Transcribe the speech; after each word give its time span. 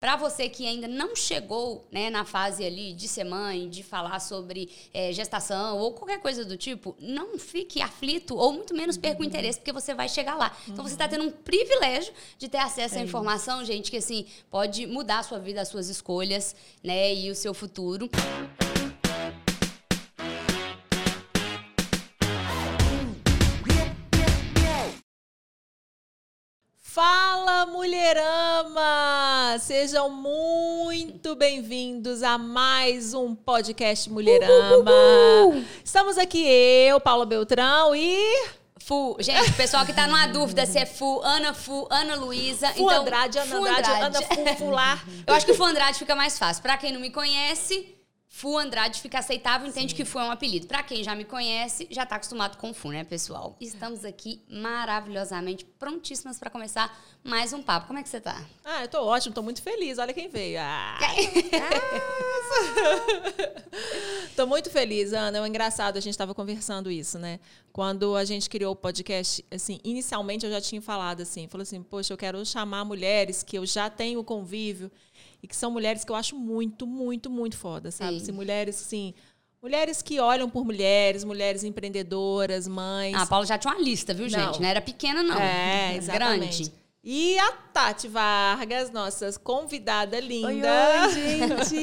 Para 0.00 0.14
você 0.14 0.48
que 0.48 0.64
ainda 0.64 0.86
não 0.86 1.16
chegou 1.16 1.84
né, 1.90 2.08
na 2.08 2.24
fase 2.24 2.64
ali 2.64 2.92
de 2.92 3.08
ser 3.08 3.24
mãe, 3.24 3.68
de 3.68 3.82
falar 3.82 4.20
sobre 4.20 4.70
é, 4.94 5.12
gestação 5.12 5.76
ou 5.78 5.92
qualquer 5.92 6.20
coisa 6.20 6.44
do 6.44 6.56
tipo, 6.56 6.94
não 7.00 7.36
fique 7.36 7.82
aflito 7.82 8.36
ou 8.36 8.52
muito 8.52 8.72
menos 8.72 8.96
perca 8.96 9.18
o 9.18 9.22
uhum. 9.22 9.28
interesse, 9.28 9.58
porque 9.58 9.72
você 9.72 9.94
vai 9.94 10.08
chegar 10.08 10.36
lá. 10.36 10.56
Então 10.68 10.84
você 10.86 10.94
está 10.94 11.06
uhum. 11.06 11.10
tendo 11.10 11.24
um 11.24 11.30
privilégio 11.32 12.12
de 12.38 12.48
ter 12.48 12.58
acesso 12.58 12.94
à 12.94 13.00
é 13.00 13.02
informação, 13.02 13.64
gente, 13.64 13.90
que 13.90 13.96
assim 13.96 14.24
pode 14.48 14.86
mudar 14.86 15.18
a 15.18 15.22
sua 15.24 15.40
vida, 15.40 15.60
as 15.60 15.68
suas 15.68 15.88
escolhas, 15.88 16.54
né, 16.80 17.12
e 17.12 17.28
o 17.28 17.34
seu 17.34 17.52
futuro. 17.52 18.08
Fala, 26.98 27.64
mulherama! 27.66 29.56
Sejam 29.60 30.10
muito 30.10 31.36
bem-vindos 31.36 32.24
a 32.24 32.36
mais 32.36 33.14
um 33.14 33.36
podcast 33.36 34.10
Mulherama. 34.10 34.90
Estamos 35.84 36.18
aqui 36.18 36.44
eu, 36.44 36.98
Paula 36.98 37.24
Beltrão 37.24 37.94
e 37.94 38.18
Fu, 38.80 39.16
gente, 39.20 39.48
o 39.48 39.54
pessoal 39.54 39.86
que 39.86 39.92
tá 39.92 40.08
numa 40.08 40.26
dúvida 40.26 40.66
se 40.66 40.76
é 40.76 40.84
Fu, 40.84 41.20
Ana 41.22 41.54
Fu, 41.54 41.86
Ana 41.88 42.16
Luísa. 42.16 42.66
Fu 42.70 42.82
então, 42.82 43.02
Andrade, 43.02 43.38
Ana 43.38 43.46
Fu 43.46 43.56
Andrade, 43.58 43.90
Andrade, 43.90 44.26
Ana 44.36 44.50
Fu, 44.56 44.64
Fular. 44.64 45.04
Eu 45.24 45.34
acho 45.34 45.46
que 45.46 45.54
Fu 45.54 45.64
Andrade 45.64 46.00
fica 46.00 46.16
mais 46.16 46.36
fácil. 46.36 46.60
Para 46.64 46.76
quem 46.76 46.90
não 46.90 47.00
me 47.00 47.10
conhece, 47.10 47.94
Fu 48.38 48.56
Andrade 48.56 49.00
fica 49.00 49.18
aceitável, 49.18 49.66
entende 49.66 49.90
Sim. 49.90 49.96
que 49.96 50.04
Fu 50.04 50.20
é 50.20 50.22
um 50.22 50.30
apelido. 50.30 50.68
Para 50.68 50.80
quem 50.84 51.02
já 51.02 51.12
me 51.12 51.24
conhece, 51.24 51.88
já 51.90 52.06
tá 52.06 52.14
acostumado 52.14 52.56
com 52.56 52.72
Fu, 52.72 52.92
né, 52.92 53.02
pessoal? 53.02 53.56
Estamos 53.60 54.04
aqui 54.04 54.40
maravilhosamente 54.48 55.64
prontíssimas 55.64 56.38
para 56.38 56.48
começar 56.48 56.96
mais 57.24 57.52
um 57.52 57.60
papo. 57.60 57.88
Como 57.88 57.98
é 57.98 58.02
que 58.04 58.08
você 58.08 58.20
tá? 58.20 58.40
Ah, 58.64 58.82
eu 58.82 58.88
tô 58.88 59.04
ótimo, 59.04 59.34
tô 59.34 59.42
muito 59.42 59.60
feliz. 59.60 59.98
Olha 59.98 60.14
quem 60.14 60.28
veio. 60.28 60.60
Ah. 60.60 60.98
tô 64.36 64.46
muito 64.46 64.70
feliz, 64.70 65.12
Ana. 65.12 65.38
É 65.38 65.48
engraçado, 65.48 65.96
a 65.96 66.00
gente 66.00 66.12
estava 66.12 66.32
conversando 66.32 66.92
isso, 66.92 67.18
né? 67.18 67.40
Quando 67.72 68.14
a 68.14 68.24
gente 68.24 68.48
criou 68.48 68.72
o 68.72 68.76
podcast, 68.76 69.44
assim, 69.50 69.80
inicialmente 69.82 70.46
eu 70.46 70.52
já 70.52 70.60
tinha 70.60 70.80
falado 70.80 71.22
assim, 71.22 71.48
falou 71.48 71.62
assim, 71.62 71.82
poxa, 71.82 72.12
eu 72.12 72.16
quero 72.16 72.46
chamar 72.46 72.84
mulheres 72.84 73.42
que 73.42 73.58
eu 73.58 73.66
já 73.66 73.90
tenho 73.90 74.22
convívio 74.22 74.92
e 75.42 75.46
que 75.46 75.56
são 75.56 75.70
mulheres 75.70 76.04
que 76.04 76.12
eu 76.12 76.16
acho 76.16 76.36
muito, 76.36 76.86
muito, 76.86 77.30
muito 77.30 77.56
foda, 77.56 77.90
sabe? 77.90 78.16
Assim, 78.16 78.32
mulheres, 78.32 78.80
assim, 78.80 79.14
Mulheres 79.60 80.00
que 80.02 80.20
olham 80.20 80.48
por 80.48 80.64
mulheres, 80.64 81.24
mulheres 81.24 81.64
empreendedoras, 81.64 82.68
mães. 82.68 83.14
Ah, 83.16 83.22
a 83.22 83.26
Paula 83.26 83.44
já 83.44 83.58
tinha 83.58 83.74
uma 83.74 83.82
lista, 83.82 84.14
viu, 84.14 84.28
gente? 84.28 84.40
Não, 84.40 84.60
não 84.60 84.68
era 84.68 84.80
pequena, 84.80 85.20
não. 85.20 85.36
É, 85.36 85.96
exatamente. 85.96 86.62
Grande. 86.62 86.72
E 87.04 87.38
a 87.38 87.52
Tati 87.52 88.08
Vargas, 88.08 88.90
nossa 88.90 89.32
convidada 89.38 90.18
linda. 90.18 90.48
Oi, 90.48 90.62
oi, 90.62 91.12
gente! 91.14 91.76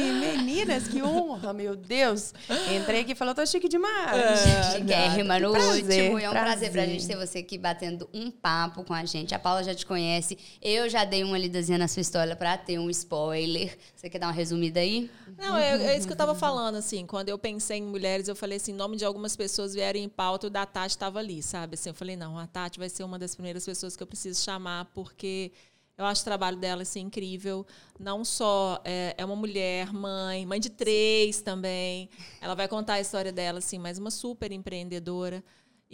Meninas, 0.18 0.88
que 0.88 1.02
honra, 1.02 1.52
meu 1.52 1.76
Deus! 1.76 2.32
Entrei 2.74 3.00
aqui 3.00 3.12
e 3.12 3.14
falou, 3.14 3.34
tô 3.34 3.44
chique 3.44 3.68
demais. 3.68 4.16
É, 4.16 4.72
Chiquérrima 4.72 5.38
no 5.38 5.50
último. 5.50 6.18
É 6.18 6.30
um 6.30 6.32
prazer. 6.32 6.32
prazer 6.32 6.72
pra 6.72 6.86
gente 6.86 7.06
ter 7.06 7.14
você 7.14 7.40
aqui 7.40 7.58
batendo 7.58 8.08
um 8.14 8.30
papo 8.30 8.82
com 8.84 8.94
a 8.94 9.04
gente. 9.04 9.34
A 9.34 9.38
Paula 9.38 9.62
já 9.62 9.74
te 9.74 9.84
conhece. 9.84 10.38
Eu 10.62 10.88
já 10.88 11.04
dei 11.04 11.22
uma 11.22 11.36
lidazinha 11.36 11.76
na 11.76 11.86
sua 11.86 12.00
história 12.00 12.34
pra 12.34 12.56
ter 12.56 12.78
um 12.78 12.88
spoiler. 12.88 13.76
Você 13.94 14.08
quer 14.08 14.18
dar 14.18 14.28
uma 14.28 14.32
resumida 14.32 14.80
aí? 14.80 15.10
Não, 15.36 15.58
é, 15.58 15.92
é 15.92 15.98
isso 15.98 16.06
que 16.06 16.12
eu 16.14 16.16
tava 16.16 16.34
falando, 16.34 16.76
assim. 16.76 17.04
Quando 17.04 17.28
eu 17.28 17.36
pensei 17.36 17.80
em 17.80 17.82
mulheres, 17.82 18.28
eu 18.28 18.34
falei 18.34 18.56
assim, 18.56 18.72
nome 18.72 18.96
de 18.96 19.04
algumas 19.04 19.36
pessoas 19.36 19.74
vierem 19.74 20.04
em 20.04 20.08
pauta, 20.08 20.46
o 20.46 20.50
da 20.50 20.64
Tati 20.64 20.94
estava 20.94 21.18
ali, 21.18 21.42
sabe? 21.42 21.74
Assim, 21.74 21.90
eu 21.90 21.94
falei, 21.94 22.16
não, 22.16 22.38
a 22.38 22.46
Tati 22.46 22.78
vai 22.78 22.88
ser 22.88 23.04
uma 23.04 23.18
das 23.18 23.34
primeiras 23.34 23.66
pessoas 23.66 23.94
que 23.94 24.02
eu 24.02 24.06
preciso 24.06 24.42
chamar 24.42 24.53
chamar, 24.54 24.86
porque 24.86 25.52
eu 25.96 26.04
acho 26.04 26.22
o 26.22 26.24
trabalho 26.24 26.56
dela 26.56 26.82
assim, 26.82 27.00
incrível. 27.00 27.66
Não 27.98 28.24
só 28.24 28.80
é, 28.84 29.14
é, 29.16 29.24
uma 29.24 29.36
mulher, 29.36 29.92
mãe, 29.92 30.46
mãe 30.46 30.58
de 30.58 30.70
três 30.70 31.40
também. 31.40 32.08
Ela 32.40 32.54
vai 32.54 32.68
contar 32.68 32.94
a 32.94 33.00
história 33.00 33.32
dela, 33.32 33.58
assim, 33.58 33.78
mas 33.78 33.98
uma 33.98 34.10
super 34.10 34.50
empreendedora 34.52 35.42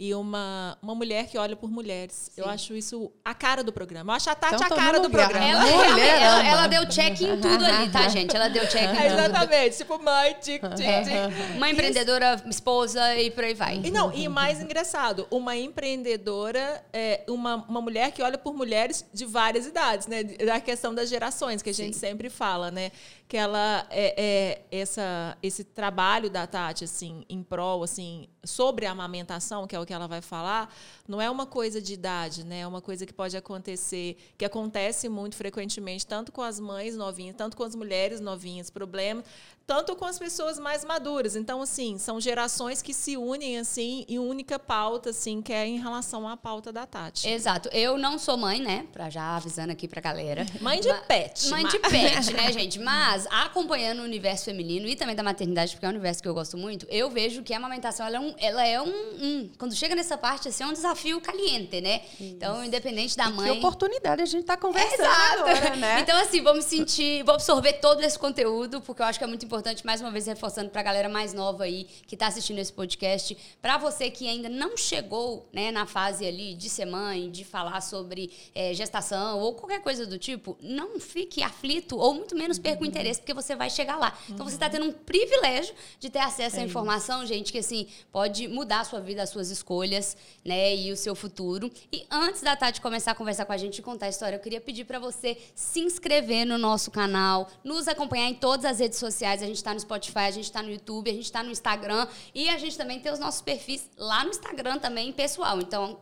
e 0.01 0.15
uma, 0.15 0.75
uma 0.81 0.95
mulher 0.95 1.27
que 1.27 1.37
olha 1.37 1.55
por 1.55 1.69
mulheres. 1.69 2.31
Sim. 2.33 2.41
Eu 2.41 2.49
acho 2.49 2.73
isso 2.73 3.11
a 3.23 3.35
cara 3.35 3.63
do 3.63 3.71
programa. 3.71 4.13
Eu 4.13 4.15
acho 4.15 4.31
a 4.31 4.33
Tati 4.33 4.55
então, 4.55 4.75
a 4.75 4.81
cara 4.81 4.99
do 4.99 5.07
lugar. 5.07 5.29
programa. 5.29 5.69
Ela, 5.69 5.89
mulher, 5.91 6.21
ela, 6.23 6.47
ela, 6.47 6.67
deu 6.67 6.89
check 6.89 7.21
em 7.21 7.39
tudo 7.39 7.63
ali, 7.63 7.87
tá, 7.91 8.07
gente? 8.07 8.35
Ela 8.35 8.47
deu 8.47 8.67
check 8.67 8.81
em 8.81 8.95
tudo. 8.97 9.05
Exatamente. 9.05 9.77
Tipo, 9.77 10.01
mãe, 10.01 10.33
tic, 10.41 10.59
tic, 10.59 11.03
tic. 11.03 11.59
Mãe 11.59 11.71
empreendedora, 11.71 12.43
esposa 12.49 13.15
e 13.15 13.29
por 13.29 13.43
aí 13.43 13.53
vai. 13.53 13.79
E 13.83 13.91
não, 13.91 14.11
e 14.11 14.27
mais 14.27 14.59
engraçado, 14.59 15.27
uma 15.29 15.55
empreendedora, 15.55 16.83
é 16.91 17.23
uma, 17.27 17.57
uma 17.69 17.79
mulher 17.79 18.11
que 18.11 18.23
olha 18.23 18.39
por 18.39 18.55
mulheres 18.55 19.05
de 19.13 19.27
várias 19.27 19.67
idades, 19.67 20.07
né? 20.07 20.23
Da 20.23 20.59
questão 20.59 20.95
das 20.95 21.09
gerações, 21.09 21.61
que 21.61 21.69
a 21.69 21.73
gente 21.73 21.93
Sim. 21.93 22.07
sempre 22.07 22.27
fala, 22.27 22.71
né? 22.71 22.91
Que 23.31 23.37
ela 23.37 23.87
é, 23.89 24.13
é 24.17 24.77
essa, 24.77 25.37
esse 25.41 25.63
trabalho 25.63 26.29
da 26.29 26.45
Tati, 26.45 26.83
assim, 26.83 27.23
em 27.29 27.41
prol, 27.41 27.81
assim, 27.81 28.27
sobre 28.43 28.85
a 28.85 28.91
amamentação, 28.91 29.65
que 29.65 29.73
é 29.73 29.79
o 29.79 29.85
que 29.85 29.93
ela 29.93 30.05
vai 30.07 30.21
falar, 30.21 30.73
não 31.07 31.21
é 31.21 31.29
uma 31.29 31.45
coisa 31.45 31.81
de 31.81 31.93
idade, 31.93 32.43
né? 32.43 32.61
É 32.61 32.67
uma 32.67 32.81
coisa 32.81 33.05
que 33.05 33.13
pode 33.13 33.37
acontecer, 33.37 34.17
que 34.37 34.43
acontece 34.43 35.07
muito 35.07 35.35
frequentemente, 35.35 36.05
tanto 36.05 36.31
com 36.31 36.41
as 36.41 36.59
mães 36.59 36.95
novinhas, 36.95 37.35
tanto 37.35 37.55
com 37.55 37.63
as 37.63 37.75
mulheres 37.75 38.19
novinhas, 38.19 38.69
problema, 38.69 39.23
tanto 39.65 39.95
com 39.95 40.05
as 40.05 40.17
pessoas 40.17 40.59
mais 40.59 40.83
maduras. 40.83 41.35
Então, 41.35 41.61
assim, 41.61 41.97
são 41.97 42.19
gerações 42.19 42.81
que 42.81 42.93
se 42.93 43.15
unem, 43.15 43.59
assim, 43.59 44.05
em 44.09 44.19
única 44.19 44.57
pauta, 44.57 45.11
assim, 45.11 45.41
que 45.41 45.53
é 45.53 45.65
em 45.65 45.79
relação 45.79 46.27
à 46.27 46.35
pauta 46.35 46.71
da 46.71 46.85
Tati. 46.85 47.29
Exato. 47.29 47.69
Eu 47.69 47.97
não 47.97 48.17
sou 48.17 48.37
mãe, 48.37 48.59
né? 48.59 48.87
Pra 48.91 49.09
já 49.09 49.35
avisando 49.37 49.71
aqui 49.71 49.87
pra 49.87 50.01
galera. 50.01 50.45
Mãe 50.59 50.79
de 50.79 50.93
pet. 51.07 51.49
Mãe 51.49 51.65
de 51.65 51.79
pet, 51.79 52.33
né, 52.33 52.51
gente? 52.51 52.79
Mas, 52.81 53.20
acompanhando 53.29 53.99
o 53.99 54.03
universo 54.03 54.45
feminino 54.45 54.87
e 54.87 54.95
também 54.95 55.15
da 55.15 55.23
maternidade, 55.23 55.73
porque 55.73 55.85
é 55.85 55.89
um 55.89 55.91
universo 55.91 56.21
que 56.21 56.27
eu 56.27 56.33
gosto 56.33 56.57
muito, 56.57 56.85
eu 56.89 57.09
vejo 57.09 57.43
que 57.43 57.53
a 57.53 57.57
amamentação, 57.57 58.05
ela 58.05 58.17
é 58.17 58.19
um... 58.19 58.35
Ela 58.37 58.65
é 58.65 58.81
um, 58.81 58.89
um 59.21 59.49
quando 59.57 59.75
chega 59.75 59.95
nessa 59.95 60.17
parte, 60.17 60.47
assim, 60.47 60.63
é 60.63 60.67
um 60.67 60.73
desafio 60.73 61.19
caliente, 61.21 61.79
né? 61.81 62.01
Isso. 62.13 62.23
Então, 62.23 62.63
independente 62.63 63.15
da 63.15 63.29
e 63.29 63.33
mãe... 63.33 63.51
Que 63.51 63.57
oportunidade 63.59 64.21
a 64.21 64.25
gente 64.25 64.45
tá 64.45 64.57
conversando 64.57 65.01
Exato. 65.01 65.39
agora, 65.41 65.75
né? 65.75 66.01
Então, 66.01 66.17
assim, 66.19 66.41
vou 66.41 66.53
me 66.53 66.61
sentir... 66.61 67.23
Vou 67.23 67.35
absorver 67.35 67.73
todo 67.73 68.01
esse 68.01 68.17
conteúdo, 68.17 68.81
porque 68.81 69.01
eu 69.01 69.05
acho 69.05 69.19
que 69.19 69.23
é 69.23 69.27
muito 69.27 69.45
importante, 69.45 69.85
mais 69.85 70.01
uma 70.01 70.11
vez, 70.11 70.25
reforçando 70.25 70.69
para 70.69 70.81
a 70.81 70.83
galera 70.83 71.09
mais 71.09 71.33
nova 71.33 71.63
aí 71.63 71.87
que 72.07 72.15
está 72.15 72.27
assistindo 72.27 72.59
esse 72.59 72.73
podcast, 72.73 73.37
para 73.61 73.77
você 73.77 74.09
que 74.09 74.27
ainda 74.27 74.49
não 74.49 74.75
chegou 74.77 75.47
né, 75.51 75.71
na 75.71 75.85
fase 75.85 76.25
ali 76.25 76.53
de 76.53 76.69
ser 76.69 76.85
mãe, 76.85 77.29
de 77.29 77.43
falar 77.43 77.81
sobre 77.81 78.31
é, 78.53 78.73
gestação 78.73 79.39
ou 79.39 79.53
qualquer 79.53 79.81
coisa 79.81 80.05
do 80.05 80.17
tipo, 80.17 80.57
não 80.61 80.99
fique 80.99 81.43
aflito 81.43 81.97
ou 81.97 82.13
muito 82.13 82.35
menos 82.35 82.57
perca 82.57 82.81
o 82.81 82.81
uhum. 82.81 82.91
Porque 83.19 83.33
você 83.33 83.55
vai 83.55 83.69
chegar 83.69 83.97
lá. 83.97 84.17
Então 84.29 84.45
você 84.45 84.55
está 84.55 84.69
tendo 84.69 84.85
um 84.85 84.91
privilégio 84.91 85.73
de 85.99 86.09
ter 86.09 86.19
acesso 86.19 86.57
à 86.57 86.61
é 86.61 86.63
informação, 86.65 87.25
gente, 87.25 87.51
que 87.51 87.59
assim 87.59 87.87
pode 88.11 88.47
mudar 88.47 88.81
a 88.81 88.83
sua 88.83 88.99
vida, 88.99 89.23
as 89.23 89.29
suas 89.29 89.49
escolhas, 89.49 90.15
né, 90.43 90.75
e 90.75 90.91
o 90.91 90.97
seu 90.97 91.15
futuro. 91.15 91.71
E 91.91 92.05
antes 92.09 92.41
da 92.41 92.55
Tati 92.55 92.81
começar 92.81 93.11
a 93.11 93.15
conversar 93.15 93.45
com 93.45 93.53
a 93.53 93.57
gente 93.57 93.79
e 93.79 93.81
contar 93.81 94.07
a 94.07 94.09
história, 94.09 94.35
eu 94.35 94.39
queria 94.39 94.61
pedir 94.61 94.85
para 94.85 94.99
você 94.99 95.37
se 95.55 95.79
inscrever 95.79 96.45
no 96.45 96.57
nosso 96.57 96.91
canal, 96.91 97.49
nos 97.63 97.87
acompanhar 97.87 98.29
em 98.29 98.35
todas 98.35 98.65
as 98.65 98.79
redes 98.79 98.99
sociais. 98.99 99.41
A 99.41 99.45
gente 99.45 99.57
está 99.57 99.73
no 99.73 99.79
Spotify, 99.79 100.19
a 100.19 100.31
gente 100.31 100.45
está 100.45 100.61
no 100.61 100.71
YouTube, 100.71 101.09
a 101.09 101.13
gente 101.13 101.25
está 101.25 101.43
no 101.43 101.51
Instagram 101.51 102.07
e 102.33 102.49
a 102.49 102.57
gente 102.57 102.77
também 102.77 102.99
tem 102.99 103.11
os 103.11 103.19
nossos 103.19 103.41
perfis 103.41 103.89
lá 103.97 104.23
no 104.23 104.29
Instagram 104.29 104.79
também, 104.79 105.11
pessoal. 105.11 105.59
Então, 105.59 105.99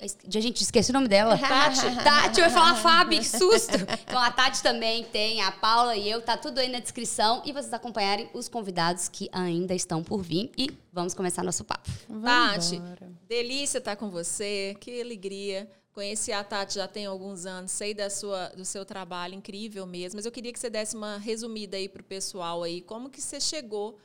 a 0.00 0.40
gente 0.40 0.62
esquece 0.62 0.90
o 0.90 0.94
nome 0.94 1.08
dela. 1.08 1.36
Tati. 1.38 1.80
Tati, 2.04 2.40
eu 2.40 2.46
ia 2.46 2.50
falar 2.50 2.76
Fábio, 2.76 3.18
que 3.18 3.26
susto. 3.26 3.76
Então 4.08 4.18
a 4.18 4.30
Tati 4.30 4.62
também 4.62 5.04
tem, 5.04 5.42
a 5.42 5.50
Paula 5.50 5.96
e 5.96 6.08
eu, 6.08 6.22
tá 6.22 6.36
tudo 6.36 6.58
aí 6.58 6.68
na 6.68 6.78
descrição. 6.78 7.42
E 7.44 7.52
vocês 7.52 7.72
acompanharem 7.72 8.30
os 8.32 8.48
convidados 8.48 9.08
que 9.08 9.28
ainda 9.32 9.74
estão 9.74 10.02
por 10.02 10.22
vir. 10.22 10.52
E 10.56 10.70
vamos 10.92 11.14
começar 11.14 11.42
nosso 11.42 11.64
papo. 11.64 11.90
Tati, 12.22 12.80
delícia 13.28 13.78
estar 13.78 13.96
com 13.96 14.08
você, 14.08 14.76
que 14.80 15.00
alegria. 15.00 15.68
Conheci 15.92 16.32
a 16.32 16.44
Tati 16.44 16.76
já 16.76 16.86
tem 16.86 17.06
alguns 17.06 17.44
anos, 17.44 17.72
sei 17.72 17.92
da 17.92 18.08
sua, 18.08 18.50
do 18.50 18.64
seu 18.64 18.84
trabalho, 18.84 19.34
incrível 19.34 19.84
mesmo. 19.84 20.16
Mas 20.16 20.24
eu 20.24 20.30
queria 20.30 20.52
que 20.52 20.58
você 20.60 20.70
desse 20.70 20.94
uma 20.94 21.18
resumida 21.18 21.76
aí 21.76 21.88
para 21.88 22.00
o 22.00 22.04
pessoal 22.04 22.62
aí, 22.62 22.80
como 22.80 23.10
que 23.10 23.20
você 23.20 23.40
chegou 23.40 23.98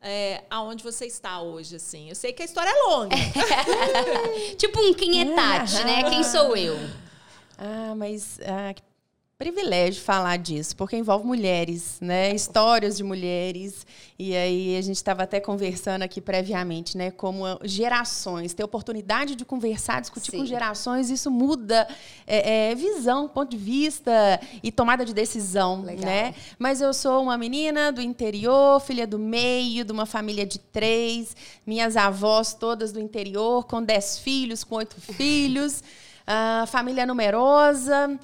é, 0.00 0.44
aonde 0.50 0.84
você 0.84 1.06
está 1.06 1.40
hoje, 1.40 1.76
assim. 1.76 2.08
Eu 2.08 2.14
sei 2.14 2.32
que 2.32 2.42
a 2.42 2.44
história 2.44 2.70
é 2.70 2.82
longa. 2.88 3.16
tipo 4.56 4.78
um 4.80 4.94
quem 4.94 5.20
é 5.20 5.34
Tati, 5.34 5.84
né? 5.84 6.10
Quem 6.10 6.22
sou 6.22 6.56
eu? 6.56 6.76
Ah, 7.58 7.94
mas 7.96 8.38
ah, 8.42 8.74
privilégio 9.38 10.02
falar 10.02 10.38
disso, 10.38 10.74
porque 10.74 10.96
envolve 10.96 11.26
mulheres, 11.26 11.98
né? 12.00 12.34
Histórias 12.34 12.96
de 12.96 13.04
mulheres. 13.04 13.86
E 14.18 14.34
aí 14.34 14.78
a 14.78 14.80
gente 14.80 14.96
estava 14.96 15.24
até 15.24 15.38
conversando 15.38 16.02
aqui 16.02 16.22
previamente, 16.22 16.96
né? 16.96 17.10
Como 17.10 17.44
gerações, 17.62 18.54
ter 18.54 18.64
oportunidade 18.64 19.34
de 19.34 19.44
conversar, 19.44 20.00
discutir 20.00 20.30
Sim. 20.30 20.38
com 20.38 20.46
gerações, 20.46 21.10
isso 21.10 21.30
muda 21.30 21.86
é, 22.26 22.70
é, 22.70 22.74
visão, 22.74 23.28
ponto 23.28 23.50
de 23.50 23.58
vista 23.58 24.40
e 24.62 24.72
tomada 24.72 25.04
de 25.04 25.12
decisão, 25.12 25.82
Legal. 25.82 26.06
né? 26.06 26.34
Mas 26.58 26.80
eu 26.80 26.94
sou 26.94 27.22
uma 27.22 27.36
menina 27.36 27.92
do 27.92 28.00
interior, 28.00 28.80
filha 28.80 29.06
do 29.06 29.18
meio, 29.18 29.84
de 29.84 29.92
uma 29.92 30.06
família 30.06 30.46
de 30.46 30.58
três, 30.58 31.36
minhas 31.66 31.94
avós 31.94 32.54
todas 32.54 32.90
do 32.90 32.98
interior, 32.98 33.66
com 33.66 33.82
dez 33.82 34.18
filhos, 34.18 34.64
com 34.64 34.76
oito 34.76 34.98
filhos. 34.98 35.82
Uh, 36.26 36.66
família 36.72 37.06
numerosa, 37.06 38.18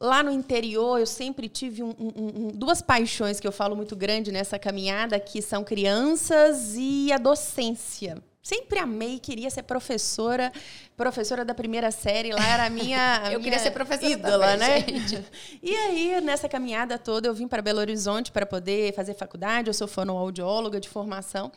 lá 0.00 0.22
no 0.22 0.30
interior 0.30 0.98
eu 0.98 1.06
sempre 1.06 1.48
tive 1.48 1.82
um, 1.82 1.94
um, 1.98 2.12
um, 2.16 2.48
duas 2.48 2.80
paixões 2.80 3.40
que 3.40 3.46
eu 3.46 3.52
falo 3.52 3.74
muito 3.74 3.96
grande 3.96 4.30
nessa 4.30 4.58
caminhada, 4.58 5.18
que 5.18 5.42
são 5.42 5.64
crianças 5.64 6.74
e 6.76 7.12
a 7.12 7.18
docência. 7.18 8.22
Sempre 8.40 8.78
amei, 8.78 9.18
queria 9.18 9.50
ser 9.50 9.64
professora, 9.64 10.50
professora 10.96 11.44
da 11.44 11.52
primeira 11.52 11.90
série, 11.90 12.32
lá 12.32 12.46
era 12.46 12.64
a 12.64 12.70
minha. 12.70 13.20
A 13.20 13.32
eu 13.32 13.40
minha 13.40 13.40
queria 13.40 13.58
ser 13.58 13.72
professora 13.72 14.10
ídola, 14.10 14.56
também, 14.56 14.58
né? 14.58 14.80
Gente. 15.06 15.24
E 15.62 15.74
aí, 15.74 16.20
nessa 16.22 16.48
caminhada 16.48 16.96
toda, 16.98 17.28
eu 17.28 17.34
vim 17.34 17.46
para 17.46 17.60
Belo 17.60 17.80
Horizonte 17.80 18.32
para 18.32 18.46
poder 18.46 18.94
fazer 18.94 19.12
faculdade. 19.12 19.68
Eu 19.68 19.74
sou 19.74 19.86
fonoaudióloga 19.86 20.80
de 20.80 20.88
formação. 20.88 21.52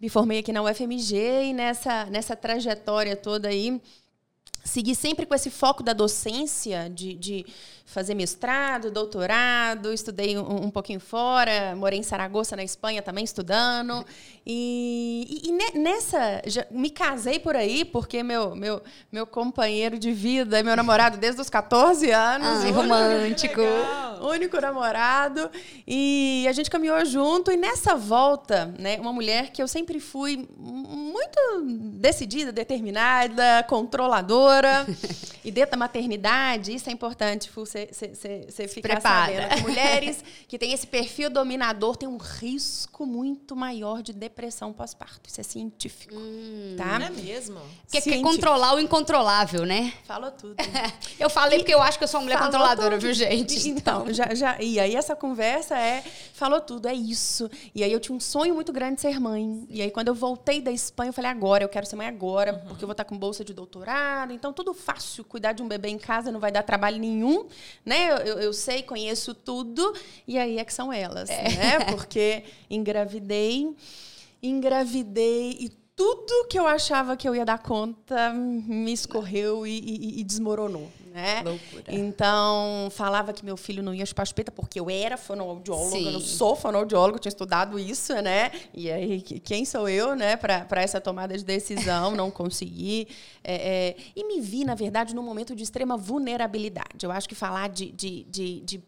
Me 0.00 0.08
formei 0.08 0.40
aqui 0.40 0.52
na 0.52 0.62
UFMG 0.62 1.44
e 1.44 1.54
nessa, 1.54 2.06
nessa 2.06 2.34
trajetória 2.34 3.14
toda 3.14 3.48
aí, 3.48 3.80
segui 4.66 4.94
sempre 4.94 5.24
com 5.24 5.34
esse 5.34 5.50
foco 5.50 5.82
da 5.82 5.92
docência, 5.92 6.90
de, 6.90 7.14
de 7.14 7.46
fazer 7.86 8.14
mestrado, 8.14 8.90
doutorado, 8.90 9.92
estudei 9.92 10.36
um, 10.36 10.64
um, 10.64 10.70
pouquinho 10.70 10.98
fora, 10.98 11.74
morei 11.76 12.00
em 12.00 12.02
Saragoça, 12.02 12.56
na 12.56 12.64
Espanha, 12.64 13.00
também 13.00 13.24
estudando. 13.24 14.04
E, 14.44 15.42
e, 15.44 15.48
e 15.48 15.78
nessa, 15.78 16.42
me 16.70 16.90
casei 16.90 17.38
por 17.38 17.54
aí, 17.54 17.84
porque 17.84 18.22
meu, 18.24 18.56
meu, 18.56 18.82
meu 19.10 19.26
companheiro 19.26 19.98
de 19.98 20.12
vida, 20.12 20.62
meu 20.64 20.76
namorado 20.76 21.16
desde 21.16 21.40
os 21.40 21.48
14 21.48 22.10
anos. 22.10 22.64
Ai, 22.64 22.72
romântico. 22.72 23.62
Único 24.20 24.60
namorado. 24.60 25.48
E 25.86 26.44
a 26.48 26.52
gente 26.52 26.70
caminhou 26.70 27.04
junto. 27.04 27.52
E 27.52 27.56
nessa 27.56 27.94
volta, 27.94 28.74
né, 28.78 28.98
uma 28.98 29.12
mulher 29.12 29.52
que 29.52 29.62
eu 29.62 29.68
sempre 29.68 30.00
fui 30.00 30.48
muito 30.58 31.38
decidida, 31.98 32.50
determinada, 32.50 33.64
controladora. 33.68 34.55
e 35.44 35.50
dentro 35.50 35.72
da 35.72 35.76
maternidade, 35.76 36.74
isso 36.74 36.88
é 36.88 36.92
importante, 36.92 37.50
você, 37.54 37.88
ficar 38.68 38.94
Prepara. 38.94 39.32
sabendo 39.32 39.54
que 39.54 39.62
mulheres 39.68 40.24
que 40.48 40.58
têm 40.58 40.72
esse 40.72 40.86
perfil 40.86 41.28
dominador 41.28 41.96
têm 41.96 42.08
um 42.08 42.16
risco 42.16 43.04
muito 43.04 43.54
maior 43.54 44.02
de 44.02 44.12
depressão 44.12 44.72
pós-parto. 44.72 45.28
Isso 45.28 45.40
é 45.40 45.44
científico. 45.44 46.14
Hum, 46.14 46.74
tá? 46.76 46.98
Não 46.98 47.06
é 47.06 47.10
mesmo? 47.10 47.60
Porque 47.82 48.00
quer 48.00 48.20
controlar 48.20 48.74
o 48.74 48.80
incontrolável, 48.80 49.64
né? 49.64 49.92
Falou 50.04 50.30
tudo. 50.30 50.56
eu 51.18 51.28
falei 51.28 51.58
e 51.58 51.62
porque 51.62 51.74
eu 51.74 51.82
acho 51.82 51.98
que 51.98 52.04
eu 52.04 52.08
sou 52.08 52.20
uma 52.20 52.24
mulher 52.24 52.38
controladora, 52.38 52.96
tudo. 52.96 53.02
viu, 53.02 53.14
gente? 53.14 53.68
Então, 53.68 54.12
já, 54.12 54.34
já, 54.34 54.60
e 54.60 54.78
aí 54.78 54.94
essa 54.94 55.14
conversa 55.14 55.76
é, 55.78 56.02
falou 56.32 56.60
tudo, 56.60 56.88
é 56.88 56.94
isso. 56.94 57.50
E 57.74 57.82
aí 57.82 57.92
eu 57.92 58.00
tinha 58.00 58.16
um 58.16 58.20
sonho 58.20 58.54
muito 58.54 58.72
grande 58.72 58.96
de 58.96 59.00
ser 59.02 59.20
mãe. 59.20 59.66
E 59.68 59.82
aí 59.82 59.90
quando 59.90 60.08
eu 60.08 60.14
voltei 60.14 60.60
da 60.60 60.70
Espanha, 60.70 61.10
eu 61.10 61.12
falei, 61.12 61.30
agora, 61.30 61.64
eu 61.64 61.68
quero 61.68 61.86
ser 61.86 61.96
mãe 61.96 62.06
agora, 62.06 62.52
uhum. 62.52 62.68
porque 62.68 62.84
eu 62.84 62.86
vou 62.86 62.92
estar 62.92 63.04
com 63.04 63.16
bolsa 63.16 63.44
de 63.44 63.52
doutorado. 63.52 64.32
Então, 64.32 64.45
tudo 64.52 64.74
fácil. 64.74 65.24
Cuidar 65.24 65.52
de 65.52 65.62
um 65.62 65.68
bebê 65.68 65.88
em 65.88 65.98
casa 65.98 66.32
não 66.32 66.40
vai 66.40 66.52
dar 66.52 66.62
trabalho 66.62 66.98
nenhum, 66.98 67.46
né? 67.84 68.10
Eu, 68.28 68.38
eu 68.38 68.52
sei, 68.52 68.82
conheço 68.82 69.34
tudo. 69.34 69.94
E 70.26 70.38
aí 70.38 70.58
é 70.58 70.64
que 70.64 70.72
são 70.72 70.92
elas, 70.92 71.30
é. 71.30 71.42
né? 71.42 71.84
Porque 71.90 72.44
engravidei, 72.70 73.74
engravidei 74.42 75.56
e 75.60 75.68
tudo 75.96 76.46
que 76.48 76.58
eu 76.58 76.66
achava 76.66 77.16
que 77.16 77.26
eu 77.26 77.34
ia 77.34 77.44
dar 77.44 77.58
conta 77.58 78.32
me 78.32 78.92
escorreu 78.92 79.66
e, 79.66 79.78
e, 79.78 80.20
e 80.20 80.24
desmoronou. 80.24 80.90
Né? 81.16 81.42
Loucura. 81.42 81.84
Então, 81.88 82.88
falava 82.90 83.32
que 83.32 83.42
meu 83.42 83.56
filho 83.56 83.82
não 83.82 83.94
ia 83.94 84.04
chupar 84.04 84.26
chupeta 84.26 84.52
porque 84.52 84.78
eu 84.78 84.90
era 84.90 85.16
fonoaudióloga, 85.16 85.96
Sim. 85.96 86.04
eu 86.04 86.12
não 86.12 86.20
sou 86.20 86.54
fonoaudióloga, 86.54 87.18
tinha 87.18 87.30
estudado 87.30 87.78
isso, 87.78 88.12
né? 88.20 88.52
E 88.74 88.90
aí, 88.90 89.22
quem 89.22 89.64
sou 89.64 89.88
eu, 89.88 90.14
né, 90.14 90.36
para 90.36 90.82
essa 90.82 91.00
tomada 91.00 91.34
de 91.34 91.42
decisão? 91.42 92.10
Não 92.12 92.30
consegui. 92.30 93.08
É, 93.42 93.54
é, 93.54 93.96
e 94.14 94.24
me 94.24 94.42
vi, 94.42 94.62
na 94.62 94.74
verdade, 94.74 95.14
num 95.14 95.22
momento 95.22 95.56
de 95.56 95.62
extrema 95.62 95.96
vulnerabilidade. 95.96 97.02
Eu 97.02 97.10
acho 97.10 97.26
que 97.26 97.34
falar 97.34 97.70
de, 97.70 97.90
de, 97.92 98.24
de, 98.24 98.60
de 98.60 98.82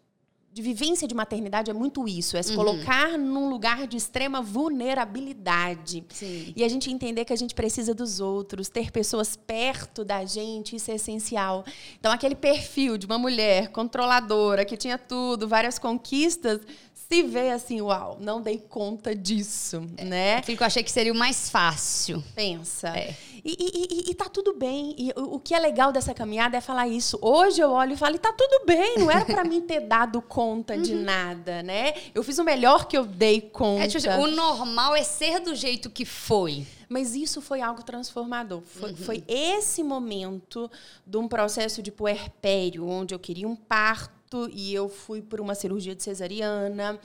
de 0.52 0.62
vivência 0.62 1.06
de 1.06 1.14
maternidade 1.14 1.70
é 1.70 1.74
muito 1.74 2.08
isso, 2.08 2.36
é 2.36 2.42
se 2.42 2.50
uhum. 2.50 2.56
colocar 2.56 3.16
num 3.18 3.48
lugar 3.48 3.86
de 3.86 3.96
extrema 3.96 4.40
vulnerabilidade. 4.40 6.04
Sim. 6.08 6.52
E 6.56 6.64
a 6.64 6.68
gente 6.68 6.90
entender 6.90 7.24
que 7.24 7.32
a 7.32 7.36
gente 7.36 7.54
precisa 7.54 7.94
dos 7.94 8.18
outros, 8.18 8.68
ter 8.68 8.90
pessoas 8.90 9.36
perto 9.36 10.04
da 10.04 10.24
gente, 10.24 10.74
isso 10.74 10.90
é 10.90 10.94
essencial. 10.94 11.64
Então, 12.00 12.10
aquele 12.10 12.34
perfil 12.34 12.98
de 12.98 13.06
uma 13.06 13.18
mulher 13.18 13.68
controladora, 13.68 14.64
que 14.64 14.76
tinha 14.76 14.98
tudo, 14.98 15.46
várias 15.46 15.78
conquistas, 15.78 16.60
se 17.10 17.22
vê 17.22 17.50
assim, 17.50 17.80
uau, 17.80 18.18
não 18.20 18.42
dei 18.42 18.58
conta 18.58 19.14
disso, 19.14 19.82
é, 19.96 20.04
né? 20.04 20.36
Aquilo 20.36 20.58
que 20.58 20.62
eu 20.62 20.66
achei 20.66 20.82
que 20.82 20.90
seria 20.90 21.12
o 21.12 21.16
mais 21.16 21.48
fácil. 21.48 22.22
Pensa. 22.34 22.88
É. 22.88 23.16
E, 23.42 23.56
e, 23.58 23.86
e, 24.08 24.10
e, 24.10 24.14
tá 24.14 24.26
tudo 24.26 24.52
bem. 24.52 24.94
E 24.98 25.10
o, 25.16 25.36
o, 25.36 25.40
que 25.40 25.54
é 25.54 25.58
legal 25.58 25.90
dessa 25.90 26.12
caminhada 26.12 26.58
é 26.58 26.60
falar 26.60 26.86
isso. 26.86 27.18
Hoje 27.22 27.62
eu 27.62 27.70
olho 27.70 27.94
e 27.94 27.96
falo, 27.96 28.16
e 28.16 28.18
tá 28.18 28.30
tudo 28.30 28.66
bem, 28.66 28.98
não 28.98 29.10
era 29.10 29.24
para 29.24 29.42
mim 29.42 29.62
ter 29.62 29.80
dado 29.80 30.20
conta 30.20 30.76
de 30.76 30.92
Uhum. 30.92 31.02
nada, 31.02 31.62
né? 31.62 31.94
Eu 32.14 32.22
fiz 32.22 32.36
o 32.38 32.44
melhor 32.44 32.86
que 32.86 32.98
eu 32.98 33.06
dei 33.06 33.40
conta. 33.40 33.84
É, 33.84 33.88
tipo, 33.88 34.10
o 34.10 34.26
normal 34.26 34.94
é 34.94 35.02
ser 35.02 35.40
do 35.40 35.54
jeito 35.54 35.88
que 35.88 36.04
foi. 36.04 36.66
Mas 36.90 37.14
isso 37.14 37.40
foi 37.40 37.62
algo 37.62 37.82
transformador. 37.82 38.60
Foi, 38.60 38.90
Uhum. 38.90 38.96
foi 38.96 39.24
esse 39.26 39.82
momento 39.82 40.70
de 41.06 41.16
um 41.16 41.26
processo 41.26 41.82
de 41.82 41.90
puerpério, 41.90 42.86
onde 42.86 43.14
eu 43.14 43.18
queria 43.18 43.48
um 43.48 43.56
parto 43.56 44.17
e 44.52 44.74
eu 44.74 44.88
fui 44.88 45.22
por 45.22 45.40
uma 45.40 45.54
cirurgia 45.54 45.94
de 45.94 46.02
cesariana. 46.02 46.98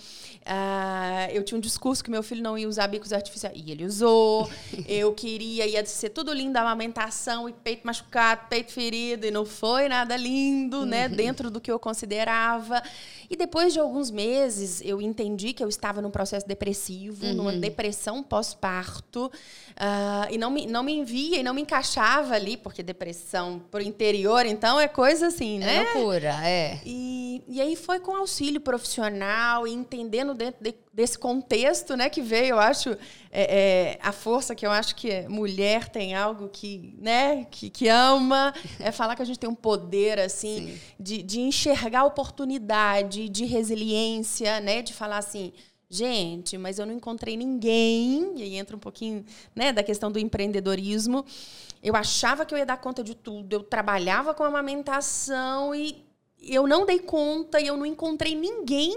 Ah, 0.46 1.28
eu 1.32 1.44
tinha 1.44 1.58
um 1.58 1.62
discurso 1.62 2.04
que 2.04 2.12
meu 2.12 2.22
filho 2.22 2.44
não 2.44 2.58
ia 2.58 2.68
usar 2.68 2.88
bicos 2.88 3.14
artificiais. 3.14 3.56
E 3.56 3.72
ele 3.72 3.86
usou. 3.86 4.50
eu 4.88 5.14
queria, 5.14 5.66
ia 5.66 5.86
ser 5.86 6.10
tudo 6.10 6.34
lindo, 6.34 6.58
amamentação 6.58 7.48
e 7.48 7.54
peito 7.54 7.86
machucado, 7.86 8.48
peito 8.50 8.72
ferido. 8.72 9.26
E 9.26 9.32
não 9.32 9.46
foi 9.46 9.88
nada 9.88 10.18
lindo, 10.18 10.86
né? 10.86 11.08
Dentro 11.08 11.50
do 11.50 11.62
que 11.62 11.72
eu 11.72 11.80
considerava. 11.80 12.82
E 13.30 13.36
depois 13.36 13.74
de 13.74 13.80
alguns 13.80 14.12
meses, 14.12 14.82
eu 14.84 15.02
entendi 15.02 15.54
que 15.54 15.64
eu 15.64 15.70
estava 15.70 16.02
num 16.02 16.12
processo 16.12 16.48
depressivo, 16.48 17.26
numa 17.34 17.54
depressão 17.54 18.22
pós-parto. 18.22 19.32
Ah, 19.76 20.28
e 20.30 20.38
não 20.38 20.52
me, 20.52 20.68
não 20.68 20.84
me 20.84 20.94
envia 20.94 21.40
e 21.40 21.44
não 21.44 21.54
me 21.54 21.62
encaixava 21.62 22.36
ali, 22.36 22.58
porque 22.58 22.84
depressão 22.84 23.62
pro 23.72 23.82
interior, 23.82 24.46
então 24.46 24.80
é 24.80 24.88
coisa 24.88 25.28
assim, 25.28 25.60
né? 25.60 25.78
É 25.78 25.94
loucura, 25.94 26.48
é. 26.48 26.80
E, 26.86 27.13
e 27.48 27.62
aí 27.62 27.76
foi 27.76 28.00
com 28.00 28.16
auxílio 28.16 28.62
profissional 28.62 29.68
e 29.68 29.72
entendendo 29.72 30.34
dentro 30.34 30.64
de, 30.64 30.74
desse 30.94 31.18
contexto, 31.18 31.96
né, 31.96 32.10
que 32.10 32.22
veio, 32.22 32.52
eu 32.52 32.60
acho, 32.60 32.90
é, 33.32 33.98
é, 33.98 34.00
a 34.02 34.12
força 34.12 34.56
que 34.56 34.66
eu 34.66 34.72
acho 34.72 34.96
que 34.96 35.28
mulher 35.28 35.90
tem 35.90 36.16
algo 36.16 36.50
que, 36.50 36.96
né, 37.00 37.46
que, 37.52 37.70
que 37.70 37.88
ama, 37.88 38.54
é 38.80 38.92
falar 38.92 39.16
que 39.16 39.22
a 39.22 39.26
gente 39.26 39.40
tem 39.40 39.50
um 39.50 39.56
poder, 39.56 40.20
assim, 40.20 40.80
de, 41.00 41.22
de 41.24 41.42
enxergar 41.42 42.06
oportunidade, 42.06 43.28
de 43.30 43.46
resiliência, 43.46 44.60
né, 44.60 44.82
de 44.82 44.94
falar 44.94 45.18
assim, 45.18 45.52
gente, 45.90 46.58
mas 46.58 46.80
eu 46.80 46.86
não 46.86 46.94
encontrei 46.94 47.38
ninguém, 47.38 48.34
e 48.38 48.44
aí 48.44 48.56
entra 48.56 48.76
um 48.76 48.80
pouquinho 48.80 49.24
né, 49.56 49.72
da 49.72 49.84
questão 49.84 50.12
do 50.12 50.18
empreendedorismo. 50.18 51.24
Eu 51.84 51.96
achava 51.96 52.46
que 52.46 52.54
eu 52.54 52.58
ia 52.58 52.66
dar 52.66 52.78
conta 52.78 53.04
de 53.04 53.14
tudo, 53.14 53.54
eu 53.54 53.64
trabalhava 53.64 54.34
com 54.34 54.44
amamentação 54.44 55.76
e 55.76 56.04
eu 56.46 56.68
não 56.68 56.86
dei 56.86 57.00
conta 57.00 57.60
e 57.60 57.68
eu 57.68 57.78
não 57.78 57.86
encontrei 57.86 58.36
ninguém 58.36 58.96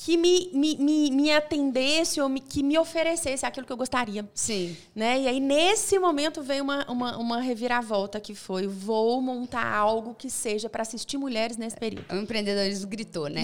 que 0.00 0.16
me, 0.16 0.50
me, 0.54 0.76
me, 0.76 1.10
me 1.10 1.32
atendesse 1.32 2.20
ou 2.20 2.28
me, 2.28 2.40
que 2.40 2.62
me 2.62 2.78
oferecesse 2.78 3.44
aquilo 3.44 3.66
que 3.66 3.72
eu 3.72 3.76
gostaria. 3.76 4.24
Sim. 4.32 4.76
Né? 4.94 5.22
E 5.22 5.28
aí, 5.28 5.40
nesse 5.40 5.98
momento, 5.98 6.40
veio 6.40 6.62
uma, 6.62 6.88
uma, 6.88 7.18
uma 7.18 7.40
reviravolta 7.40 8.20
que 8.20 8.34
foi: 8.34 8.66
vou 8.66 9.20
montar 9.20 9.66
algo 9.66 10.14
que 10.14 10.30
seja 10.30 10.68
para 10.68 10.82
assistir 10.82 11.18
mulheres 11.18 11.56
nesse 11.56 11.76
período. 11.76 12.04
O 12.12 12.16
empreendedorismo 12.16 12.88
gritou, 12.88 13.28
né? 13.28 13.42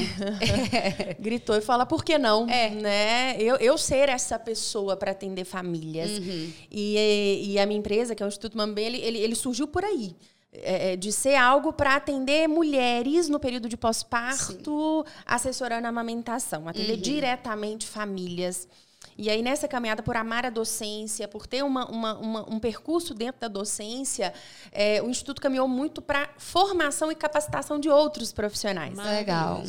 Gritou 1.19 1.57
e 1.57 1.61
fala: 1.61 1.85
por 1.85 2.05
que 2.05 2.17
não? 2.19 2.49
É. 2.49 2.71
Né? 2.71 3.37
Eu, 3.41 3.57
eu 3.57 3.77
ser 3.77 4.09
essa 4.09 4.39
pessoa 4.39 4.97
para 4.97 5.11
atender 5.11 5.45
famílias. 5.45 6.19
Uhum. 6.19 6.53
E, 6.71 7.53
e 7.53 7.59
a 7.59 7.67
minha 7.67 7.79
empresa, 7.79 8.15
que 8.15 8.23
é 8.23 8.27
o 8.27 8.29
Instituto 8.29 8.57
Mambem, 8.57 8.87
ele, 8.87 8.99
ele, 8.99 9.19
ele 9.19 9.35
surgiu 9.35 9.67
por 9.67 9.85
aí. 9.85 10.15
É, 10.63 10.97
de 10.97 11.11
ser 11.11 11.35
algo 11.35 11.73
para 11.73 11.97
atender 11.97 12.49
mulheres 12.49 13.29
no 13.29 13.41
período 13.41 13.69
de 13.69 13.77
pós-parto, 13.77 15.05
assessorando 15.27 15.87
a 15.87 15.91
amamentação, 15.91 16.69
atender 16.69 16.95
uhum. 16.95 17.01
diretamente 17.01 17.87
famílias. 17.87 18.69
E 19.17 19.31
aí, 19.31 19.43
nessa 19.43 19.69
caminhada 19.69 20.03
por 20.03 20.17
amar 20.17 20.45
a 20.47 20.51
docência, 20.51 21.29
por 21.29 21.47
ter 21.47 21.63
uma, 21.63 21.89
uma, 21.91 22.19
uma, 22.19 22.55
um 22.55 22.59
percurso 22.59 23.15
dentro 23.15 23.41
da 23.41 23.49
docência, 23.49 24.33
é, 24.73 25.03
o 25.03 25.09
Instituto 25.09 25.41
caminhou 25.41 25.69
muito 25.69 26.03
para 26.03 26.31
formação 26.39 27.13
e 27.13 27.15
capacitação 27.15 27.79
de 27.79 27.89
outros 27.89 28.33
profissionais. 28.33 28.97
Legal. 28.97 29.63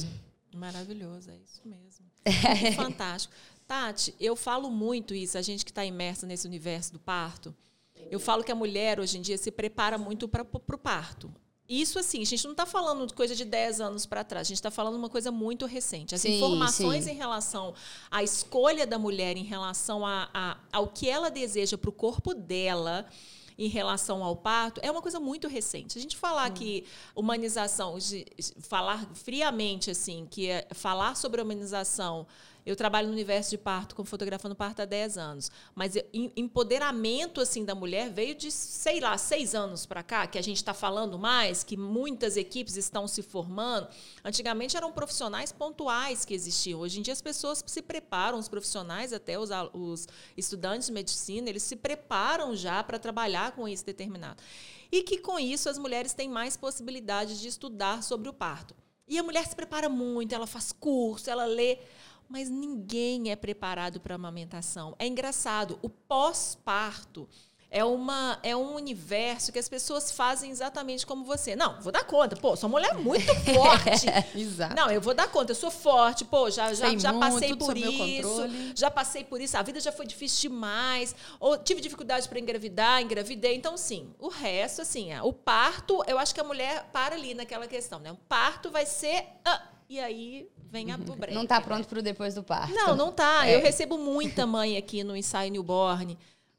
Maravilhoso, 0.55 1.29
é 1.29 1.35
isso 1.35 1.61
mesmo. 1.65 2.05
Fantástico. 2.75 3.33
Tati, 3.67 4.15
eu 4.19 4.35
falo 4.35 4.69
muito 4.69 5.13
isso, 5.13 5.37
a 5.37 5.41
gente 5.41 5.65
que 5.65 5.71
está 5.71 5.83
imersa 5.83 6.27
nesse 6.27 6.47
universo 6.47 6.93
do 6.93 6.99
parto, 6.99 7.55
eu 8.09 8.19
falo 8.19 8.43
que 8.43 8.51
a 8.51 8.55
mulher, 8.55 8.99
hoje 8.99 9.17
em 9.17 9.21
dia, 9.21 9.37
se 9.37 9.51
prepara 9.51 9.97
muito 9.97 10.27
para 10.27 10.43
o 10.43 10.77
parto. 10.77 11.33
Isso, 11.67 11.97
assim, 11.97 12.21
a 12.21 12.25
gente 12.25 12.43
não 12.43 12.51
está 12.51 12.65
falando 12.65 13.07
de 13.07 13.13
coisa 13.13 13.35
de 13.35 13.43
10 13.43 13.81
anos 13.81 14.05
para 14.05 14.23
trás, 14.23 14.45
a 14.45 14.49
gente 14.49 14.57
está 14.57 14.69
falando 14.69 14.95
uma 14.95 15.09
coisa 15.09 15.31
muito 15.31 15.65
recente. 15.65 16.13
As 16.13 16.21
sim, 16.21 16.37
informações 16.37 17.05
sim. 17.05 17.11
em 17.11 17.15
relação 17.15 17.73
à 18.11 18.21
escolha 18.21 18.85
da 18.85 18.99
mulher, 18.99 19.35
em 19.35 19.43
relação 19.43 20.05
a, 20.05 20.29
a 20.31 20.57
ao 20.71 20.87
que 20.87 21.09
ela 21.09 21.31
deseja 21.31 21.75
para 21.75 21.89
o 21.89 21.93
corpo 21.93 22.35
dela, 22.35 23.07
em 23.57 23.67
relação 23.67 24.23
ao 24.23 24.35
parto 24.35 24.79
é 24.83 24.91
uma 24.91 25.01
coisa 25.01 25.19
muito 25.19 25.47
recente. 25.47 25.97
A 25.97 26.01
gente 26.01 26.15
falar 26.15 26.51
hum. 26.51 26.53
que 26.53 26.85
humanização, 27.15 27.97
de, 27.97 28.25
falar 28.59 29.03
friamente 29.13 29.89
assim, 29.89 30.27
que 30.29 30.49
é 30.49 30.67
falar 30.71 31.15
sobre 31.15 31.41
humanização 31.41 32.27
eu 32.65 32.75
trabalho 32.75 33.07
no 33.07 33.13
universo 33.13 33.51
de 33.51 33.59
parto, 33.59 33.95
como 33.95 34.07
fotografando 34.07 34.55
parto 34.55 34.81
há 34.81 34.85
10 34.85 35.17
anos. 35.19 35.51
Mas 35.75 35.93
empoderamento 36.13 37.39
assim 37.39 37.63
da 37.63 37.75
mulher 37.75 38.09
veio 38.09 38.33
de, 38.33 38.51
sei 38.51 38.99
lá, 38.99 39.15
seis 39.19 39.53
anos 39.53 39.85
para 39.85 40.01
cá, 40.01 40.25
que 40.25 40.39
a 40.39 40.41
gente 40.41 40.57
está 40.57 40.73
falando 40.73 41.19
mais, 41.19 41.63
que 41.63 41.77
muitas 41.77 42.35
equipes 42.37 42.75
estão 42.75 43.07
se 43.07 43.21
formando. 43.21 43.87
Antigamente 44.23 44.75
eram 44.75 44.91
profissionais 44.91 45.51
pontuais 45.51 46.25
que 46.25 46.33
existiam. 46.33 46.79
Hoje 46.79 46.99
em 46.99 47.03
dia 47.03 47.13
as 47.13 47.21
pessoas 47.21 47.63
se 47.63 47.81
preparam, 47.83 48.39
os 48.39 48.49
profissionais, 48.49 49.13
até 49.13 49.37
os, 49.37 49.49
os 49.71 50.07
estudantes 50.35 50.87
de 50.87 50.93
medicina, 50.93 51.47
eles 51.47 51.61
se 51.61 51.75
preparam 51.75 52.55
já 52.55 52.83
para 52.83 52.97
trabalhar 52.97 53.51
com 53.51 53.67
isso 53.67 53.85
determinado. 53.85 54.41
E 54.91 55.03
que 55.03 55.19
com 55.19 55.37
isso 55.37 55.69
as 55.69 55.77
mulheres 55.77 56.13
têm 56.13 56.29
mais 56.29 56.57
possibilidade 56.57 57.39
de 57.39 57.47
estudar 57.47 58.01
sobre 58.01 58.27
o 58.27 58.33
parto. 58.33 58.73
E 59.07 59.19
a 59.19 59.23
mulher 59.23 59.45
se 59.45 59.55
prepara 59.55 59.87
muito, 59.87 60.33
ela 60.33 60.47
faz 60.47 60.71
curso, 60.71 61.29
ela 61.29 61.45
lê 61.45 61.77
mas 62.29 62.49
ninguém 62.49 63.31
é 63.31 63.35
preparado 63.35 63.99
para 63.99 64.13
a 64.13 64.15
amamentação. 64.15 64.95
É 64.99 65.07
engraçado, 65.07 65.79
o 65.81 65.89
pós-parto 65.89 67.27
é, 67.75 67.83
uma, 67.83 68.39
é 68.41 68.55
um 68.55 68.73
universo 68.73 69.51
que 69.51 69.59
as 69.59 69.67
pessoas 69.67 70.09
fazem 70.09 70.49
exatamente 70.49 71.05
como 71.05 71.25
você. 71.25 71.57
Não, 71.57 71.81
vou 71.81 71.91
dar 71.91 72.05
conta. 72.05 72.33
Pô, 72.37 72.55
sou 72.55 72.69
mulher 72.69 72.93
muito 72.95 73.25
forte. 73.53 74.05
Exato. 74.33 74.73
Não, 74.73 74.89
eu 74.89 75.01
vou 75.01 75.13
dar 75.13 75.27
conta. 75.27 75.51
Eu 75.51 75.55
sou 75.55 75.69
forte. 75.69 76.23
Pô, 76.23 76.49
já, 76.49 76.73
já, 76.73 76.97
já 76.97 77.11
passei 77.13 77.53
por 77.53 77.75
isso. 77.75 78.43
Já 78.73 78.89
passei 78.89 79.23
por 79.25 79.41
isso. 79.41 79.57
A 79.57 79.61
vida 79.61 79.81
já 79.81 79.91
foi 79.91 80.05
difícil 80.05 80.49
demais. 80.49 81.13
Ou 81.37 81.57
tive 81.57 81.81
dificuldade 81.81 82.29
para 82.29 82.39
engravidar, 82.39 83.01
engravidei. 83.01 83.55
Então, 83.55 83.75
sim, 83.75 84.09
o 84.19 84.29
resto, 84.29 84.81
assim, 84.81 85.11
é, 85.11 85.21
o 85.21 85.33
parto, 85.33 86.01
eu 86.07 86.17
acho 86.17 86.33
que 86.33 86.39
a 86.39 86.45
mulher 86.45 86.89
para 86.93 87.15
ali 87.15 87.33
naquela 87.33 87.67
questão, 87.67 87.99
né? 87.99 88.09
O 88.09 88.15
parto 88.15 88.71
vai 88.71 88.85
ser. 88.85 89.25
Ah, 89.43 89.61
e 89.89 89.99
aí 89.99 90.47
vem 90.71 90.91
a 90.91 90.97
pobreza. 90.99 91.35
Não 91.35 91.43
está 91.43 91.61
pronto 91.61 91.87
para 91.87 91.99
o 91.99 92.01
depois 92.01 92.35
do 92.35 92.43
parto. 92.43 92.73
Não, 92.73 92.95
não 92.95 93.09
está. 93.09 93.47
É. 93.47 93.55
Eu 93.55 93.61
recebo 93.61 93.97
muita 93.97 94.45
mãe 94.45 94.77
aqui 94.77 95.03
no 95.03 95.15
ensaio 95.15 95.51
newborn. 95.51 96.17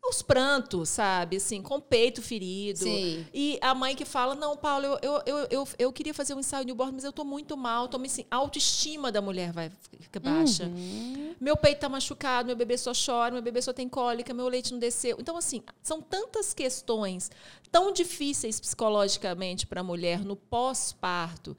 Os 0.08 0.22
prantos, 0.22 0.88
sabe? 0.90 1.38
Assim, 1.38 1.60
com 1.60 1.80
peito 1.80 2.22
ferido. 2.22 2.78
Sim. 2.78 3.26
E 3.34 3.58
a 3.60 3.74
mãe 3.74 3.96
que 3.96 4.04
fala: 4.04 4.36
Não, 4.36 4.56
Paulo, 4.56 4.86
eu, 5.02 5.20
eu, 5.26 5.46
eu, 5.50 5.68
eu, 5.76 5.92
queria 5.92 6.14
fazer 6.14 6.32
um 6.32 6.38
ensaio 6.38 6.64
newborn, 6.64 6.92
mas 6.92 7.02
eu 7.02 7.10
estou 7.10 7.24
muito 7.24 7.56
mal. 7.56 7.88
Tô 7.88 7.98
me, 7.98 8.06
assim, 8.06 8.24
a 8.30 8.36
autoestima 8.36 9.10
da 9.10 9.20
mulher 9.20 9.50
vai 9.50 9.68
ficar 9.98 10.20
baixa. 10.20 10.66
Uhum. 10.66 11.34
Meu 11.40 11.56
peito 11.56 11.78
está 11.78 11.88
machucado, 11.88 12.46
meu 12.46 12.54
bebê 12.54 12.78
só 12.78 12.92
chora, 12.94 13.32
meu 13.32 13.42
bebê 13.42 13.60
só 13.60 13.72
tem 13.72 13.88
cólica, 13.88 14.32
meu 14.32 14.46
leite 14.46 14.70
não 14.70 14.78
desceu. 14.78 15.16
Então, 15.18 15.36
assim, 15.36 15.60
são 15.82 16.00
tantas 16.00 16.54
questões 16.54 17.28
tão 17.72 17.92
difíceis 17.92 18.60
psicologicamente 18.60 19.66
para 19.66 19.80
a 19.80 19.84
mulher 19.84 20.24
no 20.24 20.36
pós-parto 20.36 21.56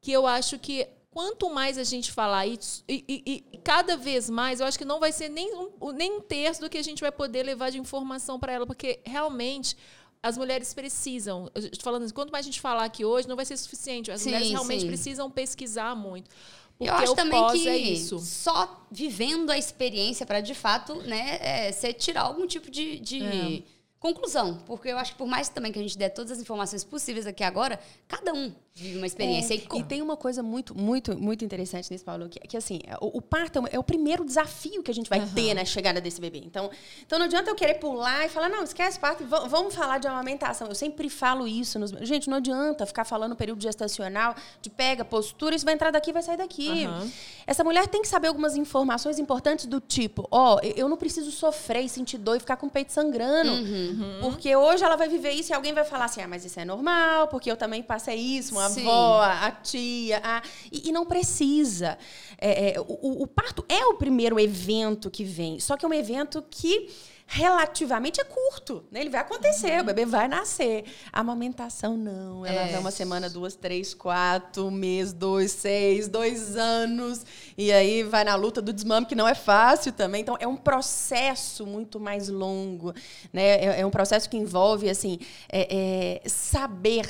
que 0.00 0.10
eu 0.10 0.26
acho 0.26 0.58
que 0.58 0.88
quanto 1.10 1.50
mais 1.50 1.76
a 1.76 1.84
gente 1.84 2.12
falar 2.12 2.46
isso, 2.46 2.84
e, 2.88 3.04
e, 3.08 3.44
e, 3.52 3.58
cada 3.58 3.96
vez 3.96 4.30
mais, 4.30 4.60
eu 4.60 4.66
acho 4.66 4.78
que 4.78 4.84
não 4.84 5.00
vai 5.00 5.12
ser 5.12 5.28
nem 5.28 5.52
um, 5.54 5.92
nem 5.92 6.12
um 6.12 6.20
terço 6.20 6.60
do 6.60 6.70
que 6.70 6.78
a 6.78 6.82
gente 6.82 7.00
vai 7.00 7.10
poder 7.10 7.42
levar 7.42 7.70
de 7.70 7.78
informação 7.78 8.38
para 8.38 8.52
ela, 8.52 8.66
porque 8.66 9.00
realmente 9.04 9.76
as 10.22 10.38
mulheres 10.38 10.72
precisam. 10.72 11.50
Estou 11.54 11.82
falando, 11.82 12.04
assim, 12.04 12.14
quanto 12.14 12.30
mais 12.30 12.44
a 12.44 12.48
gente 12.48 12.60
falar 12.60 12.84
aqui 12.84 13.04
hoje, 13.04 13.26
não 13.26 13.36
vai 13.36 13.44
ser 13.44 13.56
suficiente. 13.56 14.10
As 14.10 14.20
sim, 14.20 14.28
mulheres 14.28 14.50
realmente 14.50 14.82
sim. 14.82 14.86
precisam 14.86 15.30
pesquisar 15.30 15.94
muito. 15.96 16.30
Eu 16.78 16.94
acho 16.94 17.14
também 17.14 17.46
que 17.52 17.68
é 17.68 17.96
só 18.18 18.86
vivendo 18.90 19.50
a 19.50 19.58
experiência 19.58 20.24
para, 20.24 20.40
de 20.40 20.54
fato, 20.54 20.94
né, 21.02 21.38
é, 21.40 21.72
você 21.72 21.92
tirar 21.92 22.22
algum 22.22 22.46
tipo 22.46 22.70
de. 22.70 22.98
de... 22.98 23.22
É 23.22 23.80
conclusão, 24.00 24.56
porque 24.66 24.88
eu 24.88 24.96
acho 24.96 25.12
que 25.12 25.18
por 25.18 25.28
mais 25.28 25.50
também 25.50 25.70
que 25.70 25.78
a 25.78 25.82
gente 25.82 25.96
dê 25.96 26.08
todas 26.08 26.32
as 26.32 26.38
informações 26.38 26.82
possíveis 26.82 27.26
aqui 27.26 27.44
agora, 27.44 27.78
cada 28.08 28.32
um 28.32 28.50
vive 28.74 28.96
uma 28.96 29.06
experiência. 29.06 29.54
É, 29.54 29.56
e, 29.56 29.78
e, 29.78 29.82
tem 29.82 30.02
uma 30.02 30.16
coisa 30.16 30.42
muito, 30.42 30.76
muito, 30.76 31.18
muito 31.18 31.44
interessante 31.44 31.90
nesse 31.90 32.04
Paulo, 32.04 32.28
que, 32.28 32.38
que 32.40 32.56
assim, 32.56 32.80
o, 33.00 33.18
o 33.18 33.22
parto 33.22 33.66
é, 33.66 33.70
é 33.72 33.78
o 33.78 33.82
primeiro 33.82 34.24
desafio 34.24 34.82
que 34.82 34.90
a 34.90 34.94
gente 34.94 35.08
vai 35.08 35.20
uhum. 35.20 35.34
ter 35.34 35.54
na 35.54 35.64
chegada 35.64 36.00
desse 36.00 36.20
bebê. 36.20 36.42
Então, 36.44 36.70
então 37.04 37.18
não 37.18 37.26
adianta 37.26 37.50
eu 37.50 37.54
querer 37.54 37.74
pular 37.74 38.26
e 38.26 38.28
falar, 38.28 38.48
não, 38.48 38.62
esquece 38.62 38.98
parto, 38.98 39.24
vamos 39.24 39.74
falar 39.74 39.98
de 39.98 40.06
amamentação. 40.06 40.68
Eu 40.68 40.74
sempre 40.74 41.08
falo 41.08 41.46
isso. 41.46 41.78
Nos, 41.78 41.90
gente, 42.02 42.28
não 42.28 42.38
adianta 42.38 42.86
ficar 42.86 43.04
falando 43.04 43.34
período 43.36 43.62
gestacional, 43.62 44.34
de 44.62 44.70
pega, 44.70 45.04
postura, 45.04 45.54
isso 45.54 45.64
vai 45.64 45.74
entrar 45.74 45.90
daqui 45.90 46.12
vai 46.12 46.22
sair 46.22 46.36
daqui. 46.36 46.86
Uhum. 46.86 47.10
Essa 47.46 47.64
mulher 47.64 47.86
tem 47.88 48.02
que 48.02 48.08
saber 48.08 48.28
algumas 48.28 48.56
informações 48.56 49.18
importantes 49.18 49.66
do 49.66 49.80
tipo, 49.80 50.26
ó, 50.30 50.56
oh, 50.56 50.60
eu 50.62 50.88
não 50.88 50.96
preciso 50.96 51.30
sofrer 51.30 51.84
e 51.84 51.88
sentir 51.88 52.18
dor 52.18 52.36
e 52.36 52.40
ficar 52.40 52.56
com 52.56 52.66
o 52.66 52.70
peito 52.70 52.92
sangrando. 52.92 53.50
Uhum. 53.50 54.18
Porque 54.20 54.54
hoje 54.54 54.84
ela 54.84 54.96
vai 54.96 55.08
viver 55.08 55.32
isso 55.32 55.52
e 55.52 55.54
alguém 55.54 55.72
vai 55.72 55.84
falar 55.84 56.06
assim, 56.06 56.20
ah, 56.20 56.28
mas 56.28 56.44
isso 56.44 56.58
é 56.60 56.64
normal, 56.64 57.28
porque 57.28 57.50
eu 57.50 57.56
também 57.56 57.82
passei 57.82 58.16
isso, 58.16 58.54
uma 58.60 58.70
Sim. 58.70 58.82
avó, 58.82 59.22
a 59.22 59.50
tia. 59.50 60.20
A... 60.22 60.42
E, 60.70 60.88
e 60.88 60.92
não 60.92 61.04
precisa. 61.06 61.98
É, 62.38 62.74
é, 62.74 62.80
o, 62.80 63.22
o 63.22 63.26
parto 63.26 63.64
é 63.68 63.84
o 63.86 63.94
primeiro 63.94 64.38
evento 64.38 65.10
que 65.10 65.24
vem, 65.24 65.60
só 65.60 65.76
que 65.76 65.84
é 65.84 65.88
um 65.88 65.94
evento 65.94 66.42
que 66.50 66.88
relativamente 67.32 68.20
é 68.20 68.24
curto. 68.24 68.84
Né? 68.90 69.00
Ele 69.00 69.10
vai 69.10 69.20
acontecer, 69.20 69.76
uhum. 69.76 69.82
o 69.82 69.84
bebê 69.84 70.04
vai 70.04 70.26
nascer. 70.26 70.84
A 71.12 71.20
amamentação, 71.20 71.96
não. 71.96 72.44
Ela 72.44 72.62
é. 72.62 72.78
uma 72.78 72.90
semana, 72.90 73.30
duas, 73.30 73.54
três, 73.54 73.94
quatro, 73.94 74.66
um 74.66 74.70
mês, 74.70 75.12
dois, 75.12 75.52
seis, 75.52 76.08
dois 76.08 76.56
anos. 76.56 77.24
E 77.56 77.70
aí 77.70 78.02
vai 78.02 78.24
na 78.24 78.34
luta 78.34 78.60
do 78.60 78.72
desmame, 78.72 79.06
que 79.06 79.14
não 79.14 79.28
é 79.28 79.34
fácil 79.34 79.92
também. 79.92 80.22
Então, 80.22 80.36
é 80.40 80.46
um 80.46 80.56
processo 80.56 81.64
muito 81.64 82.00
mais 82.00 82.28
longo. 82.28 82.92
Né? 83.32 83.64
É, 83.64 83.80
é 83.80 83.86
um 83.86 83.90
processo 83.90 84.28
que 84.28 84.36
envolve, 84.36 84.90
assim, 84.90 85.20
é, 85.48 86.18
é 86.24 86.28
saber, 86.28 87.06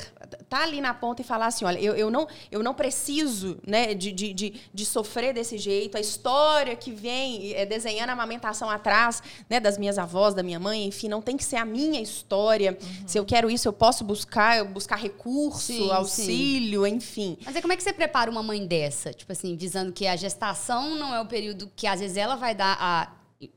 tá 0.49 0.63
ali 0.63 0.81
na 0.81 0.93
ponta 0.93 1.21
e 1.21 1.25
falar 1.25 1.47
assim, 1.47 1.65
olha, 1.65 1.79
eu, 1.79 1.95
eu, 1.95 2.09
não, 2.09 2.27
eu 2.51 2.63
não 2.63 2.73
preciso 2.73 3.57
né, 3.65 3.93
de, 3.93 4.11
de, 4.11 4.33
de, 4.33 4.53
de 4.73 4.85
sofrer 4.85 5.33
desse 5.33 5.57
jeito. 5.57 5.97
A 5.97 5.99
história 5.99 6.75
que 6.75 6.91
vem 6.91 7.53
é, 7.53 7.65
desenhando 7.65 8.09
a 8.09 8.13
amamentação 8.13 8.69
atrás 8.69 9.21
né, 9.49 9.59
das 9.59 9.77
minhas 9.77 9.97
avós, 9.97 10.33
da 10.33 10.43
minha 10.43 10.59
mãe, 10.59 10.85
enfim, 10.85 11.07
não 11.07 11.21
tem 11.21 11.37
que 11.37 11.43
ser 11.43 11.57
a 11.57 11.65
minha 11.65 12.01
história. 12.01 12.77
Uhum. 12.81 13.07
Se 13.07 13.17
eu 13.17 13.25
quero 13.25 13.49
isso, 13.49 13.67
eu 13.67 13.73
posso 13.73 14.03
buscar, 14.03 14.57
eu 14.57 14.65
buscar 14.65 14.97
recurso, 14.97 15.73
sim, 15.73 15.91
auxílio, 15.91 16.85
sim. 16.85 16.95
enfim. 16.95 17.37
Mas 17.45 17.55
é 17.55 17.61
como 17.61 17.73
é 17.73 17.77
que 17.77 17.83
você 17.83 17.93
prepara 17.93 18.29
uma 18.29 18.43
mãe 18.43 18.65
dessa? 18.65 19.13
Tipo 19.13 19.31
assim, 19.31 19.55
dizendo 19.55 19.91
que 19.91 20.07
a 20.07 20.15
gestação 20.15 20.95
não 20.95 21.13
é 21.13 21.21
o 21.21 21.25
período 21.25 21.71
que 21.75 21.87
às 21.87 21.99
vezes 21.99 22.17
ela 22.17 22.35
vai 22.35 22.55
dar 22.55 22.77
a, 22.79 23.11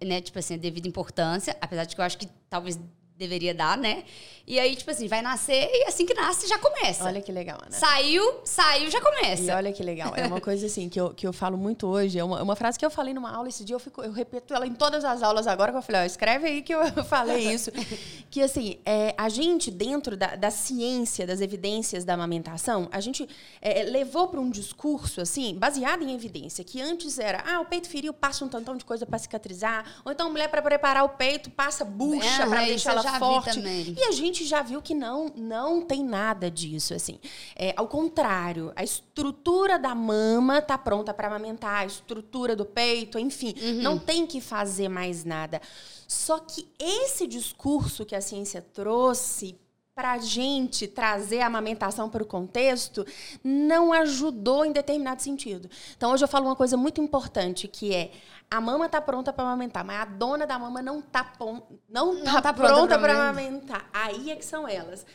né, 0.05 0.21
tipo 0.21 0.39
assim, 0.39 0.55
a 0.55 0.57
devida 0.57 0.89
importância, 0.89 1.57
apesar 1.61 1.85
de 1.85 1.95
que 1.95 2.01
eu 2.01 2.05
acho 2.05 2.19
que 2.19 2.29
talvez 2.49 2.79
deveria 3.17 3.55
dar, 3.55 3.77
né? 3.77 4.05
E 4.47 4.59
aí, 4.59 4.77
tipo 4.77 4.91
assim, 4.91 5.09
vai 5.09 5.23
nascer 5.23 5.71
e 5.73 5.85
assim 5.89 6.05
que 6.05 6.13
nasce 6.13 6.47
já 6.47 6.59
começa. 6.59 7.05
Olha 7.05 7.23
que 7.23 7.33
legal, 7.33 7.59
né? 7.63 7.71
Saiu, 7.71 8.41
saiu, 8.45 8.91
já 8.91 9.01
começa. 9.01 9.43
E 9.43 9.51
olha 9.51 9.73
que 9.73 9.83
legal. 9.83 10.13
É 10.15 10.27
uma 10.27 10.41
coisa 10.41 10.67
assim 10.67 10.87
que 10.89 11.01
eu, 11.01 11.15
que 11.15 11.27
eu 11.27 11.33
falo 11.33 11.57
muito 11.57 11.87
hoje. 11.87 12.19
É 12.19 12.25
uma, 12.25 12.43
uma 12.43 12.55
frase 12.55 12.79
que 12.79 12.85
eu 12.85 12.91
falei 12.91 13.15
numa 13.15 13.35
aula 13.35 13.49
esse 13.49 13.65
dia, 13.65 13.75
eu, 13.75 13.81
fico, 13.81 14.03
eu 14.03 14.13
repito 14.13 14.53
ela 14.53 14.67
em 14.67 14.75
todas 14.75 15.03
as 15.03 15.23
aulas 15.23 15.47
agora, 15.47 15.73
que 15.73 15.79
eu 15.79 15.83
falei, 15.83 16.03
ó, 16.03 16.05
escreve 16.05 16.47
aí 16.47 16.63
que 16.63 16.75
eu 16.75 16.83
falei 17.05 17.55
isso. 17.55 17.71
que 18.31 18.43
assim, 18.43 18.79
é, 18.85 19.15
a 19.17 19.31
gente, 19.31 19.71
dentro 19.71 20.15
da, 20.15 20.37
da 20.37 20.51
ciência, 20.51 21.27
das 21.27 21.41
evidências 21.41 22.05
da 22.05 22.13
amamentação, 22.13 22.89
a 22.93 23.01
gente 23.01 23.27
é, 23.63 23.85
levou 23.85 24.29
para 24.29 24.41
um 24.41 24.51
discurso, 24.51 25.23
assim, 25.23 25.55
baseado 25.55 26.03
em 26.03 26.13
evidência, 26.13 26.63
que 26.63 26.83
antes 26.83 27.19
era, 27.19 27.43
ah, 27.47 27.61
o 27.61 27.65
peito 27.65 27.89
feriu, 27.89 28.13
passa 28.13 28.45
um 28.45 28.49
tantão 28.49 28.77
de 28.77 28.85
coisa 28.85 29.07
para 29.07 29.19
cicatrizar, 29.19 29.87
ou 30.05 30.13
então 30.13 30.27
a 30.27 30.31
mulher, 30.31 30.49
para 30.49 30.61
preparar 30.61 31.05
o 31.05 31.11
peito, 31.11 31.51
passa 31.51 31.83
bucha 31.83 32.43
é, 32.43 32.47
para 32.47 32.65
deixar 32.65 32.91
ela 32.91 33.04
forte. 33.13 33.61
E 33.61 34.05
a 34.05 34.13
gente 34.13 34.45
já 34.45 34.63
viu 34.63 34.83
que 34.83 34.95
não, 34.95 35.33
não 35.37 35.83
tem 35.83 36.03
nada 36.05 36.51
disso, 36.51 36.95
assim. 36.95 37.19
É, 37.57 37.73
ao 37.77 37.87
contrário, 37.87 38.73
a 38.75 38.83
estrutura 38.83 39.79
da 39.79 39.95
mama 39.95 40.59
está 40.59 40.77
pronta 40.77 41.15
para 41.15 41.29
amamentar, 41.29 41.83
a 41.83 41.87
estrutura 41.87 42.57
do 42.57 42.65
peito, 42.65 43.19
enfim, 43.19 43.55
uhum. 43.61 43.83
não 43.83 43.99
tem 43.99 44.27
que 44.27 44.41
fazer 44.41 44.89
mais 44.89 45.25
nada. 45.25 45.61
Só 46.07 46.39
que 46.39 46.69
esse 46.79 47.27
discurso 47.27 48.05
que 48.05 48.15
a 48.15 48.21
ciência 48.21 48.61
trouxe 48.61 49.59
para 49.95 50.13
a 50.13 50.19
gente 50.19 50.89
trazer 50.89 51.41
a 51.41 51.47
amamentação 51.47 52.11
para 52.11 52.23
o 52.23 52.27
contexto 52.27 53.07
não 53.45 53.93
ajudou 53.93 54.65
em 54.65 54.73
determinado 54.73 55.23
sentido. 55.23 55.71
Então, 55.97 56.11
hoje 56.11 56.25
eu 56.25 56.29
falo 56.29 56.47
uma 56.47 56.57
coisa 56.57 56.77
muito 56.77 57.01
importante, 57.01 57.69
que 57.69 57.95
é 57.95 58.11
a 58.51 58.61
mama 58.61 58.87
está 58.87 59.01
pronta 59.01 59.33
para 59.33 59.45
amamentar, 59.45 59.85
mas 59.85 60.01
a 60.01 60.05
dona 60.05 60.47
da 60.47 60.59
mama 60.59 60.83
não 60.83 60.99
está 60.99 61.33
não, 61.89 62.15
não 62.15 62.25
tá, 62.25 62.43
tá 62.43 62.53
pronta 62.53 62.99
para 62.99 63.13
amamentar. 63.15 63.89
Aí 63.93 64.33
é 64.33 64.37
que 64.37 64.45
são 64.45 64.67
elas. 64.67 65.07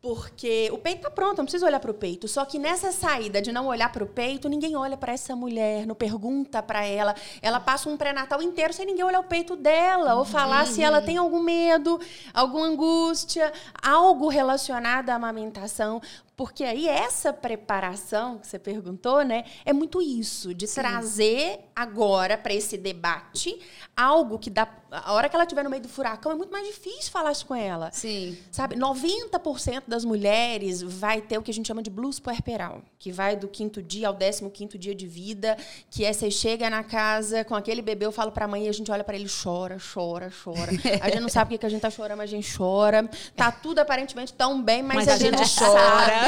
Porque 0.00 0.70
o 0.72 0.78
peito 0.78 1.02
tá 1.02 1.10
pronto, 1.10 1.38
não 1.38 1.44
precisa 1.44 1.66
olhar 1.66 1.80
para 1.80 1.90
o 1.90 1.94
peito. 1.94 2.28
Só 2.28 2.44
que 2.44 2.56
nessa 2.56 2.92
saída 2.92 3.42
de 3.42 3.50
não 3.50 3.66
olhar 3.66 3.90
para 3.90 4.04
o 4.04 4.06
peito, 4.06 4.48
ninguém 4.48 4.76
olha 4.76 4.96
para 4.96 5.12
essa 5.12 5.34
mulher, 5.34 5.84
não 5.86 5.94
pergunta 5.94 6.62
para 6.62 6.84
ela. 6.84 7.16
Ela 7.42 7.58
passa 7.58 7.88
um 7.88 7.96
pré-natal 7.96 8.40
inteiro 8.40 8.72
sem 8.72 8.86
ninguém 8.86 9.04
olhar 9.04 9.18
o 9.18 9.24
peito 9.24 9.56
dela, 9.56 10.14
ou 10.14 10.24
falar 10.24 10.66
uhum. 10.66 10.72
se 10.72 10.82
ela 10.82 11.02
tem 11.02 11.16
algum 11.16 11.42
medo, 11.42 12.00
alguma 12.32 12.66
angústia, 12.66 13.52
algo 13.82 14.28
relacionado 14.28 15.10
à 15.10 15.16
amamentação 15.16 16.00
Porque 16.38 16.62
aí 16.62 16.86
essa 16.86 17.32
preparação 17.32 18.38
que 18.38 18.46
você 18.46 18.60
perguntou, 18.60 19.24
né, 19.24 19.44
é 19.64 19.72
muito 19.72 20.00
isso, 20.00 20.54
de 20.54 20.68
Sim. 20.68 20.80
trazer 20.80 21.58
agora 21.74 22.38
para 22.38 22.54
esse 22.54 22.78
debate 22.78 23.58
algo 23.96 24.38
que 24.38 24.48
dá 24.48 24.68
a 24.90 25.12
hora 25.12 25.28
que 25.28 25.36
ela 25.36 25.44
estiver 25.44 25.62
no 25.62 25.68
meio 25.70 25.82
do 25.82 25.88
furacão 25.88 26.32
é 26.32 26.34
muito 26.34 26.50
mais 26.50 26.66
difícil 26.66 27.10
falar 27.10 27.32
isso 27.32 27.44
com 27.44 27.54
ela. 27.54 27.90
Sim. 27.92 28.38
Sabe, 28.50 28.76
90% 28.76 29.82
das 29.86 30.04
mulheres 30.04 30.80
vai 30.80 31.20
ter 31.20 31.36
o 31.36 31.42
que 31.42 31.50
a 31.50 31.54
gente 31.54 31.66
chama 31.66 31.82
de 31.82 31.90
blues 31.90 32.18
puerperal, 32.18 32.82
que 32.98 33.12
vai 33.12 33.36
do 33.36 33.48
quinto 33.48 33.82
dia 33.82 34.08
ao 34.08 34.14
décimo 34.14 34.50
quinto 34.50 34.78
dia 34.78 34.94
de 34.94 35.06
vida, 35.06 35.56
que 35.90 36.04
é 36.04 36.12
você 36.12 36.30
chega 36.30 36.70
na 36.70 36.82
casa 36.82 37.44
com 37.44 37.54
aquele 37.54 37.82
bebê, 37.82 38.06
eu 38.06 38.12
falo 38.12 38.32
para 38.32 38.46
a 38.46 38.48
mãe 38.48 38.66
e 38.66 38.68
a 38.68 38.72
gente 38.72 38.90
olha 38.90 39.04
para 39.04 39.16
ele 39.16 39.28
chora, 39.28 39.76
chora, 39.92 40.30
chora. 40.42 40.70
A 41.02 41.10
gente 41.10 41.20
não 41.20 41.28
sabe 41.28 41.54
o 41.54 41.58
que 41.58 41.66
a 41.66 41.68
gente 41.68 41.82
tá 41.82 41.90
chorando, 41.90 42.18
mas 42.18 42.30
a 42.30 42.34
gente 42.36 42.56
chora. 42.56 43.08
Tá 43.36 43.52
tudo 43.52 43.80
aparentemente 43.80 44.32
tão 44.32 44.62
bem, 44.62 44.82
mas, 44.82 44.96
mas 44.96 45.08
a, 45.08 45.16
gente, 45.18 45.36
gente 45.36 45.58
chora. 45.58 46.27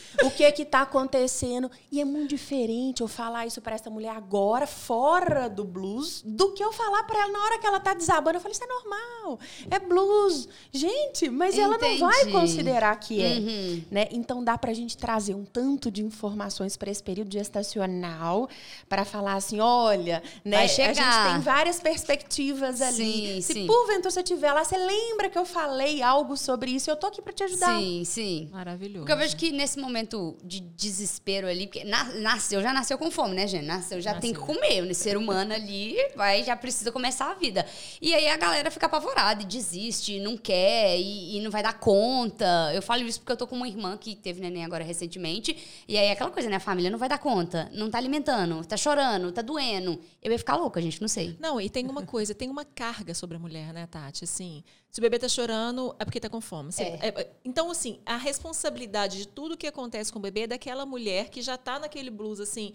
o 0.23 0.31
que 0.31 0.43
é 0.43 0.51
que 0.51 0.63
está 0.63 0.81
acontecendo. 0.81 1.69
E 1.91 2.01
é 2.01 2.05
muito 2.05 2.29
diferente 2.29 3.01
eu 3.01 3.07
falar 3.07 3.45
isso 3.45 3.61
para 3.61 3.75
essa 3.75 3.89
mulher 3.89 4.15
agora, 4.15 4.67
fora 4.67 5.49
do 5.49 5.63
blues, 5.63 6.21
do 6.25 6.51
que 6.53 6.63
eu 6.63 6.71
falar 6.71 7.03
para 7.03 7.19
ela 7.19 7.31
na 7.31 7.39
hora 7.43 7.59
que 7.59 7.67
ela 7.67 7.77
está 7.77 7.93
desabando. 7.93 8.37
Eu 8.37 8.41
falei, 8.41 8.53
isso 8.53 8.63
é 8.63 8.67
normal, 8.67 9.39
é 9.69 9.79
blues. 9.79 10.47
Gente, 10.71 11.29
mas 11.29 11.55
Entendi. 11.55 11.61
ela 11.61 11.77
não 11.77 11.97
vai 11.99 12.31
considerar 12.31 12.95
que 12.99 13.21
é. 13.21 13.37
Uhum. 13.37 13.83
Né? 13.91 14.07
Então 14.11 14.43
dá 14.43 14.57
para 14.57 14.71
a 14.71 14.73
gente 14.73 14.97
trazer 14.97 15.35
um 15.35 15.45
tanto 15.45 15.89
de 15.89 16.03
informações 16.03 16.77
para 16.77 16.91
esse 16.91 17.01
período 17.01 17.31
gestacional, 17.31 18.49
para 18.87 19.05
falar 19.05 19.35
assim, 19.35 19.59
olha, 19.59 20.21
né, 20.43 20.63
a 20.63 20.67
gente 20.67 20.97
tem 20.97 21.39
várias 21.41 21.79
perspectivas 21.79 22.81
ali. 22.81 23.35
Sim, 23.35 23.41
Se 23.41 23.53
sim. 23.53 23.67
porventura 23.67 24.11
você 24.11 24.21
estiver 24.21 24.51
lá, 24.53 24.63
você 24.63 24.77
lembra 24.77 25.29
que 25.29 25.37
eu 25.37 25.45
falei 25.45 26.01
algo 26.01 26.35
sobre 26.35 26.71
isso, 26.71 26.89
eu 26.89 26.95
tô 26.95 27.07
aqui 27.07 27.21
para 27.21 27.33
te 27.33 27.43
ajudar. 27.43 27.79
Sim, 27.79 28.03
sim. 28.05 28.49
Maravilhoso. 28.51 28.99
Porque 28.99 29.11
eu 29.13 29.17
vejo 29.17 29.35
que 29.35 29.51
nesse 29.51 29.79
momento 29.79 30.00
momento 30.01 30.37
de 30.43 30.59
desespero 30.59 31.47
ali, 31.47 31.67
porque 31.67 31.83
nasceu, 31.83 32.61
já 32.61 32.73
nasceu 32.73 32.97
com 32.97 33.11
fome, 33.11 33.35
né, 33.35 33.47
gente? 33.47 33.65
Nasceu, 33.65 34.01
já 34.01 34.13
nasceu. 34.13 34.21
tem 34.21 34.33
que 34.33 34.39
comer. 34.39 34.81
O 34.81 34.95
ser 34.95 35.15
humano 35.15 35.53
ali 35.53 35.95
vai, 36.15 36.43
já 36.43 36.55
precisa 36.55 36.91
começar 36.91 37.31
a 37.31 37.33
vida. 37.35 37.65
E 38.01 38.13
aí 38.13 38.27
a 38.27 38.37
galera 38.37 38.71
fica 38.71 38.87
apavorada 38.87 39.43
e 39.43 39.45
desiste, 39.45 40.19
não 40.19 40.35
quer 40.35 40.97
e, 40.97 41.37
e, 41.37 41.41
não 41.41 41.51
vai 41.51 41.61
dar 41.63 41.73
conta. 41.73 42.71
Eu 42.73 42.81
falo 42.81 43.03
isso 43.03 43.19
porque 43.19 43.31
eu 43.31 43.37
tô 43.37 43.47
com 43.47 43.55
uma 43.55 43.67
irmã 43.67 43.97
que 43.97 44.15
teve 44.15 44.41
neném 44.41 44.65
agora 44.65 44.83
recentemente. 44.83 45.55
E 45.87 45.97
aí 45.97 46.09
aquela 46.09 46.31
coisa, 46.31 46.49
né? 46.49 46.55
A 46.55 46.59
família 46.59 46.89
não 46.89 46.97
vai 46.97 47.09
dar 47.09 47.19
conta, 47.19 47.69
não 47.73 47.89
tá 47.89 47.97
alimentando, 47.97 48.65
tá 48.65 48.75
chorando, 48.75 49.31
tá 49.31 49.41
doendo. 49.41 49.99
Eu 50.21 50.31
ia 50.31 50.39
ficar 50.39 50.55
louca, 50.55 50.81
gente, 50.81 50.99
não 50.99 51.07
sei. 51.07 51.35
Não, 51.39 51.61
e 51.61 51.69
tem 51.69 51.87
uma 51.87 52.03
coisa, 52.03 52.33
tem 52.33 52.49
uma 52.49 52.65
carga 52.65 53.13
sobre 53.13 53.37
a 53.37 53.39
mulher, 53.39 53.73
né, 53.73 53.87
Tati? 53.87 54.23
Assim, 54.23 54.63
se 54.91 54.99
o 54.99 55.01
bebê 55.01 55.17
tá 55.17 55.29
chorando, 55.29 55.95
é 55.97 56.03
porque 56.03 56.19
tá 56.19 56.29
com 56.29 56.41
fome. 56.41 56.69
É. 56.77 57.07
É, 57.07 57.31
então, 57.45 57.71
assim, 57.71 58.01
a 58.05 58.17
responsabilidade 58.17 59.19
de 59.19 59.27
tudo 59.27 59.55
que 59.55 59.65
acontece 59.65 60.11
com 60.11 60.19
o 60.19 60.21
bebê 60.21 60.41
é 60.41 60.47
daquela 60.47 60.85
mulher 60.85 61.29
que 61.29 61.41
já 61.41 61.57
tá 61.57 61.79
naquele 61.79 62.09
blues, 62.09 62.41
assim. 62.41 62.73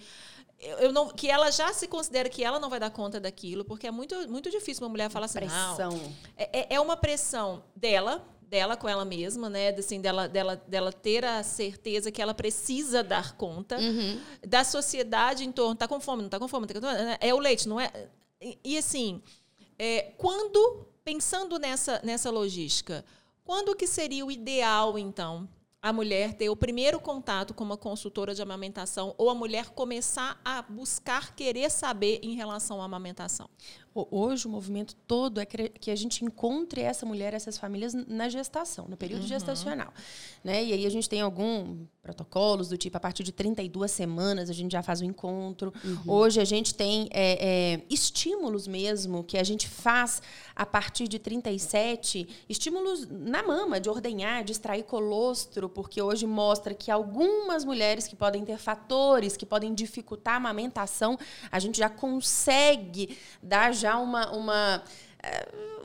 Eu 0.58 0.90
não, 0.90 1.08
que 1.08 1.28
ela 1.28 1.50
já 1.50 1.74
se 1.74 1.86
considera 1.86 2.30
que 2.30 2.42
ela 2.42 2.58
não 2.58 2.70
vai 2.70 2.80
dar 2.80 2.88
conta 2.88 3.20
daquilo, 3.20 3.66
porque 3.66 3.86
é 3.86 3.90
muito, 3.90 4.14
muito 4.30 4.50
difícil 4.50 4.82
uma 4.82 4.88
mulher 4.88 5.10
falar 5.10 5.26
assim. 5.26 5.40
Pressão. 5.40 5.90
Não, 5.90 6.12
é, 6.38 6.60
é, 6.60 6.74
é 6.76 6.80
uma 6.80 6.96
pressão 6.96 7.62
dela, 7.76 8.26
dela 8.40 8.78
com 8.78 8.88
ela 8.88 9.04
mesma, 9.04 9.50
né? 9.50 9.68
Assim, 9.68 10.00
dela, 10.00 10.26
dela, 10.26 10.56
dela 10.56 10.90
ter 10.94 11.22
a 11.22 11.42
certeza 11.42 12.10
que 12.10 12.22
ela 12.22 12.32
precisa 12.32 13.04
dar 13.04 13.36
conta 13.36 13.76
uhum. 13.76 14.18
da 14.42 14.64
sociedade 14.64 15.44
em 15.44 15.52
torno. 15.52 15.74
Tá 15.74 15.86
com 15.86 16.00
fome, 16.00 16.22
não 16.22 16.30
tá 16.30 16.38
com 16.38 16.48
fome, 16.48 16.66
tá 16.66 16.72
com 16.72 16.80
fome. 16.80 16.96
É 17.20 17.34
o 17.34 17.38
leite, 17.38 17.68
não 17.68 17.78
é? 17.78 17.92
E, 18.40 18.58
e 18.64 18.78
assim, 18.78 19.22
é, 19.78 20.12
quando 20.16 20.95
pensando 21.06 21.56
nessa, 21.56 22.00
nessa 22.02 22.32
logística, 22.32 23.04
quando 23.44 23.76
que 23.76 23.86
seria 23.86 24.26
o 24.26 24.30
ideal, 24.32 24.98
então, 24.98 25.48
a 25.80 25.92
mulher 25.92 26.34
ter 26.34 26.50
o 26.50 26.56
primeiro 26.56 26.98
contato 26.98 27.54
com 27.54 27.62
uma 27.62 27.76
consultora 27.76 28.34
de 28.34 28.42
amamentação 28.42 29.14
ou 29.16 29.30
a 29.30 29.34
mulher 29.34 29.70
começar 29.70 30.40
a 30.44 30.62
buscar 30.62 31.36
querer 31.36 31.70
saber 31.70 32.18
em 32.24 32.34
relação 32.34 32.82
à 32.82 32.86
amamentação? 32.86 33.48
Hoje 34.10 34.46
o 34.46 34.50
movimento 34.50 34.94
todo 35.06 35.40
é 35.40 35.46
que 35.46 35.90
a 35.90 35.96
gente 35.96 36.24
encontre 36.24 36.80
essa 36.80 37.06
mulher, 37.06 37.32
essas 37.32 37.56
famílias 37.56 37.94
na 37.94 38.28
gestação, 38.28 38.86
no 38.88 38.96
período 38.96 39.22
uhum. 39.22 39.28
gestacional. 39.28 39.92
Né? 40.44 40.64
E 40.64 40.72
aí 40.72 40.86
a 40.86 40.90
gente 40.90 41.08
tem 41.08 41.20
alguns 41.20 41.86
protocolos 42.02 42.68
do 42.68 42.76
tipo, 42.76 42.96
a 42.96 43.00
partir 43.00 43.22
de 43.22 43.32
32 43.32 43.90
semanas 43.90 44.50
a 44.50 44.52
gente 44.52 44.72
já 44.72 44.82
faz 44.82 45.00
o 45.00 45.04
encontro. 45.04 45.72
Uhum. 45.84 46.02
Hoje 46.06 46.40
a 46.40 46.44
gente 46.44 46.74
tem 46.74 47.08
é, 47.12 47.74
é, 47.74 47.82
estímulos 47.88 48.66
mesmo 48.66 49.24
que 49.24 49.38
a 49.38 49.44
gente 49.44 49.68
faz 49.68 50.22
a 50.54 50.64
partir 50.64 51.08
de 51.08 51.18
37, 51.18 52.28
estímulos 52.48 53.06
na 53.08 53.42
mama, 53.42 53.78
de 53.80 53.88
ordenhar, 53.88 54.44
de 54.44 54.52
extrair 54.52 54.84
colostro, 54.84 55.68
porque 55.68 56.00
hoje 56.00 56.26
mostra 56.26 56.74
que 56.74 56.90
algumas 56.90 57.64
mulheres 57.64 58.06
que 58.06 58.16
podem 58.16 58.44
ter 58.44 58.58
fatores 58.58 59.36
que 59.36 59.44
podem 59.44 59.74
dificultar 59.74 60.34
a 60.34 60.36
amamentação, 60.36 61.18
a 61.50 61.58
gente 61.58 61.78
já 61.78 61.88
consegue 61.88 63.18
dar 63.42 63.72
já 63.72 63.85
já 63.86 63.96
uma, 63.98 64.32
uma 64.32 64.82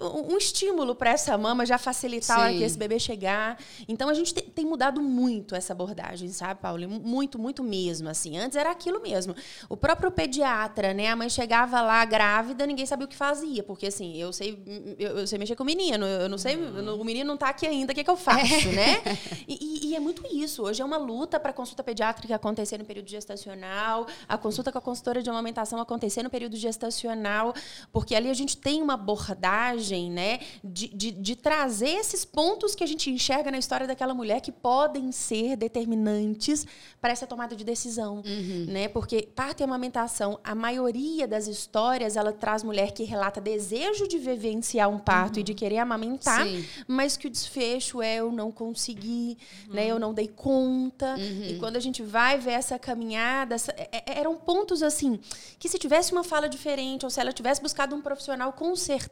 um 0.01 0.38
estímulo 0.38 0.95
para 0.95 1.12
essa 1.12 1.38
mama 1.38 1.65
já 1.65 1.77
facilitar 1.77 2.38
Sim. 2.38 2.41
a 2.41 2.45
hora 2.45 2.54
que 2.54 2.63
esse 2.63 2.77
bebê 2.77 2.99
chegar. 2.99 3.58
Então 3.88 4.10
a 4.10 4.13
gente 4.13 4.34
tem 4.34 4.65
mudado 4.65 5.01
muito 5.01 5.56
essa 5.56 5.73
abordagem, 5.73 6.30
sabe, 6.30 6.60
Paulo? 6.60 6.88
Muito, 6.89 7.38
muito 7.38 7.63
mesmo. 7.63 8.10
Assim, 8.10 8.38
antes 8.38 8.58
era 8.58 8.71
aquilo 8.71 9.01
mesmo. 9.01 9.36
O 9.69 9.77
próprio 9.77 10.12
pediatra, 10.12 10.93
né? 10.93 11.10
A 11.10 11.15
mãe 11.15 11.30
chegava 11.30 11.82
lá 11.82 12.04
grávida, 12.06 12.65
ninguém 12.65 12.86
sabia 12.86 13.06
o 13.06 13.08
que 13.08 13.15
fazia, 13.15 13.63
porque 13.63 13.88
assim, 13.88 14.17
eu 14.17 14.34
sei, 14.34 14.62
eu, 14.97 15.19
eu 15.19 15.27
sei 15.27 15.38
mexer 15.38 15.56
com 15.56 15.63
o 15.63 15.65
menino, 15.65 16.06
eu 16.06 16.30
não 16.30 16.38
sei, 16.38 16.56
o 16.56 17.04
menino 17.04 17.27
não 17.27 17.36
está 17.36 17.49
aqui 17.49 17.67
ainda, 17.67 17.91
o 17.91 17.95
que, 17.95 18.01
é 18.01 18.04
que 18.04 18.10
eu 18.10 18.17
faço, 18.17 18.69
é. 18.69 18.71
né? 18.71 19.01
E, 19.47 19.89
e, 19.89 19.95
é 19.95 19.99
muito 19.99 20.23
isso. 20.32 20.63
Hoje 20.63 20.82
é 20.82 20.86
uma 20.86 20.97
luta 20.97 21.39
para 21.39 21.51
a 21.51 21.54
consulta 21.54 21.84
pediátrica 21.84 22.36
acontecer 22.36 22.77
no 22.77 22.86
período 22.86 23.10
gestacional, 23.10 24.08
a 24.27 24.38
consulta 24.38 24.71
com 24.71 24.77
a 24.77 24.82
consultora 24.82 25.21
de 25.21 25.30
amamentação 25.30 25.80
acontecer 25.80 26.23
no 26.23 26.30
período 26.30 26.56
gestacional, 26.56 27.54
porque 27.91 28.15
ali 28.15 28.30
a 28.30 28.34
gente 28.34 28.56
tem 28.56 28.82
uma 28.82 28.93
abordagem 28.93 29.31
abordagem, 29.32 30.12
né, 30.12 30.39
de, 30.63 30.88
de, 30.89 31.12
de, 31.12 31.36
trazer 31.36 31.89
esses 31.89 32.24
pontos 32.24 32.76
que 32.76 32.84
a 32.84 32.88
gente 32.88 33.10
enxerga 33.10 33.50
na 33.52 33.58
história 33.58 33.88
daquela 33.88 34.13
mulher 34.13 34.41
que 34.41 34.52
podem 34.52 35.12
ser 35.12 35.56
determinantes 35.56 36.65
para 37.00 37.12
essa 37.12 37.26
tomada 37.26 37.56
de 37.56 37.63
decisão, 37.63 38.22
uhum. 38.26 38.65
né? 38.67 38.88
Porque 38.88 39.24
parte 39.36 39.62
e 39.62 39.63
amamentação, 39.63 40.39
a 40.44 40.54
maioria 40.54 41.28
das 41.28 41.48
histórias 41.48 42.15
ela 42.15 42.32
traz 42.32 42.63
mulher 42.63 42.91
que 42.91 43.04
relata 43.04 43.41
desejo 43.41 44.08
de 44.08 44.17
vivenciar 44.17 44.89
um 44.89 45.00
parto 45.00 45.36
uhum. 45.36 45.41
e 45.41 45.44
de 45.44 45.54
querer 45.54 45.80
amamentar, 45.80 46.46
Sim. 46.46 46.65
mas 46.88 47.17
que 47.17 47.28
o 47.28 47.30
desfecho 47.30 48.02
é 48.02 48.17
eu 48.17 48.32
não 48.32 48.52
consegui, 48.52 49.38
uhum. 49.67 49.74
né? 49.74 49.88
Eu 49.88 50.00
não 50.00 50.13
dei 50.13 50.28
conta. 50.28 51.15
Uhum. 51.15 51.48
E 51.50 51.58
quando 51.60 51.78
a 51.78 51.80
gente 51.80 52.04
vai 52.04 52.38
ver 52.38 52.52
essa 52.52 52.78
caminhada, 52.78 53.56
essa, 53.56 53.72
é, 53.72 54.04
é, 54.06 54.20
eram 54.20 54.36
pontos 54.36 54.84
assim 54.84 55.20
que 55.58 55.67
se 55.70 55.78
tivesse 55.78 56.12
uma 56.12 56.24
fala 56.24 56.48
diferente 56.48 57.06
ou 57.06 57.10
se 57.10 57.20
ela 57.20 57.32
tivesse 57.32 57.62
buscado 57.62 57.96
um 57.96 58.02
profissional 58.02 58.54
com 58.54 58.76
certeza 58.76 59.11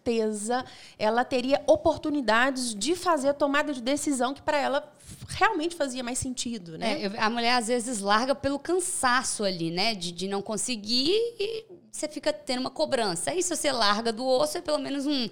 ela 0.98 1.24
teria 1.24 1.62
oportunidades 1.68 2.74
de 2.74 2.96
fazer 2.96 3.30
a 3.30 3.34
tomada 3.34 3.74
de 3.74 3.82
decisão 3.82 4.34
que 4.34 4.42
para 4.42 4.58
ela 4.58 4.94
realmente 5.28 5.76
fazia 5.76 6.04
mais 6.04 6.18
sentido, 6.18 6.78
né? 6.78 7.04
É, 7.04 7.20
a 7.20 7.30
mulher 7.30 7.56
às 7.56 7.68
vezes 7.68 8.00
larga 8.00 8.34
pelo 8.34 8.60
cansaço 8.60 9.44
ali, 9.44 9.72
né? 9.72 9.94
De, 9.96 10.12
de 10.12 10.28
não 10.28 10.42
conseguir 10.42 11.16
e 11.40 11.66
você 11.92 12.08
fica 12.08 12.32
tendo 12.32 12.62
uma 12.62 12.70
cobrança. 12.70 13.32
Aí 13.32 13.44
se 13.44 13.56
você 13.56 13.72
larga 13.72 14.12
do 14.12 14.26
osso, 14.26 14.58
é 14.58 14.62
pelo 14.62 14.80
menos 14.80 15.06
um 15.06 15.30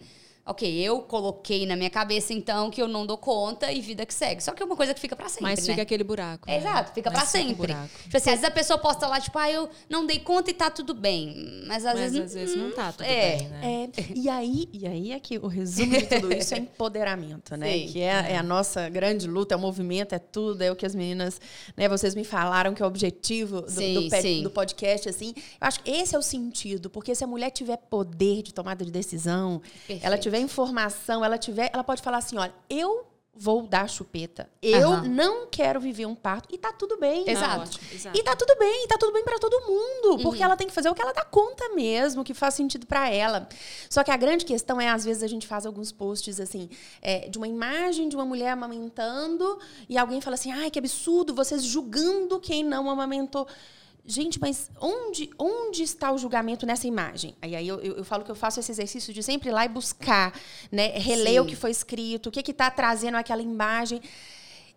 ok, 0.47 0.81
eu 0.81 1.01
coloquei 1.01 1.65
na 1.65 1.75
minha 1.75 1.89
cabeça 1.89 2.33
então 2.33 2.71
que 2.71 2.81
eu 2.81 2.87
não 2.87 3.05
dou 3.05 3.17
conta 3.17 3.71
e 3.71 3.81
vida 3.81 4.05
que 4.05 4.13
segue. 4.13 4.41
Só 4.41 4.53
que 4.53 4.63
é 4.63 4.65
uma 4.65 4.75
coisa 4.75 4.93
que 4.93 4.99
fica 4.99 5.15
para 5.15 5.27
sempre. 5.27 5.43
Mas 5.43 5.59
fica 5.59 5.75
né? 5.75 5.81
aquele 5.81 6.03
buraco. 6.03 6.49
É, 6.49 6.53
né? 6.53 6.57
Exato, 6.59 6.93
fica 6.93 7.11
para 7.11 7.25
sempre. 7.25 7.55
Buraco. 7.55 7.89
Tipo 8.03 8.17
assim, 8.17 8.29
às 8.29 8.39
vezes 8.39 8.45
a 8.45 8.51
pessoa 8.51 8.79
posta 8.79 9.07
lá, 9.07 9.19
tipo, 9.19 9.37
ah, 9.37 9.51
eu 9.51 9.69
não 9.89 10.05
dei 10.05 10.19
conta 10.19 10.49
e 10.49 10.53
tá 10.53 10.69
tudo 10.69 10.93
bem. 10.93 11.63
Mas 11.67 11.85
às 11.85 11.93
Mas, 11.93 12.13
vezes. 12.13 12.21
Às 12.21 12.33
vezes 12.33 12.55
não 12.55 12.71
tá 12.71 12.91
tudo 12.91 13.03
é, 13.03 13.37
bem, 13.37 13.47
né? 13.49 13.89
É. 13.97 14.03
E 14.15 14.29
aí, 14.29 14.69
e 14.71 14.87
aí 14.87 15.11
é 15.11 15.19
que 15.19 15.37
o 15.37 15.47
resumo 15.47 15.97
de 15.97 16.05
tudo 16.07 16.33
isso 16.33 16.53
é 16.53 16.57
empoderamento, 16.57 17.57
né? 17.57 17.71
Sim. 17.71 17.87
Que 17.87 18.01
é, 18.01 18.31
é, 18.31 18.37
a 18.37 18.43
nossa 18.43 18.87
grande 18.89 19.27
luta, 19.27 19.53
é 19.53 19.57
o 19.57 19.59
movimento, 19.59 20.13
é 20.13 20.19
tudo, 20.19 20.61
é 20.61 20.71
o 20.71 20.75
que 20.75 20.85
as 20.85 20.95
meninas, 20.95 21.41
né? 21.75 21.89
Vocês 21.89 22.15
me 22.15 22.23
falaram 22.23 22.73
que 22.73 22.81
é 22.81 22.85
o 22.85 22.87
objetivo 22.87 23.61
do, 23.61 23.69
sim, 23.69 24.37
do, 24.37 24.43
do 24.43 24.49
podcast, 24.51 25.09
assim. 25.09 25.33
Eu 25.35 25.67
acho 25.67 25.81
que 25.81 25.91
esse 25.91 26.15
é 26.15 26.17
o 26.17 26.21
sentido, 26.21 26.89
porque 26.89 27.13
se 27.13 27.23
a 27.23 27.27
mulher 27.27 27.49
tiver 27.49 27.77
poder 27.77 28.41
de 28.43 28.53
tomada 28.53 28.85
de 28.85 28.91
decisão, 28.91 29.59
Perfeito. 29.59 30.05
ela 30.05 30.17
tiver 30.17 30.36
informação 30.39 31.23
ela 31.23 31.37
tiver, 31.37 31.69
ela 31.73 31.83
pode 31.83 32.01
falar 32.01 32.17
assim, 32.17 32.37
olha, 32.37 32.53
eu 32.69 33.07
vou 33.37 33.67
dar 33.67 33.87
chupeta. 33.87 34.49
Eu 34.61 34.89
uhum. 34.89 35.03
não 35.03 35.47
quero 35.47 35.79
viver 35.79 36.05
um 36.05 36.15
parto. 36.15 36.49
E 36.51 36.57
tá 36.57 36.73
tudo 36.73 36.97
bem. 36.97 37.23
Exato. 37.29 37.79
E 38.13 38.23
tá 38.23 38.35
tudo 38.35 38.55
bem. 38.57 38.87
Tá 38.87 38.97
tudo 38.97 39.13
bem 39.13 39.23
para 39.23 39.37
todo 39.37 39.61
mundo. 39.61 40.23
Porque 40.23 40.39
uhum. 40.39 40.45
ela 40.45 40.57
tem 40.57 40.67
que 40.67 40.73
fazer 40.73 40.89
o 40.89 40.95
que 40.95 41.01
ela 41.01 41.13
dá 41.13 41.23
conta 41.23 41.69
mesmo, 41.69 42.23
que 42.23 42.33
faz 42.33 42.55
sentido 42.55 42.87
para 42.87 43.09
ela. 43.09 43.47
Só 43.89 44.03
que 44.03 44.09
a 44.09 44.17
grande 44.17 44.43
questão 44.43 44.81
é, 44.81 44.89
às 44.89 45.05
vezes, 45.05 45.21
a 45.21 45.27
gente 45.27 45.45
faz 45.45 45.65
alguns 45.65 45.91
posts, 45.91 46.39
assim, 46.39 46.69
é, 47.01 47.29
de 47.29 47.37
uma 47.37 47.47
imagem 47.47 48.09
de 48.09 48.15
uma 48.15 48.25
mulher 48.25 48.49
amamentando 48.49 49.59
e 49.87 49.97
alguém 49.97 50.19
fala 50.19 50.33
assim, 50.33 50.51
ai, 50.51 50.71
que 50.71 50.79
absurdo, 50.79 51.33
vocês 51.35 51.63
julgando 51.63 52.39
quem 52.39 52.63
não 52.63 52.89
amamentou 52.89 53.47
gente, 54.07 54.39
mas 54.39 54.71
onde, 54.79 55.29
onde 55.37 55.83
está 55.83 56.11
o 56.11 56.17
julgamento 56.17 56.65
nessa 56.65 56.87
imagem? 56.87 57.35
Aí, 57.41 57.55
aí 57.55 57.67
eu, 57.67 57.79
eu, 57.81 57.97
eu, 57.97 58.03
falo 58.05 58.23
que 58.23 58.31
eu 58.31 58.35
faço 58.35 58.59
esse 58.59 58.71
exercício 58.71 59.13
de 59.13 59.21
sempre 59.21 59.49
ir 59.49 59.51
lá 59.51 59.65
e 59.65 59.69
buscar, 59.69 60.33
né? 60.71 60.97
Reler 60.97 61.43
o 61.43 61.45
que 61.45 61.55
foi 61.55 61.71
escrito, 61.71 62.27
o 62.27 62.31
que 62.31 62.49
está 62.49 62.71
trazendo 62.71 63.17
aquela 63.17 63.41
imagem. 63.41 64.01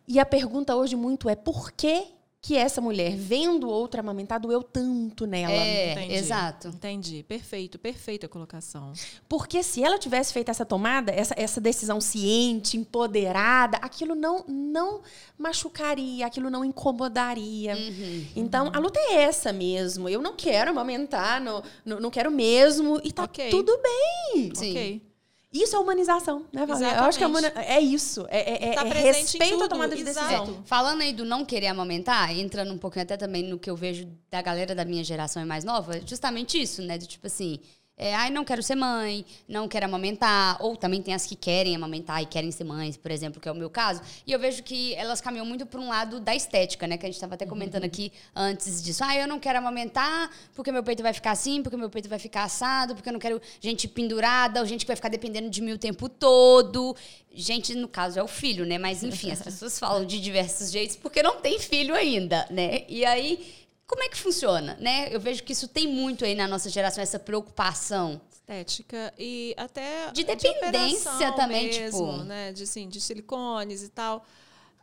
E 0.07 0.19
a 0.19 0.27
pergunta 0.27 0.75
hoje 0.75 0.97
muito 0.97 1.29
é 1.29 1.37
por 1.37 1.71
que 1.71 2.09
que 2.43 2.57
essa 2.57 2.81
mulher, 2.81 3.15
vendo 3.17 3.69
outra 3.69 4.01
amamentar, 4.01 4.41
doeu 4.41 4.63
tanto 4.63 5.27
nela. 5.27 5.53
É, 5.53 5.93
Entendi. 5.93 6.15
exato. 6.15 6.69
Entendi. 6.69 7.23
Perfeito, 7.23 7.79
perfeita 7.79 8.27
colocação. 8.29 8.95
Porque 9.29 9.63
se 9.63 9.85
ela 9.85 9.99
tivesse 9.99 10.33
feito 10.33 10.51
essa 10.51 10.65
tomada, 10.65 11.13
essa, 11.13 11.35
essa 11.37 11.61
decisão 11.61 12.01
ciente, 12.01 12.79
empoderada, 12.79 13.77
aquilo 13.83 14.15
não, 14.15 14.43
não 14.49 15.03
machucaria, 15.37 16.25
aquilo 16.27 16.49
não 16.49 16.65
incomodaria. 16.65 17.77
Uhum. 17.77 18.27
Então, 18.35 18.71
a 18.73 18.79
luta 18.79 18.99
é 18.99 19.17
essa 19.17 19.53
mesmo. 19.53 20.09
Eu 20.09 20.23
não 20.23 20.35
quero 20.35 20.71
amamentar, 20.71 21.43
não, 21.43 21.63
não, 21.85 22.01
não 22.01 22.11
quero 22.11 22.31
mesmo, 22.31 23.01
e 23.05 23.13
tá 23.13 23.25
Ok. 23.25 23.51
tudo 23.51 23.79
bem. 23.83 24.51
Sim. 24.55 24.71
Ok. 24.71 25.10
Isso 25.53 25.75
é 25.75 25.79
humanização, 25.81 26.47
né, 26.53 26.65
Valéria? 26.65 26.99
Eu 26.99 27.05
acho 27.05 27.19
que 27.19 27.25
é, 27.25 27.75
é 27.77 27.81
isso. 27.81 28.25
É, 28.29 28.69
é, 28.69 28.75
Tá 28.75 28.87
é 28.87 28.91
presente 28.91 29.37
em 29.37 29.39
respeito 29.41 29.65
à 29.65 29.69
tomada 29.69 29.97
de 29.97 30.03
exato. 30.03 30.29
decisão. 30.29 30.63
Falando 30.65 31.01
aí 31.03 31.13
do 31.13 31.25
não 31.25 31.45
querer 31.45 31.67
amamentar, 31.67 32.31
entrando 32.39 32.73
um 32.73 32.79
pouquinho 32.79 33.03
até 33.03 33.17
também 33.17 33.43
no 33.43 33.59
que 33.59 33.69
eu 33.69 33.75
vejo 33.75 34.07
da 34.31 34.41
galera 34.41 34.77
da 34.77 34.85
minha 34.85 35.03
geração 35.03 35.43
e 35.43 35.45
mais 35.45 35.65
nova, 35.65 35.97
é 35.97 36.03
justamente 36.07 36.61
isso, 36.61 36.83
né? 36.83 36.97
Do 36.97 37.07
tipo 37.07 37.27
assim, 37.27 37.59
é, 38.01 38.15
ai, 38.15 38.31
não 38.31 38.47
quero 38.47 38.63
ser 38.63 38.77
mãe, 38.77 39.27
não 39.47 39.69
quero 39.69 39.85
amamentar, 39.85 40.57
ou 40.59 40.75
também 40.75 41.03
tem 41.03 41.13
as 41.13 41.27
que 41.27 41.37
querem 41.37 41.77
amamentar 41.77 42.23
e 42.23 42.25
querem 42.25 42.51
ser 42.51 42.65
mães, 42.65 42.97
por 42.97 43.11
exemplo, 43.11 43.39
que 43.39 43.47
é 43.47 43.53
o 43.53 43.55
meu 43.55 43.69
caso. 43.69 44.01
E 44.27 44.33
eu 44.33 44.39
vejo 44.39 44.63
que 44.63 44.95
elas 44.95 45.21
caminham 45.21 45.45
muito 45.45 45.67
para 45.67 45.79
um 45.79 45.87
lado 45.87 46.19
da 46.19 46.35
estética, 46.35 46.87
né? 46.87 46.97
Que 46.97 47.05
a 47.05 47.09
gente 47.09 47.17
estava 47.17 47.35
até 47.35 47.45
comentando 47.45 47.85
aqui 47.85 48.11
antes 48.35 48.83
disso. 48.83 49.05
Ah, 49.05 49.15
eu 49.15 49.29
não 49.29 49.39
quero 49.39 49.59
amamentar 49.59 50.31
porque 50.55 50.73
meu 50.73 50.83
peito 50.83 51.03
vai 51.03 51.13
ficar 51.13 51.33
assim, 51.33 51.63
porque 51.63 51.77
meu 51.77 51.91
peito 51.91 52.09
vai 52.09 52.19
ficar 52.19 52.45
assado, 52.45 52.95
porque 52.95 53.11
eu 53.11 53.13
não 53.13 53.21
quero 53.21 53.39
gente 53.61 53.87
pendurada, 53.87 54.61
ou 54.61 54.67
gente 54.67 54.81
que 54.81 54.87
vai 54.87 54.97
ficar 54.97 55.11
dependendo 55.11 55.51
de 55.51 55.61
mim 55.61 55.73
o 55.73 55.79
tempo 55.79 56.09
todo. 56.09 56.97
Gente, 57.35 57.75
no 57.75 57.87
caso, 57.87 58.19
é 58.19 58.23
o 58.23 58.27
filho, 58.27 58.65
né? 58.65 58.79
Mas 58.79 59.03
enfim, 59.03 59.31
as 59.31 59.43
pessoas 59.43 59.79
falam 59.79 60.07
de 60.07 60.19
diversos 60.19 60.71
jeitos 60.71 60.97
porque 60.97 61.23
não 61.23 61.37
tem 61.37 61.59
filho 61.59 61.95
ainda, 61.95 62.47
né? 62.51 62.83
E 62.89 63.05
aí, 63.05 63.47
como 63.91 64.05
é 64.05 64.09
que 64.09 64.17
funciona, 64.17 64.77
né? 64.79 65.13
Eu 65.13 65.19
vejo 65.19 65.43
que 65.43 65.53
isso 65.53 65.67
tem 65.67 65.89
muito 65.89 66.25
aí 66.25 66.37
na 66.37 66.47
nossa 66.47 66.71
geração, 66.71 67.03
essa 67.03 67.19
preocupação. 67.19 68.21
Estética 68.31 69.13
e 69.19 69.53
até 69.57 70.13
De 70.13 70.23
dependência 70.23 71.11
operação 71.11 71.37
também, 71.37 71.67
mesmo, 71.67 72.13
tipo. 72.13 72.23
né? 72.23 72.53
De, 72.53 72.63
assim, 72.63 72.89
de 72.89 73.01
silicones 73.01 73.83
e 73.83 73.89
tal. 73.89 74.25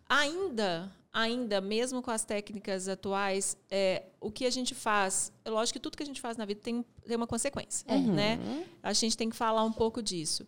Ainda, 0.09 0.91
ainda, 1.13 1.61
mesmo 1.61 2.01
com 2.01 2.11
as 2.11 2.25
técnicas 2.25 2.89
atuais, 2.89 3.55
é, 3.71 4.03
o 4.19 4.29
que 4.29 4.45
a 4.45 4.49
gente 4.49 4.75
faz, 4.75 5.31
é 5.45 5.49
lógico 5.49 5.79
que 5.79 5.83
tudo 5.83 5.95
que 5.95 6.03
a 6.03 6.05
gente 6.05 6.19
faz 6.19 6.35
na 6.35 6.43
vida 6.43 6.59
tem, 6.61 6.85
tem 7.05 7.15
uma 7.15 7.27
consequência, 7.27 7.85
né? 7.87 8.65
A 8.83 8.91
gente 8.91 9.15
tem 9.15 9.29
que 9.29 9.37
falar 9.37 9.63
um 9.63 9.71
pouco 9.71 10.01
disso. 10.03 10.45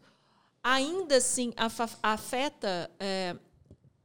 Ainda 0.62 1.16
assim, 1.16 1.54
afeta 2.04 2.92
é, 3.00 3.38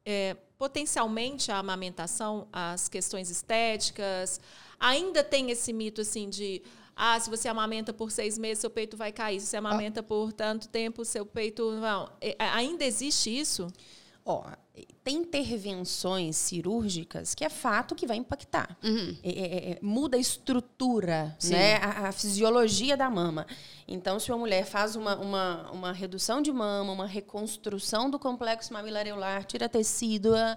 é, 0.07 0.37
potencialmente 0.59 1.51
a 1.51 1.59
amamentação, 1.59 2.49
as 2.53 2.89
questões 2.89 3.31
estéticas. 3.31 4.41
Ainda 4.79 5.23
tem 5.23 5.51
esse 5.51 5.73
mito 5.73 6.01
assim 6.01 6.29
de 6.29 6.63
ah, 6.97 7.19
se 7.19 7.29
você 7.29 7.49
amamenta 7.49 7.93
por 7.93 8.11
seis 8.11 8.39
meses, 8.39 8.61
seu 8.61 8.71
peito 8.71 8.97
vai 8.97 9.13
cair. 9.13 9.41
Se 9.41 9.47
você 9.47 9.57
amamenta 9.57 10.03
por 10.03 10.33
tanto 10.33 10.69
tempo, 10.69 11.05
seu 11.05 11.27
peito. 11.27 11.73
Não. 11.73 12.11
É, 12.21 12.37
Ainda 12.39 12.85
existe 12.85 13.37
isso? 13.37 13.67
Ó, 14.25 14.45
tem 15.05 15.19
intervenções 15.19 16.35
cirúrgicas 16.37 17.35
que 17.35 17.45
é 17.45 17.51
fato 17.51 17.95
que 17.95 18.07
vai 18.07 18.17
impactar. 18.17 18.75
É, 19.23 19.29
é, 19.29 19.71
é, 19.73 19.79
muda 19.83 20.17
a 20.17 20.21
estrutura, 20.21 21.37
Sim. 21.39 21.53
né? 21.53 21.77
A, 21.77 22.09
a 22.09 22.13
fisiologia 22.13 22.97
da 22.97 23.11
mama. 23.11 23.47
Então, 23.87 24.19
se 24.19 24.33
uma 24.33 24.39
mulher 24.39 24.65
faz 24.65 24.97
uma, 24.97 25.15
uma, 25.17 25.71
uma 25.71 25.93
redução 25.93 26.41
de 26.41 26.51
mama, 26.51 26.91
uma 26.91 27.07
reconstrução 27.07 28.09
do 28.09 28.19
complexo 28.19 28.73
mamilar 28.73 29.45
tira 29.45 29.69
tecido, 29.69 30.35
ah, 30.35 30.57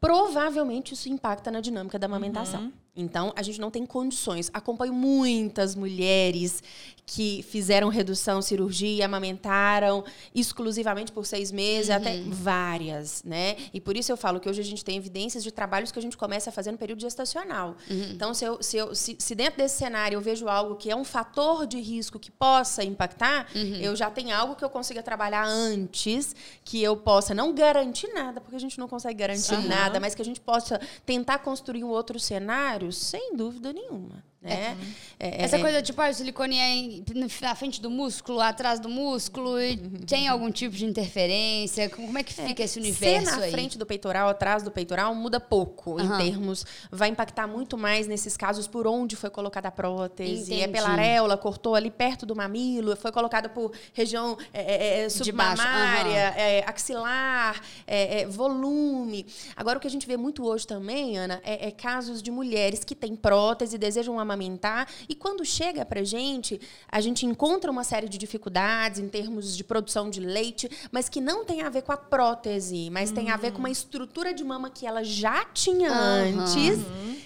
provavelmente 0.00 0.94
isso 0.94 1.08
impacta 1.08 1.48
na 1.48 1.60
dinâmica 1.60 1.96
da 1.96 2.06
amamentação. 2.06 2.72
Então, 2.96 3.32
a 3.36 3.42
gente 3.42 3.60
não 3.60 3.70
tem 3.70 3.86
condições. 3.86 4.50
Acompanho 4.52 4.92
muitas 4.92 5.76
mulheres 5.76 6.60
que 7.06 7.44
fizeram 7.44 7.88
redução, 7.88 8.42
cirurgia, 8.42 9.04
amamentaram 9.04 10.04
exclusivamente 10.34 11.12
por 11.12 11.24
seis 11.24 11.52
meses, 11.52 11.90
até 11.90 12.20
várias, 12.22 13.22
né? 13.28 13.56
E 13.72 13.80
por 13.80 13.96
isso 13.96 14.10
eu 14.10 14.16
falo 14.16 14.40
que 14.40 14.48
hoje 14.48 14.60
a 14.60 14.64
gente 14.64 14.84
tem 14.84 14.96
evidências 14.96 15.44
de 15.44 15.52
trabalhos 15.52 15.92
que 15.92 15.98
a 15.98 16.02
gente 16.02 16.16
começa 16.16 16.50
a 16.50 16.52
fazer 16.52 16.72
no 16.72 16.78
período 16.78 17.00
gestacional. 17.00 17.76
Então, 17.88 18.32
se, 18.34 18.44
eu, 18.44 18.62
se, 18.62 18.76
eu, 18.76 18.94
se, 18.94 19.16
se 19.18 19.34
dentro 19.34 19.58
desse 19.58 19.76
cenário 19.76 20.16
eu 20.16 20.20
vejo 20.20 20.48
algo 20.48 20.76
que 20.76 20.90
é 20.90 20.96
um 20.96 21.04
fator 21.04 21.66
de 21.66 21.78
risco 21.80 22.18
que 22.18 22.30
possa 22.30 22.82
impactar, 22.82 23.46
eu 23.80 23.94
já 23.94 24.10
tenho 24.10 24.34
algo 24.34 24.54
que 24.56 24.64
eu 24.64 24.70
consiga 24.70 25.02
trabalhar 25.02 25.44
antes, 25.46 26.34
que 26.64 26.82
eu 26.82 26.96
possa 26.96 27.34
não 27.34 27.54
garantir 27.54 28.08
nada, 28.14 28.40
porque 28.40 28.56
a 28.56 28.60
gente 28.60 28.78
não 28.78 28.88
consegue 28.88 29.18
garantir 29.18 29.54
Aham. 29.54 29.68
nada, 29.68 30.00
mas 30.00 30.14
que 30.14 30.22
a 30.22 30.24
gente 30.24 30.40
possa 30.40 30.80
tentar 31.04 31.38
construir 31.38 31.84
um 31.84 31.88
outro 31.88 32.18
cenário, 32.18 32.92
sem 32.92 33.36
dúvida 33.36 33.72
nenhuma. 33.72 34.22
Né? 34.40 34.76
É, 35.18 35.42
Essa 35.42 35.56
é, 35.56 35.60
coisa, 35.60 35.82
tipo, 35.82 36.00
ah, 36.00 36.10
o 36.10 36.14
silicone 36.14 36.58
é 36.58 37.02
na 37.42 37.54
frente 37.56 37.82
do 37.82 37.90
músculo, 37.90 38.40
atrás 38.40 38.78
do 38.78 38.88
músculo, 38.88 39.60
e 39.60 39.76
tem 40.06 40.28
algum 40.28 40.48
tipo 40.48 40.76
de 40.76 40.84
interferência? 40.84 41.90
Como 41.90 42.16
é 42.16 42.22
que 42.22 42.32
fica 42.32 42.62
esse 42.62 42.78
universo 42.78 43.30
Ser 43.30 43.36
na 43.36 43.44
aí? 43.44 43.50
frente 43.50 43.76
do 43.76 43.84
peitoral, 43.84 44.28
atrás 44.28 44.62
do 44.62 44.70
peitoral, 44.70 45.12
muda 45.12 45.40
pouco 45.40 45.98
Aham. 45.98 46.14
em 46.14 46.24
termos. 46.24 46.64
Vai 46.88 47.08
impactar 47.08 47.48
muito 47.48 47.76
mais 47.76 48.06
nesses 48.06 48.36
casos 48.36 48.68
por 48.68 48.86
onde 48.86 49.16
foi 49.16 49.28
colocada 49.28 49.68
a 49.68 49.72
prótese. 49.72 50.52
É 50.52 50.58
Entendi. 50.58 50.72
pela 50.72 50.90
areola, 50.90 51.36
cortou 51.36 51.74
ali 51.74 51.90
perto 51.90 52.24
do 52.24 52.36
mamilo, 52.36 52.94
foi 52.94 53.10
colocada 53.10 53.48
por 53.48 53.72
região 53.92 54.38
é, 54.52 54.60
é, 54.60 55.04
é, 55.04 55.08
submamária, 55.08 56.34
é, 56.36 56.64
axilar, 56.64 57.60
é, 57.88 58.20
é, 58.20 58.26
volume. 58.26 59.26
Agora, 59.56 59.78
o 59.78 59.80
que 59.80 59.88
a 59.88 59.90
gente 59.90 60.06
vê 60.06 60.16
muito 60.16 60.46
hoje 60.46 60.64
também, 60.64 61.18
Ana, 61.18 61.40
é, 61.42 61.66
é 61.66 61.70
casos 61.72 62.22
de 62.22 62.30
mulheres 62.30 62.84
que 62.84 62.94
têm 62.94 63.16
prótese, 63.16 63.76
desejam 63.76 64.20
amamentar, 64.38 64.88
e 65.08 65.14
quando 65.14 65.44
chega 65.44 65.84
pra 65.84 66.04
gente, 66.04 66.60
a 66.90 67.00
gente 67.00 67.26
encontra 67.26 67.70
uma 67.70 67.82
série 67.82 68.08
de 68.08 68.16
dificuldades 68.16 69.00
em 69.00 69.08
termos 69.08 69.56
de 69.56 69.64
produção 69.64 70.08
de 70.08 70.20
leite, 70.20 70.70
mas 70.92 71.08
que 71.08 71.20
não 71.20 71.44
tem 71.44 71.62
a 71.62 71.68
ver 71.68 71.82
com 71.82 71.92
a 71.92 71.96
prótese, 71.96 72.88
mas 72.90 73.10
tem 73.10 73.30
a 73.30 73.36
ver 73.36 73.52
com 73.52 73.58
uma 73.58 73.70
estrutura 73.70 74.32
de 74.32 74.44
mama 74.44 74.70
que 74.70 74.86
ela 74.86 75.02
já 75.02 75.44
tinha 75.46 75.90
Aham. 75.90 76.44
antes, 76.44 76.78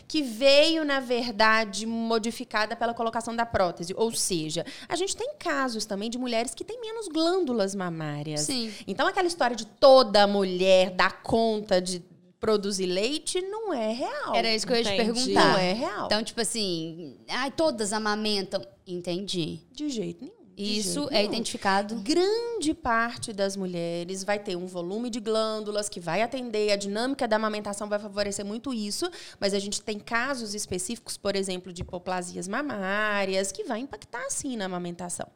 que 0.08 0.22
veio, 0.22 0.84
na 0.84 1.00
verdade, 1.00 1.86
modificada 1.86 2.74
pela 2.74 2.94
colocação 2.94 3.34
da 3.36 3.44
prótese. 3.46 3.94
Ou 3.96 4.12
seja, 4.12 4.64
a 4.88 4.96
gente 4.96 5.16
tem 5.16 5.34
casos 5.38 5.84
também 5.84 6.10
de 6.10 6.18
mulheres 6.18 6.54
que 6.54 6.64
têm 6.64 6.80
menos 6.80 7.08
glândulas 7.08 7.74
mamárias. 7.74 8.42
Sim. 8.42 8.72
Então, 8.86 9.06
aquela 9.06 9.26
história 9.26 9.56
de 9.56 9.66
toda 9.66 10.26
mulher 10.26 10.90
dar 10.90 11.22
conta 11.22 11.80
de 11.80 12.02
produzir 12.42 12.86
leite 12.86 13.40
não 13.40 13.72
é 13.72 13.92
real. 13.92 14.34
Era 14.34 14.52
isso 14.52 14.66
que 14.66 14.72
eu 14.72 14.76
ia 14.76 14.82
te 14.82 14.92
Entendi. 14.92 15.12
perguntar. 15.14 15.52
Não 15.52 15.58
é 15.58 15.72
real. 15.72 16.06
Então, 16.06 16.24
tipo 16.24 16.40
assim, 16.40 17.16
ai, 17.28 17.52
todas 17.52 17.92
amamentam. 17.92 18.60
Entendi. 18.84 19.60
De 19.70 19.88
jeito 19.88 20.24
nenhum. 20.24 20.36
de 20.56 20.78
Isso 20.78 21.02
jeito 21.02 21.08
é 21.10 21.18
nenhum. 21.18 21.28
identificado. 21.32 21.94
Grande 22.00 22.74
parte 22.74 23.32
das 23.32 23.56
mulheres 23.56 24.24
vai 24.24 24.40
ter 24.40 24.56
um 24.56 24.66
volume 24.66 25.08
de 25.08 25.20
glândulas 25.20 25.88
que 25.88 26.00
vai 26.00 26.20
atender, 26.20 26.72
a 26.72 26.76
dinâmica 26.76 27.28
da 27.28 27.36
amamentação 27.36 27.88
vai 27.88 28.00
favorecer 28.00 28.44
muito 28.44 28.74
isso, 28.74 29.08
mas 29.38 29.54
a 29.54 29.60
gente 29.60 29.80
tem 29.80 30.00
casos 30.00 30.52
específicos, 30.52 31.16
por 31.16 31.36
exemplo, 31.36 31.72
de 31.72 31.82
hipoplasias 31.82 32.48
mamárias, 32.48 33.52
que 33.52 33.62
vai 33.62 33.78
impactar 33.78 34.28
sim 34.30 34.56
na 34.56 34.64
amamentação. 34.64 35.28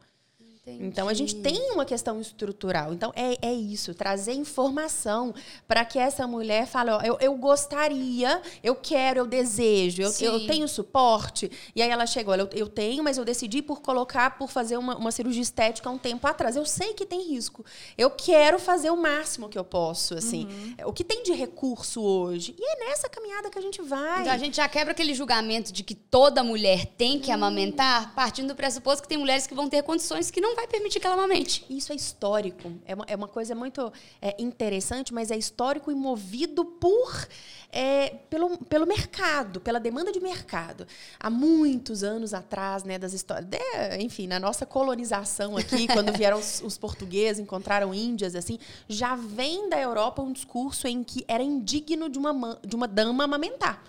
Então 0.67 1.07
a 1.07 1.13
gente 1.13 1.35
tem 1.35 1.71
uma 1.71 1.85
questão 1.85 2.19
estrutural. 2.19 2.93
Então 2.93 3.11
é, 3.15 3.37
é 3.41 3.53
isso, 3.53 3.93
trazer 3.93 4.33
informação 4.33 5.33
para 5.67 5.85
que 5.85 5.97
essa 5.97 6.27
mulher 6.27 6.67
fale, 6.67 6.91
ó, 6.91 7.01
eu, 7.01 7.17
eu 7.21 7.35
gostaria, 7.35 8.41
eu 8.61 8.75
quero, 8.75 9.19
eu 9.19 9.25
desejo, 9.25 10.01
eu, 10.01 10.11
eu 10.19 10.45
tenho 10.45 10.67
suporte. 10.67 11.49
E 11.75 11.81
aí 11.81 11.89
ela 11.89 12.05
chega, 12.05 12.31
olha, 12.31 12.41
eu, 12.41 12.49
eu 12.53 12.67
tenho, 12.67 13.03
mas 13.03 13.17
eu 13.17 13.23
decidi 13.23 13.61
por 13.61 13.81
colocar, 13.81 14.37
por 14.37 14.49
fazer 14.49 14.77
uma, 14.77 14.97
uma 14.97 15.11
cirurgia 15.11 15.41
estética 15.41 15.89
há 15.89 15.91
um 15.91 15.97
tempo 15.97 16.27
atrás. 16.27 16.55
Eu 16.55 16.65
sei 16.65 16.93
que 16.93 17.05
tem 17.05 17.29
risco. 17.29 17.65
Eu 17.97 18.09
quero 18.11 18.59
fazer 18.59 18.89
o 18.89 18.97
máximo 18.97 19.47
que 19.47 19.57
eu 19.57 19.63
posso, 19.63 20.15
assim. 20.15 20.47
O 20.85 20.91
que 20.91 21.03
tem 21.03 21.23
de 21.23 21.33
recurso 21.33 22.01
hoje? 22.01 22.55
E 22.57 22.63
é 22.63 22.89
nessa 22.89 23.07
caminhada 23.07 23.49
que 23.49 23.57
a 23.57 23.61
gente 23.61 23.81
vai. 23.81 24.21
Então 24.21 24.33
a 24.33 24.37
gente 24.37 24.57
já 24.57 24.67
quebra 24.67 24.91
aquele 24.91 25.13
julgamento 25.13 25.71
de 25.71 25.83
que 25.83 25.95
toda 25.95 26.43
mulher 26.43 26.85
tem 26.85 27.19
que 27.19 27.31
amamentar, 27.31 28.13
partindo 28.13 28.49
do 28.49 28.55
pressuposto 28.55 29.01
que 29.01 29.07
tem 29.07 29.17
mulheres 29.17 29.47
que 29.47 29.55
vão 29.55 29.69
ter 29.69 29.83
condições 29.83 30.29
que 30.31 30.41
não 30.41 30.55
vai 30.57 30.67
permitir 30.67 30.99
que 30.99 31.05
ela 31.07 31.15
amamente. 31.15 31.63
Isso 31.69 31.93
é 31.93 31.95
histórico. 31.95 32.73
É 32.85 32.93
uma, 32.95 33.05
é 33.07 33.15
uma 33.15 33.27
coisa 33.27 33.53
muito 33.55 33.93
é, 34.21 34.35
interessante, 34.41 35.13
mas 35.13 35.31
é 35.31 35.37
histórico 35.37 35.91
e 35.91 35.95
movido 35.95 36.65
por 36.65 37.27
é, 37.71 38.09
pelo, 38.29 38.57
pelo 38.65 38.85
mercado, 38.87 39.61
pela 39.61 39.79
demanda 39.79 40.11
de 40.11 40.19
mercado. 40.19 40.87
Há 41.19 41.29
muitos 41.29 42.03
anos 42.03 42.33
atrás, 42.33 42.83
né, 42.83 42.97
das 42.97 43.13
histórias. 43.13 43.45
de- 43.45 43.57
enfim, 44.01 44.25
na 44.27 44.39
nossa 44.39 44.65
colonização 44.65 45.55
aqui, 45.55 45.87
quando 45.93 46.11
vieram 46.11 46.39
os, 46.39 46.61
os 46.63 46.77
portugueses, 46.77 47.39
encontraram 47.41 47.93
índias, 47.93 48.35
assim, 48.35 48.57
já 48.89 49.15
vem 49.15 49.69
da 49.69 49.79
Europa 49.79 50.21
um 50.21 50.33
discurso 50.33 50.87
em 50.87 51.03
que 51.03 51.23
era 51.27 51.43
indigno 51.43 52.09
de 52.09 52.17
uma, 52.17 52.33
ma- 52.33 52.57
de 52.65 52.75
uma 52.75 52.87
dama 52.87 53.23
amamentar. 53.25 53.83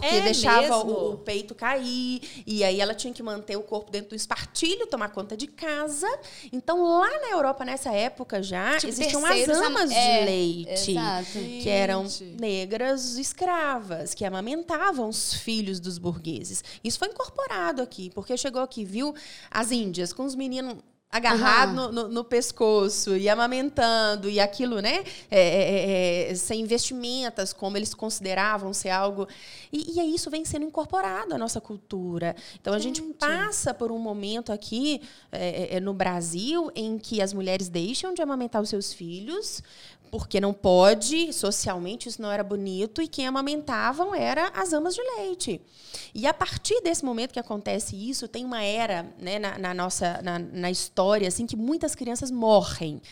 Porque 0.00 0.08
É 0.08 0.20
deixava 0.22 0.76
o, 0.78 1.12
o 1.14 1.18
peito 1.18 1.54
cair, 1.54 2.20
e 2.46 2.64
aí 2.64 2.80
ela 2.80 2.94
tinha 2.94 3.12
que 3.14 3.22
manter 3.22 3.56
o 3.56 3.62
corpo 3.62 3.90
dentro 3.90 4.10
do 4.10 4.16
espartilho, 4.16 4.86
tomar 4.88 5.10
conta 5.10 5.36
de 5.36 5.46
casa. 5.46 6.08
Então, 6.52 6.82
lá 6.82 7.08
na 7.20 7.30
Europa, 7.30 7.64
nessa 7.64 7.92
época 7.92 8.42
já, 8.42 8.76
Tipo, 8.76 8.88
existiam 8.92 9.24
as 9.24 9.34
terceiros 9.34 9.56
am- 9.62 9.66
amas 9.66 9.90
é, 9.92 10.18
de 10.20 10.24
leite. 10.26 10.90
exato. 10.90 11.32
Que 11.62 11.68
eram 11.68 12.06
negras 12.40 13.16
escravas, 13.16 14.14
que 14.14 14.24
amamentavam 14.24 15.08
os 15.08 15.34
filhos 15.34 15.78
dos 15.78 15.96
burgueses. 15.98 16.62
Isso 16.82 16.98
foi 16.98 17.08
incorporado 17.08 17.80
aqui, 17.80 18.10
porque 18.10 18.36
chegou 18.36 18.62
aqui, 18.62 18.84
viu 18.84 19.14
as 19.50 19.70
índias 19.70 20.12
com 20.12 20.24
os 20.24 20.34
meninos 20.34 20.74
agarrados 21.10 21.78
Aham. 21.78 21.92
no, 21.92 22.02
no- 22.02 22.08
no 22.08 22.24
pescoço 22.24 23.16
e 23.16 23.28
amamentando, 23.28 24.28
e 24.28 24.40
aquilo, 24.40 24.80
né? 24.80 25.04
é, 25.30 25.38
é, 25.40 26.30
é, 26.30 26.34
sem 26.34 26.64
vestimentas, 26.66 27.52
como 27.52 27.76
eles 27.76 27.94
consideravam 27.94 28.72
ser 28.72 28.90
algo. 28.90 29.28
E, 29.72 30.00
e 30.00 30.14
isso 30.14 30.28
vem 30.28 30.44
sendo 30.44 30.64
incorporado 30.64 31.32
à 31.34 31.38
nossa 31.38 31.60
cultura. 31.60 32.34
Então 32.60 32.74
a 32.74 32.78
gente 32.80 33.00
passa 33.00 33.72
por 33.72 33.92
um 33.92 33.98
momento 33.98 34.52
aqui 34.52 35.00
é, 35.30 35.76
é, 35.76 35.80
no 35.80 35.94
Brasil 35.94 36.70
em 36.74 36.98
que 36.98 37.22
as 37.22 37.32
mulheres 37.32 37.68
deixam 37.68 38.12
de 38.12 38.20
amamentar 38.20 38.60
os 38.60 38.68
seus 38.68 38.92
filhos 38.92 39.62
porque 40.14 40.40
não 40.40 40.52
pode, 40.52 41.32
socialmente 41.32 42.08
isso 42.08 42.22
não 42.22 42.30
era 42.30 42.44
bonito, 42.44 43.02
e 43.02 43.08
quem 43.08 43.26
amamentavam 43.26 44.14
era 44.14 44.46
as 44.54 44.72
amas 44.72 44.94
de 44.94 45.02
leite. 45.16 45.60
E 46.14 46.24
a 46.24 46.32
partir 46.32 46.80
desse 46.82 47.04
momento 47.04 47.32
que 47.32 47.40
acontece 47.40 47.96
isso, 47.96 48.28
tem 48.28 48.44
uma 48.44 48.62
era 48.62 49.12
né, 49.18 49.40
na, 49.40 49.58
na 49.58 49.74
nossa 49.74 50.22
na, 50.22 50.38
na 50.38 50.70
história 50.70 51.26
assim 51.26 51.46
que 51.46 51.56
muitas 51.56 51.96
crianças 51.96 52.30
morrem. 52.30 53.02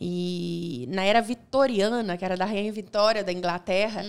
E 0.00 0.86
na 0.90 1.02
era 1.02 1.20
vitoriana, 1.20 2.16
que 2.16 2.24
era 2.24 2.36
da 2.36 2.44
Rainha 2.44 2.72
Vitória 2.72 3.24
da 3.24 3.32
Inglaterra, 3.32 4.04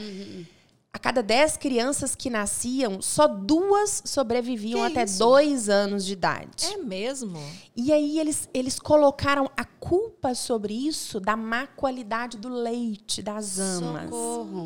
a 0.95 0.97
cada 0.97 1.21
dez 1.21 1.57
crianças 1.57 2.15
que 2.15 2.29
nasciam, 2.29 3.01
só 3.01 3.27
duas 3.27 4.01
sobreviviam 4.05 4.79
Que 4.79 4.85
até 4.93 5.03
isso? 5.03 5.19
dois 5.19 5.67
anos 5.67 6.05
de 6.05 6.13
idade. 6.13 6.65
É 6.67 6.77
mesmo? 6.77 7.37
E 7.75 7.91
aí 7.91 8.17
eles, 8.17 8.47
eles 8.53 8.79
colocaram 8.79 9.51
a 9.57 9.65
culpa 9.65 10.33
sobre 10.33 10.73
isso 10.73 11.19
da 11.19 11.35
má 11.35 11.67
qualidade 11.67 12.37
do 12.37 12.47
leite 12.47 13.21
das 13.21 13.59
amas. 13.59 14.03
Socorro. 14.05 14.63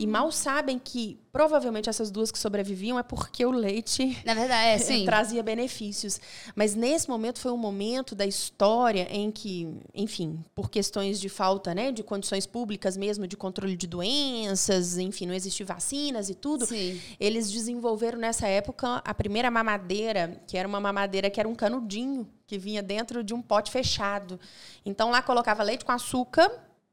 E 0.00 0.06
mal 0.06 0.30
sabem 0.30 0.78
que 0.78 1.18
provavelmente 1.32 1.90
essas 1.90 2.08
duas 2.08 2.30
que 2.30 2.38
sobreviviam 2.38 3.00
é 3.00 3.02
porque 3.02 3.44
o 3.44 3.50
leite 3.50 4.16
Na 4.24 4.32
verdade, 4.32 4.68
é, 4.68 4.78
sim. 4.78 5.04
trazia 5.04 5.42
benefícios. 5.42 6.20
Mas 6.54 6.76
nesse 6.76 7.08
momento 7.08 7.40
foi 7.40 7.50
um 7.50 7.56
momento 7.56 8.14
da 8.14 8.24
história 8.24 9.08
em 9.10 9.28
que, 9.32 9.68
enfim, 9.92 10.38
por 10.54 10.70
questões 10.70 11.18
de 11.18 11.28
falta 11.28 11.74
né, 11.74 11.90
de 11.90 12.04
condições 12.04 12.46
públicas 12.46 12.96
mesmo, 12.96 13.26
de 13.26 13.36
controle 13.36 13.76
de 13.76 13.88
doenças, 13.88 14.98
enfim, 14.98 15.26
não 15.26 15.34
existiam 15.34 15.66
vacinas 15.66 16.30
e 16.30 16.34
tudo, 16.36 16.64
Sim. 16.64 17.00
eles 17.18 17.50
desenvolveram 17.50 18.20
nessa 18.20 18.46
época 18.46 19.02
a 19.04 19.12
primeira 19.12 19.50
mamadeira, 19.50 20.40
que 20.46 20.56
era 20.56 20.68
uma 20.68 20.78
mamadeira 20.78 21.28
que 21.28 21.40
era 21.40 21.48
um 21.48 21.56
canudinho, 21.56 22.24
que 22.46 22.56
vinha 22.56 22.84
dentro 22.84 23.24
de 23.24 23.34
um 23.34 23.42
pote 23.42 23.72
fechado. 23.72 24.38
Então 24.86 25.10
lá 25.10 25.20
colocava 25.22 25.64
leite 25.64 25.84
com 25.84 25.90
açúcar 25.90 26.48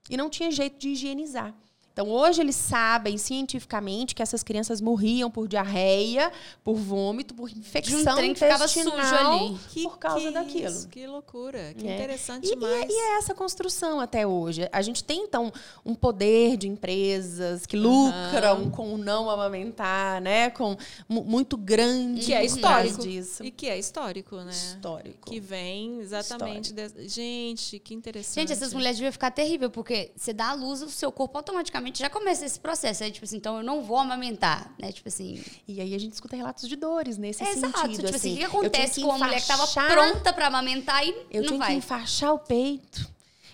e 0.09 0.17
não 0.17 0.27
tinha 0.27 0.49
jeito 0.49 0.79
de 0.79 0.89
higienizar. 0.89 1.53
Então, 1.95 2.09
hoje 2.09 2.41
eles 2.41 2.57
sabem 2.57 3.17
cientificamente 3.17 4.13
que 4.13 4.21
essas 4.21 4.43
crianças 4.43 4.81
morriam 4.81 5.31
por 5.31 5.47
diarreia, 5.47 6.29
por 6.61 6.75
vômito, 6.75 7.33
por 7.33 7.49
infecção 7.49 8.15
trem 8.17 8.33
que 8.33 8.39
ficava 8.41 8.65
intestinal 8.65 9.39
sujo 9.39 9.55
ali. 9.73 9.83
por 9.83 9.97
causa 9.97 10.19
que 10.27 10.31
daquilo. 10.31 10.67
isso? 10.67 10.89
Que 10.89 11.07
loucura. 11.07 11.73
Que 11.73 11.87
É. 11.87 11.95
interessante 11.95 12.43
E, 12.43 12.47
e- 12.47 12.55
demais. 12.55 12.85
e 12.89 12.93
é 12.93 13.17
essa 13.17 13.33
construção 13.33 14.01
até 14.01 14.27
hoje. 14.27 14.67
A 14.73 14.81
gente 14.81 15.05
tem, 15.05 15.21
então, 15.23 15.53
um 15.85 15.95
poder 15.95 16.57
de 16.57 16.67
empresas 16.67 17.65
que 17.65 17.77
lucram 17.77 18.69
com 18.71 18.93
o 18.93 18.97
não 18.97 19.29
amamentar, 19.29 20.19
né? 20.21 20.49
Com 20.49 20.75
mu- 21.07 21.23
muito 21.23 21.55
grande 21.55 22.25
que 22.25 22.33
é 22.33 22.45
por 22.45 22.57
trás 22.59 22.87
histórico. 22.91 23.03
disso. 23.09 23.41
E 23.45 23.51
que 23.51 23.69
é 23.69 23.79
histórico, 23.79 24.35
né? 24.35 24.51
Histórico. 24.51 25.31
Que 25.31 25.39
vem 25.39 26.01
exatamente. 26.01 26.73
de- 26.73 27.07
Gente, 27.07 27.79
que 27.79 27.93
interessante. 27.93 28.35
Gente, 28.49 28.51
essas 28.51 28.73
mulheres 28.73 28.97
deviam 28.97 29.13
ficar 29.13 29.31
terrível, 29.31 29.69
porque 29.69 30.11
você 30.13 30.33
dá 30.33 30.49
à 30.49 30.53
luz, 30.53 30.81
o 30.81 30.89
seu 30.89 31.09
corpo 31.09 31.37
automaticamente 31.37 31.84
já 31.93 32.09
começa 32.09 32.45
esse 32.45 32.59
processo. 32.59 33.03
Aí, 33.03 33.11
tipo 33.11 33.25
assim, 33.25 33.37
então 33.37 33.57
eu 33.57 33.63
não 33.63 33.81
vou 33.81 33.97
amamentar, 33.97 34.73
né? 34.79 34.91
Tipo 34.91 35.07
assim. 35.09 35.43
E 35.67 35.79
aí 35.81 35.93
a 35.93 35.99
gente 35.99 36.13
escuta 36.13 36.35
relatos 36.35 36.67
de 36.67 36.75
dores 36.75 37.17
nesse 37.17 37.43
É 37.43 37.51
exato. 37.51 37.79
sentido. 37.79 38.03
Tipo 38.05 38.15
assim, 38.15 38.15
assim. 38.15 38.31
o 38.31 38.35
que 38.35 38.43
Eu 38.43 38.49
tinha 38.49 38.59
acontece 38.59 39.01
com 39.01 39.07
uma 39.07 39.25
mulher 39.25 39.41
que 39.41 39.47
tava 39.47 39.63
enfaixar- 39.63 39.91
pronta 39.91 40.33
pra 40.33 40.47
amamentar 40.47 41.05
e 41.05 41.09
Eu 41.31 41.41
não 41.41 41.47
tinha 41.49 41.59
vai? 41.59 41.67
que 41.71 41.77
enfaixar 41.77 42.33
o 42.33 42.39
peito, 42.39 43.07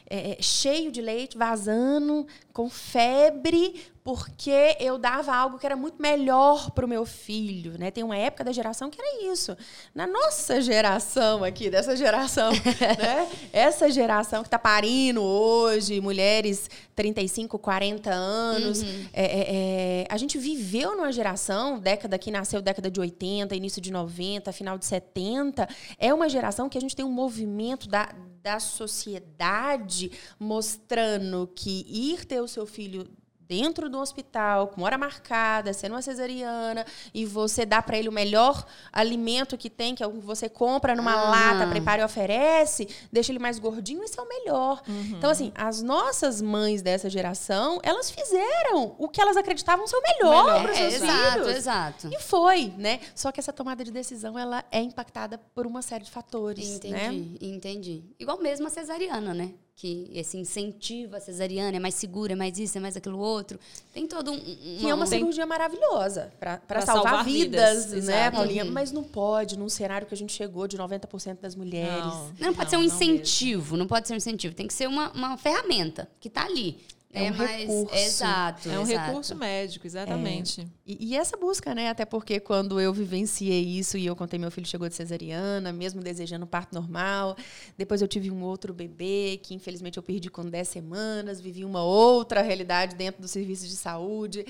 é, 0.10 0.32
é, 0.32 0.42
cheio 0.42 0.92
de 0.92 1.02
leite, 1.02 1.38
vazando, 1.38 2.28
com 2.52 2.70
febre, 2.70 3.82
porque 4.04 4.76
eu 4.80 4.98
dava 4.98 5.34
algo 5.34 5.60
que 5.60 5.66
era 5.66 5.76
muito 5.76 6.02
melhor 6.02 6.72
para 6.72 6.86
o 6.86 6.90
meu 6.90 7.06
filho. 7.06 7.78
Né? 7.78 7.92
Tem 7.92 8.04
uma 8.04 8.18
época 8.18 8.44
da 8.44 8.52
geração 8.52 8.90
que 8.90 9.00
era 9.00 9.32
isso. 9.32 9.56
Na 9.94 10.08
nossa 10.08 10.60
geração 10.60 11.44
aqui, 11.44 11.70
dessa 11.70 11.96
geração, 11.96 12.52
né? 13.00 13.30
essa 13.54 13.90
geração 13.92 14.42
que 14.42 14.48
está 14.48 14.58
parindo 14.58 15.22
hoje, 15.22 16.02
mulheres 16.02 16.70
35, 16.96 17.58
40 17.60 18.12
anos, 18.12 18.84
é, 18.84 18.86
é, 19.14 19.24
é, 19.24 20.08
a 20.10 20.18
gente 20.18 20.38
viveu 20.38 20.96
numa 20.96 21.12
geração, 21.12 21.80
década 21.80 22.18
que 22.18 22.32
nasceu 22.32 22.62
década 22.62 22.90
de 22.90 23.00
80, 23.00 23.56
início 23.56 23.82
de 23.82 23.92
90, 23.92 24.52
final 24.52 24.78
de 24.78 24.86
70, 24.86 25.68
é 26.00 26.14
uma 26.14 26.28
geração 26.28 26.68
que 26.68 26.78
a 26.78 26.82
gente 26.82 26.96
tem 26.96 27.06
um 27.06 27.12
movimento 27.12 27.88
da, 27.88 28.14
da 28.42 28.60
sociedade 28.60 30.12
mostrando 30.40 31.50
que 31.56 31.86
ir 31.88 32.26
ter 32.26 32.41
o 32.42 32.48
seu 32.48 32.66
filho 32.66 33.08
dentro 33.48 33.90
do 33.90 34.00
hospital, 34.00 34.68
com 34.70 34.84
hora 34.84 34.98
marcada, 34.98 35.74
sendo 35.74 35.92
uma 35.96 36.02
cesariana, 36.02 36.86
e 37.14 37.26
você 37.26 37.66
dá 37.66 37.82
para 37.82 37.98
ele 37.98 38.08
o 38.08 38.12
melhor 38.12 38.66
alimento 38.94 39.58
que 39.58 39.70
tem, 39.70 39.94
que 39.94 40.02
é 40.02 40.08
o 40.08 40.12
que 40.14 40.20
você 40.20 40.48
compra 40.48 40.96
numa 40.96 41.12
Aham. 41.14 41.30
lata, 41.32 41.68
prepara 41.70 42.02
e 42.02 42.06
oferece, 42.06 42.88
deixa 43.12 43.30
ele 43.30 43.40
mais 43.40 43.60
gordinho, 43.60 44.02
esse 44.06 44.18
é 44.18 44.22
o 44.24 44.26
melhor. 44.30 44.82
Uhum. 44.88 45.16
Então, 45.18 45.30
assim, 45.30 45.52
as 45.54 45.82
nossas 45.82 46.42
mães 46.42 46.82
dessa 46.82 47.10
geração, 47.10 47.82
elas 47.84 48.10
fizeram 48.10 48.96
o 48.98 49.10
que 49.10 49.20
elas 49.22 49.36
acreditavam 49.36 49.86
ser 49.86 49.98
o 49.98 50.02
melhor, 50.02 50.46
Melhor. 50.46 50.62
para 50.64 50.72
os 50.72 50.78
É, 50.78 50.90
seus 50.92 51.04
exato, 51.04 51.32
filhos. 51.34 51.48
exato. 51.58 52.08
E 52.10 52.20
foi, 52.22 52.74
né? 52.78 53.02
Só 53.14 53.34
que 53.34 53.40
essa 53.42 53.52
tomada 53.52 53.84
de 53.84 53.92
decisão, 53.92 54.40
ela 54.40 54.64
é 54.72 54.80
impactada 54.80 55.38
por 55.54 55.68
uma 55.68 55.82
série 55.82 56.06
de 56.06 56.12
fatores, 56.12 56.66
Entendi, 56.70 56.94
né? 56.94 57.10
entendi. 57.42 58.04
Igual 58.18 58.38
mesmo 58.40 58.68
a 58.68 58.70
cesariana, 58.70 59.34
né? 59.34 59.52
Que 59.82 60.08
esse 60.14 60.38
incentiva 60.38 61.18
a 61.18 61.20
cesariana, 61.20 61.76
é 61.76 61.80
mais 61.80 61.96
segura, 61.96 62.34
é 62.34 62.36
mais 62.36 62.60
isso, 62.60 62.78
é 62.78 62.82
mais 62.82 62.96
aquilo 62.96 63.18
outro. 63.18 63.60
Tem 63.92 64.06
todo 64.06 64.32
um. 64.32 64.36
um- 64.36 64.78
Que 64.80 64.88
é 64.88 64.94
uma 64.94 65.08
Tem- 65.08 65.18
cirurgia 65.18 65.44
maravilhosa 65.48 66.32
para 66.40 66.58
Pra 66.58 66.82
salvar, 66.82 67.04
salvar 67.06 67.26
vidas, 67.26 67.86
vidas, 67.86 68.06
né, 68.06 68.18
exato. 68.18 68.38
Paulinha? 68.38 68.64
Uhum. 68.66 68.72
Mas 68.72 68.92
não 68.92 69.04
pode, 69.04 69.58
num 69.58 69.68
cenário 69.70 70.06
que 70.06 70.14
a 70.14 70.18
gente 70.18 70.34
chegou 70.34 70.68
de 70.68 70.78
90% 70.78 71.42
das 71.42 71.56
mulheres. 71.56 71.98
Não. 72.06 72.32
Não 72.40 72.54
pode 72.54 72.70
ser 72.70 72.78
um 72.78 72.82
Não, 72.82 72.88
não 72.90 72.94
mesmo. 73.00 73.14
incentivo, 73.16 73.76
não 73.76 73.88
pode 73.88 74.08
ser 74.08 74.14
um 74.14 74.18
incentivo. 74.18 74.54
Tem 74.54 74.68
que 74.68 74.74
ser 74.76 74.88
uma, 74.88 75.10
uma 75.14 75.36
ferramenta 75.36 76.08
que 76.20 76.30
tá 76.30 76.46
ali. 76.46 76.78
É 77.14 77.24
um 77.32 77.36
mas- 77.36 77.52
recurso. 77.62 77.96
Exato. 77.96 78.70
É 78.70 78.80
um 78.80 78.84
exato. 78.84 79.08
recurso 79.08 79.36
médico, 79.36 79.86
exatamente. 79.86 80.66
E, 80.86 81.08
e 81.10 81.16
essa 81.18 81.36
busca, 81.36 81.76
né? 81.76 81.90
Até 81.90 82.06
porque 82.06 82.40
quando 82.40 82.80
eu 82.80 82.94
vivenciei 82.94 83.62
isso 83.64 83.98
e 83.98 84.06
eu 84.06 84.16
contei 84.16 84.40
meu 84.40 84.50
filho 84.50 84.66
chegou 84.66 84.88
de 84.88 84.96
cesariana, 84.96 85.74
mesmo 85.74 86.02
desejando 86.02 86.48
parto 86.48 86.74
normal. 86.74 87.36
Depois 87.78 88.02
eu 88.02 88.08
tive 88.08 88.32
um 88.32 88.42
outro 88.44 88.74
bebê 88.74 89.40
que 89.44 89.54
infelizmente 89.54 89.98
eu 89.98 90.04
perdi 90.04 90.30
com 90.30 90.44
10 90.46 90.68
semanas, 90.68 91.42
vivi 91.42 91.66
uma 91.66 91.84
outra 91.84 92.42
realidade 92.42 92.96
dentro 92.96 93.22
do 93.22 93.28
serviço 93.28 93.68
de 93.68 93.76
saúde. 93.76 94.46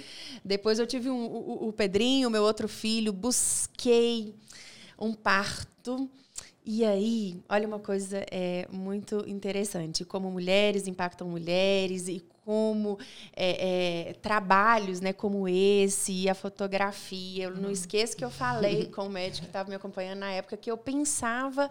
Depois 0.46 0.78
eu 0.78 0.86
tive 0.86 1.10
um- 1.10 1.26
o, 1.26 1.68
o 1.70 1.74
Pedrinho, 1.74 2.30
meu 2.30 2.44
outro 2.44 2.68
filho, 2.68 3.12
busquei 3.12 4.36
um 5.00 5.14
parto. 5.14 6.10
E 6.64 6.86
aí, 6.86 7.40
olha 7.50 7.68
uma 7.68 7.80
coisa 7.80 8.24
é 8.30 8.68
muito 8.72 9.24
interessante, 9.28 10.06
como 10.06 10.30
mulheres 10.30 10.86
impactam 10.88 11.28
mulheres 11.28 12.08
e 12.08 12.24
como 12.46 12.98
é, 13.36 14.10
é, 14.10 14.14
trabalhos, 14.14 15.00
né, 15.00 15.14
como 15.14 15.48
esse 15.48 16.12
e 16.12 16.30
a 16.30 16.36
fotografia. 16.36 17.46
Eu 17.46 17.56
não 17.56 17.72
esqueço 17.72 18.16
que 18.16 18.26
eu 18.26 18.32
falei 18.32 18.88
com 18.94 19.08
o 19.08 19.10
médico 19.10 19.42
que 19.42 19.50
estava 19.50 19.70
me 19.70 19.76
acompanhando 19.76 20.20
na 20.20 20.32
época 20.32 20.58
que 20.58 20.72
eu 20.72 20.78
pensava 20.78 21.70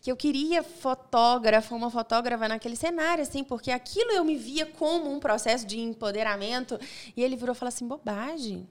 que 0.00 0.10
eu 0.10 0.16
queria 0.16 0.62
fotógrafa, 0.62 1.74
uma 1.74 1.90
fotógrafa 1.90 2.48
naquele 2.48 2.74
cenário, 2.74 3.22
assim, 3.22 3.44
porque 3.44 3.70
aquilo 3.70 4.12
eu 4.12 4.24
me 4.24 4.36
via 4.36 4.64
como 4.64 5.12
um 5.12 5.20
processo 5.20 5.66
de 5.66 5.78
empoderamento. 5.78 6.78
E 7.14 7.22
ele 7.22 7.36
virou 7.36 7.54
e 7.54 7.58
falou 7.58 7.68
assim, 7.68 7.86
bobagem. 7.86 8.66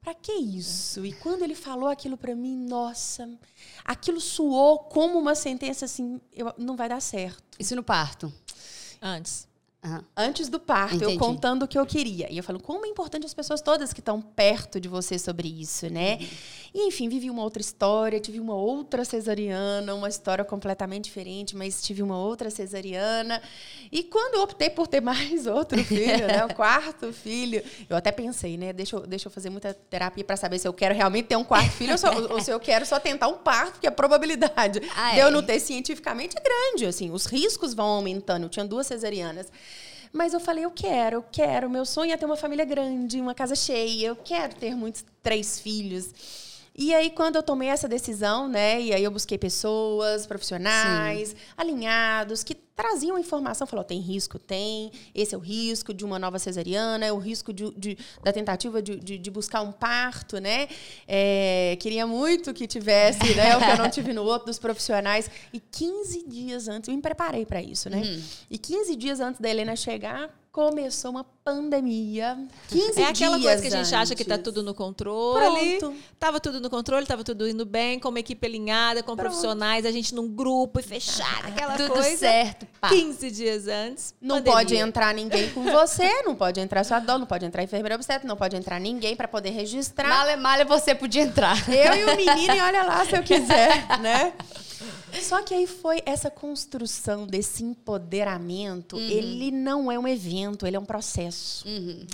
Pra 0.00 0.14
que 0.14 0.32
isso? 0.32 1.04
E 1.04 1.12
quando 1.12 1.42
ele 1.42 1.56
falou 1.56 1.88
aquilo 1.88 2.16
pra 2.16 2.32
mim, 2.36 2.56
nossa, 2.56 3.28
aquilo 3.84 4.20
soou 4.20 4.78
como 4.78 5.18
uma 5.18 5.34
sentença 5.34 5.84
assim, 5.84 6.20
eu, 6.32 6.54
não 6.56 6.76
vai 6.76 6.88
dar 6.88 7.02
certo. 7.02 7.42
Isso 7.58 7.74
no 7.74 7.82
parto. 7.82 8.32
Antes. 9.02 9.48
Uhum. 9.84 10.00
Antes 10.16 10.48
do 10.48 10.58
parto, 10.58 10.96
Entendi. 10.96 11.14
eu 11.14 11.18
contando 11.18 11.62
o 11.62 11.68
que 11.68 11.78
eu 11.78 11.86
queria. 11.86 12.30
E 12.32 12.36
eu 12.36 12.42
falo, 12.42 12.60
como 12.60 12.84
é 12.86 12.88
importante 12.88 13.24
as 13.24 13.34
pessoas 13.34 13.60
todas 13.60 13.92
que 13.92 14.00
estão 14.00 14.20
perto 14.20 14.80
de 14.80 14.88
você 14.88 15.18
sobre 15.18 15.48
isso, 15.48 15.88
né? 15.88 16.18
Uhum. 16.20 16.26
E, 16.78 16.88
enfim, 16.88 17.08
vivi 17.08 17.30
uma 17.30 17.42
outra 17.42 17.62
história, 17.62 18.20
tive 18.20 18.38
uma 18.38 18.54
outra 18.54 19.02
cesariana, 19.02 19.94
uma 19.94 20.10
história 20.10 20.44
completamente 20.44 21.04
diferente, 21.04 21.56
mas 21.56 21.80
tive 21.80 22.02
uma 22.02 22.18
outra 22.18 22.50
cesariana. 22.50 23.40
E 23.90 24.02
quando 24.02 24.34
eu 24.34 24.42
optei 24.42 24.68
por 24.68 24.86
ter 24.86 25.00
mais 25.00 25.46
outro 25.46 25.82
filho, 25.82 26.26
né? 26.26 26.44
O 26.44 26.54
quarto 26.54 27.10
filho, 27.14 27.64
eu 27.88 27.96
até 27.96 28.12
pensei, 28.12 28.58
né? 28.58 28.74
Deixa 28.74 28.94
eu, 28.94 29.06
deixa 29.06 29.26
eu 29.26 29.32
fazer 29.32 29.48
muita 29.48 29.72
terapia 29.72 30.22
para 30.22 30.36
saber 30.36 30.58
se 30.58 30.68
eu 30.68 30.72
quero 30.74 30.94
realmente 30.94 31.28
ter 31.28 31.36
um 31.36 31.44
quarto 31.44 31.70
filho 31.70 31.92
ou, 31.92 31.98
só, 31.98 32.10
ou, 32.30 32.42
se 32.42 32.50
eu 32.50 32.60
quero 32.60 32.84
só 32.84 33.00
tentar 33.00 33.28
um 33.28 33.38
parto, 33.38 33.72
porque 33.72 33.86
a 33.86 33.92
probabilidade 33.92 34.82
ah, 34.94 35.14
de 35.14 35.18
eu 35.18 35.28
é. 35.28 35.30
não 35.30 35.42
ter 35.42 35.58
cientificamente 35.60 36.36
é 36.36 36.42
grande, 36.42 36.84
assim. 36.84 37.10
Os 37.10 37.24
riscos 37.24 37.72
vão 37.72 37.86
aumentando. 37.86 38.42
Eu 38.42 38.48
tinha 38.50 38.66
duas 38.66 38.86
cesarianas. 38.86 39.46
Mas 40.12 40.34
eu 40.34 40.40
falei, 40.40 40.66
eu 40.66 40.70
quero, 40.70 41.16
eu 41.16 41.24
quero. 41.32 41.70
Meu 41.70 41.86
sonho 41.86 42.12
é 42.12 42.18
ter 42.18 42.26
uma 42.26 42.36
família 42.36 42.66
grande, 42.66 43.18
uma 43.18 43.34
casa 43.34 43.54
cheia. 43.54 44.08
Eu 44.08 44.16
quero 44.16 44.54
ter 44.56 44.74
muitos 44.74 45.06
três 45.22 45.58
filhos. 45.58 46.12
E 46.78 46.94
aí, 46.94 47.10
quando 47.10 47.36
eu 47.36 47.42
tomei 47.42 47.68
essa 47.68 47.88
decisão, 47.88 48.48
né? 48.48 48.80
E 48.80 48.92
aí 48.92 49.02
eu 49.02 49.10
busquei 49.10 49.38
pessoas, 49.38 50.26
profissionais, 50.26 51.30
Sim. 51.30 51.36
alinhados, 51.56 52.44
que 52.44 52.54
traziam 52.54 53.18
informação. 53.18 53.66
Falou, 53.66 53.82
tem 53.82 53.98
risco? 53.98 54.38
Tem. 54.38 54.92
Esse 55.14 55.34
é 55.34 55.38
o 55.38 55.40
risco 55.40 55.94
de 55.94 56.04
uma 56.04 56.18
nova 56.18 56.38
cesariana, 56.38 57.06
é 57.06 57.12
o 57.12 57.16
risco 57.16 57.50
de, 57.50 57.70
de 57.70 57.96
da 58.22 58.30
tentativa 58.30 58.82
de, 58.82 58.96
de, 58.96 59.16
de, 59.16 59.30
buscar 59.30 59.62
um 59.62 59.72
parto, 59.72 60.38
né? 60.38 60.68
É, 61.08 61.78
queria 61.80 62.06
muito 62.06 62.52
que 62.52 62.66
tivesse, 62.66 63.34
né? 63.34 63.56
O 63.56 63.60
que 63.60 63.70
eu 63.70 63.78
não 63.78 63.88
tive 63.88 64.12
no 64.12 64.24
outro 64.24 64.46
dos 64.46 64.58
profissionais. 64.58 65.30
E 65.54 65.58
15 65.58 66.28
dias 66.28 66.68
antes, 66.68 66.88
eu 66.88 66.94
me 66.94 67.00
preparei 67.00 67.46
para 67.46 67.62
isso, 67.62 67.88
né? 67.88 68.02
Uhum. 68.02 68.22
E 68.50 68.58
15 68.58 68.94
dias 68.96 69.18
antes 69.18 69.40
da 69.40 69.48
Helena 69.48 69.74
chegar, 69.74 70.30
começou 70.56 71.10
uma 71.10 71.22
pandemia. 71.44 72.38
15 72.68 72.98
É 72.98 73.04
aquela 73.04 73.38
coisa 73.38 73.60
que 73.60 73.66
a 73.68 73.70
gente 73.70 73.80
antes. 73.80 73.92
acha 73.92 74.14
que 74.14 74.22
está 74.22 74.38
tudo 74.38 74.62
no 74.62 74.72
controle. 74.72 75.76
Pronto. 75.76 75.94
Tava 76.18 76.40
tudo 76.40 76.62
no 76.62 76.70
controle, 76.70 77.04
tava 77.04 77.22
tudo 77.22 77.46
indo 77.46 77.66
bem, 77.66 78.00
com 78.00 78.08
uma 78.08 78.20
equipe 78.20 78.46
alinhada, 78.46 79.02
com 79.02 79.14
Pronto. 79.14 79.18
profissionais, 79.20 79.84
a 79.84 79.90
gente 79.90 80.14
num 80.14 80.26
grupo 80.26 80.80
e 80.80 80.82
fechado, 80.82 81.46
aquela 81.46 81.76
tudo 81.76 81.92
coisa. 81.92 82.16
certo. 82.16 82.66
Pá. 82.80 82.88
15 82.88 83.30
dias 83.30 83.68
antes. 83.68 84.14
Não 84.18 84.36
pandemia. 84.36 84.52
pode 84.54 84.76
entrar 84.76 85.12
ninguém 85.12 85.50
com 85.50 85.62
você, 85.62 86.22
não 86.22 86.34
pode 86.34 86.58
entrar 86.58 86.82
sua 86.84 87.00
dona, 87.00 87.18
não 87.18 87.26
pode 87.26 87.44
entrar 87.44 87.62
enfermeira 87.62 87.94
obstetra, 87.94 88.26
não 88.26 88.36
pode 88.36 88.56
entrar 88.56 88.80
ninguém 88.80 89.14
para 89.14 89.28
poder 89.28 89.50
registrar. 89.50 90.08
Malha, 90.08 90.38
malha, 90.38 90.64
você 90.64 90.94
podia 90.94 91.20
entrar. 91.20 91.68
Eu 91.68 91.94
e 91.94 92.04
o 92.04 92.16
menino, 92.16 92.54
e 92.54 92.60
olha 92.62 92.82
lá 92.82 93.04
se 93.04 93.14
eu 93.14 93.22
quiser, 93.22 94.00
né? 94.00 94.32
Só 95.22 95.42
que 95.42 95.54
aí 95.54 95.66
foi 95.66 96.02
essa 96.04 96.30
construção 96.30 97.26
desse 97.26 97.64
empoderamento. 97.64 98.96
Uhum. 98.96 99.02
Ele 99.02 99.50
não 99.50 99.90
é 99.90 99.98
um 99.98 100.06
evento, 100.06 100.66
ele 100.66 100.76
é 100.76 100.80
um 100.80 100.84
processo. 100.84 101.66
Uhum. 101.66 102.06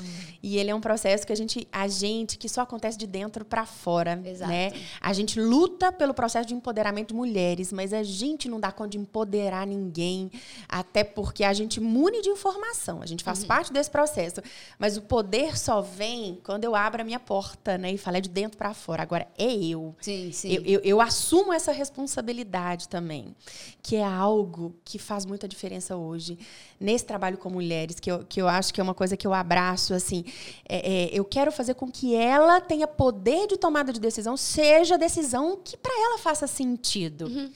E 0.42 0.58
ele 0.58 0.70
é 0.70 0.74
um 0.74 0.80
processo 0.80 1.26
que 1.26 1.32
a 1.32 1.36
gente, 1.36 1.66
a 1.72 1.88
gente 1.88 2.38
que 2.38 2.48
só 2.48 2.62
acontece 2.62 2.98
de 2.98 3.06
dentro 3.06 3.44
para 3.44 3.66
fora, 3.66 4.20
Exato. 4.24 4.50
né? 4.50 4.72
A 5.00 5.12
gente 5.12 5.40
luta 5.40 5.92
pelo 5.92 6.14
processo 6.14 6.48
de 6.48 6.54
empoderamento 6.54 7.08
de 7.08 7.14
mulheres, 7.14 7.72
mas 7.72 7.92
a 7.92 8.02
gente 8.02 8.48
não 8.48 8.58
dá 8.58 8.72
conta 8.72 8.90
de 8.90 8.98
empoderar 8.98 9.66
ninguém, 9.66 10.30
até 10.68 11.04
porque 11.04 11.44
a 11.44 11.52
gente 11.52 11.80
mune 11.80 12.22
de 12.22 12.28
informação. 12.28 13.02
A 13.02 13.06
gente 13.06 13.24
faz 13.24 13.42
uhum. 13.42 13.48
parte 13.48 13.72
desse 13.72 13.90
processo, 13.90 14.40
mas 14.78 14.96
o 14.96 15.02
poder 15.02 15.58
só 15.58 15.80
vem 15.80 16.40
quando 16.42 16.64
eu 16.64 16.74
abro 16.74 17.02
a 17.02 17.04
minha 17.04 17.20
porta, 17.20 17.78
né? 17.78 17.92
E 17.92 17.98
falo 17.98 18.16
é 18.16 18.20
de 18.20 18.28
dentro 18.28 18.58
para 18.58 18.74
fora. 18.74 19.02
Agora 19.02 19.26
é 19.38 19.54
eu. 19.54 19.94
Sim, 20.00 20.30
sim. 20.32 20.52
Eu, 20.52 20.62
eu, 20.62 20.80
eu 20.80 21.00
assumo 21.00 21.52
essa 21.52 21.72
responsabilidade 21.72 22.88
também, 22.92 23.34
que 23.82 23.96
é 23.96 24.04
algo 24.04 24.74
que 24.84 24.98
faz 24.98 25.24
muita 25.24 25.48
diferença 25.48 25.96
hoje 25.96 26.38
nesse 26.78 27.06
trabalho 27.06 27.38
com 27.38 27.48
mulheres, 27.48 27.98
que 27.98 28.12
eu, 28.12 28.22
que 28.28 28.42
eu 28.42 28.46
acho 28.46 28.74
que 28.74 28.82
é 28.82 28.84
uma 28.84 28.92
coisa 28.92 29.16
que 29.16 29.26
eu 29.26 29.32
abraço 29.32 29.94
assim. 29.94 30.26
É, 30.68 31.06
é, 31.06 31.10
eu 31.10 31.24
quero 31.24 31.50
fazer 31.50 31.72
com 31.72 31.90
que 31.90 32.14
ela 32.14 32.60
tenha 32.60 32.86
poder 32.86 33.46
de 33.46 33.56
tomada 33.56 33.94
de 33.94 33.98
decisão, 33.98 34.36
seja 34.36 34.98
decisão 34.98 35.58
que 35.64 35.74
para 35.74 35.94
ela 36.04 36.18
faça 36.18 36.46
sentido. 36.46 37.28
Uhum. 37.28 37.50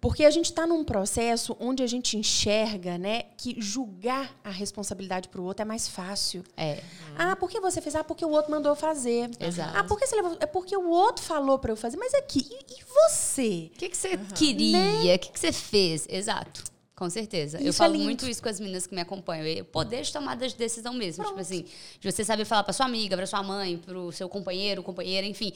Porque 0.00 0.24
a 0.24 0.30
gente 0.30 0.46
está 0.46 0.66
num 0.66 0.82
processo 0.82 1.54
onde 1.60 1.82
a 1.82 1.86
gente 1.86 2.16
enxerga 2.16 2.96
né, 2.96 3.24
que 3.36 3.60
julgar 3.60 4.34
a 4.42 4.50
responsabilidade 4.50 5.28
para 5.28 5.40
o 5.40 5.44
outro 5.44 5.62
é 5.62 5.64
mais 5.64 5.88
fácil. 5.88 6.42
É. 6.56 6.82
Ah, 7.18 7.36
por 7.36 7.50
que 7.50 7.60
você 7.60 7.82
fez? 7.82 7.94
Ah, 7.94 8.02
porque 8.02 8.24
o 8.24 8.30
outro 8.30 8.50
mandou 8.50 8.74
fazer. 8.74 9.30
Exato. 9.38 9.76
Ah, 9.76 9.84
por 9.84 9.98
que 9.98 10.06
você 10.06 10.16
levou? 10.16 10.38
É 10.40 10.46
porque 10.46 10.74
o 10.74 10.88
outro 10.88 11.22
falou 11.22 11.58
para 11.58 11.72
eu 11.72 11.76
fazer. 11.76 11.98
Mas 11.98 12.14
aqui, 12.14 12.48
e, 12.50 12.74
e 12.74 12.84
você? 12.84 13.70
O 13.74 13.78
que, 13.78 13.90
que 13.90 13.96
você 13.96 14.14
uhum. 14.14 14.24
queria? 14.34 14.78
O 14.78 15.04
né? 15.04 15.18
que, 15.18 15.32
que 15.32 15.38
você 15.38 15.52
fez? 15.52 16.06
Exato. 16.08 16.64
Com 16.96 17.08
certeza. 17.08 17.58
Isso 17.58 17.66
eu 17.66 17.72
falo 17.72 17.94
é 17.94 17.98
muito 17.98 18.28
isso 18.28 18.42
com 18.42 18.48
as 18.48 18.60
meninas 18.60 18.86
que 18.86 18.94
me 18.94 19.00
acompanham. 19.02 19.62
O 19.62 19.64
poder 19.66 20.02
de 20.02 20.12
tomada 20.12 20.46
de 20.46 20.54
decisão 20.54 20.94
mesmo. 20.94 21.24
Tipo 21.24 21.34
Pronto. 21.34 21.46
Tipo 21.46 21.62
assim, 21.62 21.74
de 21.98 22.12
você 22.12 22.24
saber 22.24 22.44
falar 22.44 22.62
para 22.62 22.72
sua 22.72 22.86
amiga, 22.86 23.16
para 23.16 23.26
sua 23.26 23.42
mãe, 23.42 23.76
para 23.78 23.98
o 23.98 24.12
seu 24.12 24.28
companheiro, 24.28 24.82
companheira, 24.82 25.26
enfim. 25.26 25.52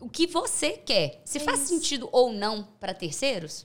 O 0.00 0.08
que 0.08 0.26
você 0.26 0.72
quer. 0.72 1.20
Se 1.24 1.38
é 1.38 1.40
faz 1.40 1.60
isso. 1.60 1.68
sentido 1.68 2.08
ou 2.12 2.32
não 2.32 2.64
para 2.80 2.92
terceiros, 2.92 3.64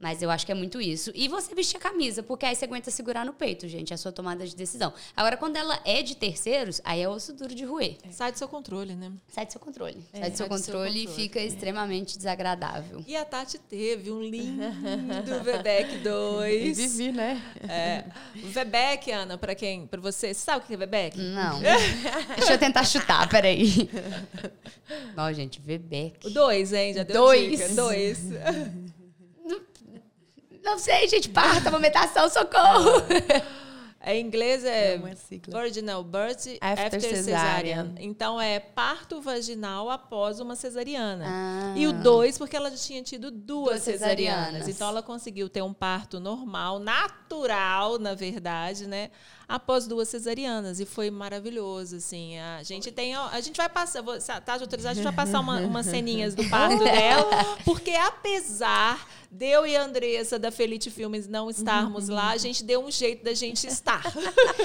mas 0.00 0.22
eu 0.22 0.30
acho 0.30 0.46
que 0.46 0.50
é 0.52 0.54
muito 0.54 0.80
isso. 0.80 1.12
E 1.14 1.28
você 1.28 1.54
vestir 1.54 1.76
a 1.76 1.80
camisa, 1.80 2.22
porque 2.22 2.46
aí 2.46 2.56
você 2.56 2.64
aguenta 2.64 2.90
segurar 2.90 3.24
no 3.26 3.34
peito, 3.34 3.68
gente, 3.68 3.92
a 3.92 3.98
sua 3.98 4.10
tomada 4.10 4.46
de 4.46 4.56
decisão. 4.56 4.94
Agora, 5.14 5.36
quando 5.36 5.56
ela 5.56 5.78
é 5.84 6.02
de 6.02 6.16
terceiros, 6.16 6.80
aí 6.82 7.02
é 7.02 7.08
osso 7.08 7.34
duro 7.34 7.54
de 7.54 7.64
roer. 7.64 7.98
É. 8.02 8.10
Sai 8.10 8.32
do 8.32 8.38
seu 8.38 8.48
controle, 8.48 8.94
né? 8.94 9.12
Sai 9.28 9.44
do 9.44 9.52
seu 9.52 9.60
controle. 9.60 10.02
É, 10.12 10.20
sai 10.20 10.30
do 10.30 10.36
seu 10.38 10.48
sai 10.48 10.58
controle, 10.58 11.04
do 11.04 11.10
seu 11.10 11.12
e 11.12 11.22
fica 11.22 11.38
é. 11.38 11.44
extremamente 11.44 12.16
desagradável. 12.16 13.04
E 13.06 13.14
a 13.14 13.26
Tati 13.26 13.58
teve 13.58 14.10
um 14.10 14.22
lindo 14.22 14.62
Vebec 15.44 15.98
2. 15.98 16.76
Vivi, 16.78 17.12
né? 17.12 17.40
É. 17.68 18.04
O 18.36 19.12
Ana, 19.14 19.36
para 19.36 19.54
quem? 19.54 19.86
Para 19.86 20.00
você, 20.00 20.32
você 20.32 20.34
sabe 20.34 20.64
o 20.64 20.66
que 20.66 20.74
é 20.74 20.76
Vebec? 20.76 21.18
Não. 21.18 21.60
Deixa 22.36 22.54
eu 22.54 22.58
tentar 22.58 22.84
chutar, 22.84 23.28
peraí. 23.28 23.88
Ó, 25.16 25.32
gente, 25.32 25.60
Vebec. 25.60 26.26
O 26.26 26.30
2, 26.30 26.72
hein? 26.72 26.94
Já 26.94 27.02
deu 27.02 27.16
dois. 27.16 27.50
dica. 27.50 27.68
Dois. 27.74 28.18
Não 30.70 30.78
sei, 30.78 31.08
gente, 31.08 31.28
parta, 31.28 31.68
amamentação, 31.68 32.28
socorro. 32.28 33.02
É, 34.02 34.16
em 34.16 34.24
inglês 34.24 34.64
é, 34.64 34.94
é 34.94 34.98
Virginal 35.46 36.02
Birth 36.02 36.56
After, 36.58 36.86
after 36.86 37.00
cesárea. 37.02 37.92
Então 37.98 38.40
é 38.40 38.58
parto 38.58 39.20
vaginal 39.20 39.90
após 39.90 40.40
uma 40.40 40.56
cesariana. 40.56 41.26
Ah. 41.28 41.74
E 41.76 41.86
o 41.86 41.92
dois, 41.92 42.38
porque 42.38 42.56
ela 42.56 42.70
já 42.70 42.78
tinha 42.78 43.02
tido 43.02 43.30
duas, 43.30 43.72
duas 43.72 43.82
cesarianas. 43.82 44.44
cesarianas. 44.46 44.68
Então 44.74 44.88
ela 44.88 45.02
conseguiu 45.02 45.50
ter 45.50 45.60
um 45.60 45.74
parto 45.74 46.18
normal, 46.18 46.78
natural, 46.78 47.98
na 47.98 48.14
verdade, 48.14 48.86
né? 48.86 49.10
Após 49.50 49.84
duas 49.84 50.08
cesarianas. 50.08 50.78
E 50.78 50.86
foi 50.86 51.10
maravilhoso, 51.10 51.96
assim. 51.96 52.38
A 52.38 52.62
gente 52.62 52.92
tem. 52.92 53.16
A 53.16 53.40
gente 53.40 53.56
vai 53.56 53.68
passar. 53.68 54.00
Vou, 54.00 54.16
tá 54.16 54.54
autorizado, 54.54 54.92
a 54.92 54.94
gente 54.94 55.02
vai 55.02 55.12
passar 55.12 55.40
uma, 55.40 55.58
umas 55.62 55.86
ceninhas 55.90 56.36
do 56.36 56.48
parto 56.48 56.84
dela, 56.84 57.56
porque 57.64 57.90
apesar 57.90 59.04
de 59.30 59.46
eu 59.46 59.64
e 59.64 59.76
a 59.76 59.84
Andressa 59.84 60.40
da 60.40 60.50
Felite 60.50 60.90
Filmes 60.90 61.28
não 61.28 61.48
estarmos 61.48 62.08
lá, 62.08 62.30
a 62.30 62.36
gente 62.36 62.64
deu 62.64 62.84
um 62.84 62.90
jeito 62.90 63.24
da 63.24 63.32
gente 63.32 63.66
estar. 63.66 64.02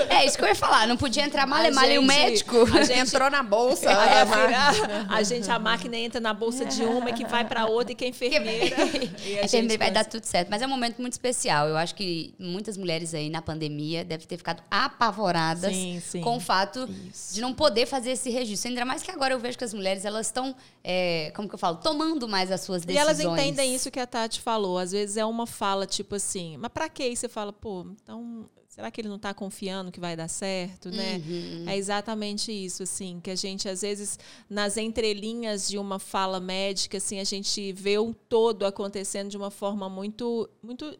É 0.09 0.25
isso 0.25 0.37
que 0.37 0.43
eu 0.43 0.47
ia 0.47 0.55
falar, 0.55 0.87
não 0.87 0.97
podia 0.97 1.23
entrar 1.23 1.45
mal 1.45 1.63
e 1.65 1.97
o 1.97 2.03
médico. 2.03 2.57
A 2.73 2.83
gente 2.83 2.99
entrou 2.99 3.29
na 3.29 3.43
bolsa. 3.43 3.89
A, 3.89 4.05
é, 4.05 4.21
a, 4.21 5.15
a, 5.15 5.23
gente, 5.23 5.49
a 5.49 5.59
máquina 5.59 5.97
entra 5.97 6.21
na 6.21 6.33
bolsa 6.33 6.65
de 6.65 6.83
uma 6.83 7.11
que 7.11 7.25
vai 7.25 7.43
para 7.45 7.65
outra 7.65 7.91
e 7.91 7.95
que 7.95 8.05
é 8.05 8.07
enfermeira. 8.07 8.75
e 9.25 9.39
a, 9.39 9.43
a 9.43 9.47
gente 9.47 9.77
vai 9.77 9.91
dar 9.91 10.05
tudo 10.05 10.23
certo. 10.25 10.49
Mas 10.49 10.61
é 10.61 10.65
um 10.65 10.69
momento 10.69 10.99
muito 10.99 11.13
especial. 11.13 11.67
Eu 11.67 11.77
acho 11.77 11.95
que 11.95 12.33
muitas 12.39 12.77
mulheres 12.77 13.13
aí 13.13 13.29
na 13.29 13.41
pandemia 13.41 14.03
devem 14.03 14.25
ter 14.25 14.37
ficado 14.37 14.63
apavoradas 14.83 15.73
sim, 15.73 16.01
sim. 16.01 16.21
com 16.21 16.37
o 16.37 16.39
fato 16.39 16.89
isso. 17.09 17.33
de 17.33 17.41
não 17.41 17.53
poder 17.53 17.85
fazer 17.85 18.11
esse 18.11 18.29
registro. 18.29 18.69
Ainda 18.69 18.83
mais 18.83 19.01
que 19.01 19.11
agora 19.11 19.33
eu 19.33 19.39
vejo 19.39 19.57
que 19.57 19.63
as 19.63 19.73
mulheres 19.73 20.03
elas 20.03 20.27
estão, 20.27 20.53
é, 20.83 21.31
como 21.35 21.47
que 21.47 21.55
eu 21.55 21.59
falo, 21.59 21.77
tomando 21.77 22.27
mais 22.27 22.51
as 22.51 22.61
suas 22.61 22.83
decisões. 22.83 23.17
E 23.17 23.23
elas 23.23 23.39
entendem 23.39 23.73
isso 23.73 23.89
que 23.89 23.99
a 23.99 24.07
Tati 24.07 24.41
falou, 24.41 24.77
às 24.77 24.91
vezes 24.91 25.17
é 25.17 25.25
uma 25.25 25.47
fala 25.47 25.85
tipo 25.85 26.15
assim, 26.15 26.57
mas 26.57 26.71
para 26.71 26.89
que? 26.89 27.07
E 27.07 27.15
você 27.15 27.29
fala, 27.29 27.53
pô, 27.53 27.85
então 28.03 28.49
será 28.75 28.91
que 28.91 28.99
ele 28.99 29.07
não 29.07 29.15
está 29.15 29.33
confiando 29.33 29.89
que 29.89 30.01
vai 30.01 30.17
dar 30.17 30.27
certo, 30.27 30.89
né? 30.89 31.21
Uhum. 31.25 31.63
É 31.65 31.77
exatamente 31.77 32.51
isso, 32.51 32.83
assim, 32.83 33.21
que 33.23 33.31
a 33.31 33.35
gente 33.35 33.69
às 33.69 33.81
vezes 33.81 34.19
nas 34.49 34.75
entrelinhas 34.75 35.69
de 35.69 35.77
uma 35.77 35.97
fala 35.97 36.41
médica, 36.41 36.97
assim, 36.97 37.21
a 37.21 37.23
gente 37.23 37.71
vê 37.71 37.97
o 37.97 38.13
todo 38.13 38.65
acontecendo 38.65 39.29
de 39.29 39.37
uma 39.37 39.49
forma 39.49 39.87
muito, 39.89 40.49
muito 40.61 40.93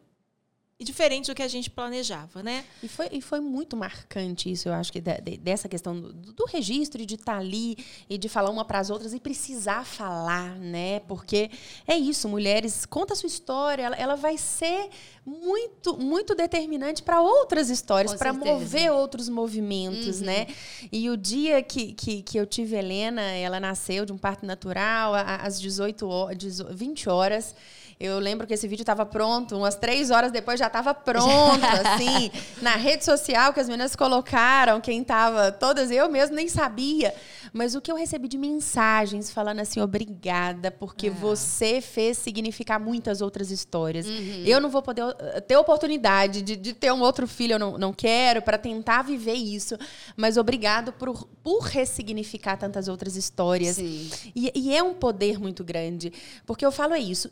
e 0.78 0.84
diferente 0.84 1.28
do 1.28 1.34
que 1.34 1.42
a 1.42 1.48
gente 1.48 1.70
planejava, 1.70 2.42
né? 2.42 2.62
E 2.82 2.88
foi, 2.88 3.08
e 3.10 3.22
foi 3.22 3.40
muito 3.40 3.74
marcante 3.74 4.52
isso, 4.52 4.68
eu 4.68 4.74
acho 4.74 4.92
que 4.92 5.00
de, 5.00 5.20
de, 5.22 5.38
dessa 5.38 5.70
questão 5.70 5.98
do, 5.98 6.12
do, 6.12 6.44
registro 6.44 7.00
e 7.00 7.06
de 7.06 7.14
estar 7.14 7.32
tá 7.32 7.38
ali 7.38 7.78
e 8.10 8.18
de 8.18 8.28
falar 8.28 8.50
uma 8.50 8.62
para 8.62 8.78
as 8.78 8.90
outras 8.90 9.14
e 9.14 9.18
precisar 9.18 9.86
falar, 9.86 10.54
né? 10.56 11.00
Porque 11.00 11.50
é 11.86 11.96
isso, 11.96 12.28
mulheres, 12.28 12.84
conta 12.84 13.14
a 13.14 13.16
sua 13.16 13.26
história, 13.26 13.84
ela, 13.84 13.96
ela 13.96 14.16
vai 14.16 14.36
ser 14.36 14.90
muito, 15.24 15.96
muito 15.96 16.34
determinante 16.34 17.02
para 17.02 17.22
outras 17.22 17.70
histórias, 17.70 18.12
para 18.12 18.34
mover 18.34 18.92
outros 18.92 19.30
movimentos, 19.30 20.20
uhum. 20.20 20.26
né? 20.26 20.46
E 20.92 21.08
o 21.08 21.16
dia 21.16 21.62
que, 21.62 21.94
que, 21.94 22.22
que 22.22 22.38
eu 22.38 22.44
tive 22.44 22.76
Helena, 22.76 23.22
ela 23.22 23.58
nasceu 23.58 24.04
de 24.04 24.12
um 24.12 24.18
parto 24.18 24.44
natural 24.44 25.14
às 25.14 25.58
18 25.58 26.06
horas, 26.06 26.60
20 26.70 27.08
horas. 27.08 27.54
Eu 27.98 28.18
lembro 28.18 28.46
que 28.46 28.52
esse 28.52 28.68
vídeo 28.68 28.82
estava 28.82 29.06
pronto, 29.06 29.56
umas 29.56 29.74
três 29.74 30.10
horas 30.10 30.30
depois 30.30 30.60
já 30.60 30.66
estava 30.66 30.92
pronto, 30.92 31.64
assim, 31.64 32.30
na 32.60 32.76
rede 32.76 33.04
social 33.04 33.54
que 33.54 33.60
as 33.60 33.68
meninas 33.68 33.96
colocaram, 33.96 34.82
quem 34.82 35.00
estava, 35.00 35.50
todas, 35.50 35.90
eu 35.90 36.06
mesmo 36.08 36.36
nem 36.36 36.46
sabia. 36.46 37.14
Mas 37.54 37.74
o 37.74 37.80
que 37.80 37.90
eu 37.90 37.96
recebi 37.96 38.28
de 38.28 38.36
mensagens 38.36 39.30
falando 39.30 39.60
assim, 39.60 39.80
obrigada, 39.80 40.70
porque 40.70 41.06
é. 41.06 41.10
você 41.10 41.80
fez 41.80 42.18
significar 42.18 42.78
muitas 42.78 43.22
outras 43.22 43.50
histórias. 43.50 44.06
Uhum. 44.06 44.42
Eu 44.44 44.60
não 44.60 44.68
vou 44.68 44.82
poder 44.82 45.02
eh, 45.18 45.40
ter 45.40 45.56
oportunidade 45.56 46.42
de, 46.42 46.54
de, 46.54 46.74
ter 46.74 46.92
um 46.92 47.00
outro 47.00 47.26
filho, 47.26 47.54
eu 47.54 47.58
não, 47.58 47.78
não 47.78 47.92
quero, 47.94 48.42
para 48.42 48.58
tentar 48.58 49.00
viver 49.02 49.34
isso. 49.34 49.74
Mas 50.14 50.36
obrigado 50.36 50.92
por, 50.92 51.26
por 51.42 51.62
ressignificar 51.62 52.58
tantas 52.58 52.88
outras 52.88 53.16
histórias. 53.16 53.78
E, 53.78 54.10
e, 54.34 54.76
é 54.76 54.82
um 54.82 54.92
poder 54.92 55.38
muito 55.40 55.64
grande. 55.64 56.12
Porque 56.44 56.64
eu 56.66 56.70
falo 56.70 56.92
é 56.92 57.00
isso. 57.00 57.30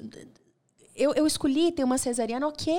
Eu, 0.97 1.13
eu, 1.15 1.27
escolhi 1.27 1.73
ter 1.73 1.83
uma 1.83 1.99
cesariana, 1.99 2.47
ok. 2.47 2.73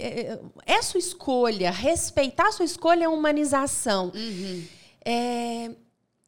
É, 0.00 0.38
é 0.66 0.82
sua 0.82 0.98
escolha. 0.98 1.70
Respeitar 1.70 2.48
a 2.48 2.52
sua 2.52 2.64
escolha 2.64 3.04
é 3.04 3.08
humanização. 3.08 4.10
Uhum. 4.14 4.64
É, 5.04 5.70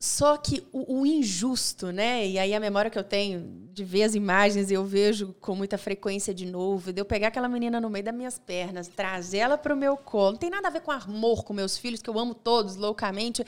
só 0.02 0.36
que 0.36 0.66
o, 0.72 0.98
o, 0.98 1.06
injusto, 1.06 1.92
né? 1.92 2.26
E 2.26 2.36
aí 2.36 2.52
a 2.52 2.58
memória 2.58 2.90
que 2.90 2.98
eu 2.98 3.04
tenho 3.04 3.68
de 3.72 3.84
ver 3.84 4.02
as 4.02 4.16
imagens, 4.16 4.68
eu 4.68 4.84
vejo 4.84 5.32
com 5.40 5.54
muita 5.54 5.78
frequência 5.78 6.34
de 6.34 6.44
novo, 6.44 6.92
de 6.92 7.00
eu 7.00 7.04
pegar 7.04 7.28
aquela 7.28 7.48
menina 7.48 7.80
no 7.80 7.88
meio 7.88 8.04
das 8.04 8.12
minhas 8.12 8.36
pernas, 8.36 8.88
trazer 8.88 9.38
ela 9.38 9.56
para 9.56 9.72
o 9.72 9.76
meu 9.76 9.96
colo. 9.96 10.32
Não 10.32 10.38
tem 10.38 10.50
nada 10.50 10.66
a 10.66 10.70
ver 10.72 10.80
com 10.80 10.90
amor 10.90 11.44
com 11.44 11.54
meus 11.54 11.78
filhos, 11.78 12.02
que 12.02 12.10
eu 12.10 12.18
amo 12.18 12.34
todos 12.34 12.74
loucamente, 12.74 13.46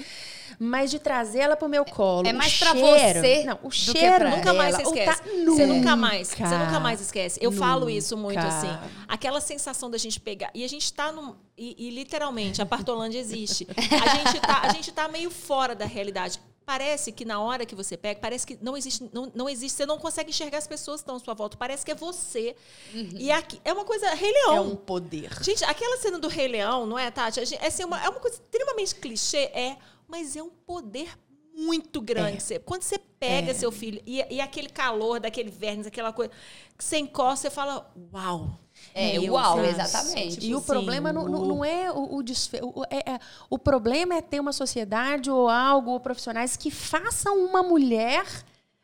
mas 0.56 0.92
de 0.92 1.00
trazer 1.00 1.40
ela 1.40 1.56
para 1.56 1.66
o 1.66 1.68
meu 1.68 1.84
colo. 1.84 2.24
É 2.24 2.32
mais 2.32 2.56
para 2.56 2.72
você. 2.72 3.42
Não, 3.42 3.58
o 3.60 3.70
cheiro 3.72 4.30
nunca 4.30 4.54
mais 4.54 4.76
se 4.76 4.82
esquece. 4.82 5.22
Tá, 5.22 5.28
você 5.44 5.66
nunca 5.66 5.96
mais, 5.96 6.28
você 6.28 6.56
nunca 6.56 6.78
mais 6.78 7.00
esquece. 7.00 7.40
Eu 7.42 7.50
nunca. 7.50 7.66
falo 7.66 7.90
isso 7.90 8.16
muito 8.16 8.38
assim. 8.38 8.70
Aquela 9.08 9.40
sensação 9.40 9.90
da 9.90 9.98
gente 9.98 10.20
pegar 10.20 10.52
e 10.54 10.62
a 10.62 10.68
gente 10.68 10.84
está 10.84 11.10
num 11.10 11.34
e, 11.56 11.86
e, 11.86 11.90
literalmente 11.90 12.60
a 12.60 12.66
Partolândia 12.66 13.18
existe. 13.18 13.66
A 13.76 14.16
gente 14.16 14.40
tá, 14.40 14.60
a 14.62 14.72
gente 14.72 14.92
tá 14.92 15.08
meio 15.08 15.30
fora 15.30 15.74
da 15.74 15.84
realidade 15.84 16.40
parece 16.64 17.12
que 17.12 17.24
na 17.24 17.40
hora 17.40 17.66
que 17.66 17.74
você 17.74 17.96
pega, 17.96 18.20
parece 18.20 18.46
que 18.46 18.58
não 18.60 18.76
existe, 18.76 19.08
não, 19.12 19.30
não 19.34 19.48
existe, 19.48 19.76
você 19.76 19.86
não 19.86 19.98
consegue 19.98 20.30
enxergar 20.30 20.58
as 20.58 20.66
pessoas 20.66 21.00
que 21.00 21.02
estão 21.02 21.16
à 21.16 21.18
sua 21.18 21.34
volta. 21.34 21.56
Parece 21.56 21.84
que 21.84 21.92
é 21.92 21.94
você. 21.94 22.56
Uhum. 22.92 23.10
E 23.18 23.30
aqui 23.30 23.60
é 23.64 23.72
uma 23.72 23.84
coisa 23.84 24.10
Rei 24.14 24.32
Leão. 24.32 24.56
É 24.56 24.60
um 24.60 24.76
poder. 24.76 25.30
Gente, 25.42 25.64
aquela 25.64 25.98
cena 25.98 26.18
do 26.18 26.28
Rei 26.28 26.48
Leão, 26.48 26.86
não 26.86 26.98
é, 26.98 27.10
Tati? 27.10 27.44
Gente, 27.44 27.62
é, 27.62 27.68
assim, 27.68 27.84
uma, 27.84 28.02
é 28.02 28.08
uma 28.08 28.20
coisa 28.20 28.36
extremamente 28.36 28.94
clichê, 28.94 29.50
é, 29.54 29.76
mas 30.08 30.36
é 30.36 30.42
um 30.42 30.50
poder 30.50 31.08
muito 31.54 32.00
grande. 32.00 32.54
É. 32.54 32.58
Quando 32.58 32.82
você 32.82 32.98
pega 32.98 33.50
é. 33.50 33.54
seu 33.54 33.70
filho 33.70 34.02
e, 34.06 34.24
e 34.30 34.40
aquele 34.40 34.68
calor 34.68 35.20
daquele 35.20 35.50
verniz, 35.50 35.86
aquela 35.86 36.12
coisa 36.12 36.32
que 36.76 36.84
você 36.84 36.98
encosta, 36.98 37.48
você 37.48 37.54
fala, 37.54 37.92
uau. 38.12 38.58
É, 38.94 39.18
Meu 39.18 39.34
uau, 39.34 39.64
exatamente. 39.64 40.34
Tipo, 40.34 40.46
e 40.46 40.54
o 40.54 40.58
assim, 40.58 40.66
problema 40.66 41.12
não, 41.12 41.28
não, 41.28 41.64
é 41.64 41.90
o, 41.90 42.16
o, 42.16 42.22
desfe... 42.22 42.60
o, 42.62 42.84
é, 42.90 43.12
é, 43.12 43.20
o 43.48 43.58
problema 43.58 44.14
é 44.14 44.20
ter 44.20 44.40
uma 44.40 44.52
sociedade 44.52 45.30
ou 45.30 45.48
algo, 45.48 45.92
ou 45.92 46.00
profissionais 46.00 46.56
que 46.56 46.70
façam 46.70 47.38
uma 47.38 47.62
mulher 47.62 48.24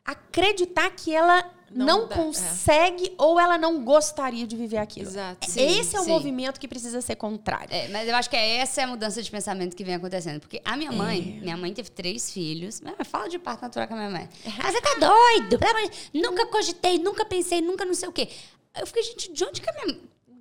acreditar 0.05 0.91
que 0.91 1.15
ela 1.15 1.45
não, 1.71 1.87
não 1.87 2.09
dá, 2.09 2.17
é. 2.17 2.19
consegue 2.19 3.07
é. 3.07 3.13
ou 3.17 3.39
ela 3.39 3.57
não 3.57 3.85
gostaria 3.85 4.47
de 4.47 4.57
viver 4.57 4.79
aquilo. 4.79 5.09
Exato. 5.09 5.49
Sim, 5.49 5.79
Esse 5.79 5.97
é 5.97 6.01
o 6.01 6.05
sim. 6.05 6.11
movimento 6.11 6.59
que 6.59 6.67
precisa 6.67 7.01
ser 7.01 7.15
contrário. 7.15 7.69
É, 7.71 7.89
mas 7.89 8.09
eu 8.09 8.17
acho 8.17 8.29
que 8.29 8.37
é 8.37 8.57
essa 8.57 8.81
é 8.81 8.85
a 8.85 8.87
mudança 8.89 9.23
de 9.23 9.31
pensamento 9.31 9.77
que 9.77 9.85
vem 9.85 9.95
acontecendo. 9.95 10.41
Porque 10.41 10.61
a 10.65 10.77
minha 10.77 10.91
mãe, 10.91 11.39
é. 11.39 11.45
minha 11.45 11.57
mãe 11.57 11.73
teve 11.73 11.91
três 11.91 12.33
filhos. 12.33 12.83
Fala 13.05 13.29
de 13.29 13.39
parto 13.39 13.63
natural 13.63 13.87
com 13.87 13.95
a 13.95 13.97
minha 13.97 14.11
mãe. 14.11 14.29
Mas 14.45 14.75
você 14.75 14.81
tá 14.81 14.95
doido? 14.99 15.59
Nunca 16.13 16.47
cogitei, 16.47 16.99
nunca 16.99 17.25
pensei, 17.25 17.61
nunca 17.61 17.85
não 17.85 17.95
sei 17.95 18.09
o 18.09 18.13
quê. 18.13 18.29
Eu 18.79 18.87
fiquei, 18.87 19.03
gente, 19.03 19.33
de 19.33 19.45
onde 19.45 19.61
que 19.61 19.69
a 19.71 19.73
minha 19.73 20.01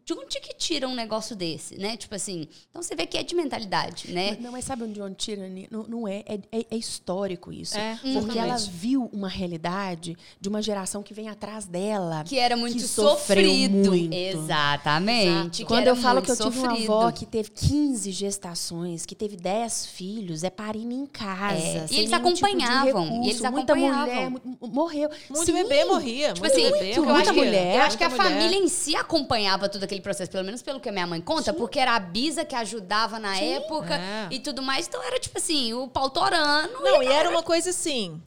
de 0.10 0.14
onde 0.14 0.39
que 0.39 0.55
tira 0.55 0.88
um 0.88 0.95
negócio 0.95 1.36
desse, 1.36 1.78
né? 1.78 1.95
Tipo 1.95 2.16
assim, 2.16 2.47
então 2.68 2.82
você 2.82 2.95
vê 2.95 3.05
que 3.05 3.16
é 3.16 3.22
de 3.22 3.36
mentalidade, 3.36 4.12
né? 4.12 4.36
Não, 4.39 4.51
mas 4.51 4.66
sabe 4.66 4.82
onde, 4.84 4.99
onde 4.99 5.14
tira? 5.14 5.47
Não, 5.70 5.84
não 5.84 6.07
é, 6.07 6.24
é, 6.26 6.39
é, 6.51 6.66
é 6.72 6.76
histórico 6.76 7.53
isso. 7.53 7.78
É, 7.78 7.99
porque 8.14 8.39
ela 8.39 8.57
viu 8.57 9.07
uma 9.14 9.30
realidade 9.30 10.18
de 10.41 10.49
uma 10.49 10.64
geração 10.64 11.03
que 11.03 11.14
vem 11.14 11.30
atrás 11.30 11.68
dela. 11.68 12.24
Que 12.24 12.39
era 12.39 12.57
muito 12.57 12.78
que 12.78 12.88
sofrido. 12.88 13.91
Muito. 13.91 14.12
Exatamente. 14.16 15.64
Quando 15.64 15.86
eu 15.86 15.95
falo 15.95 16.24
que 16.24 16.32
eu 16.32 16.36
tive 16.36 16.57
uma 16.57 16.74
avó 16.74 17.12
que 17.12 17.28
teve 17.28 17.51
15 17.51 18.12
gestações, 18.12 19.05
que 19.05 19.14
teve 19.14 19.36
10 19.38 19.86
filhos, 19.86 20.43
é 20.43 20.49
parindo 20.49 20.91
em 20.91 21.05
casa. 21.05 21.55
É. 21.55 21.88
E 21.91 21.99
eles 21.99 22.14
acompanhavam. 22.14 23.05
Tipo 23.05 23.26
e 23.26 23.30
eles 23.30 23.41
muita 23.51 23.76
mulher 23.76 24.32
morreu. 24.60 25.10
Muito 25.30 25.45
Sim. 25.45 25.53
bebê 25.53 25.86
morria. 25.86 26.34
Tipo 26.34 26.47
assim, 26.47 26.72
bebê, 26.72 26.97
eu 26.97 27.05
muita 27.05 27.32
mulher. 27.32 27.76
Eu 27.76 27.82
acho 27.84 27.97
que 27.97 28.03
a 28.03 28.10
família 28.10 28.57
em 28.57 28.68
si 28.68 28.95
acompanhava 28.95 29.70
tudo 29.70 29.84
aquele 29.84 29.99
aquele 30.00 30.02
processo, 30.02 30.32
pelo 30.32 30.43
menos 30.43 30.62
pelo 30.62 30.80
que 30.80 30.89
a 30.89 30.91
minha 30.91 31.06
mãe 31.06 31.22
conta, 31.22 31.52
Sim. 31.52 31.58
porque 31.58 31.80
era 31.80 31.95
a 31.95 32.00
Bisa 32.00 32.45
que 32.45 32.56
ajudava 32.56 33.20
na 33.20 33.36
Sim. 33.36 33.54
época 33.54 33.95
é. 33.95 34.28
e 34.32 34.39
tudo 34.39 34.62
mais. 34.62 34.88
Então 34.88 35.04
era 35.04 35.20
tipo 35.20 35.38
assim, 35.38 35.74
o 35.74 35.88
pau 35.88 36.10
torando. 36.10 36.74
Não, 36.82 37.04
e, 37.04 37.08
e 37.08 37.12
era 37.12 37.30
uma 37.30 37.43
coisa 37.43 37.70
assim. 37.70 38.22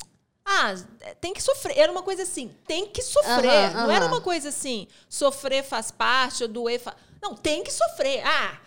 Ah, 0.45 0.75
tem 1.21 1.33
que 1.33 1.43
sofrer. 1.43 1.79
Era 1.79 1.91
uma 1.91 2.03
coisa 2.03 2.23
assim, 2.23 2.51
tem 2.67 2.87
que 2.87 3.03
sofrer. 3.03 3.71
Uh 3.71 3.73
uh 3.73 3.75
-huh. 3.75 3.87
Não 3.87 3.91
era 3.91 4.07
uma 4.07 4.21
coisa 4.21 4.49
assim, 4.49 4.87
sofrer 5.09 5.63
faz 5.63 5.91
parte, 5.91 6.43
ou 6.43 6.49
doer 6.49 6.81
faz... 6.81 6.97
Não, 7.23 7.35
tem 7.35 7.63
que 7.63 7.73
sofrer. 7.73 8.23
Ah, 8.27 8.59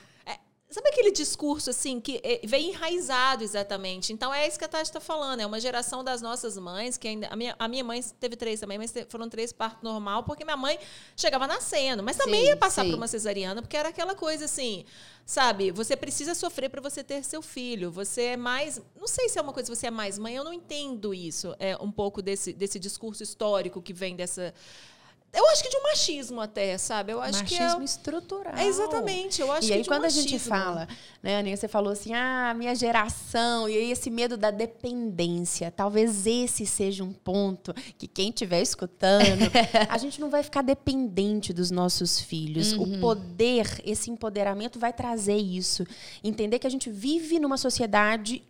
Sabe 0.76 0.90
aquele 0.90 1.10
discurso 1.10 1.70
assim 1.70 2.02
que 2.02 2.20
eh, 2.22 2.42
vem 2.44 2.72
enraizado 2.72 3.46
exatamente? 3.46 4.12
Então 4.12 4.34
é 4.34 4.46
isso 4.46 4.60
que 4.60 4.66
a 4.66 4.68
Tati 4.68 4.84
está 4.84 5.00
falando. 5.00 5.40
É 5.40 5.46
uma 5.46 5.58
geração 5.58 6.04
das 6.04 6.22
nossas 6.22 6.58
mães, 6.58 6.98
que 6.98 7.08
ainda. 7.08 7.28
A 7.28 7.36
minha, 7.38 7.56
a 7.58 7.66
minha 7.70 7.82
mãe 7.82 8.04
teve 8.20 8.36
três 8.36 8.60
também, 8.60 8.78
mas 8.78 8.94
foram 9.08 9.30
três 9.30 9.54
parto 9.54 9.82
normal, 9.82 10.24
porque 10.24 10.44
minha 10.44 10.58
mãe 10.58 10.78
chegava 11.16 11.48
nascendo. 11.48 12.04
Mas 12.04 12.18
também 12.18 12.42
sim, 12.42 12.48
ia 12.48 12.58
passar 12.58 12.84
sim. 12.84 12.90
por 12.90 12.98
uma 12.98 13.08
cesariana, 13.08 13.62
porque 13.62 13.78
era 13.78 13.88
aquela 13.88 14.16
coisa 14.16 14.44
assim, 14.44 14.84
sabe? 15.26 15.72
Você 15.72 15.96
precisa 15.96 16.36
sofrer 16.36 16.70
para 16.70 16.82
você 16.82 17.02
ter 17.02 17.24
seu 17.24 17.42
filho. 17.42 17.90
Você 17.92 18.24
é 18.24 18.38
mais. 18.38 18.82
Não 19.00 19.08
sei 19.08 19.30
se 19.30 19.40
é 19.40 19.42
uma 19.42 19.54
coisa, 19.54 19.74
você 19.74 19.88
é 19.88 19.92
mais 19.92 20.20
mãe, 20.20 20.36
eu 20.36 20.44
não 20.44 20.52
entendo 20.52 21.14
isso. 21.14 21.56
É 21.58 21.78
um 21.78 21.90
pouco 21.90 22.22
desse, 22.22 22.52
desse 22.52 22.78
discurso 22.78 23.24
histórico 23.24 23.82
que 23.82 23.94
vem 23.94 24.14
dessa 24.14 24.54
eu 25.36 25.50
acho 25.50 25.64
que 25.64 25.70
de 25.70 25.78
um 25.78 25.84
machismo 25.84 26.42
até, 26.42 26.78
sabe? 26.78 27.12
Eu 27.12 27.22
acho 27.22 27.40
machismo 27.40 27.76
que 27.76 27.82
é 27.82 27.86
estrutural. 27.86 28.56
É 28.56 28.66
exatamente, 28.66 29.42
eu 29.42 29.52
acho 29.52 29.68
e 29.68 29.72
que 29.72 29.74
aí 29.74 29.86
quando 29.86 30.04
um 30.04 30.08
a 30.08 30.10
gente 30.10 30.40
fala, 30.40 30.88
né, 31.22 31.38
Aninha, 31.38 31.58
você 31.58 31.68
falou 31.68 31.92
assim: 31.92 32.14
"Ah, 32.14 32.54
minha 32.56 32.74
geração", 32.74 33.68
e 33.68 33.78
aí 33.78 33.92
esse 33.92 34.10
medo 34.10 34.38
da 34.38 34.52
dependência. 34.52 35.72
Talvez 35.72 36.26
esse 36.26 36.66
seja 36.66 37.04
um 37.04 37.12
ponto 37.14 37.74
que 37.98 38.08
quem 38.08 38.30
estiver 38.30 38.62
escutando, 38.62 39.52
a 39.90 39.98
gente 39.98 40.20
não 40.22 40.30
vai 40.30 40.44
ficar 40.44 40.62
dependente 40.62 41.54
dos 41.54 41.72
nossos 41.72 42.20
filhos. 42.20 42.74
Uhum. 42.74 42.98
O 42.98 43.00
poder, 43.00 43.82
esse 43.86 44.10
empoderamento 44.10 44.80
vai 44.80 44.94
trazer 44.94 45.38
isso. 45.38 45.86
Entender 46.24 46.60
que 46.60 46.68
a 46.68 46.70
gente 46.70 46.90
vive 46.90 47.40
numa 47.40 47.58
sociedade 47.58 48.42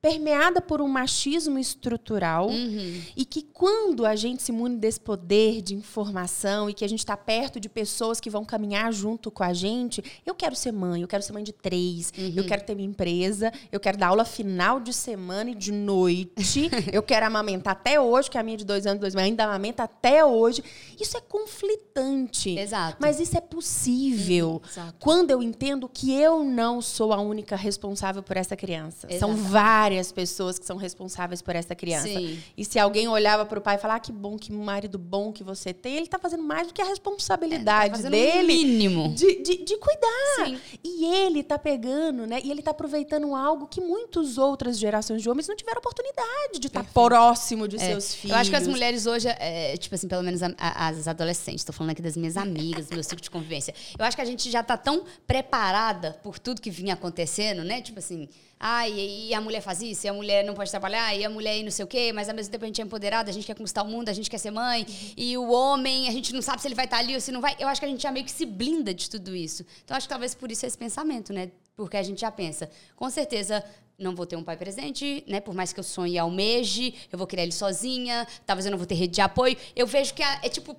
permeada 0.00 0.60
por 0.60 0.80
um 0.80 0.86
machismo 0.86 1.58
estrutural 1.58 2.48
uhum. 2.48 3.02
e 3.16 3.24
que 3.24 3.42
quando 3.42 4.06
a 4.06 4.14
gente 4.14 4.44
se 4.44 4.52
mune 4.52 4.76
desse 4.76 5.00
poder 5.00 5.60
de 5.60 5.74
informação 5.74 6.70
e 6.70 6.74
que 6.74 6.84
a 6.84 6.88
gente 6.88 7.00
está 7.00 7.16
perto 7.16 7.58
de 7.58 7.68
pessoas 7.68 8.20
que 8.20 8.30
vão 8.30 8.44
caminhar 8.44 8.92
junto 8.92 9.28
com 9.28 9.42
a 9.42 9.52
gente, 9.52 10.02
eu 10.24 10.36
quero 10.36 10.54
ser 10.54 10.70
mãe, 10.70 11.02
eu 11.02 11.08
quero 11.08 11.24
ser 11.24 11.32
mãe 11.32 11.42
de 11.42 11.52
três, 11.52 12.12
uhum. 12.16 12.32
eu 12.36 12.46
quero 12.46 12.62
ter 12.62 12.76
minha 12.76 12.88
empresa, 12.88 13.52
eu 13.72 13.80
quero 13.80 13.98
dar 13.98 14.08
aula 14.08 14.24
final 14.24 14.78
de 14.78 14.92
semana 14.92 15.50
e 15.50 15.54
de 15.54 15.72
noite, 15.72 16.70
eu 16.92 17.02
quero 17.02 17.26
amamentar 17.26 17.72
até 17.72 18.00
hoje, 18.00 18.30
que 18.30 18.38
a 18.38 18.42
minha 18.42 18.56
de 18.56 18.64
dois 18.64 18.86
anos, 18.86 19.00
dois 19.00 19.16
meses, 19.16 19.28
ainda 19.28 19.44
amamenta 19.44 19.82
até 19.82 20.24
hoje. 20.24 20.62
Isso 20.98 21.16
é 21.16 21.20
conflitante. 21.20 22.56
Exato. 22.56 22.98
Mas 23.00 23.18
isso 23.18 23.36
é 23.36 23.40
possível 23.40 24.62
uhum. 24.76 24.92
quando 25.00 25.32
eu 25.32 25.42
entendo 25.42 25.88
que 25.88 26.14
eu 26.14 26.44
não 26.44 26.80
sou 26.80 27.12
a 27.12 27.20
única 27.20 27.56
responsável 27.56 28.22
por 28.22 28.36
essa 28.36 28.56
criança. 28.56 29.08
São 29.18 29.34
várias 29.34 29.87
várias 29.88 30.12
pessoas 30.12 30.58
que 30.58 30.66
são 30.66 30.76
responsáveis 30.76 31.40
por 31.40 31.56
essa 31.56 31.74
criança. 31.74 32.08
Sim. 32.08 32.38
E 32.56 32.64
se 32.64 32.78
alguém 32.78 33.08
olhava 33.08 33.46
para 33.46 33.58
o 33.58 33.62
pai 33.62 33.76
e 33.76 33.78
falava, 33.78 33.96
ah, 33.96 34.00
que 34.00 34.12
bom, 34.12 34.36
que 34.36 34.52
marido 34.52 34.98
bom 34.98 35.32
que 35.32 35.42
você 35.42 35.72
tem, 35.72 35.94
ele 35.94 36.04
está 36.04 36.18
fazendo 36.18 36.42
mais 36.42 36.68
do 36.68 36.74
que 36.74 36.82
a 36.82 36.84
responsabilidade 36.84 38.00
é, 38.00 38.02
tá 38.02 38.10
dele. 38.10 38.64
mínimo. 38.64 39.14
De, 39.14 39.42
de, 39.42 39.64
de 39.64 39.76
cuidar. 39.78 40.44
Sim. 40.44 40.58
E 40.84 41.06
ele 41.06 41.40
está 41.40 41.58
pegando, 41.58 42.26
né? 42.26 42.40
E 42.44 42.50
ele 42.50 42.60
está 42.60 42.70
aproveitando 42.70 43.34
algo 43.34 43.66
que 43.66 43.80
muitas 43.80 44.36
outras 44.36 44.78
gerações 44.78 45.22
de 45.22 45.30
homens 45.30 45.48
não 45.48 45.56
tiveram 45.56 45.78
oportunidade 45.78 46.58
de 46.58 46.66
estar 46.66 46.84
tá 46.84 46.90
próximo 46.92 47.66
de 47.66 47.76
é. 47.76 47.78
seus 47.78 48.14
filhos. 48.14 48.34
Eu 48.34 48.40
acho 48.40 48.50
que 48.50 48.56
as 48.56 48.66
mulheres 48.66 49.06
hoje, 49.06 49.28
é, 49.28 49.74
tipo 49.78 49.94
assim, 49.94 50.06
pelo 50.06 50.22
menos 50.22 50.42
a, 50.42 50.52
a, 50.58 50.88
as 50.88 51.08
adolescentes, 51.08 51.62
estou 51.62 51.74
falando 51.74 51.92
aqui 51.92 52.02
das 52.02 52.16
minhas 52.16 52.36
amigas, 52.36 52.88
do 52.88 52.94
meu 52.94 53.02
ciclo 53.02 53.22
de 53.22 53.30
convivência. 53.30 53.74
Eu 53.98 54.04
acho 54.04 54.16
que 54.16 54.22
a 54.22 54.26
gente 54.26 54.50
já 54.50 54.60
está 54.60 54.76
tão 54.76 55.04
preparada 55.26 56.18
por 56.22 56.38
tudo 56.38 56.60
que 56.60 56.70
vinha 56.70 56.92
acontecendo, 56.92 57.64
né? 57.64 57.80
Tipo 57.80 58.00
assim, 58.00 58.28
ah, 58.60 58.88
e, 58.88 59.28
e, 59.28 59.34
a 59.34 59.40
mulher 59.40 59.60
faz 59.60 59.77
isso, 59.80 60.06
e 60.06 60.08
a 60.08 60.12
mulher 60.12 60.44
não 60.44 60.54
pode 60.54 60.70
trabalhar, 60.70 61.14
e 61.14 61.24
a 61.24 61.30
mulher 61.30 61.62
não 61.62 61.70
sei 61.70 61.84
o 61.84 61.88
quê, 61.88 62.12
mas 62.12 62.28
ao 62.28 62.34
mesmo 62.34 62.50
tempo 62.52 62.64
a 62.64 62.66
gente 62.66 62.80
é 62.80 62.84
empoderada, 62.84 63.30
a 63.30 63.32
gente 63.32 63.46
quer 63.46 63.54
conquistar 63.54 63.82
o 63.82 63.88
mundo, 63.88 64.08
a 64.08 64.12
gente 64.12 64.30
quer 64.30 64.38
ser 64.38 64.50
mãe, 64.50 64.86
e 65.16 65.36
o 65.36 65.50
homem, 65.50 66.08
a 66.08 66.12
gente 66.12 66.32
não 66.32 66.42
sabe 66.42 66.60
se 66.60 66.68
ele 66.68 66.74
vai 66.74 66.84
estar 66.84 66.98
ali 66.98 67.14
ou 67.14 67.20
se 67.20 67.32
não 67.32 67.40
vai. 67.40 67.56
Eu 67.58 67.68
acho 67.68 67.80
que 67.80 67.86
a 67.86 67.88
gente 67.88 68.02
já 68.02 68.10
meio 68.10 68.24
que 68.24 68.32
se 68.32 68.46
blinda 68.46 68.92
de 68.92 69.08
tudo 69.08 69.34
isso. 69.34 69.64
Então 69.84 69.96
acho 69.96 70.06
que 70.06 70.12
talvez 70.12 70.34
por 70.34 70.50
isso 70.50 70.66
esse 70.66 70.76
pensamento, 70.76 71.32
né? 71.32 71.50
Porque 71.76 71.96
a 71.96 72.02
gente 72.02 72.20
já 72.20 72.30
pensa, 72.30 72.70
com 72.96 73.08
certeza 73.08 73.64
não 73.98 74.14
vou 74.14 74.26
ter 74.26 74.36
um 74.36 74.44
pai 74.44 74.56
presente, 74.56 75.24
né? 75.26 75.40
Por 75.40 75.54
mais 75.54 75.72
que 75.72 75.80
eu 75.80 75.84
sonhe 75.84 76.14
e 76.14 76.18
almeje, 76.18 76.94
eu 77.10 77.18
vou 77.18 77.26
criar 77.26 77.42
ele 77.42 77.52
sozinha, 77.52 78.26
talvez 78.46 78.64
eu 78.64 78.70
não 78.70 78.78
vou 78.78 78.86
ter 78.86 78.94
rede 78.94 79.14
de 79.14 79.20
apoio. 79.20 79.56
Eu 79.74 79.86
vejo 79.86 80.14
que 80.14 80.22
é, 80.22 80.40
é 80.44 80.48
tipo 80.48 80.76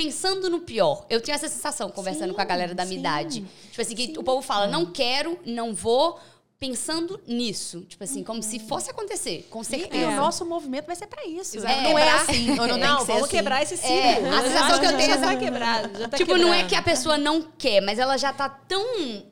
pensando 0.00 0.48
no 0.48 0.60
pior. 0.60 1.04
Eu 1.10 1.20
tenho 1.20 1.34
essa 1.34 1.48
sensação 1.48 1.90
conversando 1.90 2.30
Sim, 2.30 2.34
com 2.34 2.40
a 2.40 2.44
galera 2.44 2.74
da 2.74 2.84
minha 2.84 2.96
sim, 2.96 3.00
idade. 3.00 3.44
Tipo 3.70 3.82
assim, 3.82 3.94
que 3.94 4.06
sim. 4.06 4.14
o 4.16 4.22
povo 4.22 4.40
fala, 4.40 4.66
não 4.66 4.86
quero, 4.86 5.38
não 5.44 5.74
vou, 5.74 6.18
pensando 6.60 7.18
nisso. 7.26 7.80
Tipo 7.88 8.04
assim, 8.04 8.22
como 8.22 8.42
se 8.42 8.58
fosse 8.58 8.90
acontecer, 8.90 9.46
com 9.48 9.62
E, 9.62 9.64
certeza. 9.64 9.96
e 9.96 10.02
É. 10.04 10.08
o 10.08 10.16
nosso 10.16 10.44
movimento 10.44 10.84
vai 10.86 10.94
ser 10.94 11.06
pra 11.06 11.24
isso. 11.26 11.56
Exato. 11.56 11.80
Não 11.82 11.98
é 11.98 12.10
assim. 12.12 12.50
Ou 12.50 12.66
não, 12.68 12.76
Não, 12.76 12.96
que 12.98 13.06
ser 13.06 13.12
vamos 13.12 13.22
assim. 13.28 13.36
quebrar 13.36 13.62
esse 13.62 13.76
ciclo. 13.78 13.94
É, 13.96 14.28
a 14.28 14.42
sensação 14.42 14.78
que 14.78 14.86
eu 14.86 14.96
tenho 14.96 15.08
já 15.08 15.14
é 15.16 15.18
tá 15.20 15.26
essa- 15.32 15.36
quebrado. 15.38 15.98
Já 15.98 16.08
tá 16.08 16.16
tipo, 16.18 16.36
não 16.36 16.52
é 16.52 16.68
que 16.68 16.74
a 16.74 16.82
pessoa 16.82 17.16
não 17.16 17.40
quer, 17.42 17.80
mas 17.80 17.98
ela 17.98 18.18
já 18.18 18.30
tá 18.30 18.46
tão 18.48 18.84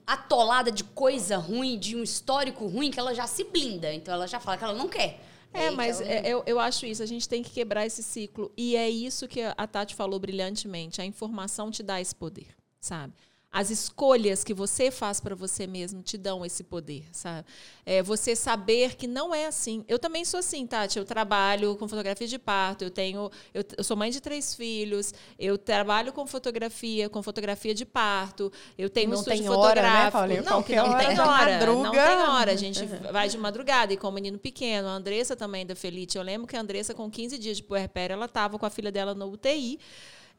atolada 0.07 0.73
de 0.73 0.83
coisa 0.83 1.37
ruim, 1.37 1.79
de 1.79 1.95
um 1.95 2.03
histórico 2.03 2.67
ruim, 2.67 2.91
que 2.91 2.99
ela 2.99 3.15
já 3.15 3.27
se 3.27 3.45
blinda. 3.45 3.93
Então 3.93 4.15
ela 4.15 4.27
já 4.27 4.41
fala 4.41 4.57
que 4.57 4.65
ela 4.65 4.75
não 4.75 4.89
quer. 4.89 5.21
É, 5.53 5.69
E 5.69 5.71
mas 5.71 6.01
é, 6.01 6.23
eu, 6.27 6.43
eu 6.47 6.59
acho 6.59 6.87
isso. 6.87 7.03
A 7.03 7.07
gente 7.07 7.29
tem 7.29 7.43
que 7.43 7.51
quebrar 7.51 7.85
esse 7.85 8.03
ciclo. 8.03 8.51
E 8.57 8.75
é 8.75 8.89
isso 8.89 9.29
que 9.29 9.43
a 9.43 9.67
Tati 9.67 9.95
falou 9.95 10.19
brilhantemente. 10.19 11.01
A 11.01 11.05
informação 11.05 11.71
te 11.71 11.83
dá 11.83 12.01
esse 12.01 12.15
poder, 12.15 12.49
sabe? 12.81 13.13
As 13.51 13.71
escolhas 13.71 14.45
que 14.45 14.53
você 14.53 14.91
faz 14.91 15.21
para 15.21 15.35
você 15.35 15.67
mesmo 15.67 16.03
te 16.03 16.19
dão 16.19 16.45
esse 16.45 16.63
poder, 16.63 17.07
sabe? 17.13 17.47
É 17.85 18.03
você 18.03 18.37
saber 18.37 18.95
que 18.95 19.07
não 19.07 19.35
é 19.35 19.47
assim. 19.47 19.87
Eu 19.89 19.99
também 19.99 20.23
sou 20.23 20.41
assim, 20.41 20.67
Tati. 20.67 20.99
Eu 20.99 21.05
trabalho 21.07 21.75
com 21.77 21.89
fotografia 21.89 22.27
de 22.27 22.39
parto. 22.39 22.85
Eu 22.85 22.91
tenho, 22.91 23.31
eu, 23.55 23.65
eu 23.79 23.83
sou 23.83 23.97
mãe 23.97 24.11
de 24.11 24.21
três 24.21 24.55
filhos. 24.55 25.15
Eu 25.39 25.57
trabalho 25.57 26.13
com 26.13 26.27
fotografia, 26.27 27.09
com 27.09 27.23
fotografia 27.23 27.75
de 27.75 27.87
parto. 27.87 28.53
Eu 28.77 28.91
tenho 28.91 29.09
um 29.09 29.13
Não 29.13 29.19
estúdio 29.21 29.39
tem 29.39 29.49
hora, 29.49 29.83
né, 29.83 30.11
fotográfico. 30.11 30.51
Não, 30.51 30.63
que 30.63 30.77
não 30.77 30.91
hora 30.91 31.07
tem 31.07 31.17
da 31.17 31.27
hora. 31.27 31.67
Não 31.67 31.83
madruga. 31.83 32.07
tem 32.07 32.17
hora. 32.19 32.53
A 32.53 32.57
gente 32.57 32.85
vai 33.11 33.31
de 33.31 33.39
madrugada 33.39 33.95
e 33.95 33.97
com 33.97 34.09
o 34.09 34.13
menino 34.13 34.39
pequeno. 34.39 34.89
A 34.89 34.93
Andressa 34.93 35.35
também 35.35 35.65
da 35.65 35.75
Felite. 35.75 36.19
Eu 36.19 36.23
lembro 36.23 36.47
que 36.47 36.55
a 36.55 36.61
Andressa, 36.61 36.93
com 36.93 37.11
15 37.11 37.39
dias 37.39 37.57
de 37.57 37.63
puerpério, 37.63 38.13
ela 38.13 38.27
estava 38.27 38.59
com 38.59 38.67
a 38.67 38.71
filha 38.71 38.93
dela 38.93 39.15
no 39.15 39.33
UTI. 39.33 39.81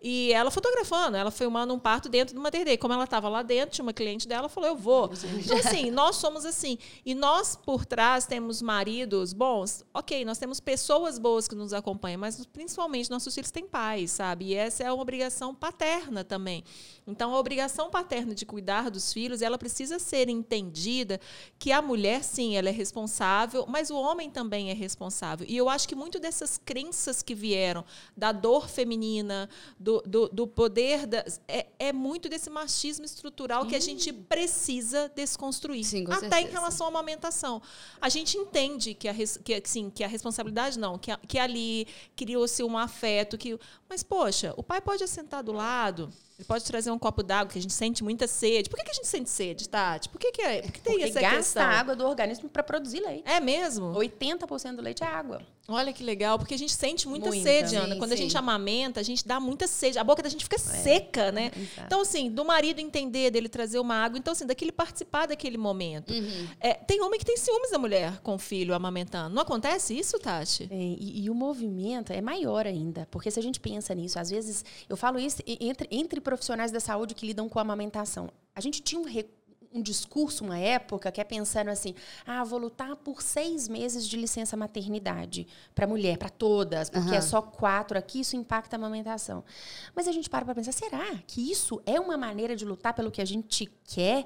E 0.01 0.31
ela 0.31 0.49
fotografando, 0.49 1.17
ela 1.17 1.29
filmando 1.29 1.73
um 1.73 1.79
parto 1.79 2.07
dentro 2.07 2.33
de 2.33 2.39
uma 2.39 2.43
maternidade. 2.43 2.77
Como 2.77 2.93
ela 2.93 3.03
estava 3.03 3.27
lá 3.27 3.41
dentro, 3.41 3.71
tinha 3.75 3.83
uma 3.83 3.91
cliente 3.91 4.27
dela, 4.27 4.47
falou: 4.47 4.69
Eu 4.69 4.75
vou. 4.75 5.11
Então, 5.39 5.57
assim, 5.57 5.91
nós 5.91 6.15
somos 6.15 6.45
assim. 6.45 6.77
E 7.05 7.13
nós, 7.13 7.55
por 7.55 7.85
trás, 7.85 8.25
temos 8.25 8.61
maridos 8.61 9.33
bons. 9.33 9.83
Ok, 9.93 10.23
nós 10.23 10.37
temos 10.37 10.59
pessoas 10.59 11.19
boas 11.19 11.47
que 11.47 11.55
nos 11.55 11.73
acompanham, 11.73 12.19
mas 12.19 12.45
principalmente 12.45 13.09
nossos 13.09 13.33
filhos 13.33 13.51
têm 13.51 13.67
pais, 13.67 14.11
sabe? 14.11 14.45
E 14.45 14.55
essa 14.55 14.83
é 14.83 14.91
uma 14.91 15.01
obrigação 15.01 15.53
paterna 15.53 16.23
também. 16.23 16.63
Então, 17.05 17.33
a 17.33 17.39
obrigação 17.39 17.89
paterna 17.89 18.35
de 18.35 18.45
cuidar 18.45 18.89
dos 18.89 19.11
filhos, 19.11 19.41
ela 19.41 19.57
precisa 19.57 19.97
ser 19.97 20.29
entendida 20.29 21.19
que 21.57 21.71
a 21.71 21.81
mulher, 21.81 22.23
sim, 22.23 22.55
ela 22.55 22.69
é 22.69 22.71
responsável, 22.71 23.65
mas 23.67 23.89
o 23.89 23.97
homem 23.97 24.29
também 24.29 24.69
é 24.69 24.73
responsável. 24.73 25.45
E 25.49 25.57
eu 25.57 25.67
acho 25.67 25.87
que 25.87 25.95
muito 25.95 26.19
dessas 26.19 26.57
crenças 26.63 27.23
que 27.23 27.33
vieram 27.33 27.83
da 28.15 28.31
dor 28.31 28.69
feminina, 28.69 29.49
do, 29.79 29.88
do, 30.05 30.29
do 30.29 30.47
poder, 30.47 31.05
das, 31.07 31.41
é, 31.47 31.65
é 31.79 31.93
muito 31.93 32.29
desse 32.29 32.49
machismo 32.49 33.03
estrutural 33.05 33.65
que 33.65 33.75
a 33.75 33.79
gente 33.79 34.11
precisa 34.13 35.09
desconstruir. 35.15 35.83
Sim, 35.83 36.05
Até 36.09 36.41
em 36.41 36.47
relação 36.49 36.85
à 36.87 36.89
amamentação. 36.89 37.61
A 37.99 38.09
gente 38.09 38.37
entende 38.37 38.93
que 38.93 39.07
a, 39.07 39.13
que, 39.13 39.61
sim, 39.65 39.89
que 39.89 40.03
a 40.03 40.07
responsabilidade 40.07 40.77
não, 40.77 40.97
que, 40.97 41.11
a- 41.11 41.19
que 41.27 41.37
ali 41.39 41.87
criou-se 42.15 42.63
um 42.63 42.77
afeto. 42.77 43.37
que 43.37 43.57
Mas, 43.87 44.03
poxa, 44.03 44.53
o 44.57 44.63
pai 44.63 44.79
pode 44.81 45.03
assentar 45.03 45.43
do 45.43 45.51
lado, 45.51 46.11
ele 46.37 46.45
pode 46.45 46.63
trazer 46.63 46.91
um 46.91 46.99
copo 46.99 47.21
d'água, 47.23 47.51
que 47.51 47.59
a 47.59 47.61
gente 47.61 47.73
sente 47.73 48.03
muita 48.03 48.27
sede. 48.27 48.69
Por 48.69 48.77
que, 48.77 48.85
que 48.85 48.91
a 48.91 48.93
gente 48.93 49.07
sente 49.07 49.29
sede, 49.29 49.67
Tati? 49.67 50.07
Por 50.09 50.19
que, 50.19 50.31
que 50.31 50.41
é? 50.41 50.61
Por 50.61 50.71
que 50.71 50.79
tem 50.81 50.93
Porque 50.93 51.09
essa 51.09 51.19
gasta 51.21 51.37
questão? 51.37 51.63
a 51.63 51.67
água 51.69 51.95
do 51.95 52.05
organismo 52.05 52.49
para 52.49 52.63
produzir 52.63 53.01
leite. 53.01 53.23
É 53.27 53.39
mesmo? 53.39 53.93
80% 53.93 54.75
do 54.75 54.81
leite 54.81 55.03
é 55.03 55.07
água. 55.07 55.41
Olha 55.69 55.93
que 55.93 56.03
legal, 56.03 56.37
porque 56.37 56.53
a 56.53 56.57
gente 56.57 56.73
sente 56.73 57.07
muita, 57.07 57.27
Muita. 57.29 57.43
sede, 57.43 57.75
Ana. 57.75 57.93
Sim, 57.93 57.99
Quando 57.99 58.11
a 58.13 58.17
sim. 58.17 58.23
gente 58.23 58.37
amamenta, 58.37 58.99
a 58.99 59.03
gente 59.03 59.25
dá 59.27 59.39
muita 59.39 59.67
sede. 59.67 59.97
A 59.99 60.03
boca 60.03 60.21
da 60.23 60.29
gente 60.29 60.43
fica 60.43 60.57
seca, 60.57 61.31
né? 61.31 61.51
Então, 61.85 62.01
assim, 62.01 62.29
do 62.29 62.43
marido 62.43 62.79
entender, 62.79 63.31
dele 63.31 63.47
trazer 63.47 63.79
uma 63.79 63.95
água. 63.95 64.17
Então, 64.17 64.31
assim, 64.33 64.45
daquele 64.45 64.71
participar 64.71 65.27
daquele 65.27 65.57
momento. 65.57 66.11
Uhum. 66.11 66.47
É, 66.59 66.73
tem 66.73 67.01
homem 67.01 67.19
que 67.19 67.25
tem 67.25 67.37
ciúmes 67.37 67.71
da 67.71 67.77
mulher 67.77 68.19
com 68.21 68.35
o 68.35 68.39
filho 68.39 68.73
amamentando. 68.73 69.33
Não 69.35 69.41
acontece 69.43 69.97
isso, 69.97 70.17
Tati? 70.19 70.67
É, 70.71 70.75
e, 70.75 71.23
e 71.25 71.29
o 71.29 71.35
movimento 71.35 72.11
é 72.11 72.21
maior 72.21 72.65
ainda, 72.65 73.07
porque 73.11 73.29
se 73.29 73.39
a 73.39 73.43
gente 73.43 73.59
pensa 73.59 73.93
nisso, 73.93 74.17
às 74.19 74.29
vezes, 74.29 74.65
eu 74.87 74.97
falo 74.97 75.19
isso 75.19 75.41
entre, 75.45 75.87
entre 75.91 76.19
profissionais 76.19 76.71
da 76.71 76.79
saúde 76.79 77.13
que 77.13 77.25
lidam 77.27 77.47
com 77.47 77.59
a 77.59 77.61
amamentação. 77.61 78.29
A 78.55 78.61
gente 78.61 78.81
tinha 78.81 78.99
um, 78.99 79.05
re- 79.05 79.29
um 79.73 79.81
discurso, 79.81 80.43
uma 80.43 80.57
época, 80.57 81.11
que 81.11 81.21
é 81.21 81.23
pensando 81.23 81.69
assim: 81.69 81.93
ah, 82.25 82.43
vou 82.43 82.59
lutar 82.59 82.95
por 82.95 83.21
seis 83.21 83.67
meses 83.67 84.07
de 84.07 84.17
licença 84.17 84.57
maternidade 84.57 85.47
para 85.75 85.87
mulher, 85.87 86.17
para 86.17 86.29
todas, 86.29 86.89
porque 86.89 87.09
é 87.09 87.17
Aham. 87.19 87.21
só 87.21 87.41
quatro 87.41 87.97
aqui, 87.97 88.21
isso 88.21 88.35
impacta 88.35 88.75
a 88.75 88.77
amamentação. 88.77 89.43
Mas 89.95 90.07
a 90.07 90.11
gente 90.11 90.29
para 90.29 90.45
para 90.45 90.55
pensar: 90.55 90.71
será 90.71 91.17
que 91.27 91.51
isso 91.51 91.81
é 91.85 91.99
uma 91.99 92.17
maneira 92.17 92.55
de 92.55 92.65
lutar 92.65 92.93
pelo 92.93 93.11
que 93.11 93.21
a 93.21 93.25
gente 93.25 93.71
quer? 93.83 94.25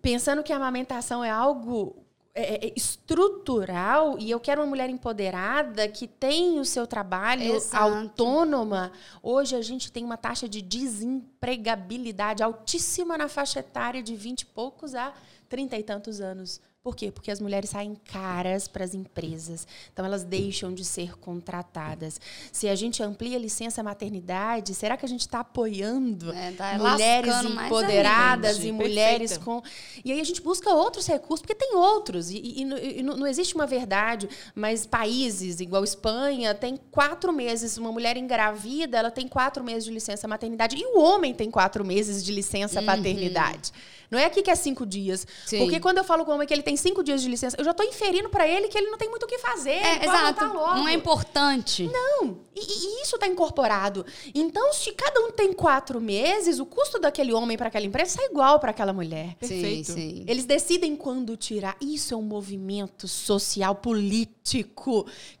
pensando 0.00 0.42
que 0.42 0.52
a 0.52 0.56
amamentação 0.56 1.24
é 1.24 1.30
algo 1.30 2.04
é, 2.38 2.66
é, 2.66 2.72
estrutural 2.76 4.16
e 4.18 4.30
eu 4.30 4.38
quero 4.38 4.60
uma 4.60 4.66
mulher 4.68 4.88
empoderada 4.88 5.88
que 5.88 6.06
tem 6.06 6.60
o 6.60 6.64
seu 6.64 6.86
trabalho 6.86 7.56
Exato. 7.56 7.82
autônoma. 7.82 8.92
Hoje 9.20 9.56
a 9.56 9.62
gente 9.62 9.90
tem 9.90 10.04
uma 10.04 10.16
taxa 10.16 10.48
de 10.48 10.62
desempregabilidade 10.62 12.42
altíssima 12.42 13.18
na 13.18 13.28
faixa 13.28 13.58
etária 13.58 14.00
de 14.00 14.14
20 14.14 14.42
e 14.42 14.46
poucos 14.46 14.94
a 14.94 15.12
30 15.48 15.78
e 15.78 15.82
tantos 15.82 16.20
anos. 16.20 16.60
Por 16.88 16.96
quê? 16.96 17.10
Porque 17.10 17.30
as 17.30 17.38
mulheres 17.38 17.68
saem 17.68 17.94
caras 18.10 18.66
para 18.66 18.82
as 18.82 18.94
empresas. 18.94 19.66
Então, 19.92 20.06
elas 20.06 20.24
deixam 20.24 20.72
de 20.72 20.86
ser 20.86 21.18
contratadas. 21.18 22.18
Se 22.50 22.66
a 22.66 22.74
gente 22.74 23.02
amplia 23.02 23.36
a 23.36 23.38
licença 23.40 23.82
maternidade, 23.82 24.74
será 24.74 24.96
que 24.96 25.04
a 25.04 25.08
gente 25.08 25.20
está 25.20 25.40
apoiando 25.40 26.32
É, 26.32 26.50
tá 26.52 26.78
mulheres 26.78 27.34
empoderadas 27.44 28.56
e 28.56 28.60
Perfeita. 28.60 28.72
mulheres 28.84 29.36
com. 29.36 29.62
E 30.02 30.12
aí 30.12 30.18
a 30.18 30.24
gente 30.24 30.40
busca 30.40 30.70
outros 30.72 31.06
recursos, 31.06 31.42
porque 31.42 31.54
tem 31.54 31.74
outros. 31.74 32.30
E, 32.30 32.38
e- 32.38 32.62
e 32.62 32.64
não- 32.64 32.78
e 32.78 33.02
não, 33.02 33.26
existe 33.26 33.54
uma 33.54 33.66
verdade, 33.66 34.26
mas 34.54 34.86
países, 34.86 35.60
igual 35.60 35.84
Espanha, 35.84 36.54
tem 36.54 36.78
quatro 36.90 37.34
meses. 37.34 37.76
Uma 37.76 37.92
mulher 37.92 38.16
engravida, 38.16 38.96
ela 38.96 39.10
tem 39.10 39.28
quatro 39.28 39.62
meses 39.62 39.84
de 39.84 39.90
licença 39.90 40.26
maternidade. 40.26 40.74
E 40.74 40.86
o 40.86 40.98
homem 40.98 41.34
tem 41.34 41.50
quatro 41.50 41.84
meses 41.84 42.24
de 42.24 42.32
licença 42.32 42.80
paternidade. 42.80 43.72
Não 44.10 44.18
é 44.18 44.24
aqui 44.24 44.42
que 44.42 44.50
é 44.50 44.54
cinco 44.54 44.86
dias. 44.86 45.26
Sim. 45.44 45.58
Porque 45.58 45.78
quando 45.78 45.98
eu 45.98 46.04
falo 46.04 46.24
com 46.24 46.30
o 46.30 46.34
homem 46.34 46.48
que 46.48 46.54
ele 46.54 46.62
tem 46.62 46.77
cinco 46.78 47.02
dias 47.02 47.22
de 47.22 47.28
licença, 47.28 47.56
eu 47.58 47.64
já 47.64 47.70
estou 47.70 47.86
inferindo 47.86 48.28
para 48.28 48.46
ele 48.46 48.68
que 48.68 48.78
ele 48.78 48.90
não 48.90 48.98
tem 48.98 49.08
muito 49.08 49.24
o 49.24 49.26
que 49.26 49.38
fazer. 49.38 49.70
É, 49.70 50.04
exato. 50.04 50.44
Não 50.44 50.88
é 50.88 50.94
importante. 50.94 51.90
Não, 51.92 52.38
e, 52.54 52.60
e 52.60 53.02
isso 53.02 53.16
está 53.16 53.26
incorporado. 53.26 54.04
Então, 54.34 54.72
se 54.72 54.92
cada 54.92 55.20
um 55.20 55.30
tem 55.30 55.52
quatro 55.52 56.00
meses, 56.00 56.58
o 56.58 56.66
custo 56.66 56.98
daquele 56.98 57.32
homem 57.32 57.56
para 57.56 57.68
aquela 57.68 57.86
empresa 57.86 58.16
sai 58.16 58.26
igual 58.26 58.58
para 58.58 58.70
aquela 58.70 58.92
mulher. 58.92 59.34
Perfeito. 59.36 59.92
Sim, 59.92 59.94
sim. 59.94 60.24
Eles 60.26 60.44
decidem 60.44 60.96
quando 60.96 61.36
tirar. 61.36 61.76
Isso 61.80 62.14
é 62.14 62.16
um 62.16 62.22
movimento 62.22 63.06
social, 63.06 63.74
político, 63.74 64.37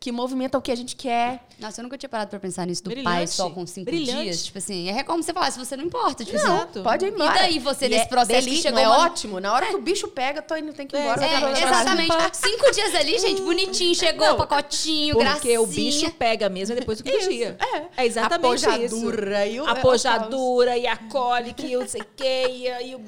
que 0.00 0.12
movimenta 0.12 0.56
o 0.58 0.62
que 0.62 0.70
a 0.70 0.76
gente 0.76 0.94
quer. 0.96 1.44
Nossa, 1.58 1.80
eu 1.80 1.82
nunca 1.82 1.98
tinha 1.98 2.08
parado 2.08 2.30
pra 2.30 2.38
pensar 2.38 2.66
nisso 2.66 2.82
do 2.84 2.90
pai 2.90 3.02
Brilhante. 3.02 3.30
só 3.32 3.50
com 3.50 3.66
cinco 3.66 3.86
Brilhante. 3.90 4.22
dias. 4.22 4.44
Tipo 4.44 4.58
assim, 4.58 4.88
é 4.90 5.02
como 5.02 5.22
você 5.22 5.32
falar, 5.32 5.50
se 5.50 5.58
você 5.58 5.76
não 5.76 5.84
importa. 5.84 6.24
Tipo 6.24 6.36
assim, 6.36 6.46
Exato. 6.46 6.82
Pode 6.82 7.04
ir 7.06 7.12
embora. 7.12 7.30
E 7.30 7.38
daí 7.38 7.58
você, 7.58 7.86
E 7.86 7.88
nesse 7.88 8.04
é 8.04 8.08
processo 8.08 8.48
que 8.48 8.56
chegou 8.56 8.78
é 8.78 8.86
uma- 8.86 8.98
ótimo. 9.06 9.40
Na 9.40 9.52
hora 9.52 9.66
que 9.66 9.74
o 9.76 9.80
bicho 9.82 10.08
pega, 10.08 10.40
tô 10.42 10.54
indo, 10.56 10.72
tem 10.72 10.86
que 10.86 10.96
ir 10.96 10.98
É, 11.00 11.02
embora. 11.02 11.24
É, 11.24 11.28
trabalhar. 11.28 11.58
exatamente. 11.68 12.36
Cinco 12.36 12.70
dias 12.70 12.94
ali, 12.94 13.18
gente, 13.18 13.42
bonitinho. 13.42 13.94
Chegou 13.94 14.26
Não, 14.26 14.34
o 14.34 14.38
pacotinho, 14.38 15.14
Porque 15.16 15.28
gracinha. 15.30 15.60
o 15.60 15.66
bicho 15.66 16.10
pega 16.12 16.48
mesmo 16.48 16.74
depois 16.76 16.98
do 16.98 17.04
que 17.04 17.10
Isso, 17.10 17.28
dia. 17.30 17.56
é. 17.96 18.02
É 18.02 18.06
exatamente 18.06 18.56
isso. 18.56 18.68
Apojadura 18.68 19.46
e 19.46 19.60
o- 19.60 19.66
Apojadura 19.66 20.76
e 20.78 20.86
a 20.86 20.96
cólica 20.96 21.66
e 21.66 21.76
o 21.76 21.80
não 21.80 21.88
sei 21.88 22.02
o 22.02 22.06
quê. 22.16 22.44
E, 22.48 22.88
e 22.90 22.94
o... 22.94 23.00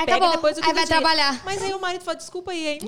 Aí 0.00 0.06
Pega 0.06 0.16
acabou. 0.16 0.34
depois 0.36 0.58
que 0.58 0.64
Aí 0.66 0.72
vai 0.72 0.86
trabalhar. 0.86 1.42
Mas 1.44 1.62
aí 1.62 1.74
o 1.74 1.78
marido 1.80 2.02
fala, 2.02 2.16
desculpa 2.16 2.52
aí, 2.52 2.68
hein? 2.68 2.78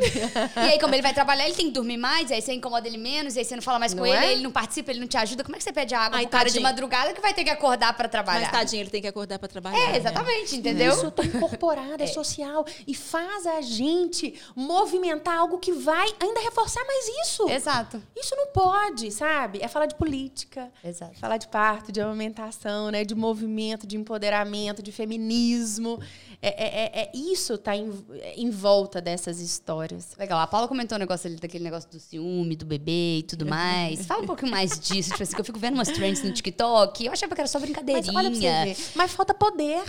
E 0.56 0.60
aí, 0.60 0.80
como 0.80 0.94
ele 0.94 1.02
vai 1.02 1.12
trabalhar, 1.12 1.44
ele 1.44 1.54
tem 1.54 1.66
que 1.66 1.72
dormir 1.72 1.98
mais, 1.98 2.32
aí 2.32 2.40
você 2.40 2.54
incomoda 2.54 2.88
ele 2.88 2.96
menos, 2.96 3.36
aí 3.36 3.44
você 3.44 3.54
não 3.54 3.62
fala 3.62 3.78
mais 3.78 3.92
com 3.92 4.00
Não 4.00 4.06
ele, 4.06 4.16
é? 4.16 4.20
aí 4.20 4.32
ele 4.32 4.42
não 4.42 4.50
participa, 4.50 4.90
ele 4.90 5.00
não 5.00 5.06
te 5.06 5.18
ajuda. 5.18 5.44
Como 5.44 5.54
é 5.54 5.58
que 5.58 5.64
você 5.64 5.72
pede 5.74 5.94
água 5.94 6.16
Ai, 6.16 6.22
pro 6.22 6.30
cara 6.30 6.44
de 6.44 6.52
tadinho. 6.52 6.62
madrugada 6.62 7.12
que 7.12 7.20
vai 7.20 7.34
ter 7.34 7.44
que 7.44 7.50
acordar 7.50 7.92
pra 7.94 8.08
trabalhar? 8.08 8.40
Mas 8.40 8.50
tadinho, 8.50 8.80
ele 8.80 8.88
tem 8.90 9.02
que 9.02 9.08
acordar 9.08 9.38
pra 9.38 9.46
trabalhar. 9.46 9.78
É, 9.78 9.92
né? 9.92 9.98
exatamente, 9.98 10.56
entendeu? 10.56 10.94
Isso 10.94 11.10
tá 11.10 11.22
incorporado, 11.22 12.02
é. 12.02 12.06
social. 12.06 12.64
E 12.86 12.94
faz 12.94 13.46
a 13.46 13.60
gente 13.60 14.40
movimentar 14.56 15.38
algo 15.38 15.58
que 15.58 15.72
vai 15.72 16.08
ainda 16.18 16.40
reforçar 16.40 16.82
mais 16.86 17.06
isso. 17.26 17.46
Exato. 17.50 18.02
Isso 18.16 18.34
não 18.34 18.46
pode, 18.46 19.10
sabe? 19.10 19.58
É 19.60 19.68
falar 19.68 19.84
de 19.86 19.96
política. 19.96 20.70
Exato. 20.82 21.18
Falar 21.18 21.36
de 21.36 21.48
parto, 21.48 21.92
de 21.92 22.00
amamentação, 22.00 22.90
né? 22.90 23.04
de 23.04 23.14
movimento, 23.14 23.86
de 23.86 23.96
empoderamento, 23.96 24.82
de 24.82 24.92
feminismo. 24.92 26.00
É, 26.45 26.49
é- 26.49 27.03
é 27.03 27.11
isso 27.14 27.57
tá 27.57 27.76
em, 27.76 27.88
em 28.36 28.51
volta 28.51 29.01
dessas 29.01 29.38
histórias. 29.40 30.09
Legal. 30.18 30.40
A 30.40 30.47
Paula 30.47 30.66
comentou 30.66 30.97
um 30.97 30.99
negócio 30.99 31.28
ali 31.28 31.36
daquele 31.36 31.62
negócio 31.62 31.88
do 31.88 32.01
ciúme, 32.01 32.57
do 32.57 32.66
bebê 32.66 33.18
e 33.18 33.22
tudo 33.22 33.47
mais. 33.47 34.05
Fala 34.07 34.22
um 34.22 34.26
pouquinho 34.26 34.51
mais 34.51 34.78
disso. 34.80 35.11
Tipo 35.11 35.22
assim, 35.22 35.34
que 35.36 35.40
eu 35.40 35.45
fico 35.45 35.59
vendo 35.61 35.74
umas 35.74 35.88
trends 35.88 36.22
no 36.24 36.32
TikTok. 36.32 37.07
Eu 37.07 37.12
achava 37.12 37.32
que 37.34 37.40
era 37.40 37.47
só 37.49 37.61
brincadeirinha. 37.61 38.12
Mas 38.12 38.16
olha 38.24 38.30
pra 38.30 38.40
você 38.40 38.64
ver. 38.82 38.90
Mas 38.97 39.12
falta 39.12 39.32
poder. 39.32 39.84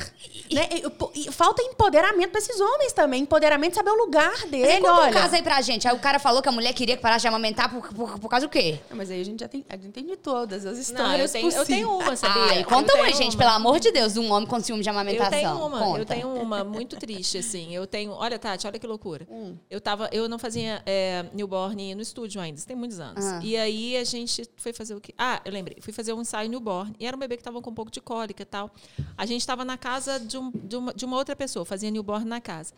né? 0.51 0.70
E- 0.72 1.22
e- 1.28 1.32
Falta 1.32 1.62
empoderamento 1.64 2.30
pra 2.30 2.39
esses 2.39 2.60
homens 2.60 2.93
também. 2.93 3.24
Empoderamento, 3.24 3.74
saber 3.74 3.89
o 3.89 3.95
lugar 4.06 4.30
Mas 4.32 4.43
aí 4.43 4.49
dele. 4.49 4.82
conta 4.82 4.93
um 4.93 4.97
olha. 5.06 5.12
caso 5.12 5.36
aí 5.36 5.41
pra 5.41 5.60
gente. 5.62 5.88
Aí 5.88 5.95
o 5.95 5.99
cara 5.99 6.20
falou 6.20 6.41
que 6.41 6.49
a 6.49 6.51
mulher 6.51 6.74
queria 6.74 6.95
que 6.95 7.01
parasse 7.01 7.24
de 7.24 7.28
amamentar 7.30 7.70
por, 7.72 7.91
por, 7.93 8.20
por 8.20 8.30
causa 8.30 8.45
do 8.45 8.49
quê? 8.51 8.80
Não, 8.91 8.97
Mas 8.97 9.10
aí 9.10 9.20
a 9.20 9.26
gente 9.26 9.39
já 9.39 9.47
tem, 9.47 9.66
a 9.68 9.76
gente 9.76 9.89
tem 9.91 10.06
de 10.06 10.18
todas 10.18 10.66
as 10.66 10.74
Não, 10.91 11.18
eu 11.18 11.26
histórias 11.26 11.32
tenho, 11.32 11.51
eu 11.51 11.66
tenho 11.66 11.89
uma, 11.97 12.16
sabia? 12.16 12.43
Ai, 12.43 12.64
conta 12.64 12.91
Eu 12.93 12.97
uma, 13.04 13.12
gente, 13.12 13.32
uma. 13.36 13.38
pelo 13.39 13.49
amor 13.56 13.80
de 13.80 13.91
Deus, 13.91 14.14
de 14.14 14.20
um 14.20 14.32
homem 14.32 14.47
com 14.47 14.60
ciúme 14.60 14.84
de 14.84 14.89
Eu 14.89 14.93
amamentação. 14.93 15.32
tenho 15.32 15.66
uma, 15.66 15.80
Conta. 15.80 15.99
eu 15.99 16.06
tenho 16.06 16.28
uma 16.28 16.42
muito 16.63 16.97
triste, 16.97 17.37
assim. 17.37 17.73
Eu 17.75 17.85
tenho. 17.87 18.11
Olha, 18.11 18.37
Tati, 18.39 18.65
olha 18.67 18.79
que 18.79 18.87
loucura. 18.87 19.27
Hum. 19.29 19.55
Eu 19.69 19.79
tava. 19.81 20.09
Eu 20.11 20.27
não 20.29 20.37
fazia 20.39 20.81
é, 20.85 21.25
newborn 21.33 21.95
no 21.95 22.01
estúdio 22.01 22.39
ainda, 22.41 22.57
isso 22.57 22.67
tem 22.67 22.75
muitos 22.75 22.99
anos. 22.99 23.25
Ah. 23.25 23.39
E 23.43 23.55
aí 23.57 23.97
a 23.97 24.03
gente 24.03 24.47
foi 24.57 24.73
fazer 24.73 24.95
o 24.95 25.01
quê? 25.01 25.13
Ah, 25.17 25.41
eu 25.45 25.51
lembrei. 25.51 25.77
Fui 25.81 25.93
fazer 25.93 26.13
um 26.13 26.21
ensaio 26.21 26.49
newborn. 26.49 26.93
E 26.99 27.05
era 27.05 27.15
um 27.15 27.19
bebê 27.19 27.37
que 27.37 27.43
tava 27.43 27.61
com 27.61 27.69
um 27.69 27.73
pouco 27.73 27.91
de 27.91 28.01
cólica 28.01 28.41
e 28.41 28.45
tal. 28.45 28.71
A 29.17 29.25
gente 29.25 29.45
tava 29.45 29.63
na 29.65 29.77
casa 29.77 30.19
de, 30.19 30.37
um- 30.37 30.51
de 30.51 30.75
uma, 30.75 30.93
de 30.93 31.05
uma 31.05 31.17
outra 31.17 31.35
pessoa, 31.35 31.65
fazia 31.65 31.89
newborn 31.91 32.25
na 32.25 32.39
casa. 32.41 32.73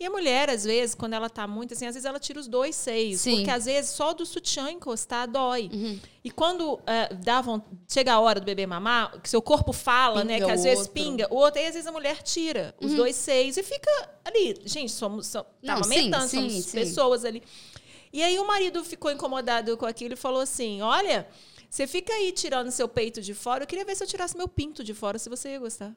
E 0.00 0.06
a 0.06 0.10
mulher, 0.10 0.48
às 0.48 0.64
vezes, 0.64 0.94
quando 0.94 1.12
ela 1.12 1.28
tá 1.28 1.46
muito 1.46 1.74
assim, 1.74 1.84
às 1.84 1.94
vezes 1.94 2.06
ela 2.06 2.18
tira 2.18 2.40
os 2.40 2.48
dois 2.48 2.74
seios. 2.74 3.20
Sim. 3.20 3.36
Porque 3.36 3.50
às 3.50 3.66
vezes 3.66 3.90
só 3.90 4.14
do 4.14 4.24
sutiã 4.24 4.70
encostar 4.70 5.28
dói. 5.30 5.70
E 6.24 6.30
quando 6.30 6.80
é, 6.86 7.12
dá 7.12 7.44
chega 7.86 8.14
a 8.14 8.18
hora 8.18 8.40
do 8.40 8.46
bebê 8.46 8.66
mamar, 8.66 9.20
que 9.20 9.28
seu 9.28 9.42
corpo 9.42 9.74
fala, 9.74 10.24
né? 10.24 10.36
Pinga 10.36 10.46
Que 10.46 10.52
às 10.52 10.62
vezes 10.62 10.86
outro. 10.86 10.92
pinga, 10.94 11.28
o 11.30 11.36
outro, 11.36 11.60
aí 11.60 11.66
às 11.66 11.74
vezes 11.74 11.86
a 11.86 11.92
mulher 11.92 12.22
tira 12.22 12.74
os 12.80 12.94
dois 12.94 13.14
seios 13.14 13.58
e 13.58 13.62
fica 13.62 13.90
ali. 14.24 14.58
Gente, 14.64 14.90
somos. 14.90 15.26
somos 15.26 15.48
tá 15.62 15.76
Não, 15.76 15.84
sim, 15.84 15.92
amamentando, 15.92 16.28
sim, 16.30 16.48
somos 16.48 16.64
sim. 16.64 16.78
pessoas 16.78 17.24
ali. 17.26 17.42
E 18.10 18.22
aí 18.22 18.38
o 18.38 18.46
marido 18.46 18.82
ficou 18.82 19.10
incomodado 19.10 19.76
com 19.76 19.84
aquilo 19.84 20.14
e 20.14 20.16
falou 20.16 20.40
assim: 20.40 20.80
olha. 20.80 21.28
Você 21.68 21.86
fica 21.86 22.12
aí 22.12 22.32
tirando 22.32 22.68
seu 22.72 22.88
peito 22.88 23.22
de 23.22 23.32
fora. 23.32 23.62
Eu 23.62 23.66
queria 23.68 23.84
ver 23.84 23.94
se 23.94 24.02
eu 24.02 24.06
tirasse 24.08 24.36
meu 24.36 24.48
pinto 24.48 24.82
de 24.82 24.92
fora, 24.92 25.20
se 25.20 25.28
você 25.28 25.50
ia 25.50 25.58
gostar. 25.60 25.94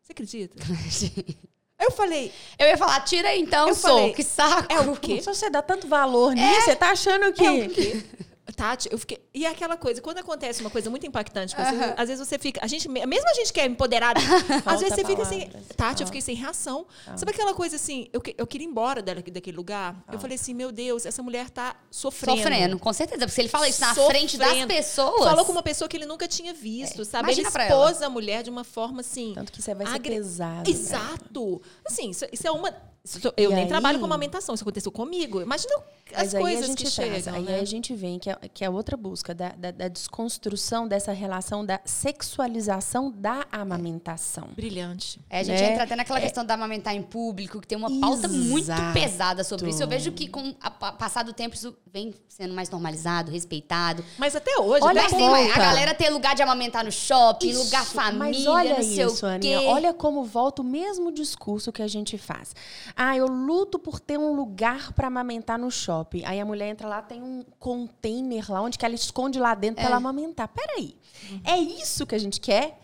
Você 0.00 0.12
acredita? 0.12 0.56
Eu 1.78 1.90
falei, 1.90 2.32
Eu 2.58 2.66
ia 2.66 2.76
falar, 2.76 3.00
tira 3.00 3.36
então, 3.36 3.68
Eu 3.68 3.74
sou. 3.74 3.90
falei, 3.98 4.12
que 4.14 4.22
saco. 4.22 4.72
é 4.72 4.80
o 4.80 4.96
quê? 4.96 5.20
Se 5.20 5.26
você 5.26 5.50
dá 5.50 5.60
tanto 5.62 5.86
valor 5.86 6.34
nisso, 6.34 6.62
você 6.62 6.76
tá 6.76 6.90
achando 6.90 7.32
que. 7.32 7.44
É 7.44 7.50
o 7.50 7.68
quê? 7.70 8.02
Tati, 8.54 8.88
eu 8.92 8.98
fiquei. 8.98 9.18
E 9.34 9.44
é 9.44 9.48
aquela 9.50 9.76
coisa, 9.76 10.00
quando 10.00 10.18
acontece 10.18 10.60
uma 10.60 10.70
coisa 10.70 10.88
muito 10.88 11.04
impactante, 11.06 11.54
com 11.54 11.62
você, 11.64 11.74
Aham. 11.74 11.94
às 11.96 12.08
vezes 12.08 12.26
você 12.26 12.38
fica. 12.38 12.60
A 12.64 12.66
gente, 12.66 12.88
mesmo 12.88 13.28
a 13.28 13.34
gente 13.34 13.52
que 13.52 13.60
é 13.60 13.66
empoderada, 13.66 14.20
às 14.64 14.80
vezes 14.80 14.94
você 14.94 15.04
fica 15.04 15.22
assim. 15.22 15.48
Tati, 15.76 16.02
eu 16.02 16.06
fiquei 16.06 16.20
sem 16.22 16.34
reação. 16.34 16.86
Sabe 17.16 17.32
aquela 17.32 17.54
coisa 17.54 17.76
assim? 17.76 18.08
Eu, 18.12 18.22
eu 18.38 18.46
queria 18.46 18.66
ir 18.66 18.70
embora 18.70 19.02
dela- 19.02 19.20
daquele 19.22 19.56
lugar. 19.56 19.96
Eu 20.12 20.18
falei 20.18 20.36
assim, 20.36 20.54
meu 20.54 20.70
Deus, 20.70 21.04
essa 21.06 21.22
mulher 21.22 21.50
tá 21.50 21.74
sofrendo. 21.90 22.38
Sofrendo, 22.38 22.78
com 22.78 22.92
certeza. 22.92 23.20
Porque 23.20 23.34
se 23.34 23.40
ele 23.40 23.48
fala 23.48 23.68
isso 23.68 23.80
na 23.80 23.94
frente 23.94 24.36
das 24.38 24.64
pessoas. 24.66 25.24
Falou 25.24 25.44
com 25.44 25.52
uma 25.52 25.62
pessoa 25.62 25.88
que 25.88 25.96
ele 25.96 26.06
nunca 26.06 26.28
tinha 26.28 26.54
visto, 26.54 27.04
sabe? 27.04 27.30
Ele 27.32 27.40
imagina 27.40 27.50
pra 27.50 27.64
expôs 27.66 28.00
a 28.02 28.08
mulher 28.08 28.42
de 28.42 28.50
uma 28.50 28.64
forma 28.64 29.00
assim. 29.00 29.32
Tanto 29.34 29.50
que 29.52 29.60
você 29.60 29.74
vai 29.74 29.86
ser 29.86 29.92
agre- 29.94 30.14
pesado. 30.16 30.70
Exato. 30.70 31.62
Assim, 31.84 32.10
isso, 32.10 32.24
isso 32.32 32.46
é 32.46 32.50
uma. 32.50 32.72
Isso- 33.06 33.32
eu 33.36 33.50
E 33.50 33.54
nem 33.54 33.62
aí- 33.64 33.68
trabalho 33.68 33.98
com 33.98 34.04
amamentação, 34.04 34.54
isso 34.54 34.64
aconteceu 34.64 34.90
comigo. 34.92 35.40
Imagina 35.40 35.74
as 36.14 36.34
aí 36.34 36.40
coisas 36.40 36.66
gente 36.66 36.84
que 36.84 36.90
traz, 36.90 37.24
chegam. 37.24 37.34
aí 37.34 37.42
né? 37.42 37.60
a 37.60 37.64
gente 37.64 37.94
vem 37.94 38.18
que 38.18 38.30
é, 38.30 38.36
que 38.52 38.64
é 38.64 38.70
outra 38.70 38.96
busca 38.96 39.34
da, 39.34 39.50
da, 39.50 39.70
da 39.70 39.88
desconstrução 39.88 40.86
dessa 40.86 41.12
relação 41.12 41.64
da 41.64 41.80
sexualização 41.84 43.10
da 43.10 43.46
amamentação. 43.50 44.48
Brilhante. 44.54 45.20
É, 45.30 45.40
a 45.40 45.42
gente 45.42 45.60
né? 45.60 45.72
entra 45.72 45.84
até 45.84 45.96
naquela 45.96 46.20
questão 46.20 46.44
da 46.44 46.54
amamentar 46.54 46.94
em 46.94 47.02
público, 47.02 47.60
que 47.60 47.66
tem 47.66 47.76
uma 47.78 47.90
pauta 48.00 48.28
muito 48.28 48.58
Exato. 48.64 48.92
pesada 48.92 49.44
sobre 49.44 49.70
isso. 49.70 49.82
Eu 49.82 49.88
vejo 49.88 50.10
que 50.12 50.28
com 50.28 50.48
o 50.50 50.54
passar 50.98 51.22
do 51.22 51.32
tempo 51.32 51.54
isso 51.54 51.76
vem 51.92 52.14
sendo 52.28 52.52
mais 52.54 52.68
normalizado, 52.70 53.30
respeitado. 53.30 54.04
Mas 54.18 54.34
até 54.36 54.58
hoje, 54.58 54.84
Olha 54.84 55.02
até 55.06 55.16
a 55.52 55.58
galera 55.58 55.94
ter 55.94 56.10
lugar 56.10 56.34
de 56.34 56.42
amamentar 56.42 56.84
no 56.84 56.92
shopping, 56.92 57.48
Isso, 57.50 57.62
lugar 57.64 57.84
família, 57.84 58.18
Mas 58.18 58.46
olha 58.46 58.74
não 58.76 58.82
sei 58.82 59.04
isso, 59.04 59.26
o 59.26 59.40
quê. 59.40 59.52
Aninha. 59.54 59.60
Olha 59.70 59.94
como 59.94 60.24
volta 60.24 60.62
o 60.62 60.64
mesmo 60.64 61.10
discurso 61.12 61.72
que 61.72 61.82
a 61.82 61.88
gente 61.88 62.18
faz. 62.18 62.54
Ah, 62.98 63.14
eu 63.14 63.26
luto 63.26 63.78
por 63.78 64.00
ter 64.00 64.18
um 64.18 64.32
lugar 64.34 64.92
para 64.94 65.08
amamentar 65.08 65.58
no 65.58 65.70
shopping. 65.70 66.24
Aí 66.24 66.40
a 66.40 66.46
mulher 66.46 66.68
entra 66.68 66.88
lá, 66.88 67.02
tem 67.02 67.22
um 67.22 67.44
container 67.58 68.50
lá 68.50 68.62
onde 68.62 68.78
que 68.78 68.86
ela 68.86 68.94
esconde 68.94 69.38
lá 69.38 69.54
dentro 69.54 69.76
para 69.76 69.84
ela 69.88 69.96
amamentar. 69.96 70.48
Peraí. 70.48 70.96
É 71.44 71.58
isso 71.58 72.06
que 72.06 72.14
a 72.14 72.18
gente 72.18 72.40
quer? 72.40 72.80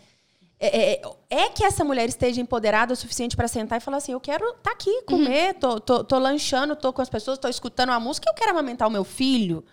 É, 0.59 0.93
é- 0.93 1.01
é 1.31 1.49
que 1.49 1.63
essa 1.63 1.83
mulher 1.83 2.07
esteja 2.07 2.39
empoderada 2.39 2.93
o 2.93 2.95
suficiente 2.95 3.35
para 3.35 3.47
sentar 3.47 3.79
e 3.79 3.81
falar 3.81 3.97
assim: 3.97 4.11
eu 4.13 4.19
quero 4.19 4.47
estar 4.51 4.71
aqui, 4.71 5.01
comer, 5.01 5.55
tô, 5.55 5.79
tô, 5.79 6.03
tô 6.03 6.19
lanchando, 6.19 6.75
tô 6.75 6.93
com 6.93 7.01
as 7.01 7.09
pessoas, 7.09 7.39
tô 7.39 7.47
escutando 7.49 7.89
a 7.89 7.99
música, 7.99 8.29
eu 8.29 8.35
quero 8.35 8.51
amamentar 8.51 8.87
o 8.87 8.91
meu 8.91 9.03
filho. 9.03 9.65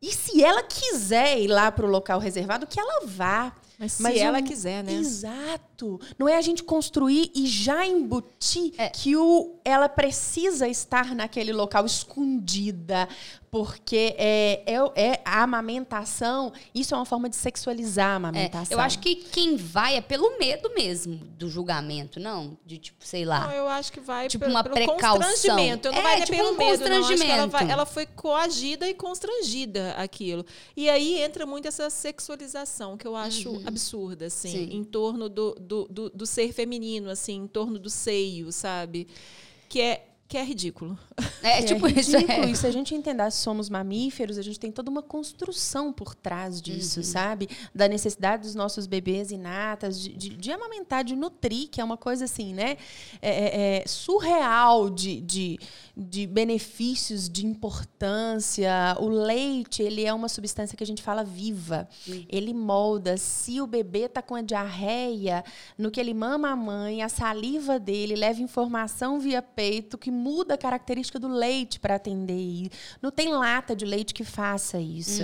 E 0.00 0.12
se 0.12 0.44
ela 0.44 0.62
quiser 0.62 1.38
ir 1.40 1.48
lá 1.48 1.72
para 1.72 1.86
o 1.86 1.88
local 1.90 2.18
reservado, 2.20 2.66
que 2.66 2.78
ela 2.78 3.00
vá. 3.06 3.52
Mas 3.78 3.92
se 3.92 4.02
o- 4.02 4.08
ela 4.26 4.42
quiser, 4.42 4.82
né? 4.82 4.92
Exato. 4.92 6.00
Não 6.18 6.28
é 6.28 6.36
a 6.36 6.40
gente 6.42 6.64
construir 6.64 7.30
e 7.34 7.46
já 7.46 7.86
embutir 7.86 8.72
É. 8.76 8.88
que 8.88 9.16
o, 9.16 9.54
ela 9.64 9.88
precisa 9.88 10.66
estar 10.66 11.14
naquele 11.14 11.52
local 11.52 11.86
escondida. 11.86 13.08
Porque 13.50 14.14
é, 14.18 14.62
é, 14.66 14.74
é 15.10 15.22
a 15.24 15.42
amamentação, 15.42 16.52
isso 16.74 16.94
é 16.94 16.98
uma 16.98 17.06
forma 17.06 17.28
de 17.30 17.36
sexualizar 17.36 18.08
a 18.08 18.12
É, 18.12 18.16
amamentação. 18.16 18.76
eu 18.76 18.80
acho 18.80 18.98
que 18.98 19.14
quem 19.14 19.56
vai 19.56 19.96
é 19.96 20.00
pelo 20.02 20.38
medo 20.38 20.70
mesmo 20.74 21.16
do 21.16 21.48
julgamento, 21.48 22.20
não? 22.20 22.58
De 22.66 22.76
tipo, 22.76 23.02
sei 23.04 23.24
lá. 23.24 23.46
Não, 23.46 23.52
eu 23.52 23.66
acho 23.68 23.90
que 23.92 24.00
vai 24.00 24.28
Tipo 24.28 24.44
pelo, 24.44 24.54
uma 24.54 24.62
pelo 24.62 24.74
precaução. 24.74 25.16
constrangimento. 25.22 25.88
Eu 25.88 25.92
não 25.92 25.98
É, 25.98 26.02
vai 26.02 26.20
tipo 26.22 26.36
pelo 26.36 26.50
um 26.50 26.56
medo, 26.58 26.88
não. 26.88 26.98
Acho 26.98 27.08
que 27.08 27.14
ela, 27.14 27.16
constrangimento. 27.16 27.50
vai- 27.52 27.70
ela 27.70 27.86
foi 27.86 28.06
coagida 28.06 28.88
e 28.88 28.92
constrangida 28.94 29.92
aquilo. 29.92 30.44
E 30.76 30.88
aí 30.90 31.20
entra 31.22 31.46
muito 31.46 31.66
essa 31.68 31.88
sexualização, 31.88 32.96
que 32.96 33.06
eu 33.06 33.16
acho 33.16 33.62
absurda, 33.66 34.26
assim, 34.26 34.50
Sim. 34.50 34.68
em 34.72 34.84
torno 34.84 35.28
do, 35.28 35.54
do, 35.60 35.86
do, 35.88 36.10
do 36.10 36.26
ser 36.26 36.52
feminino, 36.52 37.08
assim, 37.08 37.36
em 37.36 37.46
torno 37.46 37.78
do 37.78 37.88
seio, 37.88 38.52
sabe? 38.52 39.08
Que 39.68 39.80
é, 39.80 40.04
que 40.28 40.36
é 40.36 40.44
ridículo. 40.44 40.98
É, 41.42 41.58
Que 41.62 41.68
tipo 41.74 41.86
é 41.86 41.92
isso. 41.92 42.12
ridículo. 42.16 42.44
É. 42.46 42.50
E 42.50 42.56
se 42.56 42.66
a 42.66 42.70
gente 42.70 42.94
entender 42.94 43.24
que 43.24 43.30
somos 43.32 43.70
mamíferos, 43.70 44.36
a 44.36 44.42
gente 44.42 44.60
tem 44.60 44.70
toda 44.70 44.90
uma 44.90 45.02
construção 45.02 45.90
por 45.92 46.14
trás 46.14 46.56
Uhum. 46.56 46.62
disso, 46.62 47.02
sabe? 47.02 47.48
Da 47.74 47.88
necessidade 47.88 48.42
dos 48.42 48.54
nossos 48.54 48.86
bebês 48.86 49.30
inatas 49.30 49.98
de, 50.00 50.10
de, 50.12 50.28
de 50.36 50.52
amamentar, 50.52 51.02
de 51.02 51.16
nutrir, 51.16 51.68
que 51.68 51.80
é 51.80 51.84
uma 51.84 51.96
coisa 51.96 52.26
assim, 52.26 52.52
né? 52.52 52.76
É, 53.22 53.30
é, 53.30 53.76
é 53.78 53.84
surreal 53.86 54.90
de, 54.90 55.20
de, 55.22 55.58
de 55.96 56.26
benefícios, 56.26 57.28
de 57.28 57.46
importância. 57.46 58.96
O 59.00 59.08
leite, 59.08 59.82
ele 59.82 60.04
é 60.04 60.12
uma 60.12 60.28
substância 60.28 60.76
que 60.76 60.84
a 60.84 60.86
gente 60.86 61.02
fala 61.02 61.24
viva. 61.24 61.88
Ele 62.28 62.52
molda. 62.52 63.16
Se 63.16 63.60
o 63.60 63.66
bebê 63.66 64.08
tá 64.08 64.20
com 64.22 64.34
a 64.34 64.42
diarreia, 64.42 65.42
no 65.76 65.90
que 65.90 65.98
ele 66.00 66.12
mama 66.14 66.50
a 66.50 66.56
mãe, 66.56 67.02
a 67.02 67.08
saliva 67.08 67.78
dele 67.78 68.14
leva 68.14 68.42
informação 68.42 69.18
via 69.18 69.40
peito 69.42 69.96
que 69.96 70.10
muda 70.18 70.54
a 70.54 70.58
característica 70.58 71.18
do 71.18 71.28
leite 71.28 71.78
para 71.80 71.94
atender. 71.94 72.34
E 72.38 72.70
não 73.00 73.10
tem 73.10 73.28
lata 73.32 73.74
de 73.74 73.84
leite 73.84 74.12
que 74.12 74.24
faça 74.24 74.78
isso, 74.80 75.22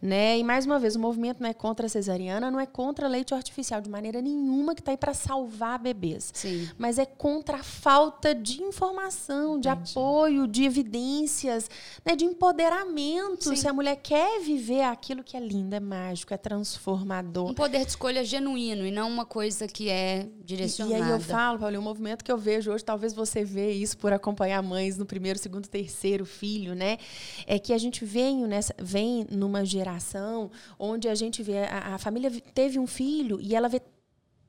né? 0.00 0.38
E 0.38 0.44
mais 0.44 0.66
uma 0.66 0.78
vez, 0.78 0.94
o 0.96 1.00
movimento 1.00 1.40
não 1.42 1.48
é 1.48 1.54
contra 1.54 1.86
a 1.86 1.88
cesariana, 1.88 2.50
não 2.50 2.60
é 2.60 2.66
contra 2.66 3.08
leite 3.08 3.34
artificial 3.34 3.80
de 3.80 3.88
maneira 3.88 4.20
nenhuma 4.20 4.74
que 4.74 4.80
está 4.80 4.92
aí 4.92 4.96
para 4.96 5.14
salvar 5.14 5.78
bebês. 5.78 6.30
Sim. 6.34 6.68
Mas 6.78 6.98
é 6.98 7.06
contra 7.06 7.58
a 7.58 7.62
falta 7.62 8.34
de 8.34 8.62
informação, 8.62 9.58
de 9.58 9.68
apoio, 9.68 10.46
de 10.46 10.64
evidências, 10.64 11.68
né, 12.04 12.14
de 12.14 12.24
empoderamento. 12.24 13.48
Sim. 13.50 13.56
Se 13.56 13.68
a 13.68 13.72
mulher 13.72 13.96
quer 13.96 14.40
viver 14.40 14.82
aquilo 14.82 15.22
que 15.24 15.36
é 15.36 15.40
lindo, 15.40 15.74
é 15.74 15.80
mágico, 15.80 16.34
é 16.34 16.36
transformador. 16.36 17.50
Um 17.50 17.54
poder 17.54 17.80
de 17.84 17.90
escolha 17.90 18.24
genuíno 18.24 18.86
e 18.86 18.90
não 18.90 19.08
uma 19.08 19.24
coisa 19.24 19.66
que 19.66 19.88
é 19.88 20.28
E 20.40 20.44
direcionada. 20.44 21.04
aí 21.04 21.10
eu 21.10 21.20
falo, 21.20 21.58
Paulinho, 21.58 21.80
o 21.80 21.84
movimento 21.84 22.24
que 22.24 22.30
eu 22.30 22.36
vejo 22.38 22.72
hoje, 22.72 22.84
talvez 22.84 23.12
você 23.12 23.44
vê 23.44 23.72
isso 23.72 23.96
por 23.96 24.12
acompanhar 24.34 24.62
mães 24.62 24.98
no 24.98 25.06
primeiro, 25.06 25.38
segundo, 25.38 25.68
terceiro 25.68 26.26
filho, 26.26 26.74
né? 26.74 26.98
É 27.46 27.58
que 27.58 27.72
a 27.72 27.78
gente 27.78 28.04
vem, 28.04 28.46
nessa, 28.46 28.74
vem 28.78 29.26
numa 29.30 29.64
geração 29.64 30.50
onde 30.78 31.08
a 31.08 31.14
gente 31.14 31.42
vê, 31.42 31.58
a, 31.58 31.94
a 31.94 31.98
família 31.98 32.30
teve 32.52 32.78
um 32.78 32.86
filho 32.86 33.40
e 33.40 33.54
ela 33.54 33.68
vê 33.68 33.80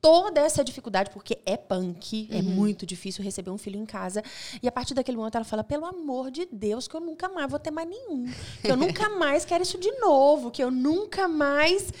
toda 0.00 0.40
essa 0.40 0.62
dificuldade, 0.62 1.10
porque 1.10 1.38
é 1.44 1.56
punk, 1.56 2.28
é 2.30 2.42
muito 2.42 2.84
difícil 2.86 3.24
receber 3.24 3.50
um 3.50 3.58
filho 3.58 3.80
em 3.80 3.86
casa. 3.86 4.22
E 4.62 4.68
a 4.68 4.72
partir 4.72 4.94
daquele 4.94 5.16
momento 5.16 5.36
ela 5.36 5.44
fala, 5.44 5.64
pelo 5.64 5.84
amor 5.84 6.30
de 6.30 6.46
Deus, 6.50 6.86
que 6.86 6.94
eu 6.94 7.00
nunca 7.00 7.28
mais 7.28 7.50
vou 7.50 7.58
ter 7.58 7.70
mais 7.70 7.88
nenhum. 7.88 8.30
Que 8.60 8.70
eu 8.70 8.76
nunca 8.76 9.08
mais 9.18 9.44
quero 9.44 9.62
isso 9.62 9.78
de 9.78 9.90
novo, 9.92 10.50
que 10.50 10.62
eu 10.62 10.70
nunca 10.70 11.26
mais. 11.26 11.92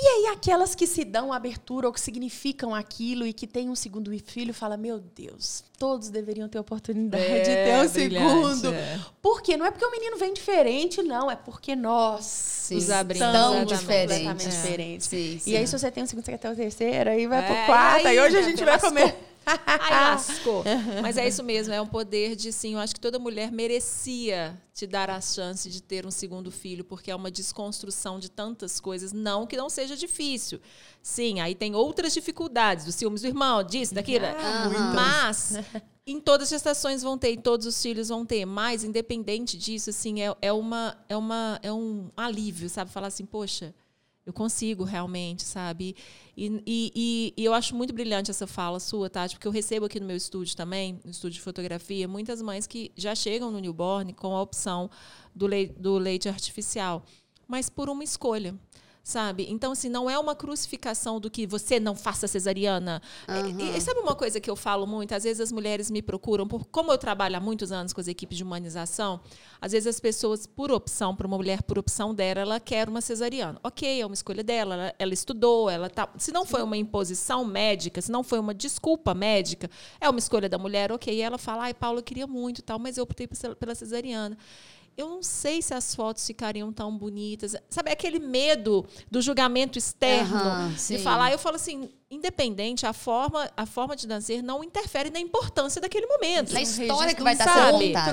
E 0.00 0.06
aí, 0.06 0.26
aquelas 0.32 0.76
que 0.76 0.86
se 0.86 1.04
dão 1.04 1.32
abertura 1.32 1.88
ou 1.88 1.92
que 1.92 2.00
significam 2.00 2.72
aquilo 2.72 3.26
e 3.26 3.32
que 3.32 3.48
têm 3.48 3.68
um 3.68 3.74
segundo 3.74 4.16
filho, 4.20 4.54
fala: 4.54 4.76
Meu 4.76 5.00
Deus, 5.00 5.64
todos 5.76 6.08
deveriam 6.08 6.48
ter 6.48 6.56
oportunidade 6.60 7.24
de 7.24 7.44
ter 7.46 7.76
um 7.76 7.82
É, 7.82 7.88
segundo. 7.88 8.72
é. 8.72 9.00
Por 9.20 9.42
quê? 9.42 9.56
Não 9.56 9.66
é 9.66 9.72
porque 9.72 9.84
o 9.84 9.90
menino 9.90 10.16
vem 10.16 10.32
diferente, 10.32 11.02
não. 11.02 11.28
É 11.28 11.34
porque 11.34 11.74
nós 11.74 12.24
Sim. 12.24 12.76
Os 12.76 12.82
estamos 12.84 13.16
exatamente. 13.16 13.74
completamente 13.74 14.46
É. 14.46 14.48
diferentes. 14.50 15.06
Sim, 15.08 15.38
sim. 15.40 15.50
E 15.50 15.56
aí, 15.56 15.66
se 15.66 15.76
você 15.76 15.90
tem 15.90 16.04
um 16.04 16.06
segundo, 16.06 16.24
você 16.24 16.30
quer 16.30 16.38
ter 16.38 16.48
o 16.52 16.54
terceiro, 16.54 17.10
aí 17.10 17.26
vai 17.26 17.40
É, 17.40 17.42
pro 17.42 17.66
quarto. 17.66 18.06
Aí, 18.06 18.20
hoje 18.20 18.36
a 18.36 18.42
gente 18.42 18.64
vai 18.64 18.78
comer. 18.78 19.16
Ai, 19.66 19.90
lascou. 19.90 20.64
Mas 21.02 21.16
é 21.16 21.26
isso 21.26 21.42
mesmo, 21.42 21.72
é 21.72 21.80
um 21.80 21.86
poder 21.86 22.36
de 22.36 22.52
sim. 22.52 22.74
Eu 22.74 22.80
acho 22.80 22.94
que 22.94 23.00
toda 23.00 23.18
mulher 23.18 23.50
merecia 23.50 24.60
te 24.72 24.86
dar 24.86 25.10
a 25.10 25.20
chance 25.20 25.68
de 25.68 25.82
ter 25.82 26.06
um 26.06 26.10
segundo 26.10 26.50
filho, 26.50 26.84
porque 26.84 27.10
é 27.10 27.14
uma 27.14 27.30
desconstrução 27.30 28.18
de 28.18 28.30
tantas 28.30 28.78
coisas. 28.78 29.12
Não 29.12 29.46
que 29.46 29.56
não 29.56 29.68
seja 29.68 29.96
difícil. 29.96 30.60
Sim, 31.02 31.40
aí 31.40 31.54
tem 31.54 31.74
outras 31.74 32.12
dificuldades, 32.12 32.86
os 32.86 32.94
ciúmes 32.94 33.22
do 33.22 33.28
irmão, 33.28 33.62
disso, 33.62 33.94
daquilo. 33.94 34.26
Ah, 34.26 34.92
Mas 34.94 35.54
em 36.06 36.20
todas 36.20 36.44
as 36.44 36.50
gestações 36.50 37.02
vão 37.02 37.18
ter, 37.18 37.32
em 37.32 37.40
todos 37.40 37.66
os 37.66 37.80
filhos 37.82 38.08
vão 38.08 38.24
ter. 38.24 38.44
Mas, 38.44 38.84
independente 38.84 39.56
disso, 39.58 39.90
assim, 39.90 40.22
é, 40.22 40.34
é, 40.40 40.52
uma, 40.52 40.96
é, 41.08 41.16
uma, 41.16 41.58
é 41.62 41.72
um 41.72 42.10
alívio, 42.16 42.68
sabe? 42.68 42.90
Falar 42.90 43.08
assim, 43.08 43.26
poxa, 43.26 43.74
eu 44.28 44.32
consigo 44.34 44.84
realmente, 44.84 45.42
sabe? 45.42 45.96
E, 46.36 46.62
e, 46.66 47.32
e, 47.34 47.44
eu 47.44 47.54
acho 47.54 47.74
muito 47.74 47.94
brilhante 47.94 48.30
essa 48.30 48.46
fala 48.46 48.78
sua, 48.78 49.08
Tati, 49.08 49.34
porque 49.34 49.48
eu 49.48 49.50
recebo 49.50 49.86
aqui 49.86 49.98
no 49.98 50.06
meu 50.06 50.16
estúdio 50.16 50.54
também, 50.54 51.00
no 51.02 51.10
estúdio 51.10 51.36
de 51.36 51.40
fotografia, 51.40 52.06
muitas 52.06 52.42
mães 52.42 52.66
que 52.66 52.92
já 52.94 53.14
chegam 53.14 53.50
no 53.50 53.58
newborn 53.58 54.12
com 54.12 54.36
a 54.36 54.42
opção 54.42 54.90
do 55.34 55.46
leite, 55.46 55.72
do 55.80 55.96
leite 55.96 56.28
artificial, 56.28 57.02
mas 57.46 57.70
por 57.70 57.88
uma 57.88 58.04
escolha 58.04 58.54
sabe? 59.08 59.46
Então, 59.48 59.72
assim, 59.72 59.88
não 59.88 60.08
é 60.10 60.18
uma 60.18 60.34
crucificação 60.34 61.18
do 61.18 61.30
que 61.30 61.46
você 61.46 61.80
não 61.80 61.94
faça 61.94 62.28
cesariana. 62.28 63.00
Uhum. 63.26 63.58
E, 63.58 63.78
e, 63.78 63.80
sabe 63.80 64.00
uma 64.00 64.14
coisa 64.14 64.38
que 64.38 64.50
eu 64.50 64.54
falo 64.54 64.86
muito? 64.86 65.14
Às 65.14 65.24
vezes 65.24 65.40
as 65.40 65.50
mulheres 65.50 65.90
me 65.90 66.02
procuram, 66.02 66.46
por, 66.46 66.66
como 66.66 66.92
eu 66.92 66.98
trabalho 66.98 67.34
há 67.34 67.40
muitos 67.40 67.72
anos 67.72 67.94
com 67.94 68.02
as 68.02 68.06
equipes 68.06 68.36
de 68.36 68.44
humanização, 68.44 69.18
às 69.62 69.72
vezes 69.72 69.86
as 69.86 69.98
pessoas, 69.98 70.46
por 70.46 70.70
opção, 70.70 71.16
para 71.16 71.26
uma 71.26 71.38
mulher, 71.38 71.62
por 71.62 71.78
opção 71.78 72.14
dela, 72.14 72.40
ela 72.40 72.60
quer 72.60 72.86
uma 72.86 73.00
cesariana. 73.00 73.58
Ok, 73.64 73.98
é 73.98 74.04
uma 74.04 74.14
escolha 74.14 74.44
dela, 74.44 74.74
ela, 74.74 74.94
ela 74.98 75.14
estudou, 75.14 75.70
ela 75.70 75.88
tá. 75.88 76.06
Se 76.18 76.30
não 76.30 76.44
foi 76.44 76.62
uma 76.62 76.76
imposição 76.76 77.46
médica, 77.46 78.02
se 78.02 78.12
não 78.12 78.22
foi 78.22 78.38
uma 78.38 78.52
desculpa 78.52 79.14
médica, 79.14 79.70
é 79.98 80.10
uma 80.10 80.18
escolha 80.18 80.50
da 80.50 80.58
mulher, 80.58 80.92
ok. 80.92 81.14
E 81.14 81.22
ela 81.22 81.38
fala, 81.38 81.62
ai, 81.62 81.72
Paulo, 81.72 82.00
eu 82.00 82.02
queria 82.02 82.26
muito 82.26 82.60
tal, 82.60 82.78
mas 82.78 82.98
eu 82.98 83.04
optei 83.04 83.26
pela 83.58 83.74
cesariana 83.74 84.36
eu 84.98 85.08
não 85.08 85.22
sei 85.22 85.62
se 85.62 85.72
as 85.72 85.94
fotos 85.94 86.26
ficariam 86.26 86.72
tão 86.72 86.98
bonitas. 86.98 87.54
Sabe, 87.70 87.92
aquele 87.92 88.18
medo 88.18 88.84
do 89.08 89.22
julgamento 89.22 89.78
externo, 89.78 90.36
uhum, 90.36 90.72
de 90.72 90.98
falar. 90.98 91.30
Eu 91.30 91.38
falo 91.38 91.54
assim, 91.54 91.88
independente, 92.10 92.84
a 92.84 92.92
forma, 92.92 93.48
a 93.56 93.64
forma 93.64 93.94
de 93.94 94.08
nascer 94.08 94.42
não 94.42 94.64
interfere 94.64 95.08
na 95.08 95.20
importância 95.20 95.80
daquele 95.80 96.06
momento. 96.06 96.52
Na 96.52 96.60
história 96.62 97.14
que 97.14 97.22
vai 97.22 97.34
estar 97.34 97.44
sendo 97.44 97.78
contada. 97.86 98.10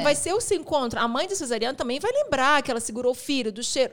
É. 0.00 0.02
Vai 0.02 0.14
ser 0.14 0.32
o 0.32 0.40
se 0.40 0.54
encontro. 0.54 0.98
A 0.98 1.06
mãe 1.06 1.28
de 1.28 1.36
Cesariana 1.36 1.76
também 1.76 2.00
vai 2.00 2.10
lembrar 2.10 2.62
que 2.62 2.70
ela 2.70 2.80
segurou 2.80 3.12
o 3.12 3.14
filho, 3.14 3.52
do 3.52 3.62
cheiro 3.62 3.92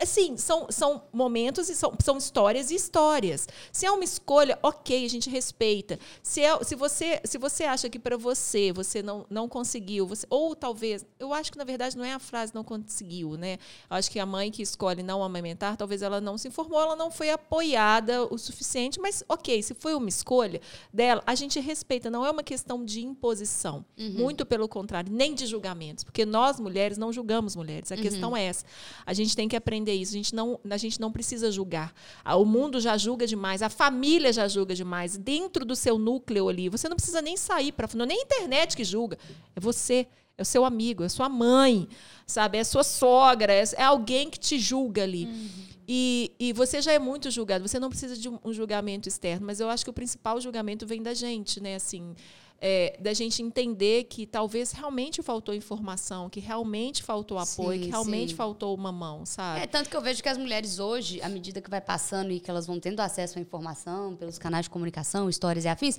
assim, 0.00 0.36
são, 0.36 0.66
são 0.70 1.02
momentos 1.12 1.70
e 1.70 1.74
são, 1.74 1.94
são 2.02 2.18
histórias 2.18 2.70
e 2.70 2.74
histórias. 2.74 3.48
Se 3.72 3.86
é 3.86 3.90
uma 3.90 4.04
escolha, 4.04 4.58
ok, 4.62 5.04
a 5.04 5.08
gente 5.08 5.30
respeita. 5.30 5.98
Se, 6.22 6.42
é, 6.42 6.62
se, 6.62 6.74
você, 6.74 7.20
se 7.24 7.38
você 7.38 7.64
acha 7.64 7.88
que 7.88 7.98
para 7.98 8.16
você 8.16 8.72
você 8.72 9.02
não, 9.02 9.24
não 9.30 9.48
conseguiu, 9.48 10.06
você, 10.06 10.26
ou 10.28 10.54
talvez, 10.54 11.04
eu 11.18 11.32
acho 11.32 11.50
que 11.50 11.58
na 11.58 11.64
verdade 11.64 11.96
não 11.96 12.04
é 12.04 12.12
a 12.12 12.18
frase 12.18 12.54
não 12.54 12.62
conseguiu, 12.62 13.36
né? 13.36 13.58
Eu 13.88 13.96
acho 13.96 14.10
que 14.10 14.18
a 14.18 14.26
mãe 14.26 14.50
que 14.50 14.62
escolhe 14.62 15.02
não 15.02 15.22
amamentar, 15.24 15.76
talvez 15.76 16.02
ela 16.02 16.20
não 16.20 16.36
se 16.36 16.48
informou, 16.48 16.80
ela 16.80 16.96
não 16.96 17.10
foi 17.10 17.30
apoiada 17.30 18.24
o 18.32 18.36
suficiente, 18.36 19.00
mas 19.00 19.24
ok, 19.28 19.62
se 19.62 19.74
foi 19.74 19.94
uma 19.94 20.08
escolha 20.08 20.60
dela, 20.92 21.22
a 21.26 21.34
gente 21.34 21.58
respeita, 21.58 22.10
não 22.10 22.24
é 22.24 22.30
uma 22.30 22.42
questão 22.42 22.84
de 22.84 23.00
imposição. 23.00 23.84
Uhum. 23.96 24.12
Muito 24.12 24.44
pelo 24.44 24.68
contrário, 24.68 25.10
nem 25.10 25.34
de 25.34 25.46
julgamentos, 25.46 26.04
porque 26.04 26.26
nós 26.26 26.60
mulheres 26.60 26.98
não 26.98 27.12
julgamos 27.12 27.56
mulheres. 27.56 27.90
A 27.90 27.94
uhum. 27.94 28.02
questão 28.02 28.36
é 28.36 28.44
essa. 28.44 28.64
A 29.06 29.14
gente 29.14 29.34
tem 29.34 29.48
que 29.48 29.56
aprender 29.56 29.85
isso. 29.94 30.12
A 30.12 30.16
gente 30.16 30.34
não, 30.34 30.60
a 30.68 30.76
gente 30.76 31.00
não 31.00 31.10
precisa 31.10 31.50
julgar. 31.50 31.94
O 32.24 32.44
mundo 32.44 32.80
já 32.80 32.96
julga 32.96 33.26
demais, 33.26 33.62
a 33.62 33.68
família 33.68 34.32
já 34.32 34.46
julga 34.48 34.74
demais. 34.74 35.16
Dentro 35.16 35.64
do 35.64 35.74
seu 35.74 35.98
núcleo 35.98 36.48
ali, 36.48 36.68
você 36.68 36.88
não 36.88 36.96
precisa 36.96 37.22
nem 37.22 37.36
sair 37.36 37.72
para 37.72 37.88
não 37.94 38.04
é 38.04 38.08
nem 38.08 38.18
a 38.18 38.22
internet 38.22 38.76
que 38.76 38.84
julga. 38.84 39.18
É 39.54 39.60
você, 39.60 40.06
é 40.36 40.42
o 40.42 40.44
seu 40.44 40.64
amigo, 40.64 41.02
é 41.02 41.06
a 41.06 41.10
sua 41.10 41.28
mãe, 41.28 41.88
sabe? 42.26 42.58
É 42.58 42.60
a 42.60 42.64
sua 42.64 42.84
sogra, 42.84 43.52
é, 43.52 43.64
é 43.76 43.82
alguém 43.82 44.28
que 44.28 44.38
te 44.38 44.58
julga 44.58 45.02
ali. 45.02 45.26
Uhum. 45.26 45.48
E, 45.88 46.32
e 46.38 46.52
você 46.52 46.82
já 46.82 46.92
é 46.92 46.98
muito 46.98 47.30
julgado. 47.30 47.66
Você 47.66 47.78
não 47.78 47.88
precisa 47.88 48.16
de 48.16 48.28
um, 48.28 48.38
um 48.44 48.52
julgamento 48.52 49.08
externo, 49.08 49.46
mas 49.46 49.60
eu 49.60 49.70
acho 49.70 49.84
que 49.84 49.90
o 49.90 49.94
principal 49.94 50.40
julgamento 50.40 50.86
vem 50.86 51.02
da 51.02 51.14
gente, 51.14 51.60
né? 51.60 51.76
Assim, 51.76 52.14
é, 52.60 52.96
da 53.00 53.12
gente 53.12 53.42
entender 53.42 54.04
que 54.04 54.26
talvez 54.26 54.72
realmente 54.72 55.22
faltou 55.22 55.54
informação, 55.54 56.28
que 56.30 56.40
realmente 56.40 57.02
faltou 57.02 57.38
apoio, 57.38 57.78
sim, 57.78 57.84
que 57.84 57.90
realmente 57.90 58.30
sim. 58.30 58.36
faltou 58.36 58.74
uma 58.74 58.90
mão, 58.90 59.26
sabe? 59.26 59.60
É, 59.60 59.66
tanto 59.66 59.90
que 59.90 59.96
eu 59.96 60.00
vejo 60.00 60.22
que 60.22 60.28
as 60.28 60.38
mulheres 60.38 60.78
hoje, 60.78 61.20
à 61.20 61.28
medida 61.28 61.60
que 61.60 61.68
vai 61.68 61.80
passando 61.80 62.30
e 62.30 62.40
que 62.40 62.50
elas 62.50 62.66
vão 62.66 62.80
tendo 62.80 63.00
acesso 63.00 63.38
à 63.38 63.42
informação 63.42 64.16
pelos 64.16 64.38
canais 64.38 64.64
de 64.64 64.70
comunicação, 64.70 65.28
histórias 65.28 65.64
e 65.64 65.68
afins, 65.68 65.98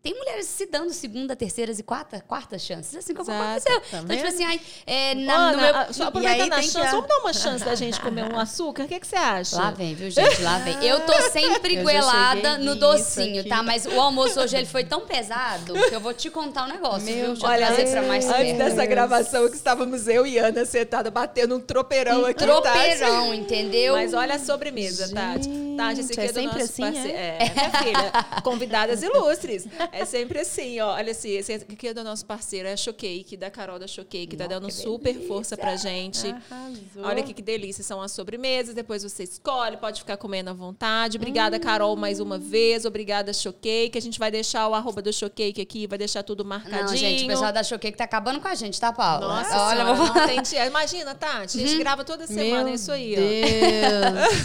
tem 0.00 0.14
mulheres 0.14 0.46
se 0.46 0.64
dando 0.66 0.92
segunda, 0.92 1.34
terceiras 1.34 1.78
e 1.78 1.82
quarta, 1.82 2.20
quarta 2.20 2.58
chances. 2.58 2.94
Assim 2.94 3.12
como 3.12 3.30
Exato, 3.30 3.42
aconteceu. 3.42 3.80
Tá 3.80 3.98
então, 3.98 4.16
tipo 4.16 4.28
assim, 4.28 4.44
ai, 4.44 4.60
é, 4.86 5.14
na, 5.16 5.34
Ana, 5.34 5.52
no 5.52 5.84
meu... 5.84 5.92
só 5.94 6.04
aproveitando 6.04 6.52
a 6.52 6.62
chance, 6.62 6.78
que... 6.78 6.86
vamos 6.86 7.08
dar 7.08 7.18
uma 7.18 7.32
chance 7.32 7.64
da 7.64 7.74
gente 7.74 8.00
comer 8.00 8.32
um 8.32 8.38
açúcar? 8.38 8.84
O 8.84 8.88
que, 8.88 9.00
que 9.00 9.06
você 9.06 9.16
acha? 9.16 9.56
Lá 9.56 9.70
vem, 9.72 9.94
viu, 9.94 10.08
gente? 10.08 10.40
Lá 10.40 10.58
vem. 10.58 10.84
Eu 10.84 11.00
tô 11.00 11.12
sempre 11.30 11.82
goelada 11.82 12.58
no 12.58 12.76
docinho, 12.76 13.46
tá? 13.48 13.62
Mas 13.62 13.86
o 13.86 14.00
almoço 14.00 14.40
hoje 14.40 14.56
ele 14.56 14.66
foi 14.66 14.84
tão 14.84 15.00
pesado 15.00 15.74
que 15.74 15.94
eu 15.94 16.00
vou 16.00 16.14
te 16.14 16.30
contar 16.30 16.64
um 16.64 16.68
negócio, 16.68 17.04
meu, 17.04 17.14
viu? 17.14 17.28
Deixa 17.32 17.46
olha, 17.46 17.64
eu 17.64 17.74
trazer 17.74 17.90
pra 17.90 18.02
mais 18.02 18.24
Antes 18.26 18.38
perto. 18.38 18.58
dessa 18.58 18.86
gravação 18.86 19.48
que 19.48 19.56
estávamos 19.56 20.06
eu 20.06 20.24
e 20.24 20.38
Ana 20.38 20.64
sentada 20.64 21.10
batendo 21.10 21.56
um 21.56 21.60
tropeirão 21.60 22.22
um 22.22 22.26
aqui. 22.26 22.44
Tropeirão, 22.44 23.34
entendeu? 23.34 23.94
Mas 23.94 24.14
olha 24.14 24.36
a 24.36 24.38
sobremesa, 24.38 25.12
Tati. 25.12 25.48
Tati, 25.76 26.00
esse 26.00 26.12
aqui 26.12 26.20
é, 26.20 26.24
é 26.24 26.32
do 26.32 26.42
nosso 26.42 26.58
assim, 26.58 26.82
parceiro. 26.82 27.18
É? 27.18 27.36
é, 27.38 27.52
minha 27.52 27.70
filha. 27.70 28.12
Convidadas 28.42 29.02
ilustres. 29.02 29.66
É 29.92 30.04
sempre 30.04 30.40
assim, 30.40 30.80
ó. 30.80 30.94
Olha 30.94 31.12
assim, 31.12 31.30
esse 31.30 31.52
aqui 31.52 31.88
é 31.88 31.94
do 31.94 32.04
nosso 32.04 32.24
parceiro, 32.26 32.68
é 32.68 32.72
a 32.72 32.76
Showcake, 32.76 33.36
da 33.36 33.50
Carol 33.50 33.78
da 33.78 33.86
Showcake, 33.86 34.28
que 34.28 34.36
tá 34.36 34.46
dando 34.46 34.70
super 34.70 35.12
delícia. 35.12 35.28
força 35.28 35.56
pra 35.56 35.76
gente. 35.76 36.28
Arrasou. 36.50 37.02
Olha 37.02 37.20
aqui 37.22 37.32
que 37.34 37.42
delícia. 37.42 37.82
São 37.82 38.00
as 38.00 38.12
sobremesas, 38.12 38.74
depois 38.74 39.02
você 39.02 39.24
escolhe, 39.24 39.76
pode 39.76 40.00
ficar 40.00 40.16
comendo 40.16 40.50
à 40.50 40.52
vontade. 40.52 41.16
Obrigada, 41.16 41.56
hum. 41.56 41.60
Carol, 41.60 41.96
mais 41.96 42.20
uma 42.20 42.38
vez. 42.38 42.84
Obrigada, 42.84 43.32
Showcake. 43.32 43.96
A 43.96 44.00
gente 44.00 44.18
vai 44.18 44.30
deixar 44.30 44.68
o 44.68 44.74
arroba 44.74 45.02
do 45.02 45.12
Showcake 45.12 45.60
aqui, 45.60 45.86
vai 45.86 45.98
deixar 45.98 46.22
tudo 46.22 46.44
marcadinho. 46.44 46.86
Não, 46.86 46.96
gente, 46.96 47.24
o 47.24 47.26
pessoal 47.26 47.52
da 47.52 47.62
Showcake 47.62 47.96
tá 47.96 48.04
acabando 48.04 48.40
com 48.40 48.48
a 48.48 48.54
gente, 48.54 48.80
tá, 48.80 48.92
Paulo? 48.92 49.26
Nossa, 49.26 49.58
olha, 49.60 49.76
senhora, 49.76 49.94
vou... 49.94 50.06
não 50.06 50.26
tem 50.26 50.38
Imagina, 50.66 51.14
Tati, 51.14 51.58
a 51.58 51.60
gente 51.60 51.72
uhum. 51.72 51.78
grava 51.78 52.04
toda 52.04 52.26
semana 52.26 52.64
Meu 52.64 52.74
isso 52.74 52.92
aí, 52.92 53.16
Deus. 53.16 53.28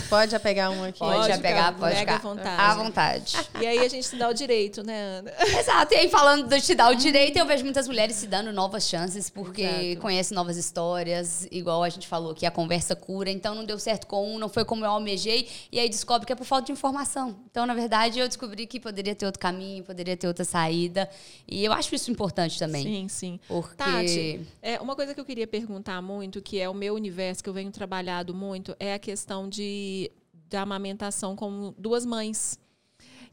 ó. 0.05 0.09
Pode 0.09 0.31
já 0.31 0.39
pegar 0.39 0.69
um 0.69 0.83
aqui. 0.83 0.99
Pode, 0.99 1.15
pode 1.15 1.27
já 1.27 1.37
pegar, 1.37 1.73
pode 1.73 1.95
ficar. 1.95 2.15
À 2.15 2.19
vontade. 2.19 2.61
À 2.61 2.75
vontade. 2.75 3.37
E 3.61 3.67
aí 3.67 3.79
a 3.79 3.89
gente 3.89 4.05
se 4.05 4.15
dá 4.15 4.29
o 4.29 4.33
direito, 4.33 4.83
né, 4.83 5.19
Ana? 5.19 5.32
Exato. 5.59 5.93
E 5.93 5.97
aí, 5.97 6.09
falando 6.09 6.47
de 6.47 6.61
te 6.61 6.75
dar 6.75 6.91
o 6.91 6.95
direito, 6.95 7.37
eu 7.37 7.45
vejo 7.45 7.63
muitas 7.63 7.87
mulheres 7.87 8.15
se 8.15 8.27
dando 8.27 8.51
novas 8.51 8.87
chances, 8.87 9.29
porque 9.29 9.61
Exato. 9.61 10.01
conhecem 10.01 10.35
novas 10.35 10.57
histórias, 10.57 11.47
igual 11.51 11.83
a 11.83 11.89
gente 11.89 12.07
falou 12.07 12.33
que 12.33 12.45
a 12.45 12.51
conversa 12.51 12.95
cura. 12.95 13.29
Então, 13.29 13.55
não 13.55 13.65
deu 13.65 13.79
certo 13.79 14.07
com 14.07 14.33
um, 14.33 14.37
não 14.37 14.49
foi 14.49 14.65
como 14.65 14.85
eu 14.85 14.89
almejei, 14.89 15.47
e 15.71 15.79
aí 15.79 15.89
descobre 15.89 16.25
que 16.25 16.33
é 16.33 16.35
por 16.35 16.45
falta 16.45 16.65
de 16.65 16.71
informação. 16.71 17.35
Então, 17.49 17.65
na 17.65 17.73
verdade, 17.73 18.19
eu 18.19 18.27
descobri 18.27 18.65
que 18.67 18.79
poderia 18.79 19.15
ter 19.15 19.25
outro 19.25 19.39
caminho, 19.39 19.83
poderia 19.83 20.15
ter 20.15 20.27
outra 20.27 20.45
saída. 20.45 21.09
E 21.47 21.63
eu 21.63 21.73
acho 21.73 21.93
isso 21.95 22.11
importante 22.11 22.57
também. 22.59 22.83
Sim, 22.83 23.07
sim. 23.07 23.39
Porque... 23.47 23.75
Tati, 23.75 24.47
é, 24.61 24.79
uma 24.79 24.95
coisa 24.95 25.13
que 25.13 25.19
eu 25.19 25.25
queria 25.25 25.47
perguntar 25.47 26.01
muito, 26.01 26.41
que 26.41 26.59
é 26.59 26.69
o 26.69 26.73
meu 26.73 26.93
universo, 26.93 27.43
que 27.43 27.49
eu 27.49 27.53
venho 27.53 27.71
trabalhado 27.71 28.33
muito, 28.33 28.75
é 28.79 28.93
a 28.93 28.99
questão 28.99 29.47
de 29.49 30.11
da 30.53 30.61
amamentação 30.61 31.35
com 31.35 31.73
duas 31.77 32.05
mães. 32.05 32.59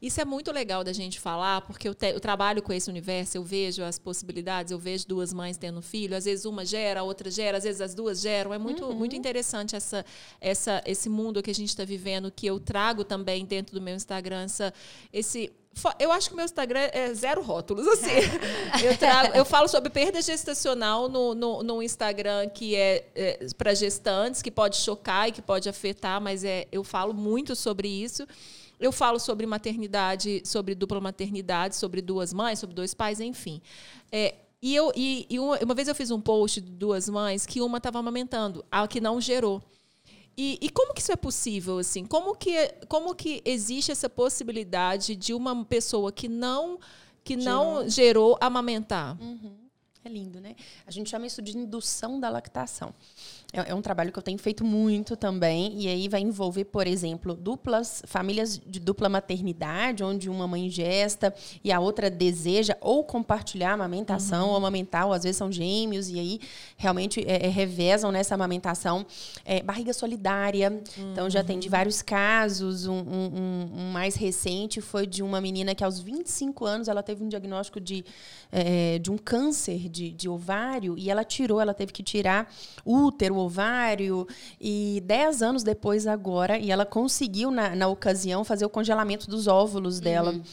Isso 0.01 0.19
é 0.19 0.25
muito 0.25 0.51
legal 0.51 0.83
da 0.83 0.91
gente 0.91 1.19
falar, 1.19 1.61
porque 1.61 1.87
eu, 1.87 1.93
te, 1.93 2.07
eu, 2.07 2.19
trabalho 2.19 2.63
com 2.63 2.73
esse 2.73 2.89
universo, 2.89 3.37
eu 3.37 3.43
vejo 3.43 3.83
as 3.83 3.99
possibilidades, 3.99 4.71
eu 4.71 4.79
vejo 4.79 5.07
duas 5.07 5.31
mães 5.31 5.57
tendo 5.57 5.79
filho, 5.79 6.17
às 6.17 6.25
vezes 6.25 6.43
uma 6.43 6.65
gera, 6.65 7.01
a 7.01 7.03
outra 7.03 7.29
gera, 7.29 7.57
às 7.57 7.63
vezes 7.63 7.79
as 7.81 7.93
duas 7.93 8.19
geram. 8.19 8.51
É 8.51 8.57
muito, 8.57 8.83
uhum. 8.83 8.95
muito 8.95 9.15
interessante 9.15 9.75
essa, 9.75 10.03
essa, 10.39 10.81
esse 10.87 11.07
mundo 11.07 11.43
que 11.43 11.51
a 11.51 11.53
gente 11.53 11.69
está 11.69 11.85
vivendo, 11.85 12.31
que 12.31 12.47
eu 12.47 12.59
trago 12.59 13.03
também 13.03 13.45
dentro 13.45 13.75
do 13.75 13.81
meu 13.81 13.95
Instagram, 13.95 14.45
essa, 14.45 14.73
esse 15.13 15.51
eu 15.99 16.11
acho 16.11 16.27
que 16.27 16.33
o 16.33 16.35
meu 16.35 16.45
Instagram 16.45 16.89
é 16.91 17.13
zero 17.13 17.41
rótulos, 17.41 17.87
assim. 17.87 18.09
eu, 18.83 18.97
trago, 18.97 19.35
eu 19.35 19.45
falo 19.45 19.67
sobre 19.67 19.89
perda 19.89 20.21
gestacional 20.21 21.07
no, 21.07 21.33
no, 21.33 21.63
no 21.63 21.81
Instagram, 21.81 22.49
que 22.49 22.75
é, 22.75 23.05
é 23.15 23.39
para 23.57 23.73
gestantes, 23.73 24.41
que 24.41 24.51
pode 24.51 24.77
chocar 24.77 25.29
e 25.29 25.31
que 25.31 25.41
pode 25.41 25.69
afetar, 25.69 26.19
mas 26.19 26.43
é, 26.43 26.67
eu 26.71 26.83
falo 26.83 27.13
muito 27.13 27.55
sobre 27.55 27.87
isso. 27.87 28.27
Eu 28.81 28.91
falo 28.91 29.19
sobre 29.19 29.45
maternidade, 29.45 30.41
sobre 30.43 30.75
dupla 30.75 30.99
maternidade, 30.99 31.75
sobre 31.75 32.01
duas 32.01 32.33
mães, 32.33 32.59
sobre 32.59 32.75
dois 32.75 32.93
pais, 32.93 33.19
enfim. 33.19 33.61
É, 34.11 34.35
e 34.61 34.75
eu 34.75 34.91
e, 34.95 35.25
e 35.29 35.39
uma, 35.39 35.57
uma, 35.59 35.73
vez 35.73 35.87
eu 35.87 35.95
fiz 35.95 36.11
um 36.11 36.19
post 36.19 36.59
de 36.59 36.71
duas 36.71 37.07
mães 37.07 37.45
que 37.45 37.61
uma 37.61 37.77
estava 37.77 37.99
amamentando, 37.99 38.65
a 38.71 38.87
que 38.87 38.99
não 38.99 39.21
gerou. 39.21 39.61
E, 40.37 40.57
e, 40.61 40.69
como 40.69 40.93
que 40.93 41.01
isso 41.01 41.11
é 41.11 41.15
possível 41.15 41.77
assim? 41.77 42.05
Como 42.05 42.35
que 42.35 42.55
como 42.87 43.13
que 43.13 43.41
existe 43.45 43.91
essa 43.91 44.09
possibilidade 44.09 45.15
de 45.15 45.33
uma 45.33 45.63
pessoa 45.65 46.11
que 46.11 46.27
não 46.27 46.79
que 47.23 47.39
gerou. 47.39 47.45
não 47.45 47.89
gerou 47.89 48.37
amamentar? 48.41 49.17
Uhum. 49.21 49.60
É 50.03 50.09
lindo, 50.09 50.41
né? 50.41 50.55
A 50.87 50.89
gente 50.89 51.11
chama 51.11 51.27
isso 51.27 51.43
de 51.43 51.55
indução 51.55 52.19
da 52.19 52.27
lactação. 52.27 52.91
É, 53.53 53.69
é, 53.69 53.75
um 53.75 53.81
trabalho 53.81 54.11
que 54.11 54.17
eu 54.17 54.23
tenho 54.23 54.37
feito 54.39 54.63
muito 54.63 55.15
também, 55.15 55.79
e 55.79 55.87
aí 55.87 56.07
vai 56.07 56.21
envolver, 56.21 56.65
por 56.65 56.87
exemplo, 56.87 57.35
duplas, 57.35 58.01
famílias 58.07 58.59
de 58.65 58.79
dupla 58.79 59.09
maternidade, 59.09 60.03
onde 60.03 60.29
uma 60.29 60.47
mãe 60.47 60.69
gesta 60.69 61.33
e 61.63 61.71
a 61.71 61.79
outra 61.79 62.09
deseja 62.09 62.75
ou 62.81 63.03
compartilhar 63.03 63.71
a 63.71 63.73
amamentação, 63.73 64.45
uhum. 64.45 64.51
ou 64.51 64.57
amamentar, 64.57 65.05
ou 65.05 65.13
às 65.13 65.23
vezes 65.23 65.37
são 65.37 65.51
gêmeos, 65.51 66.09
e 66.09 66.19
aí 66.19 66.39
realmente 66.77 67.23
é, 67.27 67.45
é, 67.45 67.49
revezam 67.49 68.11
nessa 68.11 68.33
amamentação. 68.33 69.05
É, 69.45 69.61
barriga 69.61 69.93
solidária, 69.93 70.81
uhum. 70.97 71.11
então 71.11 71.29
já 71.29 71.41
atendi 71.41 71.69
vários 71.69 72.01
casos. 72.01 72.87
Um, 72.87 72.93
um, 72.93 73.69
um, 73.75 73.91
mais 73.91 74.15
recente 74.15 74.81
foi 74.81 75.05
de 75.05 75.21
uma 75.21 75.39
menina 75.39 75.75
que 75.75 75.83
aos 75.83 75.99
25 75.99 76.65
anos 76.65 76.87
ela 76.87 77.03
teve 77.03 77.23
um 77.23 77.27
diagnóstico 77.27 77.79
de, 77.79 78.03
é, 78.51 78.97
de 78.97 79.11
um 79.11 79.17
câncer 79.17 79.90
de, 79.91 80.11
de 80.11 80.29
ovário, 80.29 80.95
e 80.97 81.09
ela 81.11 81.23
tirou, 81.23 81.59
ela 81.61 81.73
teve 81.73 81.91
que 81.91 82.01
tirar 82.01 82.51
útero, 82.85 83.35
ovário. 83.35 84.27
E 84.59 85.03
dez 85.05 85.43
anos 85.43 85.61
depois, 85.61 86.07
agora, 86.07 86.57
e 86.57 86.71
ela 86.71 86.85
conseguiu, 86.85 87.51
na, 87.51 87.75
na 87.75 87.87
ocasião, 87.87 88.43
fazer 88.43 88.65
o 88.65 88.69
congelamento 88.69 89.29
dos 89.29 89.45
óvulos 89.45 89.99
dela. 89.99 90.31
Uhum. 90.31 90.43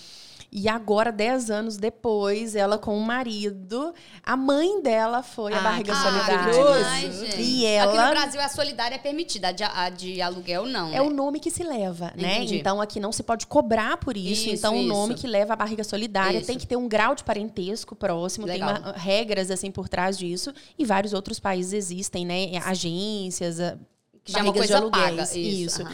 E 0.50 0.68
agora, 0.68 1.12
dez 1.12 1.50
anos 1.50 1.76
depois, 1.76 2.56
ela 2.56 2.78
com 2.78 2.96
o 2.96 3.00
marido, 3.00 3.92
a 4.22 4.36
mãe 4.36 4.80
dela 4.80 5.22
foi 5.22 5.52
ah, 5.52 5.58
a 5.58 5.60
barriga 5.60 5.94
solidária. 5.94 7.38
e 7.38 7.66
ela... 7.66 7.92
Aqui 7.92 8.02
no 8.02 8.10
Brasil, 8.10 8.40
a 8.40 8.48
solidária 8.48 8.94
é 8.94 8.98
permitida, 8.98 9.48
a 9.48 9.52
de, 9.52 9.62
a 9.62 9.90
de 9.90 10.22
aluguel 10.22 10.64
não. 10.64 10.88
É 10.88 10.92
né? 10.92 11.02
o 11.02 11.10
nome 11.10 11.38
que 11.38 11.50
se 11.50 11.62
leva, 11.62 12.12
né? 12.16 12.44
Então, 12.44 12.80
aqui 12.80 12.98
não 12.98 13.12
se 13.12 13.22
pode 13.22 13.46
cobrar 13.46 13.98
por 13.98 14.16
isso. 14.16 14.48
isso 14.48 14.50
então, 14.50 14.74
isso. 14.74 14.84
o 14.84 14.88
nome 14.88 15.14
que 15.14 15.26
leva 15.26 15.52
a 15.52 15.56
barriga 15.56 15.84
solidária 15.84 16.38
isso. 16.38 16.46
tem 16.46 16.58
que 16.58 16.66
ter 16.66 16.76
um 16.76 16.88
grau 16.88 17.14
de 17.14 17.24
parentesco 17.24 17.94
próximo, 17.94 18.46
Legal. 18.46 18.74
tem 18.74 18.82
uma, 18.82 18.92
regras 18.92 19.50
assim 19.50 19.70
por 19.70 19.86
trás 19.88 20.16
disso. 20.16 20.52
E 20.78 20.84
vários 20.84 21.12
outros 21.12 21.38
países 21.38 21.74
existem, 21.74 22.24
né? 22.24 22.56
Agências, 22.64 23.58
que 23.58 23.97
já 24.28 24.40
é 24.40 24.42
uma 24.42 24.52
coisa 24.52 24.90
paga. 24.90 25.22
Isso. 25.22 25.82
isso. 25.82 25.86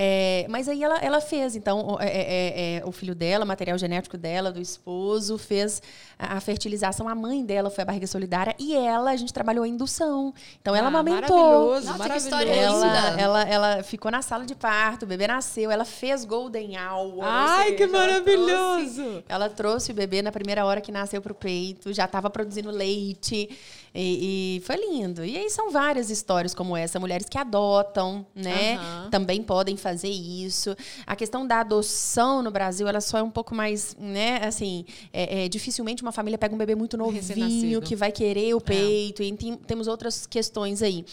É, 0.00 0.46
mas 0.48 0.68
aí 0.68 0.84
ela, 0.84 0.96
ela 0.98 1.20
fez, 1.20 1.56
então, 1.56 1.98
é, 2.00 2.06
é, 2.06 2.76
é, 2.76 2.82
o 2.84 2.92
filho 2.92 3.16
dela, 3.16 3.44
material 3.44 3.76
genético 3.76 4.16
dela, 4.16 4.52
do 4.52 4.60
esposo, 4.60 5.36
fez 5.36 5.82
a, 6.16 6.40
fertilização. 6.40 7.08
A 7.08 7.16
mãe 7.16 7.44
dela 7.44 7.68
foi 7.68 7.82
a 7.82 7.84
barriga 7.84 8.06
solidária 8.06 8.54
e 8.60 8.76
ela, 8.76 9.10
a 9.10 9.16
gente 9.16 9.32
trabalhou 9.32 9.64
a 9.64 9.68
indução. 9.68 10.32
Então 10.60 10.72
ela 10.72 10.86
ah, 10.86 10.88
amamentou. 10.88 11.36
Maravilhoso, 11.36 11.86
Nossa, 11.86 11.98
maravilhoso. 11.98 12.38
Que 12.38 12.58
ela, 12.58 13.20
ela, 13.20 13.42
ela 13.42 13.82
ficou 13.82 14.08
na 14.08 14.22
sala 14.22 14.44
de 14.44 14.54
parto, 14.54 15.04
o 15.04 15.08
bebê 15.08 15.26
nasceu, 15.26 15.68
ela 15.68 15.84
fez 15.84 16.24
golden 16.24 16.76
hour. 16.78 17.18
Ai, 17.22 17.64
seja, 17.64 17.76
que 17.76 17.86
maravilhoso! 17.88 19.00
Ela 19.02 19.10
trouxe, 19.10 19.24
ela 19.28 19.48
trouxe 19.48 19.90
o 19.90 19.94
bebê 19.94 20.22
na 20.22 20.30
primeira 20.30 20.64
hora 20.64 20.80
que 20.80 20.92
nasceu 20.92 21.20
para 21.20 21.32
o 21.32 21.34
peito, 21.34 21.92
já 21.92 22.04
estava 22.04 22.30
produzindo 22.30 22.70
leite. 22.70 23.48
E, 23.94 24.58
e, 24.58 24.60
foi 24.60 24.76
lindo. 24.76 25.24
E 25.24 25.36
aí 25.36 25.50
são 25.50 25.70
várias 25.70 26.10
histórias 26.10 26.54
como 26.54 26.76
essa, 26.76 27.00
mulheres 27.00 27.26
que 27.28 27.38
adotam, 27.38 28.26
né? 28.34 28.78
Uhum. 28.78 29.10
Também 29.10 29.42
podem 29.42 29.76
fazer 29.76 30.08
isso. 30.08 30.76
A 31.06 31.16
questão 31.16 31.46
da 31.46 31.60
adoção 31.60 32.42
no 32.42 32.50
Brasil, 32.50 32.86
ela 32.86 33.00
só 33.00 33.18
é 33.18 33.22
um 33.22 33.30
pouco 33.30 33.54
mais, 33.54 33.96
né? 33.98 34.40
Assim, 34.44 34.84
é, 35.12 35.44
é 35.44 35.48
dificilmente 35.48 36.02
uma 36.02 36.12
família 36.12 36.38
pega 36.38 36.54
um 36.54 36.58
bebê 36.58 36.74
muito 36.74 36.96
novinho 36.96 37.80
que 37.80 37.96
vai 37.96 38.12
querer 38.12 38.54
o 38.54 38.58
é. 38.58 38.60
peito. 38.60 39.22
É. 39.22 39.26
E 39.26 39.36
tem, 39.36 39.56
temos 39.56 39.86
outras 39.86 40.26
questões 40.26 40.82
aí. 40.82 41.04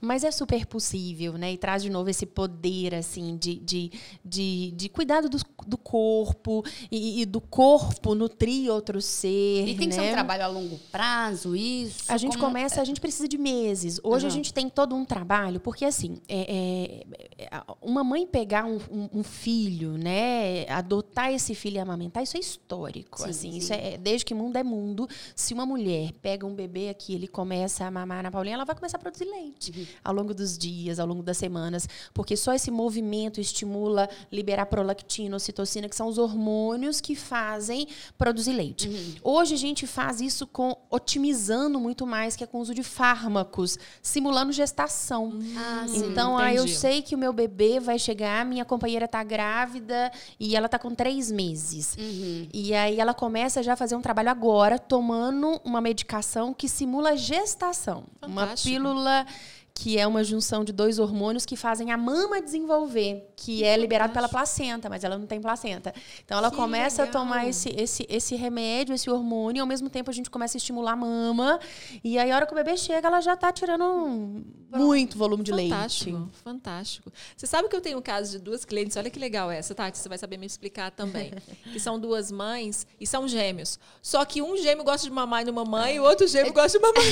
Mas 0.00 0.24
é 0.24 0.30
super 0.30 0.66
possível, 0.66 1.34
né? 1.34 1.52
E 1.52 1.56
traz 1.56 1.82
de 1.82 1.90
novo 1.90 2.10
esse 2.10 2.26
poder, 2.26 2.94
assim, 2.94 3.36
de, 3.36 3.56
de, 3.56 3.90
de, 4.24 4.72
de 4.76 4.88
cuidado 4.88 5.28
do, 5.28 5.38
do 5.66 5.78
corpo 5.78 6.62
e, 6.90 7.22
e, 7.22 7.26
do 7.26 7.40
corpo 7.40 8.14
nutrir 8.14 8.70
outro 8.70 9.00
ser. 9.00 9.68
E 9.68 9.74
tem 9.76 9.76
que 9.76 9.86
né? 9.86 9.92
ser 9.92 10.00
um 10.00 10.04
né? 10.04 10.12
trabalho 10.12 10.44
a 10.44 10.46
longo 10.46 10.78
prazo, 10.90 11.56
isso? 11.56 12.04
A 12.08 12.16
gente 12.24 12.34
gente 12.34 12.40
começa, 12.40 12.80
a 12.80 12.84
gente 12.84 13.00
precisa 13.00 13.28
de 13.28 13.38
meses. 13.38 14.00
Hoje 14.02 14.24
uhum. 14.24 14.30
a 14.30 14.34
gente 14.34 14.52
tem 14.52 14.68
todo 14.68 14.94
um 14.94 15.04
trabalho, 15.04 15.60
porque 15.60 15.84
assim, 15.84 16.18
é, 16.28 17.04
é, 17.38 17.44
é 17.44 17.62
uma 17.80 18.04
mãe 18.04 18.26
pegar 18.26 18.64
um, 18.64 18.78
um, 18.90 19.08
um, 19.20 19.22
filho, 19.22 19.96
né, 19.96 20.66
adotar 20.68 21.32
esse 21.32 21.54
filho 21.54 21.76
e 21.76 21.78
amamentar, 21.78 22.22
isso 22.22 22.36
é 22.36 22.40
histórico. 22.40 23.22
Sim, 23.22 23.30
assim, 23.30 23.52
sim. 23.52 23.58
isso 23.58 23.72
é 23.72 23.96
desde 23.96 24.24
que 24.24 24.34
mundo 24.34 24.56
é 24.56 24.62
mundo. 24.62 25.08
Se 25.34 25.54
uma 25.54 25.64
mulher 25.64 26.12
pega 26.22 26.46
um 26.46 26.54
bebê 26.54 26.88
aqui, 26.88 27.14
ele 27.14 27.28
começa 27.28 27.84
a 27.84 27.90
mamar 27.90 28.22
na 28.22 28.30
Paulinha, 28.30 28.54
ela 28.54 28.64
vai 28.64 28.74
começar 28.74 28.96
a 28.96 29.00
produzir 29.00 29.24
leite 29.24 29.72
uhum. 29.76 29.86
ao 30.04 30.14
longo 30.14 30.34
dos 30.34 30.58
dias, 30.58 30.98
ao 30.98 31.06
longo 31.06 31.22
das 31.22 31.36
semanas, 31.36 31.88
porque 32.12 32.36
só 32.36 32.52
esse 32.52 32.70
movimento 32.70 33.40
estimula 33.40 34.08
liberar 34.30 34.66
prolactina, 34.66 35.36
ocitocina, 35.36 35.88
que 35.88 35.96
são 35.96 36.08
os 36.08 36.18
hormônios 36.18 37.00
que 37.00 37.14
fazem 37.14 37.86
produzir 38.16 38.52
leite. 38.52 38.88
Uhum. 38.88 39.14
Hoje 39.22 39.54
a 39.54 39.58
gente 39.58 39.86
faz 39.86 40.20
isso 40.20 40.46
com 40.46 40.76
otimizando 40.90 41.78
muito 41.78 42.06
mais 42.06 42.13
mais, 42.14 42.36
que 42.36 42.44
é 42.44 42.46
com 42.46 42.58
o 42.58 42.60
uso 42.60 42.72
de 42.72 42.84
fármacos, 42.84 43.76
simulando 44.00 44.52
gestação. 44.52 45.32
Ah, 45.56 45.84
sim, 45.88 46.06
então, 46.06 46.38
ah, 46.38 46.54
eu 46.54 46.68
sei 46.68 47.02
que 47.02 47.14
o 47.14 47.18
meu 47.18 47.32
bebê 47.32 47.80
vai 47.80 47.98
chegar, 47.98 48.46
minha 48.46 48.64
companheira 48.64 49.06
está 49.06 49.22
grávida 49.24 50.12
e 50.38 50.54
ela 50.54 50.66
está 50.66 50.78
com 50.78 50.94
três 50.94 51.32
meses. 51.32 51.96
Uhum. 51.98 52.48
E 52.52 52.72
aí 52.72 53.00
ela 53.00 53.12
começa 53.12 53.62
já 53.64 53.72
a 53.72 53.76
fazer 53.76 53.96
um 53.96 54.00
trabalho 54.00 54.30
agora, 54.30 54.78
tomando 54.78 55.60
uma 55.64 55.80
medicação 55.80 56.54
que 56.54 56.68
simula 56.68 57.16
gestação. 57.16 58.04
Fantástico. 58.20 58.30
Uma 58.30 58.56
pílula 58.56 59.26
que 59.74 59.98
é 59.98 60.06
uma 60.06 60.22
junção 60.22 60.62
de 60.62 60.72
dois 60.72 61.00
hormônios 61.00 61.44
que 61.44 61.56
fazem 61.56 61.90
a 61.90 61.96
mama 61.96 62.40
desenvolver, 62.40 63.28
que, 63.34 63.56
que 63.56 63.64
é 63.64 63.76
liberado 63.76 64.12
pela 64.12 64.28
placenta, 64.28 64.88
mas 64.88 65.02
ela 65.02 65.18
não 65.18 65.26
tem 65.26 65.40
placenta. 65.40 65.92
Então 66.24 66.38
ela 66.38 66.48
que 66.48 66.56
começa 66.56 67.02
legal. 67.02 67.22
a 67.22 67.24
tomar 67.24 67.48
esse, 67.48 67.70
esse, 67.70 68.06
esse 68.08 68.36
remédio, 68.36 68.94
esse 68.94 69.10
hormônio, 69.10 69.58
e 69.58 69.60
ao 69.60 69.66
mesmo 69.66 69.90
tempo 69.90 70.08
a 70.08 70.14
gente 70.14 70.30
começa 70.30 70.56
a 70.56 70.58
estimular 70.58 70.92
a 70.92 70.96
mama. 70.96 71.58
E 72.04 72.16
aí 72.16 72.30
a 72.30 72.36
hora 72.36 72.46
que 72.46 72.52
o 72.52 72.54
bebê 72.54 72.76
chega, 72.76 73.08
ela 73.08 73.20
já 73.20 73.34
está 73.34 73.50
tirando 73.50 73.84
um, 73.84 74.44
muito 74.70 75.18
volume 75.18 75.42
de 75.42 75.50
fantástico, 75.50 76.18
leite. 76.18 76.36
Fantástico. 76.44 77.12
Você 77.36 77.46
sabe 77.46 77.68
que 77.68 77.74
eu 77.74 77.80
tenho 77.80 77.98
um 77.98 78.02
caso 78.02 78.32
de 78.32 78.38
duas 78.38 78.64
clientes, 78.64 78.96
olha 78.96 79.10
que 79.10 79.18
legal 79.18 79.50
essa, 79.50 79.74
Tati, 79.74 79.98
você 79.98 80.08
vai 80.08 80.18
saber 80.18 80.36
me 80.36 80.46
explicar 80.46 80.92
também. 80.92 81.32
que 81.72 81.80
são 81.80 81.98
duas 81.98 82.30
mães 82.30 82.86
e 83.00 83.06
são 83.06 83.26
gêmeos. 83.26 83.78
Só 84.00 84.24
que 84.24 84.40
um 84.40 84.56
gêmeo 84.56 84.84
gosta 84.84 85.06
de 85.06 85.12
mamãe 85.12 85.42
e 85.42 85.46
de 85.46 85.52
mamãe, 85.52 85.96
e 85.96 86.00
o 86.00 86.04
outro 86.04 86.28
gêmeo 86.28 86.52
gosta 86.52 86.78
de 86.78 86.84
mamãe. 86.84 87.04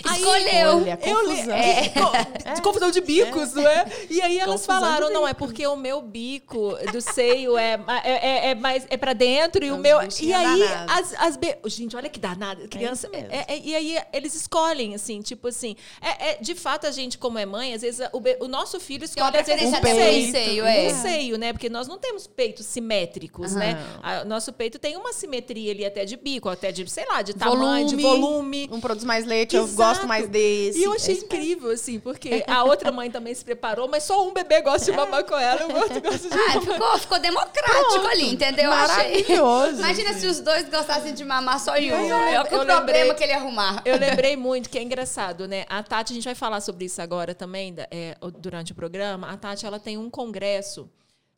Escolheu. 0.16 0.78
Olha, 0.78 0.98
eu, 1.02 1.49
é. 1.54 2.54
De 2.54 2.62
confusão 2.62 2.90
de 2.90 3.00
bicos, 3.00 3.54
não 3.54 3.66
é? 3.66 3.86
E 4.08 4.20
aí 4.20 4.38
elas 4.38 4.66
confusão 4.66 4.80
falaram, 4.80 5.12
não, 5.12 5.26
é 5.26 5.32
porque 5.32 5.66
o 5.66 5.76
meu 5.76 6.02
bico 6.02 6.76
do 6.92 7.00
seio 7.00 7.56
é, 7.56 7.78
é, 8.04 8.10
é, 8.10 8.50
é 8.50 8.54
mais 8.54 8.86
é 8.90 8.96
para 8.96 9.12
dentro 9.12 9.64
e 9.64 9.70
o 9.70 9.78
meu. 9.78 9.98
E 10.20 10.32
aí, 10.32 10.62
as, 10.88 11.14
as 11.14 11.36
be... 11.36 11.56
Gente, 11.66 11.96
olha 11.96 12.08
que 12.08 12.18
danada. 12.18 12.66
Criança. 12.68 13.08
É, 13.12 13.54
é, 13.54 13.58
e 13.58 13.74
aí 13.74 13.98
eles 14.12 14.34
escolhem, 14.34 14.94
assim, 14.94 15.20
tipo 15.20 15.48
assim. 15.48 15.76
É, 16.00 16.36
de 16.40 16.54
fato, 16.54 16.86
a 16.86 16.90
gente, 16.90 17.18
como 17.18 17.38
é 17.38 17.46
mãe, 17.46 17.74
às 17.74 17.82
vezes 17.82 18.00
o, 18.12 18.44
o 18.44 18.48
nosso 18.48 18.80
filho 18.80 19.04
escolhe 19.04 19.36
às 19.36 19.46
vezes 19.46 19.68
um 19.68 19.80
peito, 19.80 20.32
seio, 20.32 20.64
é. 20.64 20.88
um 20.88 21.02
seio, 21.02 21.38
né? 21.38 21.52
Porque 21.52 21.68
nós 21.68 21.86
não 21.86 21.98
temos 21.98 22.26
peitos 22.26 22.66
simétricos, 22.66 23.52
uhum. 23.52 23.58
né? 23.58 23.78
O 24.24 24.28
nosso 24.28 24.52
peito 24.52 24.78
tem 24.78 24.96
uma 24.96 25.12
simetria 25.12 25.72
ali 25.72 25.84
até 25.84 26.04
de 26.04 26.16
bico, 26.16 26.48
até 26.48 26.72
de, 26.72 26.88
sei 26.90 27.06
lá, 27.06 27.22
de 27.22 27.34
tamanho, 27.34 27.58
volume, 27.58 27.86
de 27.86 28.02
volume. 28.02 28.68
Um 28.72 28.80
produz 28.80 29.04
mais 29.04 29.24
leite, 29.24 29.56
Exato. 29.56 29.70
eu 29.70 29.76
gosto 29.76 30.06
mais 30.06 30.28
desse. 30.28 30.78
E 30.78 30.84
eu 30.84 30.92
achei 30.92 31.14
incrível 31.14 31.39
incrível, 31.40 31.70
assim, 31.70 31.98
porque 31.98 32.44
a 32.46 32.64
outra 32.64 32.92
mãe 32.92 33.10
também 33.10 33.34
se 33.34 33.44
preparou, 33.44 33.88
mas 33.88 34.04
só 34.04 34.26
um 34.26 34.32
bebê 34.32 34.60
gosta 34.60 34.90
de 34.90 34.96
mamar 34.96 35.24
com 35.24 35.36
ela, 35.36 35.66
o 35.66 35.76
outro 35.76 36.00
gosta 36.00 36.28
de 36.28 36.34
ah, 36.34 36.60
ficou, 36.60 36.98
ficou 36.98 37.18
democrático 37.18 37.90
Pronto. 37.90 38.06
ali, 38.08 38.32
entendeu? 38.32 38.70
Maravilhoso. 38.70 39.80
Imagina 39.80 40.14
se 40.14 40.26
os 40.26 40.40
dois 40.40 40.68
gostassem 40.68 41.14
de 41.14 41.24
mamar 41.24 41.58
só 41.58 41.76
em 41.76 41.92
um. 41.92 41.96
É, 41.96 42.34
é 42.34 42.40
o 42.40 42.46
problema 42.46 42.80
lembrei, 42.80 43.14
que 43.14 43.24
ele 43.24 43.32
ia 43.32 43.38
arrumar. 43.38 43.82
Eu 43.84 43.98
lembrei 43.98 44.36
muito, 44.36 44.68
que 44.68 44.78
é 44.78 44.82
engraçado, 44.82 45.48
né? 45.48 45.64
A 45.68 45.82
Tati, 45.82 46.12
a 46.12 46.14
gente 46.14 46.24
vai 46.24 46.34
falar 46.34 46.60
sobre 46.60 46.84
isso 46.84 47.00
agora 47.00 47.34
também, 47.34 47.74
é, 47.90 48.16
durante 48.38 48.72
o 48.72 48.74
programa. 48.74 49.28
A 49.28 49.36
Tati, 49.36 49.66
ela 49.66 49.78
tem 49.78 49.96
um 49.96 50.10
congresso 50.10 50.88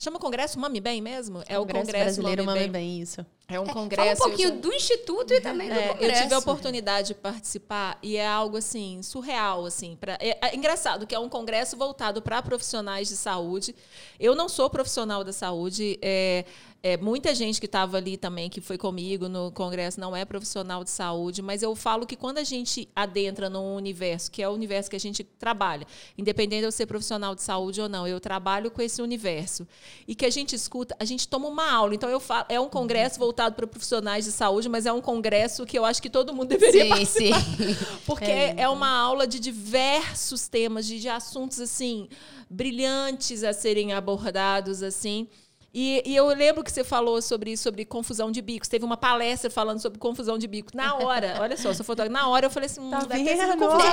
Chama 0.03 0.19
Congresso 0.19 0.59
Mame 0.59 0.81
Bem 0.81 1.01
mesmo? 1.01 1.45
É 1.47 1.57
o 1.57 1.65
Congresso 1.65 1.93
Brasileiro 1.93 2.45
Mame, 2.45 2.59
Bem. 2.59 2.71
Bem, 2.73 3.01
isso. 3.01 3.25
É 3.47 3.61
um 3.61 3.67
congresso. 3.69 4.17
Fala 4.17 4.35
um 4.35 4.37
pouquinho 4.37 4.61
do 4.61 4.73
Instituto 4.73 5.33
e 5.33 5.41
também 5.41 5.69
do 5.69 5.79
é, 5.79 5.89
Congresso. 5.91 6.19
Eu 6.19 6.23
tive 6.23 6.35
a 6.35 6.39
oportunidade 6.39 7.09
de 7.09 7.15
participar 7.15 7.97
e 8.03 8.17
é 8.17 8.27
algo 8.27 8.57
assim 8.57 9.01
surreal 9.01 9.65
assim. 9.65 9.95
Pra, 9.95 10.15
é, 10.15 10.37
é 10.45 10.57
engraçado 10.57 11.07
que 11.07 11.15
é 11.15 11.19
um 11.21 11.29
congresso 11.29 11.77
voltado 11.77 12.21
para 12.21 12.43
profissionais 12.43 13.07
de 13.07 13.17
saúde. 13.17 13.77
Eu 14.19 14.35
não 14.35 14.49
sou 14.49 14.69
profissional 14.69 15.23
da 15.23 15.33
saúde. 15.33 15.97
É, 16.03 16.47
é, 16.83 16.97
muita 16.97 17.33
gente 17.33 17.61
que 17.61 17.67
estava 17.67 17.97
ali 17.97 18.17
também, 18.17 18.51
que 18.51 18.61
foi 18.61 18.77
comigo 18.77 19.29
no 19.29 19.53
congresso, 19.53 20.01
não 20.01 20.17
é 20.17 20.25
profissional 20.25 20.83
de 20.83 20.91
saúde, 20.91 21.41
mas 21.41 21.63
eu 21.63 21.77
falo 21.77 22.05
que 22.05 22.17
quando 22.17 22.39
a 22.39 22.45
gente 22.45 22.89
adentra 22.95 23.49
num 23.49 23.77
universo, 23.77 24.29
que 24.29 24.43
é 24.43 24.49
o 24.49 24.53
universo 24.53 24.91
que 24.91 24.97
a 24.97 25.01
gente 25.01 25.23
trabalha, 25.23 25.87
independente 26.19 26.61
de 26.61 26.67
eu 26.67 26.73
ser 26.73 26.87
profissional 26.87 27.37
de 27.37 27.43
saúde 27.43 27.81
ou 27.81 27.89
não, 27.89 28.05
eu 28.09 28.19
trabalho 28.19 28.69
com 28.69 28.83
esse 28.83 29.01
universo. 29.01 29.67
E 30.09 30.15
que 30.17 30.27
a 30.27 30.31
gente 30.31 30.57
escuta, 30.57 30.97
a 30.99 31.05
gente 31.05 31.29
toma 31.29 31.47
uma 31.47 31.71
aula. 31.71 31.95
Então, 31.95 32.11
eu 32.11 32.19
falo, 32.19 32.47
é 32.49 32.59
um 32.59 32.69
congresso 32.69 33.17
voltado 33.17 33.55
para 33.55 33.67
profissionais 33.67 34.25
de 34.25 34.33
saúde, 34.33 34.69
mas 34.69 34.85
é 34.85 34.93
um 34.93 35.01
congresso 35.01 35.65
que 35.65 35.79
eu 35.79 35.85
acho 35.85 36.03
que 36.03 36.11
todo 36.11 36.35
mundo 36.35 36.49
deveria 36.49 36.83
sim, 36.83 36.89
participar. 37.31 37.41
Sim. 37.41 37.77
Porque 38.05 38.25
é. 38.25 38.55
é 38.59 38.69
uma 38.69 38.91
aula 38.91 39.25
de 39.25 39.39
diversos 39.39 40.49
temas, 40.49 40.85
de, 40.85 40.99
de 40.99 41.09
assuntos 41.09 41.61
assim 41.61 42.09
brilhantes 42.53 43.43
a 43.43 43.53
serem 43.53 43.95
abordados 43.95 44.83
assim. 44.83 45.27
E, 45.75 46.03
e, 46.05 46.15
eu 46.15 46.27
lembro 46.29 46.63
que 46.63 46.71
você 46.71 46.85
falou 46.85 47.23
sobre 47.23 47.57
sobre 47.57 47.87
confusão 47.87 48.31
de 48.31 48.43
bicos. 48.43 48.69
Teve 48.69 48.85
uma 48.85 48.97
palestra 48.97 49.49
falando 49.49 49.81
sobre 49.81 49.99
confusão 49.99 50.37
de 50.37 50.47
bicos. 50.47 50.75
Na 50.75 50.97
hora, 50.97 51.37
olha 51.41 51.57
só, 51.57 51.73
sou 51.73 51.85
fotógrafa. 51.85 52.13
Na 52.13 52.29
hora 52.29 52.45
eu 52.47 52.51
falei 52.51 52.67
assim, 52.67 52.81
hum, 52.81 52.91
Tá 52.91 53.01
deve 53.01 53.25
ter 53.25 53.39
sido 53.39 53.57
confusão. 53.57 53.93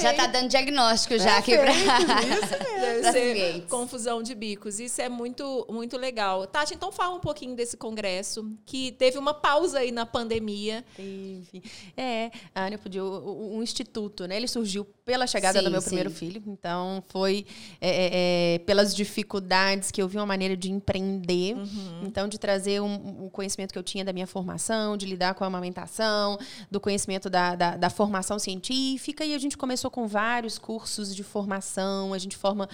Já 0.00 0.14
tá 0.14 0.28
dando 0.28 0.48
diagnóstico 0.48 1.18
já 1.18 1.38
aqui 1.38 1.56
pra, 1.56 1.72
Deve 1.72 3.00
pras 3.02 3.12
ser 3.12 3.66
confusão 3.68 4.22
de 4.22 4.32
bicos. 4.32 4.78
Isso 4.78 5.02
é 5.02 5.08
muito, 5.08 5.66
muito 5.68 5.96
legal. 5.96 6.46
Tati, 6.46 6.72
então 6.74 6.92
fala 6.92 7.16
um 7.16 7.20
pouquinho 7.20 7.56
desse 7.56 7.76
congresso, 7.76 8.48
que 8.64 8.92
teve 8.92 9.18
uma 9.18 9.34
pausa 9.34 9.80
aí 9.80 9.90
na 9.90 10.06
pandemia. 10.06 10.84
Teve. 10.94 11.64
É, 11.96 12.30
a 12.54 12.66
Ania 12.66 12.78
podia, 12.78 13.02
um 13.02 13.60
instituto, 13.60 14.24
né? 14.26 14.36
Ele 14.36 14.46
surgiu 14.46 14.84
pela 15.04 15.26
chegada 15.26 15.58
Sim, 15.58 15.64
do 15.64 15.70
meu 15.70 15.80
sim. 15.80 15.86
primeiro 15.86 16.10
filho. 16.10 16.42
Então, 16.46 17.02
foi 17.08 17.44
é, 17.80 17.88
é, 17.88 18.10
é, 18.12 18.58
pelas 18.60 18.94
dificuldades 18.94 19.90
que 19.90 20.00
eu 20.00 20.06
vi 20.06 20.16
uma 20.18 20.27
maneira 20.28 20.56
de 20.56 20.70
empreender. 20.70 21.56
Então, 22.02 22.28
de 22.28 22.38
trazer 22.38 22.80
um, 22.80 23.24
um 23.24 23.28
conhecimento 23.28 23.72
que 23.72 23.78
eu 23.78 23.82
tinha 23.82 24.04
da 24.04 24.12
minha 24.12 24.26
formação, 24.26 24.96
de 24.96 25.06
lidar 25.06 25.34
com 25.34 25.42
a 25.42 25.46
amamentação, 25.46 26.38
do 26.70 26.78
conhecimento 26.78 27.28
da, 27.28 27.56
da, 27.56 27.76
da 27.76 27.90
formação 27.90 28.38
científica. 28.38 29.24
E 29.24 29.34
a 29.34 29.38
gente 29.38 29.56
começou 29.56 29.90
com 29.90 30.06
vários 30.06 30.58
cursos 30.58 31.14
de 31.14 31.24
formação. 31.24 32.14
A 32.14 32.18
gente 32.18 32.36
forma. 32.36 32.68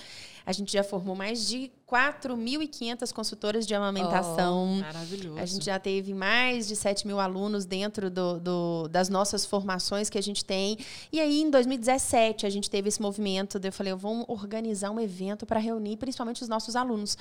A 0.47 0.53
gente 0.53 0.73
já 0.73 0.85
formou 0.85 1.15
mais 1.17 1.49
de 1.49 1.71
4.500 1.91 3.13
consultoras 3.13 3.67
de 3.67 3.75
amamentação. 3.75 4.77
Maravilhoso. 4.81 5.39
A 5.39 5.47
gente 5.47 5.65
já 5.65 5.79
teve 5.79 6.13
mais 6.13 6.67
de 6.69 6.77
7 6.77 7.07
mil 7.07 7.19
alunos 7.19 7.65
dentro 7.65 8.11
do, 8.11 8.39
do- 8.41 8.89
das 8.89 9.09
nossas 9.09 9.45
formações 9.47 10.11
que 10.11 10.19
a 10.19 10.23
gente 10.23 10.45
tem. 10.45 10.77
E 11.13 11.19
aí, 11.21 11.41
em 11.41 11.51
2017, 11.51 12.45
a 12.47 12.51
gente 12.51 12.69
teve 12.69 12.89
esse 12.89 13.01
movimento. 13.01 13.59
de 13.59 13.69
Eu 13.69 13.73
falei, 13.73 13.95
vamos 13.95 14.25
organizar 14.29 14.91
um 14.91 15.01
evento 15.01 15.47
para 15.47 15.59
reunir 15.61 15.97
principalmente 15.97 16.43
os 16.43 16.49
nossos 16.49 16.77
alunos. 16.77 17.17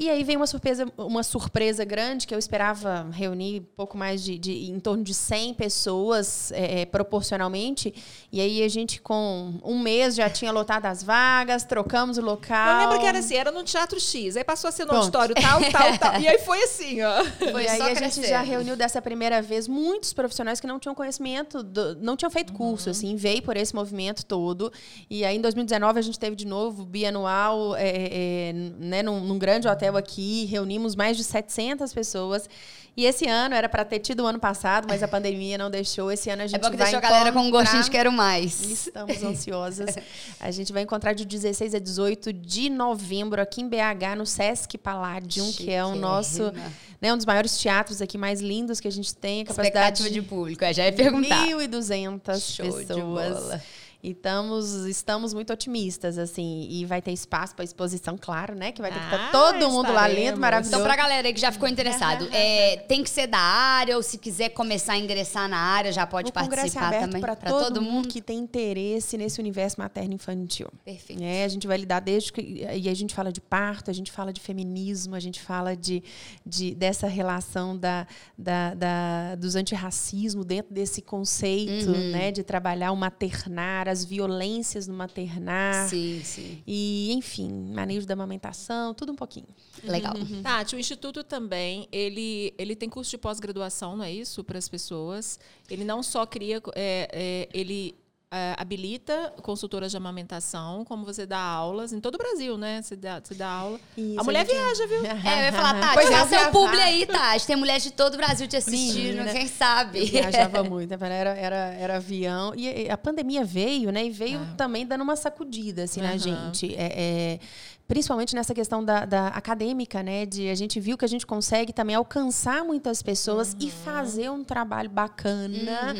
E 0.00 0.08
aí 0.08 0.22
veio 0.22 0.38
uma 0.38 0.46
surpresa, 0.46 0.86
uma 0.96 1.24
surpresa 1.24 1.84
grande, 1.84 2.24
que 2.24 2.32
eu 2.32 2.38
esperava 2.38 3.08
reunir 3.10 3.62
pouco 3.76 3.98
mais 3.98 4.22
de, 4.22 4.38
de- 4.38 4.70
em 4.70 4.78
torno 4.78 5.02
de 5.02 5.12
100 5.12 5.54
pessoas 5.54 6.52
é, 6.52 6.82
é, 6.82 6.86
proporcionalmente. 6.86 7.92
E 8.30 8.40
aí 8.40 8.62
a 8.62 8.68
gente, 8.68 9.00
com 9.00 9.54
um 9.64 9.76
mês, 9.80 10.14
já 10.14 10.30
tinha 10.30 10.52
lotado 10.52 10.86
as 10.86 11.02
vagas, 11.02 11.64
trocamos 11.64 12.16
o 12.16 12.20
local. 12.20 12.74
Eu 12.74 12.78
lembro 12.86 13.00
que 13.00 13.06
era 13.06 13.18
assim, 13.18 13.34
era 13.34 13.50
no 13.50 13.64
Teatro 13.64 13.98
X, 13.98 14.36
aí 14.36 14.44
passou 14.44 14.68
a 14.68 14.70
ser 14.70 14.84
no 14.84 14.90
Pronto. 14.90 15.16
auditório 15.18 15.34
tal, 15.34 15.60
tal, 15.72 15.98
tal. 15.98 16.20
E 16.20 16.28
aí 16.28 16.38
foi 16.38 16.62
assim, 16.62 17.02
ó. 17.02 17.24
Foi 17.50 17.64
e 17.64 17.68
aí 17.68 17.78
só 17.78 17.84
a 17.86 17.94
gente 17.94 18.24
já 18.24 18.40
reuniu 18.40 18.76
dessa 18.76 19.02
primeira 19.02 19.42
vez 19.42 19.66
muitos 19.66 20.12
profissionais 20.12 20.60
que 20.60 20.66
não 20.68 20.78
tinham 20.78 20.94
conhecimento, 20.94 21.60
do- 21.60 21.96
não 21.96 22.16
tinham 22.16 22.30
feito 22.30 22.52
curso, 22.52 22.88
assim, 22.88 23.16
veio 23.16 23.42
por 23.42 23.56
esse 23.56 23.74
movimento 23.74 24.24
todo. 24.24 24.72
E 25.10 25.24
aí 25.24 25.36
em 25.36 25.40
2019 25.40 25.98
a 25.98 26.02
gente 26.02 26.20
teve 26.20 26.36
de 26.36 26.46
novo 26.46 26.82
o 26.84 26.86
bianual, 26.86 27.74
é, 27.74 27.88
é, 27.88 28.52
né, 28.78 29.02
num, 29.02 29.18
num 29.24 29.38
grande 29.40 29.66
hotel 29.66 29.87
aqui, 29.96 30.44
reunimos 30.46 30.94
mais 30.94 31.16
de 31.16 31.24
700 31.24 31.92
pessoas. 31.92 32.48
E 32.96 33.04
esse 33.06 33.28
ano 33.28 33.54
era 33.54 33.68
para 33.68 33.84
ter 33.84 34.00
tido 34.00 34.24
o 34.24 34.26
ano 34.26 34.40
passado, 34.40 34.86
mas 34.88 35.04
a 35.04 35.06
pandemia 35.08 35.56
não 35.56 35.70
deixou. 35.70 36.10
Esse 36.10 36.30
ano 36.30 36.42
a 36.42 36.46
gente 36.48 36.56
É 36.56 36.58
bom 36.58 36.68
que 36.68 36.76
vai 36.76 36.86
deixou 36.90 36.98
a 36.98 37.00
galera 37.00 37.30
com 37.32 37.38
um 37.38 37.42
encontrar- 37.42 37.60
gostinho 37.60 37.84
de 37.84 37.90
quero 37.92 38.10
mais. 38.10 38.60
Estamos 38.60 39.22
ansiosas. 39.22 39.94
A 40.40 40.50
gente 40.50 40.72
vai 40.72 40.82
encontrar 40.82 41.12
de 41.12 41.24
16 41.24 41.76
a 41.76 41.78
18 41.78 42.32
de 42.32 42.68
novembro 42.68 43.40
aqui 43.40 43.60
em 43.60 43.68
BH, 43.68 44.16
no 44.16 44.26
Sesc 44.26 44.76
Palladium, 44.78 45.52
que 45.52 45.70
é 45.70 45.84
o 45.84 45.94
nosso, 45.94 46.52
né, 47.00 47.12
um 47.14 47.16
dos 47.16 47.24
maiores 47.24 47.56
teatros 47.56 48.02
aqui 48.02 48.18
mais 48.18 48.40
lindos 48.40 48.80
que 48.80 48.88
a 48.88 48.92
gente 48.92 49.14
tem. 49.14 49.42
A 49.42 49.44
capacidade 49.44 49.68
Expectativa 50.00 50.10
de 50.10 50.22
público, 50.22 50.64
eu 50.64 50.74
já 50.74 50.84
ia 50.86 50.92
perguntar. 50.92 51.46
1.200 51.46 52.40
Show 52.56 52.66
de 52.66 52.72
pessoas. 52.86 53.34
bola. 53.38 53.62
E 54.00 54.10
estamos, 54.12 54.86
estamos 54.86 55.34
muito 55.34 55.52
otimistas, 55.52 56.18
assim. 56.18 56.68
E 56.70 56.84
vai 56.84 57.02
ter 57.02 57.10
espaço 57.10 57.54
para 57.56 57.64
exposição, 57.64 58.16
claro, 58.16 58.54
né? 58.54 58.70
Que 58.70 58.80
vai 58.80 58.92
ter 58.92 58.98
que 59.00 59.04
estar 59.06 59.28
Ah, 59.28 59.32
todo 59.32 59.68
mundo 59.70 59.92
lá 59.92 60.06
lindo, 60.06 60.38
maravilhoso. 60.38 60.72
Então, 60.76 60.86
pra 60.86 60.94
galera 60.94 61.26
aí 61.26 61.34
que 61.34 61.40
já 61.40 61.50
ficou 61.50 61.68
interessado, 61.68 62.28
é, 62.32 62.76
tem 62.76 63.02
que 63.02 63.10
ser 63.10 63.26
da 63.26 63.38
área, 63.40 63.96
ou 63.96 64.02
se 64.02 64.16
quiser 64.16 64.50
começar 64.50 64.92
a 64.92 64.98
ingressar 64.98 65.48
na 65.48 65.58
área, 65.58 65.90
já 65.92 66.06
pode 66.06 66.28
o 66.28 66.30
é 66.30 66.32
participar 66.32 66.86
aberto 66.86 67.06
também. 67.06 67.20
para 67.20 67.34
Pra 67.34 67.50
todo, 67.50 67.82
mundo 67.82 68.06
que 68.08 68.20
tem 68.22 68.38
interesse 68.38 69.18
nesse 69.18 69.40
universo 69.40 69.80
materno-infantil. 69.80 70.68
Perfeito. 70.84 71.20
É, 71.22 71.42
a 71.44 71.48
gente 71.48 71.66
vai 71.66 71.76
lidar 71.78 71.98
desde 71.98 72.32
que. 72.32 72.40
E 72.72 72.88
a 72.88 72.94
gente 72.94 73.12
fala 73.14 73.32
de 73.32 73.40
parto, 73.40 73.90
a 73.90 73.94
gente 73.94 74.12
fala 74.12 74.32
de 74.32 74.40
feminismo, 74.40 75.16
a 75.16 75.20
gente 75.20 75.40
fala 75.40 75.76
de, 75.76 76.04
de, 76.46 76.72
dessa 76.72 77.08
relação 77.08 77.76
da, 77.76 78.06
da, 78.38 78.74
da- 78.74 79.34
dos 79.34 79.56
antirracismo 79.56 80.44
dentro 80.44 80.72
desse 80.72 81.02
conceito, 81.02 81.90
Uhum. 81.90 82.10
né? 82.12 82.30
De 82.30 82.44
trabalhar 82.44 82.92
o 82.92 82.96
maternar, 82.96 83.87
as 83.88 84.04
violências 84.04 84.86
no 84.86 84.94
maternar. 84.94 85.88
Sim, 85.88 86.20
sim. 86.24 86.62
E, 86.66 87.12
enfim, 87.12 87.50
manejo 87.74 88.06
da 88.06 88.14
amamentação, 88.14 88.94
tudo 88.94 89.12
um 89.12 89.16
pouquinho. 89.16 89.48
Legal. 89.82 90.14
Tati, 90.42 90.76
o 90.76 90.78
Instituto 90.78 91.24
também, 91.24 91.88
ele, 91.90 92.54
ele 92.58 92.76
tem 92.76 92.88
curso 92.88 93.10
de 93.10 93.18
pós-graduação, 93.18 93.96
não 93.96 94.04
é 94.04 94.12
isso? 94.12 94.44
Para 94.44 94.58
as 94.58 94.68
pessoas. 94.68 95.38
Ele 95.70 95.84
não 95.84 96.02
só 96.02 96.26
cria, 96.26 96.62
é, 96.74 97.08
é, 97.12 97.48
ele 97.52 97.94
é, 98.30 98.54
habilita 98.58 99.32
consultoras 99.42 99.90
de 99.90 99.96
amamentação, 99.96 100.84
como 100.84 101.04
você 101.04 101.24
dá 101.24 101.38
aulas 101.40 101.92
em 101.92 102.00
todo 102.00 102.16
o 102.16 102.18
Brasil, 102.18 102.58
né? 102.58 102.82
Você 102.82 102.94
dá, 102.94 103.20
você 103.24 103.34
dá 103.34 103.48
aula. 103.48 103.80
Isso, 103.96 104.20
a 104.20 104.24
mulher 104.24 104.44
gente- 104.46 104.54
viaja, 104.54 104.86
viu? 104.86 105.02
É, 105.28 105.40
eu 105.40 105.44
ia 105.44 105.52
falar, 105.52 105.80
Tati, 105.80 105.94
Pois 105.94 106.06
é, 106.10 106.12
faz 106.12 106.28
seu 106.28 106.38
viajar. 106.38 106.52
publi 106.52 106.80
aí, 106.80 107.06
Tati. 107.06 107.46
Tem 107.46 107.56
mulheres 107.56 107.82
de 107.82 107.90
todo 107.92 108.14
o 108.14 108.16
Brasil 108.18 108.46
te 108.46 108.56
assistindo, 108.56 109.16
Menina, 109.16 109.32
quem 109.32 109.46
sabe? 109.48 110.00
Eu 110.00 110.06
viajava 110.06 110.62
muito, 110.62 110.90
né? 110.90 111.18
era, 111.18 111.30
era, 111.30 111.56
era 111.74 111.96
avião. 111.96 112.52
E 112.54 112.88
a 112.90 112.98
pandemia 112.98 113.44
veio, 113.44 113.90
né? 113.90 114.04
E 114.04 114.10
veio 114.10 114.40
também 114.56 114.86
dando 114.86 115.02
uma 115.02 115.16
sacudida 115.16 115.84
assim, 115.84 116.00
na 116.02 116.10
Aham. 116.10 116.18
gente. 116.18 116.74
É, 116.74 116.92
é, 117.34 117.40
principalmente 117.86 118.34
nessa 118.34 118.54
questão 118.54 118.84
da, 118.84 119.06
da 119.06 119.28
acadêmica, 119.28 120.02
né? 120.02 120.26
De 120.26 120.50
a 120.50 120.54
gente 120.54 120.78
viu 120.78 120.98
que 120.98 121.04
a 121.04 121.08
gente 121.08 121.26
consegue 121.26 121.72
também 121.72 121.96
alcançar 121.96 122.62
muitas 122.62 123.02
pessoas 123.02 123.56
e 123.58 123.70
fazer 123.70 124.30
um 124.30 124.44
trabalho 124.44 124.90
bacana. 124.90 125.94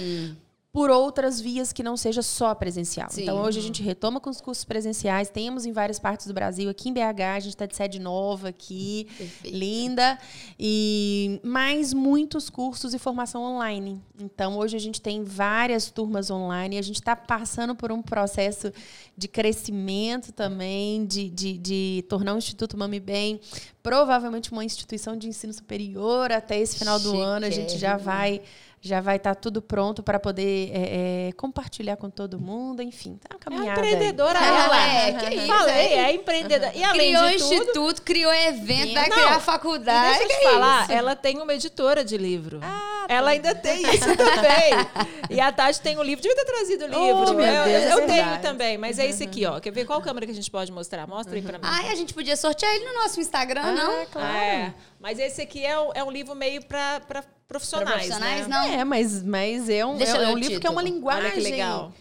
Por 0.79 0.91
outras 0.91 1.41
vias 1.41 1.73
que 1.73 1.83
não 1.83 1.97
seja 1.97 2.23
só 2.23 2.55
presencial. 2.55 3.09
Sim. 3.11 3.25
Então, 3.25 3.43
hoje 3.43 3.59
a 3.59 3.63
gente 3.63 3.83
retoma 3.83 4.21
com 4.21 4.31
os 4.31 4.41
cursos 4.41 4.65
presenciais. 4.65 5.29
Temos 5.29 5.67
em 5.67 5.73
várias 5.73 5.99
partes 5.99 6.29
do 6.29 6.33
Brasil. 6.33 6.71
Aqui 6.71 6.89
em 6.89 6.93
BH, 6.93 7.21
a 7.35 7.41
gente 7.41 7.55
está 7.55 7.67
de 7.67 7.75
sede 7.75 7.99
nova 7.99 8.51
aqui 8.51 9.09
Perfeito. 9.19 9.57
linda 9.57 10.17
e 10.57 11.41
mais 11.43 11.93
muitos 11.93 12.49
cursos 12.49 12.95
e 12.95 12.99
formação 12.99 13.43
online. 13.43 14.01
Então 14.21 14.57
hoje 14.57 14.77
a 14.77 14.79
gente 14.79 15.01
tem 15.01 15.25
várias 15.25 15.91
turmas 15.91 16.31
online. 16.31 16.79
A 16.79 16.83
gente 16.83 17.01
está 17.01 17.17
passando 17.17 17.75
por 17.75 17.91
um 17.91 18.01
processo 18.01 18.73
de 19.17 19.27
crescimento 19.27 20.31
também, 20.31 21.05
de, 21.05 21.29
de, 21.29 21.59
de 21.59 22.05
tornar 22.09 22.35
o 22.35 22.39
Instituto 22.39 22.77
Mami 22.79 23.01
Bem 23.01 23.41
provavelmente 23.89 24.53
uma 24.53 24.63
instituição 24.63 25.17
de 25.17 25.29
ensino 25.29 25.51
superior 25.51 26.31
até 26.31 26.61
esse 26.61 26.79
final 26.79 27.01
do 27.01 27.19
ano. 27.19 27.47
A 27.47 27.51
gente 27.51 27.79
já 27.79 27.97
vai 27.97 28.43
já 28.89 29.01
vai 29.01 29.17
estar 29.17 29.35
tudo 29.35 29.61
pronto 29.63 30.03
para 30.03 30.19
poder 30.19 30.71
é, 30.73 31.29
é, 31.29 31.33
compartilhar 31.33 31.97
com 31.97 32.09
todo 32.11 32.41
mundo. 32.41 32.83
Enfim, 32.83 33.19
tá 33.19 33.29
uma 33.31 33.35
É 33.35 33.35
uma 33.35 33.59
caminhada. 33.59 33.81
aí. 33.81 33.87
empreendedora 33.93 34.39
Ela 34.39 34.65
ela. 34.65 34.89
é, 34.89 35.13
que 35.13 35.35
isso, 35.35 35.47
Falei, 35.47 35.93
é 35.95 36.13
empreendedora. 36.15 36.73
E 36.75 36.83
além 36.83 37.15
Criou 37.15 37.29
de 37.31 37.37
tudo, 37.39 37.53
instituto, 37.55 38.03
criou 38.03 38.33
evento, 38.35 38.95
vai 38.95 39.11
criar 39.11 39.39
E 39.39 39.41
faculdade. 39.41 40.09
deixa 40.19 40.23
eu 40.25 40.29
te 40.29 40.39
que 40.41 40.47
é 40.47 40.51
falar, 40.53 40.83
isso? 40.85 40.93
ela 40.93 41.15
tem 41.17 41.39
uma 41.41 41.55
editora 41.55 42.05
de 42.05 42.17
livro. 42.17 42.61
ela 43.09 43.31
ainda 43.31 43.55
tem 43.55 43.83
isso 43.95 44.07
também. 44.17 45.19
E 45.31 45.41
a 45.41 45.53
Tati 45.53 45.81
tem 45.81 45.97
um 45.99 46.03
livro. 46.03 46.23
Devia 46.23 46.37
ter 46.37 46.45
trazido 46.45 46.85
o 46.85 46.89
livro. 46.89 47.31
Oh, 47.31 47.33
meu 47.35 47.45
eu 47.47 47.65
Deus, 47.65 47.83
é 47.85 47.93
eu 47.93 47.97
tenho 47.99 48.09
verdade. 48.09 48.43
também, 48.43 48.79
mas 48.79 48.99
é 48.99 49.07
esse 49.07 49.23
aqui, 49.25 49.45
ó. 49.45 49.61
Quer 49.61 49.71
ver 49.71 49.85
qual 49.85 50.01
câmera 50.01 50.25
que 50.27 50.33
a 50.33 50.35
gente 50.35 50.51
pode 50.51 50.73
mostrar? 50.73 51.07
Mostra 51.07 51.35
aí 51.37 51.43
pra 51.43 51.59
mim. 51.59 51.65
Ai, 51.67 51.91
a 51.91 51.95
gente 51.95 52.15
podia 52.15 52.37
sortear 52.37 52.75
ele 52.75 52.85
no 52.87 52.95
nosso 52.95 53.21
Instagram, 53.21 53.61
Ah, 53.63 53.73
não? 53.73 54.07
claro. 54.07 54.29
É, 54.37 54.75
mas 55.01 55.19
esse 55.19 55.41
aqui 55.43 55.65
é, 55.65 55.79
um- 55.79 55.91
é 55.95 56.03
um 56.05 56.11
livro 56.11 56.35
meio 56.35 56.63
para 56.65 57.01
profissionais, 57.47 58.07
Pra 58.07 58.17
profissionais, 58.19 58.47
né? 58.47 58.57
não. 58.57 58.81
É, 58.81 58.85
mas, 58.85 59.23
mas 59.23 59.69
é 59.69 59.85
um, 59.85 59.97
Deixa 59.97 60.13
é, 60.13 60.17
eu 60.17 60.21
ler 60.21 60.27
é 60.27 60.29
o 60.31 60.33
um 60.35 60.39
livro 60.39 60.61
que 60.61 60.67
é 60.67 60.71
uma 60.71 60.83
título. 60.83 60.97
linguagem 60.97 61.25
Olha 61.25 61.33
que 61.33 61.41
legal. 61.41 61.93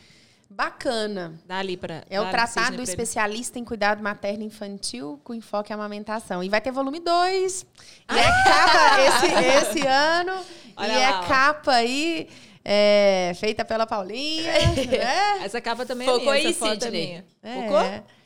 bacana. 0.50 1.40
Dá 1.46 1.58
ali 1.60 1.78
para 1.78 2.04
É 2.10 2.20
o 2.20 2.30
Tratado 2.30 2.78
do 2.78 2.84
Especialista 2.84 3.60
em 3.60 3.64
Cuidado 3.64 4.02
Materno 4.02 4.44
e 4.44 4.48
Infantil 4.48 5.20
com 5.24 5.34
enfoque 5.34 5.72
em 5.72 5.76
amamentação. 5.76 6.44
E 6.44 6.50
vai 6.50 6.60
ter 6.62 6.72
volume 6.72 7.00
2. 7.00 7.66
E 8.12 8.18
é 8.18 8.24
capa 8.44 9.02
esse, 9.02 9.80
esse 9.80 9.88
ano. 9.88 10.34
Olha 10.76 10.92
e 10.92 11.02
é 11.02 11.10
lá, 11.10 11.22
ó. 11.22 11.28
capa 11.28 11.72
aí 11.74 12.28
é, 12.64 13.32
feita 13.40 13.64
pela 13.66 13.86
Paulinha. 13.86 14.52
né? 14.90 15.44
Essa 15.46 15.62
capa 15.62 15.86
também 15.86 16.08
Focou 16.08 16.34
é 16.34 16.38
minha, 16.40 16.48
aí, 16.50 16.54
foto 16.54 16.72
é 16.72 16.80
Sidney? 16.80 17.24
É. 17.44 17.54
Focou? 17.54 18.17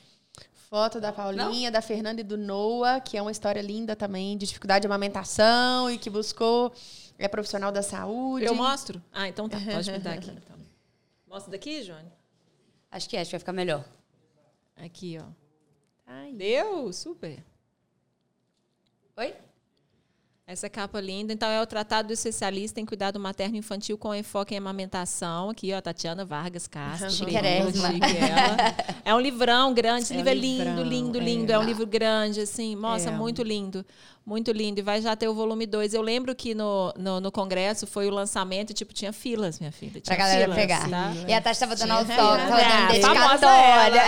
Foto 0.72 1.02
da 1.02 1.12
Paulinha, 1.12 1.70
da 1.70 1.82
Fernanda 1.82 2.22
e 2.22 2.24
do 2.24 2.38
Noah, 2.38 3.02
que 3.02 3.18
é 3.18 3.22
uma 3.22 3.30
história 3.30 3.62
linda 3.62 3.94
também, 3.94 4.38
de 4.38 4.46
dificuldade 4.46 4.84
de 4.84 4.88
amamentação 4.88 5.92
e 5.92 5.98
que 5.98 6.10
buscou, 6.10 6.74
é 7.20 7.28
profissional 7.28 7.74
da 7.74 7.82
saúde. 7.82 8.46
Eu 8.46 8.56
mostro? 8.56 9.04
Ah, 9.12 9.28
então 9.28 9.50
tá. 9.50 9.58
Pode 9.60 9.92
me 9.92 10.00
dar 10.00 10.14
aqui. 10.14 10.30
Então. 10.30 10.56
Mostra 11.28 11.52
daqui, 11.52 11.82
Johnny? 11.84 12.10
Acho 12.90 13.10
que 13.10 13.18
é, 13.18 13.20
acho 13.20 13.30
que 13.30 13.34
vai 13.34 13.40
ficar 13.40 13.52
melhor. 13.52 13.84
Aqui, 14.78 15.18
ó. 15.22 15.26
Ai, 16.08 16.32
Deu? 16.32 16.94
Super. 16.94 17.44
Oi? 19.18 19.36
Essa 20.52 20.70
capa 20.70 21.00
linda. 21.00 21.32
Então, 21.32 21.50
é 21.50 21.62
o 21.62 21.66
Tratado 21.66 22.10
do 22.10 22.14
Especialista 22.14 22.82
em 22.82 22.86
Cuidado 22.86 23.18
Materno 23.18 23.56
Infantil 23.56 23.98
com 23.98 24.14
enfoque 24.14 24.54
em 24.54 24.58
amamentação. 24.58 25.50
Aqui, 25.50 25.72
ó, 25.74 25.80
Tatiana 25.80 26.26
Vargas 26.26 26.68
Castro. 26.68 27.10
Chiquérrima. 27.10 27.88
É 29.06 29.16
um 29.16 29.20
livrão 29.22 29.74
grande. 29.74 30.04
Esse 30.04 30.14
é 30.14 30.18
livro 30.18 30.30
é 30.30 30.34
lindo, 30.34 30.64
lindo, 30.64 30.84
lindo, 30.84 31.20
lindo. 31.20 31.52
É, 31.54 31.56
é 31.56 31.60
um 31.60 31.64
livro 31.64 31.88
grande, 31.88 32.42
assim. 32.42 32.76
Nossa, 32.76 33.08
é. 33.08 33.12
muito 33.12 33.42
lindo. 33.42 33.86
Muito 34.24 34.52
lindo. 34.52 34.80
E 34.80 34.84
vai 34.84 35.02
já 35.02 35.16
ter 35.16 35.28
o 35.28 35.34
volume 35.34 35.66
2. 35.66 35.96
Eu 35.96 36.02
lembro 36.02 36.36
que 36.36 36.54
no, 36.54 36.94
no, 36.96 37.20
no, 37.20 37.32
congresso 37.32 37.88
foi 37.88 38.08
o 38.08 38.12
lançamento 38.12 38.70
e, 38.70 38.74
tipo, 38.74 38.94
tinha 38.94 39.12
filas, 39.12 39.60
minha 39.60 39.72
filha. 39.72 40.00
Tinha 40.00 40.04
pra 40.04 40.16
galera 40.16 40.44
filas, 40.44 40.56
pegar. 40.56 40.90
Tá? 40.90 41.14
E 41.28 41.34
a 41.34 41.42
Tati 41.42 41.60
tava 41.60 41.76
dando 41.76 41.92
autógrafo, 41.92 42.50
tava 42.50 42.62
dando 42.62 42.92
dedicatória. 42.92 44.02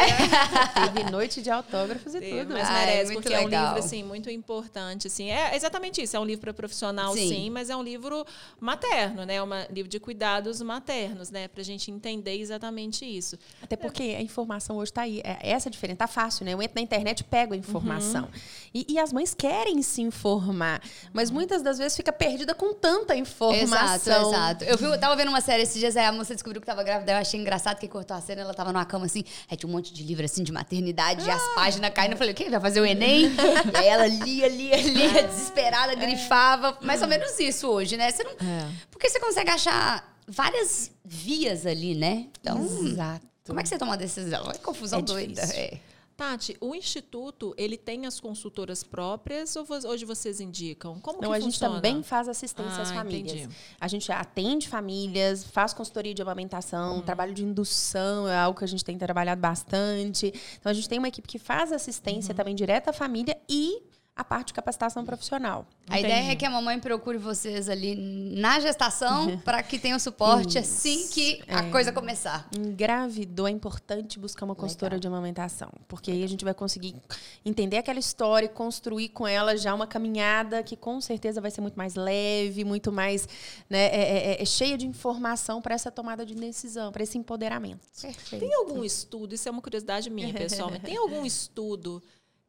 Teve 0.93 1.11
noite 1.11 1.41
de 1.41 1.49
autógrafos 1.49 2.13
e 2.13 2.19
Teve, 2.19 2.41
tudo. 2.41 2.53
Mas 2.53 2.69
Ai, 2.69 2.85
merece, 2.85 3.13
porque 3.13 3.29
legal. 3.29 3.41
é 3.41 3.45
um 3.45 3.49
livro, 3.49 3.79
assim, 3.79 4.03
muito 4.03 4.29
importante, 4.29 5.07
assim. 5.07 5.31
É 5.31 5.55
exatamente 5.55 6.01
isso. 6.01 6.15
É 6.15 6.19
um 6.19 6.25
livro 6.25 6.41
para 6.41 6.53
profissional, 6.53 7.13
sim. 7.13 7.29
sim. 7.29 7.49
mas 7.49 7.71
é 7.71 7.75
um 7.75 7.83
livro 7.83 8.23
materno, 8.59 9.25
né? 9.25 9.35
É 9.35 9.43
um 9.43 9.47
livro 9.71 9.89
de 9.89 9.99
cuidados 9.99 10.61
maternos, 10.61 11.31
né? 11.31 11.47
Pra 11.47 11.63
gente 11.63 11.89
entender 11.89 12.37
exatamente 12.37 13.03
isso. 13.03 13.37
Até 13.61 13.75
porque 13.75 14.15
a 14.17 14.21
informação 14.21 14.77
hoje 14.77 14.93
tá 14.93 15.01
aí. 15.01 15.21
É 15.23 15.49
essa 15.49 15.71
diferença. 15.71 15.97
Tá 15.97 16.07
fácil, 16.07 16.45
né? 16.45 16.53
Eu 16.53 16.61
entro 16.61 16.75
na 16.75 16.81
internet 16.81 17.21
e 17.21 17.23
pego 17.23 17.53
a 17.53 17.57
informação. 17.57 18.25
Uhum. 18.25 18.39
E, 18.73 18.85
e, 18.89 18.99
as 18.99 19.13
mães 19.13 19.33
querem 19.33 19.81
se 19.81 20.01
informar, 20.13 20.81
mas 21.11 21.31
muitas 21.31 21.61
das 21.61 21.77
vezes 21.77 21.95
fica 21.95 22.11
perdida 22.11 22.53
com 22.53 22.73
tanta 22.73 23.15
informação. 23.15 24.13
Exato, 24.13 24.29
exato. 24.29 24.63
Eu, 24.63 24.77
vi, 24.77 24.85
eu 24.85 24.99
tava 24.99 25.15
vendo 25.15 25.29
uma 25.29 25.41
série 25.41 25.63
esses 25.63 25.79
dias, 25.79 25.97
aí 25.97 26.05
a 26.05 26.11
moça 26.11 26.33
descobriu 26.33 26.61
que 26.61 26.67
tava 26.67 26.83
grávida, 26.83 27.13
eu 27.13 27.17
achei 27.17 27.39
engraçado 27.39 27.79
que 27.79 27.87
cortou 27.87 28.15
a 28.15 28.21
cena, 28.21 28.41
ela 28.41 28.53
tava 28.53 28.71
numa 28.71 28.85
cama 28.85 29.05
assim, 29.05 29.23
aí 29.49 29.57
tinha 29.57 29.67
um 29.67 29.71
monte 29.71 29.93
de 29.93 30.03
livro 30.03 30.23
assim 30.23 30.43
de 30.43 30.51
maternidade, 30.51 31.23
ah. 31.23 31.27
e 31.27 31.31
as 31.31 31.55
páginas 31.55 31.91
caindo. 31.91 32.13
Eu 32.13 32.17
falei, 32.17 32.33
o 32.33 32.35
quê? 32.35 32.49
Vai 32.49 32.59
fazer 32.59 32.81
o 32.81 32.85
Enem? 32.85 33.25
e 33.25 33.37
aí 33.77 33.87
ela 33.87 34.07
lia, 34.07 34.47
lia, 34.47 34.77
lia, 34.77 35.23
desesperada, 35.23 35.95
grifava. 35.95 36.77
Mais 36.81 37.01
ou 37.01 37.07
menos 37.07 37.37
isso 37.39 37.67
hoje, 37.67 37.97
né? 37.97 38.11
Você 38.11 38.23
não, 38.23 38.31
é. 38.31 38.69
Porque 38.91 39.09
você 39.09 39.19
consegue 39.19 39.49
achar 39.49 40.15
várias 40.27 40.91
vias 41.03 41.65
ali, 41.65 41.95
né? 41.95 42.27
Então, 42.39 42.63
Exato. 42.63 43.25
como 43.45 43.59
é 43.59 43.63
que 43.63 43.69
você 43.69 43.77
toma 43.77 43.93
a 43.93 43.97
decisão? 43.97 44.49
É 44.51 44.57
confusão 44.57 44.99
é 44.99 45.01
doida. 45.01 45.41
É. 45.41 45.77
Tati, 46.15 46.55
o 46.61 46.75
instituto 46.75 47.55
ele 47.57 47.75
tem 47.75 48.05
as 48.05 48.19
consultoras 48.19 48.83
próprias 48.83 49.55
ou 49.55 49.65
hoje 49.87 50.05
vocês 50.05 50.39
indicam? 50.39 50.99
Como 50.99 51.19
Não, 51.21 51.31
a 51.31 51.39
gente 51.39 51.59
também 51.59 52.03
faz 52.03 52.27
assistência 52.27 52.77
ah, 52.77 52.81
às 52.83 52.91
famílias. 52.91 53.41
Entendi. 53.41 53.55
A 53.79 53.87
gente 53.87 54.11
atende 54.11 54.67
famílias, 54.67 55.43
faz 55.43 55.73
consultoria 55.73 56.13
de 56.13 56.21
amamentação, 56.21 56.97
uhum. 56.97 57.01
trabalho 57.01 57.33
de 57.33 57.43
indução 57.43 58.27
é 58.27 58.37
algo 58.37 58.57
que 58.57 58.63
a 58.63 58.67
gente 58.67 58.85
tem 58.85 58.97
trabalhado 58.97 59.41
bastante. 59.41 60.31
Então 60.59 60.69
a 60.69 60.73
gente 60.73 60.87
tem 60.87 60.99
uma 60.99 61.07
equipe 61.07 61.27
que 61.27 61.39
faz 61.39 61.71
assistência 61.71 62.31
uhum. 62.31 62.37
também 62.37 62.55
direta 62.55 62.91
à 62.91 62.93
família 62.93 63.35
e 63.49 63.81
a 64.15 64.23
parte 64.23 64.47
de 64.47 64.53
capacitação 64.53 65.03
profissional. 65.03 65.65
A 65.89 65.97
Entendi. 65.97 66.13
ideia 66.13 66.31
é 66.31 66.35
que 66.35 66.45
a 66.45 66.49
mamãe 66.49 66.79
procure 66.79 67.17
vocês 67.17 67.67
ali 67.67 67.95
na 67.95 68.59
gestação 68.59 69.37
para 69.43 69.63
que 69.63 69.79
tenha 69.79 69.95
o 69.95 69.99
suporte 69.99 70.59
Isso. 70.59 70.59
assim 70.59 71.07
que 71.07 71.43
é. 71.47 71.55
a 71.55 71.71
coisa 71.71 71.91
começar. 71.91 72.47
Engravidou 72.55 73.47
é 73.47 73.51
importante 73.51 74.19
buscar 74.19 74.45
uma 74.45 74.53
consultora 74.53 74.95
Legal. 74.95 74.99
de 74.99 75.07
amamentação, 75.07 75.69
porque 75.87 76.11
aí 76.11 76.23
a 76.23 76.27
gente 76.27 76.45
vai 76.45 76.53
conseguir 76.53 76.95
entender 77.43 77.77
aquela 77.77 77.99
história 77.99 78.45
e 78.45 78.49
construir 78.49 79.09
com 79.09 79.27
ela 79.27 79.57
já 79.57 79.73
uma 79.73 79.87
caminhada 79.87 80.61
que 80.61 80.77
com 80.77 81.01
certeza 81.01 81.41
vai 81.41 81.49
ser 81.49 81.61
muito 81.61 81.75
mais 81.75 81.95
leve, 81.95 82.63
muito 82.63 82.91
mais 82.91 83.27
né, 83.67 83.85
é, 83.85 83.95
é, 83.95 84.33
é, 84.33 84.41
é 84.43 84.45
cheia 84.45 84.77
de 84.77 84.85
informação 84.85 85.59
para 85.59 85.73
essa 85.73 85.89
tomada 85.89 86.23
de 86.23 86.35
decisão, 86.35 86.91
para 86.91 87.01
esse 87.01 87.17
empoderamento. 87.17 87.81
Perfeito. 87.99 88.45
Tem 88.45 88.53
algum 88.53 88.83
estudo? 88.83 89.33
Isso 89.33 89.49
é 89.49 89.51
uma 89.51 89.61
curiosidade 89.61 90.07
minha, 90.11 90.31
pessoal. 90.33 90.69
mas 90.69 90.83
tem 90.83 90.97
algum 90.97 91.25
estudo 91.25 92.01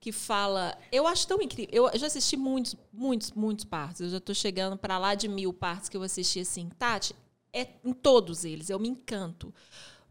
que 0.04 0.12
fala. 0.12 0.76
Eu 0.92 1.06
acho 1.06 1.26
tão 1.26 1.40
incrível. 1.40 1.88
Eu 1.90 1.98
já 1.98 2.08
assisti 2.08 2.36
muitos, 2.36 2.76
muitos, 2.92 3.32
muitos 3.32 3.64
partos. 3.64 4.02
Eu 4.02 4.10
já 4.10 4.18
estou 4.18 4.34
chegando 4.34 4.76
para 4.76 4.98
lá 4.98 5.14
de 5.14 5.26
mil 5.28 5.50
partos 5.50 5.88
que 5.88 5.96
eu 5.96 6.02
assisti 6.02 6.40
assim. 6.40 6.68
Tati, 6.78 7.16
é 7.50 7.68
em 7.82 7.94
todos 7.94 8.44
eles. 8.44 8.68
Eu 8.68 8.78
me 8.78 8.86
encanto. 8.86 9.52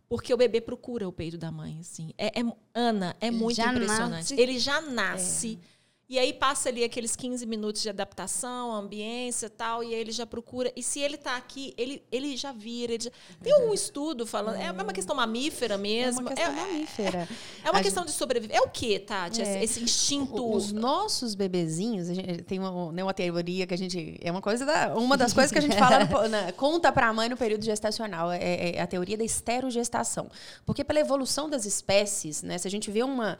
Porque 0.09 0.33
o 0.33 0.37
bebê 0.37 0.59
procura 0.59 1.07
o 1.07 1.11
peito 1.11 1.37
da 1.37 1.51
mãe, 1.51 1.77
assim. 1.79 2.11
É, 2.17 2.39
é 2.39 2.43
Ana, 2.73 3.15
é 3.21 3.29
muito 3.29 3.57
já 3.57 3.71
impressionante. 3.71 4.31
Nasce. 4.31 4.41
Ele 4.41 4.57
já 4.57 4.81
nasce. 4.81 5.59
É 5.61 5.72
e 6.09 6.19
aí 6.19 6.33
passa 6.33 6.67
ali 6.67 6.83
aqueles 6.83 7.15
15 7.15 7.45
minutos 7.45 7.81
de 7.81 7.89
adaptação, 7.89 8.73
ambiência 8.73 9.49
tal, 9.49 9.81
e 9.81 9.87
aí 9.87 10.01
ele 10.01 10.11
já 10.11 10.25
procura. 10.25 10.71
E 10.75 10.83
se 10.83 10.99
ele 10.99 11.15
está 11.15 11.37
aqui, 11.37 11.73
ele, 11.77 12.03
ele 12.11 12.35
já 12.35 12.51
vira. 12.51 12.93
Ele 12.93 13.05
já... 13.05 13.11
Tem 13.41 13.53
um 13.61 13.73
estudo 13.73 14.27
falando. 14.27 14.57
É 14.57 14.69
uma 14.69 14.91
questão 14.91 15.15
mamífera 15.15 15.77
mesmo. 15.77 16.19
É 16.19 16.23
uma 16.23 16.35
questão 16.35 16.53
é, 16.53 16.55
mamífera. 16.55 17.29
É, 17.63 17.67
é 17.67 17.71
uma 17.71 17.79
a 17.79 17.81
questão 17.83 18.03
gente... 18.03 18.11
de 18.11 18.17
sobreviver. 18.17 18.55
É 18.55 18.61
o 18.61 18.69
que, 18.69 18.99
Tati? 18.99 19.41
É. 19.41 19.63
Esse 19.63 19.81
instinto. 19.81 20.53
Os 20.53 20.73
nossos 20.73 21.35
bebezinhos, 21.35 22.09
tem 22.45 22.59
uma, 22.59 22.91
né, 22.91 23.01
uma 23.01 23.13
teoria 23.13 23.65
que 23.65 23.73
a 23.73 23.77
gente. 23.77 24.19
É 24.21 24.29
uma 24.29 24.41
coisa 24.41 24.65
da, 24.65 24.95
uma 24.95 25.15
das 25.15 25.31
coisas 25.31 25.53
que 25.53 25.57
a 25.57 25.61
gente 25.61 25.77
fala, 25.77 26.03
no, 26.03 26.27
na, 26.27 26.51
conta 26.53 26.91
para 26.91 27.07
a 27.07 27.13
mãe 27.13 27.29
no 27.29 27.37
período 27.37 27.63
gestacional. 27.63 28.29
É, 28.29 28.37
é, 28.43 28.75
é 28.75 28.81
a 28.81 28.87
teoria 28.87 29.17
da 29.17 29.23
esterogestação. 29.23 30.29
Porque 30.65 30.83
pela 30.83 30.99
evolução 30.99 31.49
das 31.49 31.65
espécies, 31.65 32.43
né? 32.43 32.57
Se 32.57 32.67
a 32.67 32.71
gente 32.71 32.91
vê 32.91 33.03
uma 33.03 33.39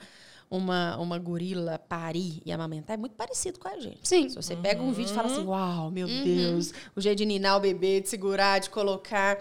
uma, 0.53 0.95
uma 0.97 1.17
gorila 1.17 1.79
parir 1.79 2.39
e 2.45 2.51
amamentar 2.51 2.93
é 2.93 2.97
muito 2.97 3.15
parecido 3.15 3.57
com 3.59 3.67
a 3.67 3.79
gente. 3.79 4.07
Sim. 4.07 4.29
Se 4.29 4.35
você 4.35 4.53
uhum. 4.53 4.61
pega 4.61 4.83
um 4.83 4.93
vídeo 4.93 5.11
e 5.11 5.15
fala 5.15 5.27
assim, 5.27 5.43
uau, 5.43 5.89
meu 5.89 6.07
uhum. 6.07 6.23
Deus, 6.23 6.71
o 6.95 7.01
jeito 7.01 7.17
de 7.17 7.25
ninar 7.25 7.57
o 7.57 7.59
bebê, 7.59 7.99
de 7.99 8.07
segurar, 8.07 8.59
de 8.59 8.69
colocar. 8.69 9.39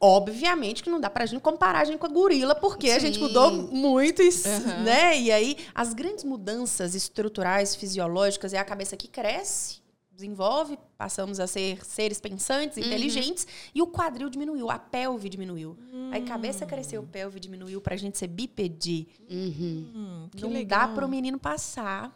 Obviamente 0.00 0.82
que 0.82 0.90
não 0.90 1.00
dá 1.00 1.08
pra 1.08 1.26
gente 1.26 1.40
comparar 1.40 1.82
a 1.82 1.84
gente 1.84 1.98
com 1.98 2.06
a 2.06 2.08
gorila, 2.08 2.56
porque 2.56 2.88
Sim. 2.88 2.96
a 2.96 2.98
gente 2.98 3.20
mudou 3.20 3.52
muito, 3.52 4.20
uhum. 4.20 4.82
né? 4.82 5.20
E 5.20 5.30
aí, 5.30 5.56
as 5.72 5.94
grandes 5.94 6.24
mudanças 6.24 6.96
estruturais, 6.96 7.76
fisiológicas, 7.76 8.52
é 8.52 8.58
a 8.58 8.64
cabeça 8.64 8.96
que 8.96 9.06
cresce 9.06 9.78
desenvolve, 10.18 10.76
passamos 10.96 11.38
a 11.38 11.46
ser 11.46 11.84
seres 11.84 12.20
pensantes, 12.20 12.76
uhum. 12.76 12.82
inteligentes, 12.84 13.46
e 13.72 13.80
o 13.80 13.86
quadril 13.86 14.28
diminuiu, 14.28 14.68
a 14.68 14.76
pelve 14.78 15.28
diminuiu. 15.28 15.78
Uhum. 15.92 16.10
Aí 16.12 16.22
cabeça 16.22 16.66
cresceu, 16.66 17.04
pelve 17.04 17.38
diminuiu 17.38 17.80
pra 17.80 17.94
gente 17.96 18.18
ser 18.18 18.26
bípede. 18.26 19.06
Uhum. 19.30 19.92
Hum, 19.94 20.30
Não 20.40 20.50
legal. 20.50 20.88
dá 20.88 20.94
para 20.94 21.06
o 21.06 21.08
menino 21.08 21.38
passar 21.38 22.12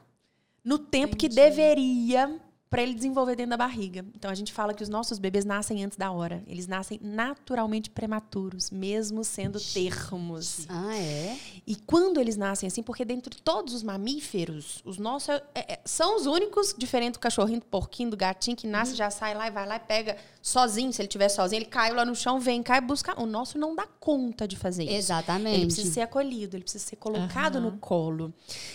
no 0.64 0.78
tempo 0.78 1.14
Entendi. 1.14 1.28
que 1.28 1.34
deveria 1.34 2.40
para 2.72 2.82
ele 2.82 2.94
desenvolver 2.94 3.36
dentro 3.36 3.50
da 3.50 3.56
barriga. 3.58 4.02
Então 4.16 4.30
a 4.30 4.34
gente 4.34 4.50
fala 4.50 4.72
que 4.72 4.82
os 4.82 4.88
nossos 4.88 5.18
bebês 5.18 5.44
nascem 5.44 5.84
antes 5.84 5.98
da 5.98 6.10
hora. 6.10 6.42
Eles 6.46 6.66
nascem 6.66 6.98
naturalmente 7.02 7.90
prematuros, 7.90 8.70
mesmo 8.70 9.22
sendo 9.24 9.60
termos. 9.60 10.64
Ah, 10.70 10.96
é? 10.96 11.36
E 11.66 11.76
quando 11.76 12.18
eles 12.18 12.34
nascem 12.34 12.66
assim, 12.66 12.82
porque 12.82 13.04
dentro 13.04 13.28
de 13.28 13.42
todos 13.42 13.74
os 13.74 13.82
mamíferos, 13.82 14.80
os 14.86 14.96
nossos 14.96 15.28
é, 15.28 15.42
é, 15.54 15.80
são 15.84 16.16
os 16.16 16.24
únicos, 16.24 16.74
diferente 16.74 17.12
do 17.12 17.18
cachorrinho, 17.18 17.60
do 17.60 17.66
porquinho, 17.66 18.08
do 18.08 18.16
gatinho, 18.16 18.56
que 18.56 18.66
nasce, 18.66 18.92
uhum. 18.92 18.96
já 18.96 19.10
sai 19.10 19.34
lá 19.34 19.46
e 19.48 19.50
vai 19.50 19.66
lá 19.66 19.76
e 19.76 19.80
pega 19.80 20.16
sozinho. 20.42 20.92
Se 20.92 21.00
ele 21.00 21.06
estiver 21.06 21.28
sozinho, 21.28 21.60
ele 21.60 21.66
caiu 21.66 21.94
lá 21.94 22.04
no 22.04 22.14
chão, 22.14 22.40
vem, 22.40 22.62
cai, 22.62 22.80
busca. 22.80 23.18
O 23.18 23.24
nosso 23.24 23.56
não 23.56 23.74
dá 23.74 23.86
conta 24.00 24.46
de 24.46 24.56
fazer 24.56 24.82
isso. 24.82 24.92
Exatamente. 24.92 25.56
Ele 25.56 25.66
precisa 25.66 25.92
ser 25.92 26.00
acolhido, 26.00 26.56
ele 26.56 26.64
precisa 26.64 26.84
ser 26.84 26.96
colocado 26.96 27.56
uhum. 27.56 27.62
no 27.62 27.78
colo. 27.78 28.34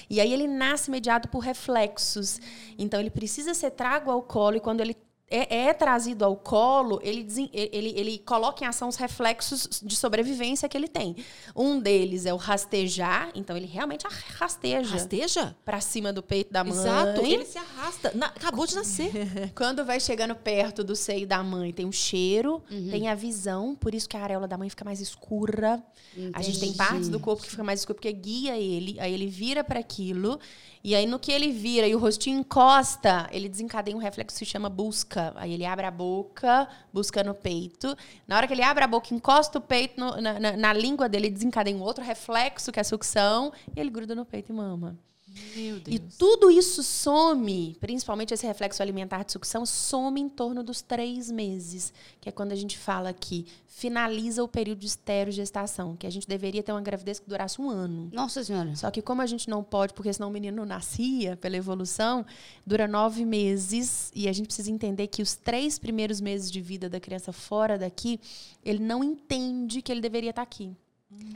E 0.09 0.21
aí 0.21 0.31
ele 0.31 0.47
nasce 0.47 0.89
mediado 0.89 1.27
por 1.27 1.39
reflexos. 1.39 2.39
Então 2.77 2.99
ele 2.99 3.09
precisa 3.09 3.53
ser 3.53 3.71
trago 3.71 4.09
ao 4.09 4.21
colo 4.21 4.55
e 4.55 4.59
quando 4.61 4.79
ele 4.79 4.95
é, 5.29 5.65
é, 5.65 5.73
trazido 5.73 6.23
ao 6.23 6.37
colo, 6.37 7.01
ele, 7.03 7.27
ele, 7.51 7.93
ele 7.97 8.17
coloca 8.19 8.63
em 8.63 8.67
ação 8.67 8.87
os 8.87 8.95
reflexos 8.95 9.81
de 9.83 9.95
sobrevivência 9.95 10.69
que 10.69 10.77
ele 10.77 10.87
tem. 10.87 11.17
Um 11.53 11.79
deles 11.79 12.25
é 12.25 12.33
o 12.33 12.37
rastejar, 12.37 13.29
então 13.35 13.57
ele 13.57 13.65
realmente 13.65 14.07
rasteja. 14.37 14.89
Rasteja? 14.89 15.55
Pra 15.65 15.81
cima 15.81 16.13
do 16.13 16.23
peito 16.23 16.53
da 16.53 16.63
mãe. 16.63 16.73
Exato, 16.73 17.21
ele 17.25 17.43
se 17.43 17.57
arrasta. 17.57 18.11
Na, 18.15 18.27
acabou 18.27 18.65
de 18.65 18.75
nascer. 18.75 19.11
Quando 19.53 19.83
vai 19.83 19.99
chegando 19.99 20.33
perto 20.33 20.81
do 20.81 20.95
seio 20.95 21.27
da 21.27 21.43
mãe, 21.43 21.73
tem 21.73 21.85
o 21.85 21.91
cheiro, 21.91 22.63
uhum. 22.71 22.89
tem 22.89 23.09
a 23.09 23.15
visão, 23.15 23.75
por 23.75 23.93
isso 23.93 24.07
que 24.07 24.15
a 24.15 24.23
areola 24.23 24.47
da 24.47 24.57
mãe 24.57 24.69
fica 24.69 24.85
mais 24.85 25.01
escura. 25.01 25.83
Entendi. 26.15 26.31
A 26.33 26.41
gente 26.41 26.59
tem 26.59 26.73
partes 26.73 27.09
do 27.09 27.19
corpo 27.19 27.43
que 27.43 27.49
fica 27.49 27.63
mais 27.65 27.81
escura 27.81 27.95
porque 27.95 28.11
guia 28.13 28.57
ele, 28.57 28.97
aí 28.97 29.13
ele 29.13 29.27
vira 29.27 29.61
para 29.61 29.79
aquilo 29.79 30.39
e 30.87 30.95
aí, 30.95 31.05
no 31.05 31.19
que 31.19 31.33
ele 31.33 31.51
vira 31.51 31.85
e 31.85 31.93
o 31.93 31.99
rostinho 31.99 32.39
encosta, 32.39 33.27
ele 33.33 33.49
desencadeia 33.49 33.93
um 33.93 33.99
reflexo 33.99 34.37
que 34.39 34.45
se 34.45 34.49
chama 34.49 34.69
busca. 34.69 35.33
Aí 35.35 35.51
ele 35.51 35.65
abre 35.65 35.85
a 35.85 35.91
boca, 35.91 36.65
busca 36.93 37.21
no 37.25 37.33
peito. 37.33 37.93
Na 38.25 38.37
hora 38.37 38.47
que 38.47 38.53
ele 38.53 38.63
abre 38.63 38.85
a 38.85 38.87
boca, 38.87 39.13
encosta 39.13 39.57
o 39.57 39.61
peito 39.61 39.99
no, 39.99 40.21
na, 40.21 40.39
na, 40.39 40.55
na, 40.55 40.71
língua 40.71 41.09
dele, 41.09 41.29
desencadeia 41.29 41.75
um 41.75 41.81
outro 41.81 42.01
reflexo, 42.01 42.71
que 42.71 42.79
é 42.79 42.83
a 42.83 42.85
sucção, 42.85 43.51
e 43.75 43.81
ele 43.81 43.89
gruda 43.89 44.15
no 44.15 44.23
peito 44.23 44.53
e 44.53 44.55
mama. 44.55 44.97
E 45.87 45.99
tudo 45.99 46.49
isso 46.49 46.81
some, 46.81 47.75
principalmente 47.79 48.33
esse 48.33 48.45
reflexo 48.45 48.81
alimentar 48.81 49.23
de 49.23 49.31
sucção, 49.31 49.65
some 49.65 50.19
em 50.19 50.29
torno 50.29 50.63
dos 50.63 50.81
três 50.81 51.29
meses, 51.29 51.93
que 52.21 52.29
é 52.29 52.31
quando 52.31 52.51
a 52.51 52.55
gente 52.55 52.77
fala 52.77 53.11
que 53.13 53.45
finaliza 53.65 54.43
o 54.43 54.47
período 54.47 54.79
de 54.79 54.87
esterogestação, 54.87 55.95
que 55.95 56.07
a 56.07 56.09
gente 56.09 56.27
deveria 56.27 56.63
ter 56.63 56.71
uma 56.71 56.81
gravidez 56.81 57.19
que 57.19 57.29
durasse 57.29 57.61
um 57.61 57.69
ano. 57.69 58.09
Nossa 58.11 58.43
Senhora. 58.43 58.75
Só 58.75 58.89
que 58.89 59.01
como 59.01 59.21
a 59.21 59.25
gente 59.25 59.49
não 59.49 59.63
pode, 59.63 59.93
porque 59.93 60.11
senão 60.11 60.29
o 60.29 60.31
menino 60.31 60.57
não 60.57 60.65
nascia 60.65 61.35
pela 61.37 61.57
evolução, 61.57 62.25
dura 62.65 62.87
nove 62.87 63.25
meses 63.25 64.11
e 64.15 64.27
a 64.27 64.33
gente 64.33 64.47
precisa 64.47 64.71
entender 64.71 65.07
que 65.07 65.21
os 65.21 65.35
três 65.35 65.77
primeiros 65.77 66.19
meses 66.21 66.49
de 66.49 66.61
vida 66.61 66.89
da 66.89 66.99
criança 66.99 67.31
fora 67.31 67.77
daqui, 67.77 68.19
ele 68.63 68.79
não 68.79 69.03
entende 69.03 69.81
que 69.81 69.91
ele 69.91 70.01
deveria 70.01 70.31
estar 70.31 70.41
aqui. 70.41 70.75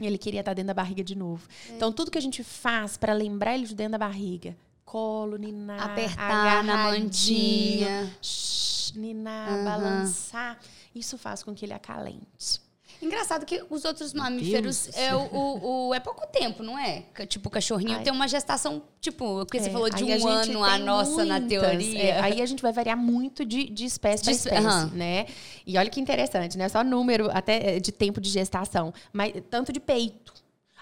Ele 0.00 0.18
queria 0.18 0.40
estar 0.40 0.54
dentro 0.54 0.68
da 0.68 0.74
barriga 0.74 1.02
de 1.02 1.14
novo. 1.16 1.46
É. 1.68 1.72
Então, 1.76 1.92
tudo 1.92 2.10
que 2.10 2.18
a 2.18 2.22
gente 2.22 2.42
faz 2.44 2.96
para 2.96 3.12
lembrar 3.12 3.54
ele 3.54 3.66
de 3.66 3.74
dentro 3.74 3.92
da 3.92 3.98
barriga, 3.98 4.56
colo, 4.84 5.36
ninar, 5.36 5.90
Apertar 5.90 6.62
na 6.64 6.76
mantinha. 6.90 8.14
shh, 8.20 8.92
ninar, 8.94 9.48
Aham. 9.48 9.64
balançar. 9.64 10.58
Isso 10.94 11.16
faz 11.16 11.42
com 11.42 11.54
que 11.54 11.64
ele 11.64 11.72
acalente. 11.72 12.60
Engraçado 13.02 13.44
que 13.44 13.62
os 13.68 13.84
outros 13.84 14.14
mamíferos 14.14 14.88
é, 14.96 15.12
o, 15.14 15.88
o- 15.88 15.94
é 15.94 15.98
pouco 15.98 16.24
tempo, 16.28 16.62
não 16.62 16.78
é? 16.78 17.02
Que, 17.14 17.26
Tipo, 17.26 17.48
o 17.48 17.50
cachorrinho 17.50 17.96
Ai. 17.98 18.02
tem 18.04 18.12
uma 18.12 18.28
gestação, 18.28 18.80
tipo, 19.00 19.38
porque 19.44 19.58
você 19.60 19.68
É, 19.68 19.72
falou 19.72 19.90
de 19.90 20.02
a 20.02 20.06
um 20.06 20.08
gente 20.08 20.26
ano, 20.52 20.64
a 20.64 20.78
nossa 20.78 21.24
na 21.24 21.40
muitas, 21.40 21.60
teoria. 21.60 22.00
é, 22.02 22.20
aí 22.20 22.40
a 22.40 22.46
gente 22.46 22.62
vai 22.62 22.72
variar 22.72 22.96
muito 22.96 23.44
de, 23.44 23.68
de 23.68 23.84
espécie 23.84 24.22
De 24.24 24.30
espe- 24.30 24.48
espécie, 24.50 24.66
aham. 24.66 24.90
né? 24.94 25.26
E 25.66 25.76
olha 25.76 25.90
que 25.90 26.00
interessante, 26.00 26.56
né? 26.56 26.68
Só 26.68 26.84
número 26.84 27.28
até 27.32 27.76
é, 27.76 27.80
de 27.80 27.90
tempo 27.90 28.20
de 28.20 28.30
gestação, 28.30 28.94
mas 29.12 29.32
tanto 29.50 29.72
de 29.72 29.80
peito. 29.80 30.32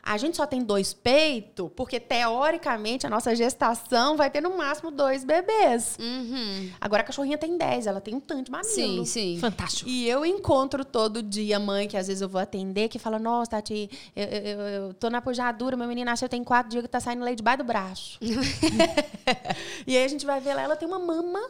A 0.02 0.16
gente 0.16 0.36
só 0.36 0.46
tem 0.46 0.62
dois 0.62 0.92
peitos 0.92 1.70
porque, 1.76 2.00
teoricamente, 2.00 3.06
a 3.06 3.10
nossa 3.10 3.34
gestação 3.36 4.16
vai 4.16 4.30
ter 4.30 4.40
no 4.40 4.56
máximo 4.56 4.90
dois 4.90 5.24
bebês. 5.24 5.96
Uhum. 6.00 6.70
Agora 6.80 7.02
a 7.02 7.04
cachorrinha 7.04 7.36
tem 7.36 7.56
dez, 7.58 7.86
ela 7.86 8.00
tem 8.00 8.14
um 8.14 8.20
tanto 8.20 8.50
de 8.50 8.66
Sim, 8.68 8.86
mamilo. 8.86 9.06
sim. 9.06 9.38
Fantástico. 9.40 9.88
E 9.88 10.08
eu 10.08 10.24
encontro 10.24 10.84
todo 10.84 11.22
dia 11.22 11.58
mãe 11.60 11.86
que 11.86 11.96
às 11.96 12.06
vezes 12.06 12.22
eu 12.22 12.28
vou 12.28 12.40
atender 12.40 12.88
que 12.88 12.98
fala: 12.98 13.18
Nossa, 13.18 13.50
Tati, 13.52 13.90
eu, 14.16 14.24
eu, 14.24 14.42
eu- 14.42 14.60
eu 14.86 14.94
tô 14.94 15.10
na 15.10 15.20
pujadura, 15.20 15.76
meu 15.76 15.86
menino 15.86 16.10
nasceu 16.10 16.28
tem 16.28 16.42
quatro 16.42 16.70
dias 16.70 16.82
que 16.82 16.88
tá 16.88 17.00
saindo 17.00 17.22
leite 17.24 17.38
debaixo 17.38 17.58
do 17.58 17.64
braço. 17.64 18.18
e 19.86 19.96
aí 19.96 20.04
a 20.04 20.08
gente 20.08 20.24
vai 20.26 20.40
ver 20.40 20.54
lá, 20.54 20.62
ela 20.62 20.76
tem 20.76 20.86
uma 20.88 20.98
mama 20.98 21.40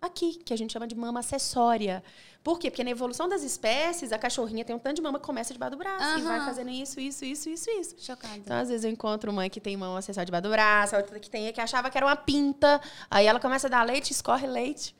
aqui, 0.00 0.34
que 0.44 0.52
a 0.52 0.56
gente 0.56 0.72
chama 0.72 0.86
de 0.86 0.94
mama 0.94 1.20
acessória. 1.20 2.02
Por 2.42 2.58
quê? 2.58 2.70
Porque 2.70 2.82
na 2.82 2.90
evolução 2.90 3.28
das 3.28 3.42
espécies, 3.42 4.12
a 4.12 4.18
cachorrinha 4.18 4.64
tem 4.64 4.74
um 4.74 4.78
tanto 4.78 4.96
de 4.96 5.02
mama 5.02 5.18
que 5.18 5.26
começa 5.26 5.52
debaixo 5.52 5.72
do 5.72 5.76
braço 5.76 6.18
e 6.18 6.22
vai 6.22 6.40
fazendo 6.40 6.70
isso, 6.70 6.98
isso, 6.98 7.24
isso, 7.24 7.50
isso, 7.50 7.70
isso. 7.70 7.96
Chocada. 7.98 8.36
Então, 8.36 8.56
às 8.56 8.68
vezes, 8.68 8.84
eu 8.84 8.90
encontro 8.90 9.30
mãe 9.30 9.50
que 9.50 9.60
tem 9.60 9.76
mão 9.76 9.94
acessória 9.94 10.24
debaixo 10.24 10.44
do 10.44 10.50
braço, 10.50 10.96
outra 10.96 11.20
que 11.20 11.28
tem 11.28 11.52
que 11.52 11.60
achava 11.60 11.90
que 11.90 11.98
era 11.98 12.06
uma 12.06 12.16
pinta. 12.16 12.80
Aí 13.10 13.26
ela 13.26 13.38
começa 13.38 13.66
a 13.66 13.70
dar 13.70 13.82
leite, 13.84 14.10
escorre 14.12 14.46
leite. 14.46 14.96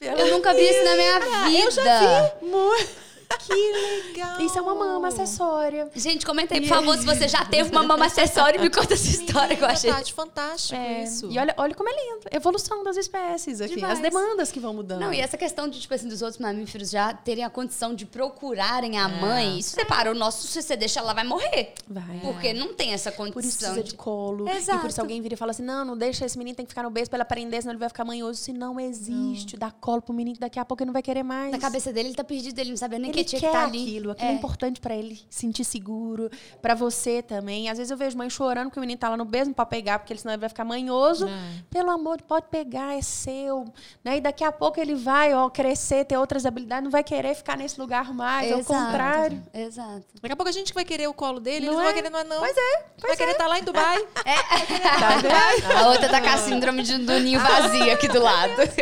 Eu 0.00 0.30
nunca 0.32 0.52
vi 0.52 0.68
isso 0.68 0.84
na 0.84 0.94
minha 0.94 1.20
vida. 1.20 1.64
Eu 1.64 1.70
já 1.70 2.28
vi. 2.40 2.46
Muito. 2.46 3.13
Que 3.38 3.52
legal. 3.52 4.40
Isso 4.40 4.58
é 4.58 4.62
uma 4.62 4.74
mama 4.74 5.08
acessória. 5.08 5.90
Gente, 5.94 6.24
comenta 6.24 6.54
aí, 6.54 6.60
por 6.60 6.68
favor, 6.68 6.96
se 6.96 7.04
você 7.04 7.28
já 7.28 7.44
teve 7.44 7.70
uma 7.70 7.82
mama 7.82 8.06
acessória 8.06 8.58
e 8.58 8.60
me 8.60 8.70
conta 8.70 8.94
essa 8.94 9.08
história 9.08 9.56
que 9.56 9.62
eu 9.62 9.68
achei. 9.68 9.92
Tati, 9.92 10.12
fantástico 10.14 10.74
É, 10.80 11.02
isso. 11.04 11.30
E 11.30 11.38
olha, 11.38 11.54
olha 11.58 11.74
como 11.74 11.88
é 11.88 11.92
lindo. 11.92 12.20
Evolução 12.30 12.82
das 12.82 12.96
espécies 12.96 13.60
aqui. 13.60 13.74
Demais. 13.76 13.94
As 13.94 14.00
demandas 14.00 14.50
que 14.50 14.58
vão 14.60 14.72
mudando. 14.72 15.00
Não, 15.00 15.12
e 15.12 15.20
essa 15.20 15.36
questão 15.36 15.68
de, 15.68 15.80
tipo 15.80 15.92
assim, 15.94 16.08
dos 16.08 16.22
outros 16.22 16.38
mamíferos 16.40 16.90
já 16.90 17.12
terem 17.12 17.44
a 17.44 17.50
condição 17.50 17.94
de 17.94 18.06
procurarem 18.06 18.96
É. 18.98 19.00
a 19.00 19.08
mãe, 19.08 19.58
isso 19.58 19.70
separa 19.74 20.10
o 20.10 20.14
nosso, 20.14 20.46
se 20.46 20.62
você 20.62 20.76
deixa, 20.76 21.00
ela 21.00 21.12
vai 21.12 21.24
morrer. 21.24 21.74
Vai. 21.88 22.20
Porque 22.22 22.52
não 22.54 22.72
tem 22.74 22.92
essa 22.92 23.12
Por 23.12 23.24
isso 23.26 23.32
condição. 23.34 23.72
precisa 23.74 23.84
de 23.84 23.94
colo. 23.94 24.48
Exato. 24.48 24.78
E 24.78 24.80
por 24.80 24.90
isso 24.90 25.00
alguém 25.00 25.20
vira 25.20 25.34
e 25.34 25.36
fala 25.36 25.50
assim: 25.50 25.62
não, 25.62 25.84
não 25.84 25.96
deixa 25.96 26.24
esse 26.24 26.38
menino 26.38 26.56
tem 26.56 26.64
que 26.64 26.70
ficar 26.70 26.82
no 26.82 26.90
berço 26.90 27.10
pra 27.10 27.16
ele 27.18 27.22
aprender, 27.22 27.60
senão 27.60 27.72
ele 27.72 27.78
vai 27.80 27.88
ficar 27.88 28.04
manhoso. 28.04 28.40
Se 28.40 28.52
não 28.52 28.78
existe, 28.80 29.56
dá 29.56 29.70
colo 29.70 30.00
pro 30.02 30.14
menino 30.14 30.34
que 30.34 30.40
daqui 30.40 30.58
a 30.58 30.64
pouco 30.64 30.82
ele 30.82 30.86
não 30.86 30.92
vai 30.92 31.02
querer 31.02 31.22
mais. 31.22 31.50
Na 31.52 31.58
cabeça 31.58 31.92
dele, 31.92 32.08
ele 32.08 32.14
tá 32.16 32.24
perdido, 32.24 32.58
ele 32.58 32.70
não 32.70 32.76
sabe 32.76 32.98
nem 32.98 33.10
ele 33.10 33.18
que 33.18 33.23
tinha 33.24 33.40
quer 33.40 33.46
que 33.48 33.52
tá 33.52 33.64
ali. 33.64 33.82
aquilo, 33.82 34.10
aquilo 34.12 34.28
é, 34.28 34.32
É. 34.32 34.34
importante 34.34 34.80
pra 34.80 34.94
ele 34.94 35.20
sentir 35.28 35.64
seguro, 35.64 36.30
pra 36.62 36.74
você 36.74 37.22
também. 37.22 37.68
Às 37.68 37.78
vezes 37.78 37.90
eu 37.90 37.96
vejo 37.96 38.16
mãe 38.16 38.28
chorando 38.30 38.70
que 38.70 38.78
o 38.78 38.80
menino 38.80 38.98
tá 38.98 39.08
lá 39.08 39.16
no 39.16 39.24
não 39.24 39.52
pode 39.52 39.70
pegar, 39.70 39.98
porque 39.98 40.12
ele, 40.12 40.20
senão 40.20 40.34
ele 40.34 40.40
vai 40.40 40.48
ficar 40.48 40.64
manhoso. 40.64 41.26
É. 41.28 41.62
Pelo 41.70 41.90
amor, 41.90 42.20
pode 42.22 42.46
pegar, 42.50 42.96
é 42.96 43.02
seu. 43.02 43.64
Né? 44.02 44.18
E 44.18 44.20
daqui 44.20 44.44
a 44.44 44.52
pouco 44.52 44.78
ele 44.80 44.94
vai 44.94 45.34
ó, 45.34 45.48
crescer, 45.50 46.04
ter 46.04 46.16
outras 46.16 46.46
habilidades, 46.46 46.84
não 46.84 46.90
vai 46.90 47.02
querer 47.04 47.34
ficar 47.34 47.56
nesse 47.56 47.80
lugar 47.80 48.12
mais, 48.14 48.50
ao 48.52 48.58
Exato, 48.60 48.84
contrário. 48.86 49.42
Exato. 49.52 50.04
Daqui 50.20 50.32
a 50.32 50.36
pouco 50.36 50.48
a 50.48 50.52
gente 50.52 50.72
vai 50.72 50.84
querer 50.84 51.08
o 51.08 51.14
colo 51.14 51.40
dele, 51.40 51.66
Não 51.66 51.72
eles 51.72 51.76
não 51.76 51.82
é? 51.82 51.84
vão 51.86 51.94
querer, 51.94 52.10
não 52.10 52.18
é 52.18 52.24
não. 52.24 52.38
Pois 52.38 52.56
é, 52.56 52.84
vai 53.00 53.16
querer 53.16 53.32
estar 53.32 53.46
lá 53.46 53.58
em 53.58 53.62
Dubai. 53.62 54.06
Tá 54.24 55.16
vendo? 55.16 55.72
A 55.76 55.88
outra 55.88 56.08
tá 56.08 56.20
com 56.20 56.28
a 56.28 56.36
síndrome 56.38 56.82
de, 56.82 56.98
do 56.98 57.18
ninho 57.20 57.40
vazio 57.40 57.92
aqui 57.92 58.08
do 58.08 58.20
lado. 58.22 58.52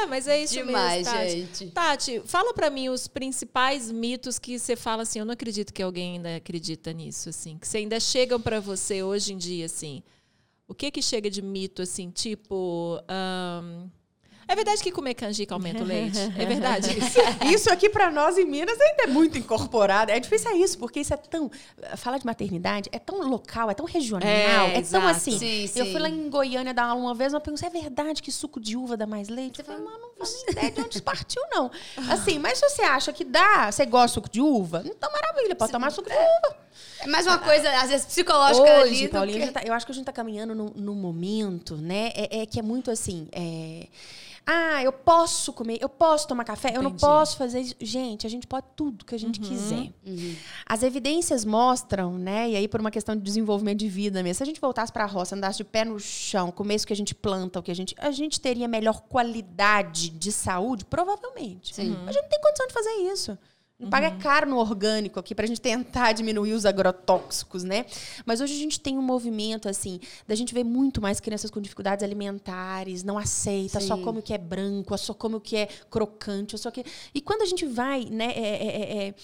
É, 0.00 0.06
mas 0.06 0.26
é 0.28 0.40
isso 0.42 0.54
Demais, 0.54 1.06
mesmo, 1.06 1.12
Tati. 1.18 1.30
gente. 1.30 1.66
Tati, 1.70 2.22
fala 2.26 2.52
pra 2.54 2.70
mim 2.70 2.88
os 2.88 2.97
principais 3.06 3.92
mitos 3.92 4.38
que 4.38 4.58
você 4.58 4.74
fala 4.74 5.02
assim, 5.02 5.18
eu 5.18 5.24
não 5.24 5.34
acredito 5.34 5.72
que 5.72 5.82
alguém 5.82 6.16
ainda 6.16 6.36
acredita 6.36 6.92
nisso, 6.92 7.28
assim, 7.28 7.58
que 7.58 7.68
você 7.68 7.78
ainda 7.78 8.00
chegam 8.00 8.40
pra 8.40 8.58
você 8.58 9.02
hoje 9.02 9.32
em 9.32 9.36
dia, 9.36 9.66
assim. 9.66 10.02
O 10.66 10.74
que 10.74 10.90
que 10.90 11.00
chega 11.00 11.30
de 11.30 11.40
mito, 11.40 11.82
assim, 11.82 12.10
tipo... 12.10 13.00
É 14.48 14.56
verdade 14.56 14.82
que 14.82 14.90
comer 14.90 15.12
canjica 15.12 15.54
aumenta 15.54 15.82
o 15.82 15.86
leite? 15.86 16.18
É 16.36 16.46
verdade 16.46 16.88
isso? 16.98 17.18
Isso 17.52 17.70
aqui 17.70 17.90
pra 17.90 18.10
nós 18.10 18.38
em 18.38 18.46
Minas 18.46 18.80
ainda 18.80 19.04
é 19.04 19.06
muito 19.06 19.36
incorporado. 19.36 20.10
É 20.10 20.18
difícil 20.18 20.50
é 20.50 20.56
isso, 20.56 20.78
porque 20.78 21.00
isso 21.00 21.12
é 21.12 21.18
tão. 21.18 21.50
Falar 21.98 22.16
de 22.16 22.24
maternidade 22.24 22.88
é 22.90 22.98
tão 22.98 23.20
local, 23.28 23.70
é 23.70 23.74
tão 23.74 23.84
regional, 23.84 24.26
É, 24.26 24.78
é, 24.78 24.82
tão 24.82 25.06
assim. 25.06 25.38
Sim, 25.38 25.62
Eu 25.76 25.84
sim. 25.84 25.92
fui 25.92 26.00
lá 26.00 26.08
em 26.08 26.30
Goiânia 26.30 26.72
dar 26.72 26.84
aula 26.86 27.00
uma 27.00 27.14
vez, 27.14 27.34
uma 27.34 27.40
pergunta: 27.40 27.66
é 27.66 27.70
verdade 27.70 28.22
que 28.22 28.32
suco 28.32 28.58
de 28.58 28.74
uva 28.74 28.96
dá 28.96 29.06
mais 29.06 29.28
leite? 29.28 29.58
Eu 29.58 29.66
falei, 29.66 29.82
mas 29.84 30.00
não 30.00 30.10
faço 30.18 30.44
ideia 30.50 30.70
de 30.70 30.80
onde 30.80 31.02
partiu, 31.02 31.42
não. 31.50 31.70
Assim, 32.10 32.38
mas 32.38 32.58
se 32.58 32.68
você 32.68 32.82
acha 32.82 33.12
que 33.12 33.24
dá, 33.24 33.70
você 33.70 33.84
gosta 33.84 34.08
de 34.08 34.14
suco 34.14 34.30
de 34.30 34.40
uva, 34.40 34.82
então 34.86 35.12
maravilha, 35.12 35.54
pode 35.54 35.70
tomar 35.70 35.90
suco 35.90 36.08
de 36.08 36.16
uva. 36.16 36.56
É 37.00 37.06
mais 37.06 37.26
uma 37.26 37.38
coisa, 37.38 37.70
às 37.80 37.90
vezes, 37.90 38.06
psicológica 38.06 38.80
ali. 38.80 38.90
Hoje, 38.90 39.06
do 39.06 39.10
Paulinha, 39.12 39.46
que- 39.46 39.52
tá- 39.52 39.62
eu 39.64 39.72
acho 39.72 39.86
que 39.86 39.92
a 39.92 39.94
gente 39.94 40.02
está 40.02 40.12
caminhando 40.12 40.54
num, 40.54 40.70
num 40.74 40.94
momento, 40.94 41.76
né? 41.76 42.10
É, 42.14 42.40
é 42.42 42.46
que 42.46 42.58
é 42.58 42.62
muito 42.62 42.90
assim. 42.90 43.28
é, 43.32 43.86
ah, 44.50 44.82
eu 44.82 44.92
posso 44.92 45.52
comer, 45.52 45.76
eu 45.78 45.90
posso 45.90 46.26
tomar 46.26 46.42
café, 46.42 46.70
eu 46.70 46.80
não 46.82 46.88
Entendi. 46.88 47.02
posso 47.02 47.36
fazer 47.36 47.60
isso. 47.60 47.74
Gente, 47.78 48.26
a 48.26 48.30
gente 48.30 48.46
pode 48.46 48.64
tudo 48.74 49.04
que 49.04 49.14
a 49.14 49.18
gente 49.18 49.38
quiser. 49.40 49.90
As 50.64 50.82
evidências 50.82 51.44
mostram, 51.44 52.16
né? 52.16 52.48
E 52.48 52.56
aí, 52.56 52.66
por 52.66 52.80
uma 52.80 52.90
questão 52.90 53.14
de 53.14 53.20
desenvolvimento 53.20 53.78
de 53.80 53.88
vida 53.90 54.22
mesmo, 54.22 54.36
se 54.38 54.42
a 54.42 54.46
gente 54.46 54.58
voltasse 54.58 54.90
para 54.90 55.04
a 55.04 55.06
roça, 55.06 55.36
andasse 55.36 55.58
de 55.58 55.64
pé 55.64 55.84
no 55.84 56.00
chão, 56.00 56.50
comesse 56.50 56.84
o 56.84 56.86
que 56.86 56.94
a 56.94 56.96
gente 56.96 57.14
planta, 57.14 57.58
o 57.58 57.62
que 57.62 57.70
a 57.70 57.74
gente. 57.74 57.94
A 57.98 58.10
gente 58.10 58.40
teria 58.40 58.66
melhor 58.66 59.02
qualidade 59.02 60.08
de 60.08 60.32
saúde? 60.32 60.82
Provavelmente. 60.86 61.74
Sim. 61.74 61.94
A 62.06 62.10
gente 62.12 62.22
não 62.22 62.28
tem 62.30 62.40
condição 62.40 62.66
de 62.66 62.72
fazer 62.72 62.90
isso. 63.12 63.38
Não 63.78 63.90
paga 63.90 64.10
caro 64.10 64.50
no 64.50 64.56
orgânico 64.56 65.20
aqui 65.20 65.36
pra 65.36 65.46
gente 65.46 65.60
tentar 65.60 66.12
diminuir 66.12 66.52
os 66.52 66.66
agrotóxicos, 66.66 67.62
né? 67.62 67.86
Mas 68.26 68.40
hoje 68.40 68.52
a 68.54 68.58
gente 68.58 68.80
tem 68.80 68.98
um 68.98 69.02
movimento, 69.02 69.68
assim, 69.68 70.00
da 70.26 70.34
gente 70.34 70.52
ver 70.52 70.64
muito 70.64 71.00
mais 71.00 71.20
crianças 71.20 71.48
com 71.48 71.60
dificuldades 71.60 72.02
alimentares, 72.02 73.04
não 73.04 73.16
aceita, 73.16 73.78
só 73.78 73.94
Sim. 73.94 74.02
come 74.02 74.18
o 74.18 74.22
que 74.22 74.34
é 74.34 74.38
branco, 74.38 74.98
só 74.98 75.14
come 75.14 75.36
o 75.36 75.40
que 75.40 75.56
é 75.56 75.68
crocante, 75.88 76.58
só 76.58 76.72
que. 76.72 76.84
E 77.14 77.20
quando 77.20 77.42
a 77.42 77.46
gente 77.46 77.64
vai, 77.66 78.04
né, 78.06 78.32
é, 78.32 78.40
é, 78.40 78.66
é, 78.66 79.06
é, 79.06 79.14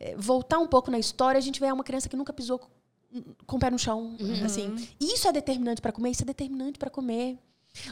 é, 0.00 0.16
voltar 0.16 0.58
um 0.58 0.66
pouco 0.66 0.90
na 0.90 0.98
história, 0.98 1.38
a 1.38 1.42
gente 1.42 1.60
vê 1.60 1.70
uma 1.70 1.84
criança 1.84 2.08
que 2.08 2.16
nunca 2.16 2.32
pisou 2.32 2.58
com, 3.46 3.56
o 3.56 3.60
pé 3.60 3.70
no 3.70 3.78
chão, 3.78 4.16
assim. 4.44 4.74
Isso 5.00 5.28
é 5.28 5.32
determinante 5.32 5.80
para 5.80 5.92
comer, 5.92 6.10
isso 6.10 6.22
é 6.22 6.26
determinante 6.26 6.80
para 6.80 6.90
comer. 6.90 7.38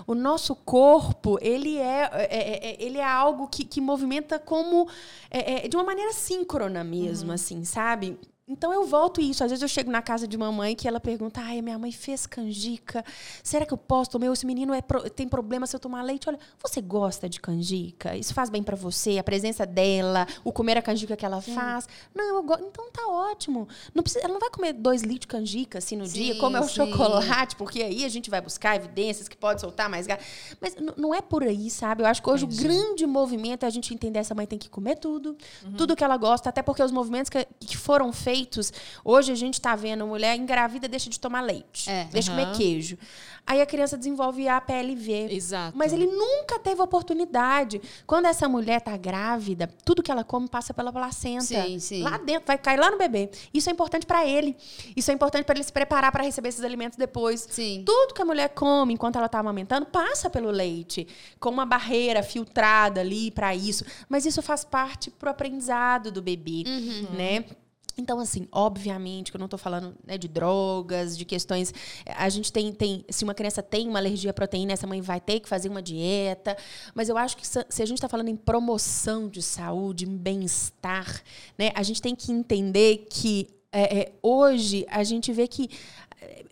O 0.06 0.14
nosso 0.14 0.54
corpo, 0.56 1.38
ele 1.40 1.78
é, 1.78 2.10
é- 2.12 2.28
é- 2.30 2.70
é- 2.70 2.82
ele 2.82 2.98
é 2.98 3.04
algo 3.04 3.46
que, 3.48 3.64
que 3.64 3.80
movimenta 3.80 4.38
como 4.38 4.88
é, 5.30 5.66
é, 5.66 5.68
de 5.68 5.76
uma 5.76 5.84
maneira 5.84 6.12
síncrona 6.12 6.82
mesmo, 6.82 7.30
assim, 7.32 7.64
sabe? 7.64 8.18
Então 8.48 8.72
eu 8.72 8.86
volto 8.86 9.20
isso. 9.20 9.44
Às 9.44 9.50
vezes 9.50 9.62
eu 9.62 9.68
chego 9.68 9.90
na 9.90 10.00
casa 10.00 10.26
de 10.26 10.36
mamãe 10.38 10.74
que 10.74 10.88
ela 10.88 10.98
pergunta: 10.98 11.40
ai, 11.40 11.60
minha 11.60 11.78
mãe 11.78 11.92
fez 11.92 12.26
canjica. 12.26 13.04
Será 13.42 13.66
que 13.66 13.72
eu 13.74 13.78
posso 13.78 14.10
tomar? 14.10 14.32
Esse 14.32 14.46
menino 14.46 14.72
é 14.72 14.80
pro- 14.80 15.08
tem 15.10 15.28
problema 15.28 15.66
se 15.66 15.76
eu 15.76 15.80
tomar 15.80 16.02
leite? 16.02 16.28
Olha, 16.28 16.38
você 16.62 16.80
gosta 16.80 17.28
de 17.28 17.40
canjica? 17.40 18.16
Isso 18.16 18.32
faz 18.32 18.48
bem 18.48 18.62
pra 18.62 18.74
você? 18.76 19.18
A 19.18 19.22
presença 19.22 19.66
dela, 19.66 20.26
o 20.42 20.52
comer 20.52 20.78
a 20.78 20.82
canjica 20.82 21.16
que 21.16 21.26
ela 21.26 21.40
faz? 21.42 21.86
Não, 22.14 22.36
eu 22.36 22.42
gosto. 22.42 22.64
Então 22.64 22.90
tá 22.90 23.06
ótimo. 23.08 23.68
Não 23.94 24.02
precisa, 24.02 24.24
ela 24.24 24.32
não 24.32 24.40
vai 24.40 24.50
comer 24.50 24.72
dois 24.72 25.02
litros 25.02 25.18
de 25.20 25.26
canjica 25.26 25.78
assim 25.78 25.96
no 25.96 26.06
Sim, 26.06 26.12
dia, 26.14 26.38
como 26.38 26.56
é 26.56 26.60
o 26.60 26.64
sim. 26.64 26.74
chocolate, 26.76 27.56
porque 27.56 27.82
aí 27.82 28.04
a 28.04 28.08
gente 28.08 28.30
vai 28.30 28.40
buscar 28.40 28.76
evidências 28.76 29.28
que 29.28 29.36
pode 29.36 29.60
soltar 29.60 29.88
mais 29.90 30.06
gás. 30.06 30.20
Mas 30.60 30.76
não 30.96 31.14
é 31.14 31.20
por 31.20 31.42
aí, 31.42 31.68
sabe? 31.68 32.02
Eu 32.02 32.06
acho 32.06 32.22
que 32.22 32.30
hoje 32.30 32.44
o 32.44 32.48
grande 32.48 33.04
movimento 33.06 33.64
é 33.64 33.66
a 33.66 33.70
gente 33.70 33.92
entender 33.92 34.20
essa 34.20 34.34
mãe 34.34 34.46
tem 34.46 34.58
que 34.58 34.68
comer 34.70 34.96
tudo, 34.96 35.36
tudo 35.76 35.94
que 35.96 36.04
ela 36.04 36.16
gosta, 36.16 36.48
até 36.48 36.62
porque 36.62 36.82
os 36.82 36.92
movimentos 36.92 37.28
que, 37.28 37.44
que 37.60 37.76
foram 37.76 38.12
feitos, 38.12 38.37
hoje 39.04 39.32
a 39.32 39.34
gente 39.34 39.54
está 39.54 39.74
vendo 39.74 40.06
mulher 40.06 40.36
engravida 40.36 40.86
deixa 40.88 41.08
de 41.10 41.18
tomar 41.18 41.40
leite, 41.40 41.88
É. 41.90 42.04
deixa 42.04 42.30
de 42.32 42.38
Aham. 42.38 42.46
comer 42.46 42.56
queijo. 42.56 42.98
Aí 43.46 43.62
a 43.62 43.66
criança 43.66 43.96
desenvolve 43.96 44.46
a 44.46 44.60
PLV. 44.60 45.28
Exato. 45.30 45.76
Mas 45.76 45.94
ele 45.94 46.06
nunca 46.06 46.58
teve 46.58 46.82
oportunidade. 46.82 47.80
Quando 48.06 48.26
essa 48.26 48.46
mulher 48.46 48.78
tá 48.82 48.94
grávida, 48.96 49.66
tudo 49.86 50.02
que 50.02 50.10
ela 50.10 50.22
come 50.22 50.46
passa 50.48 50.74
pela 50.74 50.92
placenta. 50.92 51.44
Sim, 51.44 51.78
sim. 51.78 52.02
Lá 52.02 52.18
dentro, 52.18 52.46
vai 52.46 52.58
cair 52.58 52.78
lá 52.78 52.90
no 52.90 52.98
bebê. 52.98 53.30
Isso 53.54 53.70
é 53.70 53.72
importante 53.72 54.04
para 54.04 54.26
ele. 54.26 54.54
Isso 54.94 55.10
é 55.10 55.14
importante 55.14 55.46
para 55.46 55.54
ele 55.56 55.64
se 55.64 55.72
preparar 55.72 56.12
para 56.12 56.22
receber 56.24 56.50
esses 56.50 56.62
alimentos 56.62 56.98
depois. 56.98 57.46
Sim. 57.50 57.82
Tudo 57.86 58.12
que 58.12 58.20
a 58.20 58.24
mulher 58.26 58.50
come 58.50 58.92
enquanto 58.92 59.16
ela 59.16 59.24
está 59.26 59.38
amamentando 59.38 59.86
passa 59.86 60.28
pelo 60.28 60.50
leite, 60.50 61.08
com 61.40 61.48
uma 61.48 61.64
barreira 61.64 62.22
filtrada 62.22 63.00
ali 63.00 63.30
para 63.30 63.54
isso. 63.54 63.82
Mas 64.10 64.26
isso 64.26 64.42
faz 64.42 64.62
parte 64.62 65.10
pro 65.10 65.30
aprendizado 65.30 66.12
do 66.12 66.20
bebê, 66.20 66.64
né? 67.16 67.46
Então, 67.98 68.20
assim, 68.20 68.46
obviamente 68.52 69.30
que 69.30 69.36
eu 69.36 69.40
não 69.40 69.46
estou 69.46 69.58
falando 69.58 69.94
né, 70.06 70.16
de 70.16 70.28
drogas, 70.28 71.18
de 71.18 71.24
questões. 71.24 71.74
A 72.06 72.28
gente 72.28 72.52
tem, 72.52 72.72
tem. 72.72 73.04
Se 73.10 73.24
uma 73.24 73.34
criança 73.34 73.62
tem 73.62 73.88
uma 73.88 73.98
alergia 73.98 74.30
à 74.30 74.34
proteína, 74.34 74.72
essa 74.72 74.86
mãe 74.86 75.00
vai 75.00 75.20
ter 75.20 75.40
que 75.40 75.48
fazer 75.48 75.68
uma 75.68 75.82
dieta. 75.82 76.56
Mas 76.94 77.08
eu 77.08 77.18
acho 77.18 77.36
que 77.36 77.46
se 77.46 77.58
se 77.68 77.82
a 77.82 77.86
gente 77.86 77.98
está 77.98 78.08
falando 78.08 78.28
em 78.28 78.36
promoção 78.36 79.28
de 79.28 79.42
saúde, 79.42 80.04
em 80.04 80.16
bem-estar, 80.16 81.22
né, 81.58 81.70
a 81.74 81.82
gente 81.82 82.00
tem 82.00 82.14
que 82.14 82.30
entender 82.30 83.06
que 83.10 83.48
é, 83.72 83.98
é, 83.98 84.12
hoje 84.22 84.86
a 84.88 85.02
gente 85.04 85.32
vê 85.32 85.46
que 85.46 85.68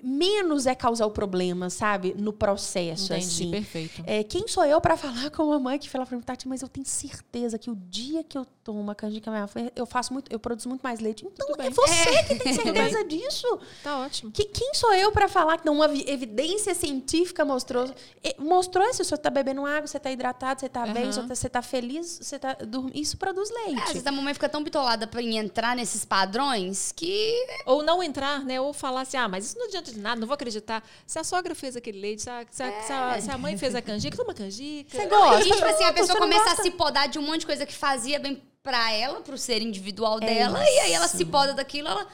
menos 0.07 0.67
é 0.67 0.75
causar 0.75 1.07
o 1.07 1.11
problema, 1.11 1.69
sabe? 1.69 2.15
No 2.17 2.33
processo, 2.33 3.13
Entendi, 3.13 3.27
assim. 3.27 3.51
perfeito. 3.51 4.03
É, 4.07 4.23
quem 4.23 4.47
sou 4.47 4.65
eu 4.65 4.81
para 4.81 4.97
falar 4.97 5.31
com 5.31 5.43
uma 5.45 5.59
mãe 5.59 5.79
que 5.79 5.91
fala 5.91 6.07
pra 6.07 6.17
mim, 6.17 6.23
Tati, 6.23 6.47
mas 6.47 6.63
eu 6.63 6.69
tenho 6.69 6.87
certeza 6.87 7.59
que 7.59 7.69
o 7.71 7.75
dia 7.75 8.23
que 8.23 8.39
eu 8.39 8.47
tomo 8.63 8.81
uma 8.81 8.95
canjica 8.95 9.31
eu 9.75 9.87
faço 9.87 10.13
muito, 10.13 10.33
eu 10.33 10.39
produzo 10.39 10.69
muito 10.69 10.83
mais 10.83 11.01
leite. 11.01 11.25
Então 11.27 11.49
é 11.55 11.57
bem. 11.57 11.71
você 11.71 12.23
que 12.25 12.35
tem 12.37 12.53
certeza 12.55 13.05
disso. 13.05 13.59
Tá 13.83 13.99
ótimo. 14.01 14.31
Que, 14.31 14.45
quem 14.45 14.75
sou 14.75 14.93
eu 14.95 15.11
para 15.13 15.29
falar 15.29 15.59
que 15.59 15.67
não 15.67 15.75
uma 15.75 15.89
vi- 15.89 16.05
evidência 16.09 16.75
científica 16.75 17.45
mostrou 17.45 17.93
mostrou 18.39 18.93
se 18.93 19.05
você 19.05 19.17
tá 19.17 19.31
bebendo 19.31 19.65
água, 19.65 19.87
você 19.87 19.99
tá 19.99 20.11
hidratado, 20.11 20.61
você 20.61 20.69
tá 20.69 20.87
bem, 20.87 21.05
Aham. 21.05 21.13
você 21.13 21.23
tá, 21.23 21.35
você 21.35 21.49
tá 21.49 21.63
feliz, 21.63 22.19
você 22.23 22.39
tá 22.39 22.55
dormindo, 22.55 22.97
isso 22.97 23.17
produz 23.17 23.51
É, 23.51 23.53
às 23.53 23.67
leite. 23.67 23.93
vezes 23.93 24.07
a 24.07 24.13
mamãe 24.13 24.35
fica 24.35 24.49
tão 24.49 24.63
bitolada 24.63 25.07
pra 25.07 25.21
em 25.23 25.37
entrar 25.39 25.75
nesses 25.77 26.05
padrões 26.05 26.93
que 26.93 27.35
Ou 27.67 27.83
não 27.83 28.03
entrar, 28.03 28.45
né? 28.45 28.61
Ou 28.61 28.73
falar 28.73 29.03
assim, 29.03 29.17
ah, 29.17 29.29
mas 29.29 29.47
isso 29.47 29.59
não 29.59 29.67
adianta 29.67 29.93
de 29.97 30.03
nada, 30.03 30.21
não 30.21 30.27
vou 30.27 30.35
acreditar. 30.35 30.83
Se 31.07 31.19
a 31.19 31.25
sogra 31.25 31.55
fez 31.55 31.77
aquele 31.77 31.99
leite, 32.01 32.23
se 32.23 32.31
a, 32.31 32.45
se 32.51 32.63
a- 32.63 32.83
se 32.83 32.93
a- 32.93 33.21
se 33.21 33.31
a 33.31 33.39
mãe 33.39 33.57
fez 33.57 33.75
a 33.75 33.83
canjica, 33.83 34.17
toma 34.17 34.33
canjica. 34.35 34.97
Você 34.97 35.07
gosta? 35.07 35.47
E, 35.49 35.51
tipo 35.53 35.65
assim, 35.65 35.85
a 35.85 35.93
pessoa 35.93 36.19
começa 36.19 36.51
a 36.53 36.57
se 36.57 36.71
podar 36.71 37.09
de 37.09 37.19
um 37.19 37.23
monte 37.23 37.41
de 37.41 37.47
coisa 37.47 37.67
que 37.67 37.75
fazia 37.75 38.19
bem 38.19 38.43
pra 38.63 38.93
ela, 38.93 39.21
pro 39.21 39.37
ser 39.39 39.63
individual 39.63 40.19
É 40.23 40.27
dela, 40.27 40.59
e 40.65 40.79
aí 40.81 40.93
ela 40.93 41.07
se 41.09 41.25
poda 41.25 41.55
daquilo, 41.55 41.89
ela 41.89 42.07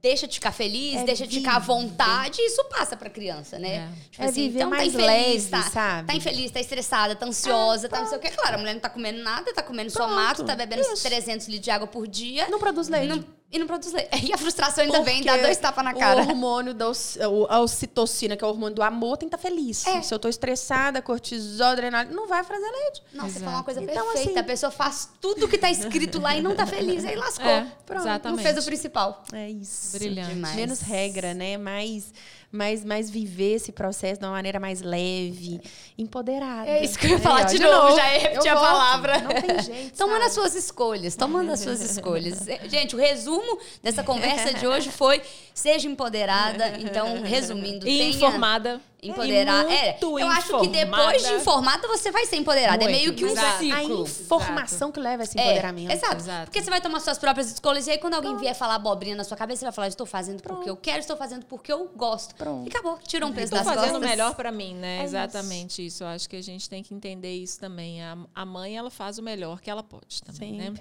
deixa 0.00 0.26
de 0.26 0.34
ficar 0.34 0.50
feliz, 0.50 0.96
É 1.00 1.04
deixa 1.04 1.26
de 1.28 1.38
ficar 1.38 1.56
à 1.56 1.58
vontade, 1.60 2.40
e 2.40 2.46
isso 2.46 2.64
passa 2.64 2.96
pra 2.96 3.08
criança, 3.08 3.56
né? 3.58 3.74
É. 3.76 3.88
Tipo 4.10 4.22
É 4.22 4.26
assim, 4.26 4.42
viver 4.48 4.58
então 4.58 4.70
mais 4.70 4.82
tá 4.92 4.98
infeliz, 5.00 5.06
leve, 5.44 5.50
tá, 5.50 5.70
sabe? 5.70 6.06
tá 6.08 6.14
infeliz, 6.14 6.50
tá 6.50 6.60
estressada, 6.60 7.14
tá 7.14 7.24
ansiosa, 7.26 7.88
tá 7.88 8.00
não 8.00 8.08
sei 8.08 8.18
o 8.18 8.20
que. 8.20 8.30
Claro, 8.30 8.56
a 8.56 8.58
mulher 8.58 8.72
não 8.74 8.80
tá 8.80 8.90
comendo 8.90 9.22
nada, 9.22 9.52
tá 9.54 9.62
comendo 9.62 9.90
só 9.90 10.08
mato, 10.08 10.42
tá 10.44 10.56
bebendo 10.56 10.82
isso. 10.82 11.02
300 11.04 11.46
litros 11.46 11.64
de 11.64 11.70
água 11.70 11.86
por 11.86 12.08
dia. 12.08 12.48
Não 12.48 12.58
produz 12.58 12.88
leite. 12.88 13.06
Não- 13.08 13.24
e 13.52 13.58
não 13.58 13.66
produz 13.66 13.92
leite. 13.92 14.08
E 14.26 14.32
a 14.32 14.38
frustração 14.38 14.82
ainda 14.82 15.02
vem, 15.02 15.22
dá 15.22 15.32
Porque 15.32 15.44
dois 15.44 15.58
tapas 15.58 15.84
na 15.84 15.92
cara. 15.94 16.22
O 16.22 16.28
hormônio 16.28 16.72
da 16.74 16.88
ocitocina, 17.60 18.36
que 18.36 18.42
é 18.44 18.46
o 18.46 18.50
hormônio 18.50 18.74
do 18.74 18.82
amor, 18.82 19.16
tem 19.18 19.28
que 19.28 19.34
estar 19.34 19.48
feliz. 19.48 19.86
É. 19.86 20.00
Se 20.02 20.12
eu 20.14 20.18
tô 20.18 20.28
estressada, 20.28 21.02
cortisol, 21.02 21.68
adrenalina, 21.68 22.14
não 22.14 22.26
vai 22.26 22.42
fazer 22.44 22.68
leite. 22.70 23.02
Nossa, 23.12 23.30
você 23.30 23.38
falou 23.40 23.54
uma 23.54 23.64
coisa 23.64 23.82
Então, 23.82 23.94
perfeita. 24.06 24.30
assim- 24.30 24.38
a 24.38 24.44
pessoa 24.44 24.72
faz 24.72 25.08
tudo 25.20 25.46
que 25.48 25.58
tá 25.58 25.70
escrito 25.70 26.18
lá 26.20 26.36
e 26.36 26.40
não 26.42 26.54
tá 26.54 26.66
feliz. 26.66 27.04
Aí 27.04 27.16
lascou. 27.16 27.46
É, 27.48 27.66
Pronto, 27.84 28.02
exatamente. 28.02 28.36
Não 28.38 28.42
fez 28.42 28.58
o 28.64 28.66
principal. 28.66 29.22
É 29.32 29.50
isso. 29.50 29.98
Brilhante. 29.98 30.34
Demais. 30.34 30.54
Menos 30.56 30.80
regra, 30.80 31.34
né? 31.34 31.56
Mais, 31.56 32.12
mais, 32.52 32.84
mais 32.84 33.08
viver 33.10 33.54
esse 33.54 33.72
processo 33.72 34.20
de 34.20 34.26
uma 34.26 34.32
maneira 34.32 34.60
mais 34.60 34.82
leve, 34.82 35.58
empoderada. 35.96 36.68
É 36.68 36.84
isso 36.84 36.98
que 36.98 37.06
eu 37.06 37.12
ia 37.12 37.18
falar 37.18 37.40
ó, 37.40 37.44
de 37.44 37.58
novo, 37.58 37.96
já 37.96 38.12
ia 38.12 38.20
repetir 38.20 38.50
eu 38.50 38.58
a 38.58 38.60
volto. 38.60 38.70
palavra. 38.70 39.18
Não 39.20 39.30
tem 39.30 39.62
jeito. 39.62 39.96
Tomando 39.96 40.16
sabe? 40.18 40.26
as 40.26 40.32
suas 40.34 40.54
escolhas, 40.54 41.16
tomando 41.16 41.50
as 41.50 41.60
suas 41.60 41.80
escolhas. 41.90 42.46
É, 42.46 42.68
Gente, 42.68 42.94
o 42.94 42.98
resumo 42.98 43.58
dessa 43.82 44.04
conversa 44.04 44.52
de 44.52 44.66
hoje 44.66 44.90
foi 44.90 45.22
seja 45.54 45.88
empoderada. 45.88 46.78
Então, 46.78 47.22
resumindo, 47.22 47.88
E 47.88 47.98
tenha 47.98 48.10
informada. 48.10 48.80
Empoderar. 49.02 49.68
E 49.68 49.72
É, 49.74 49.98
eu 50.00 50.26
acho 50.28 50.60
que 50.60 50.68
depois 50.68 51.22
de 51.22 51.34
informada. 51.34 51.36
informada 51.36 51.88
você 51.88 52.10
vai 52.12 52.24
ser 52.26 52.36
empoderada. 52.36 52.84
é 52.84 52.88
Muito, 52.88 52.98
meio 53.00 53.14
que 53.14 53.24
um 53.24 53.28
exato. 53.28 53.48
A 53.54 53.58
ciclo. 53.58 54.02
informação 54.04 54.92
que 54.92 55.00
leva 55.00 55.22
a 55.22 55.24
esse 55.24 55.38
É, 55.38 55.42
empoderamento. 55.42 55.90
exato. 55.92 56.16
Exato. 56.16 56.44
Porque 56.46 56.62
você 56.62 56.70
vai 56.70 56.80
tomar 56.80 57.00
suas 57.00 57.18
próprias 57.18 57.50
escolhas 57.50 57.86
e 57.86 57.90
aí 57.90 57.98
quando 57.98 58.14
alguém 58.14 58.36
vier 58.36 58.54
falar 58.54 58.76
abobrinha 58.76 59.16
na 59.16 59.24
sua 59.24 59.36
cabeça, 59.36 59.60
você 59.60 59.64
vai 59.66 59.72
falar, 59.72 59.88
estou 59.88 60.06
fazendo 60.06 60.42
porque 60.42 60.70
eu 60.70 60.76
quero, 60.76 61.00
estou 61.00 61.16
fazendo 61.16 61.44
porque 61.46 61.72
eu 61.72 61.90
gosto. 61.96 62.34
Pronto. 62.36 62.66
E 62.66 62.70
acabou. 62.70 62.98
Tirou 63.06 63.28
um 63.28 63.32
peso 63.32 63.54
Estou 63.54 63.58
das 63.58 63.66
fazendo 63.66 63.90
o 63.96 64.00
costas. 64.00 64.10
melhor 64.10 64.34
pra 64.34 64.52
mim, 64.52 64.74
né? 64.74 65.00
É 65.00 65.04
Exatamente 65.04 65.84
isso. 65.84 66.04
Eu 66.04 66.08
acho 66.08 66.28
que 66.28 66.36
a 66.36 66.42
gente 66.42 66.68
tem 66.70 66.82
que 66.82 66.94
entender 66.94 67.32
isso 67.34 67.58
também. 67.58 68.02
A, 68.02 68.16
a 68.34 68.44
mãe, 68.46 68.76
ela 68.76 68.90
faz 68.90 69.18
o 69.18 69.22
melhor 69.22 69.60
que 69.60 69.68
ela 69.70 69.82
pode 69.82 70.22
também, 70.22 70.52
né? 70.52 70.72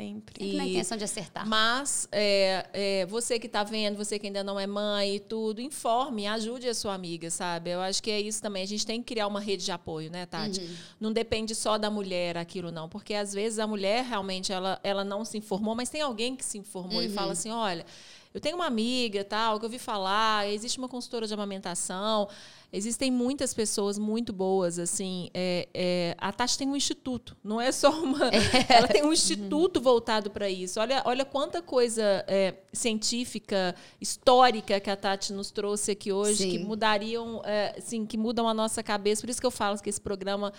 Sempre, 0.00 0.34
sempre. 0.34 0.44
Sempre 0.44 0.56
na 0.56 0.66
E- 0.66 0.70
intenção 0.70 0.96
de 0.98 1.04
acertar. 1.04 1.46
Mas 1.48 2.08
é, 2.10 2.66
é, 2.72 3.06
você 3.06 3.38
que 3.38 3.46
está 3.46 3.62
vendo, 3.62 3.96
você 3.96 4.18
que 4.18 4.26
ainda 4.26 4.42
não 4.42 4.58
é 4.58 4.66
mãe 4.66 5.16
e 5.16 5.20
tudo, 5.20 5.60
informe, 5.60 6.26
ajude 6.26 6.68
a 6.68 6.74
sua 6.74 6.94
amiga, 6.94 7.30
sabe? 7.30 7.70
Eu 7.70 7.80
acho 7.80 8.02
que 8.02 8.10
é 8.10 8.20
isso 8.20 8.40
também. 8.40 8.62
A 8.62 8.66
gente 8.66 8.86
tem 8.86 9.00
que 9.02 9.06
criar 9.12 9.26
uma 9.26 9.40
rede 9.40 9.64
de 9.64 9.72
apoio, 9.72 10.10
né, 10.10 10.26
Tati? 10.26 10.60
Uhum. 10.60 10.74
Não 11.00 11.12
depende 11.12 11.54
só 11.54 11.76
da 11.78 11.90
mulher 11.90 12.36
aquilo, 12.36 12.70
não. 12.72 12.88
Porque 12.88 13.14
às 13.14 13.32
vezes 13.32 13.58
a 13.58 13.66
mulher 13.66 14.04
realmente 14.04 14.52
ela, 14.52 14.80
ela 14.82 15.04
não 15.04 15.24
se 15.24 15.36
informou, 15.38 15.74
mas 15.74 15.90
tem 15.90 16.00
alguém 16.00 16.34
que 16.34 16.44
se 16.44 16.56
informou 16.58 17.02
e 17.02 17.06
Uhum. 17.08 17.12
fala 17.14 17.32
assim: 17.32 17.50
olha. 17.50 17.84
Eu 18.32 18.40
tenho 18.40 18.54
uma 18.54 18.66
amiga, 18.66 19.24
tal, 19.24 19.58
que 19.58 19.64
eu 19.64 19.66
ouvi 19.66 19.78
falar, 19.80 20.48
existe 20.48 20.78
uma 20.78 20.88
consultora 20.88 21.26
de 21.26 21.34
amamentação, 21.34 22.28
existem 22.72 23.10
muitas 23.10 23.52
pessoas 23.52 23.98
muito 23.98 24.32
boas, 24.32 24.78
assim. 24.78 25.30
é, 25.34 25.68
é, 25.74 26.14
a 26.18 26.32
Tati 26.32 26.56
tem 26.56 26.68
um 26.68 26.76
instituto, 26.76 27.36
não 27.42 27.60
é 27.60 27.72
só 27.72 27.90
uma. 27.90 28.30
Ela 28.68 28.88
tem 28.88 29.04
um 29.04 29.12
instituto 29.12 29.80
voltado 29.80 30.30
para 30.30 30.48
isso. 30.48 30.80
Olha, 30.80 31.02
olha 31.04 31.24
quanta 31.24 31.60
coisa 31.60 32.24
é, 32.26 32.54
científica, 32.72 33.74
histórica 34.00 34.78
que 34.80 34.90
a 34.90 34.96
Tati 34.96 35.32
nos 35.32 35.50
trouxe 35.50 35.92
aqui 35.92 36.12
hoje, 36.12 36.44
Sim. 36.44 36.50
que 36.50 36.58
mudariam, 36.58 37.42
é, 37.44 37.74
assim, 37.76 38.06
que 38.06 38.16
mudam 38.16 38.48
a 38.48 38.54
nossa 38.54 38.82
cabeça. 38.82 39.22
Por 39.22 39.30
isso 39.30 39.40
que 39.40 39.46
eu 39.46 39.50
falo 39.50 39.78
que 39.78 39.88
esse 39.88 40.00
programa. 40.00 40.52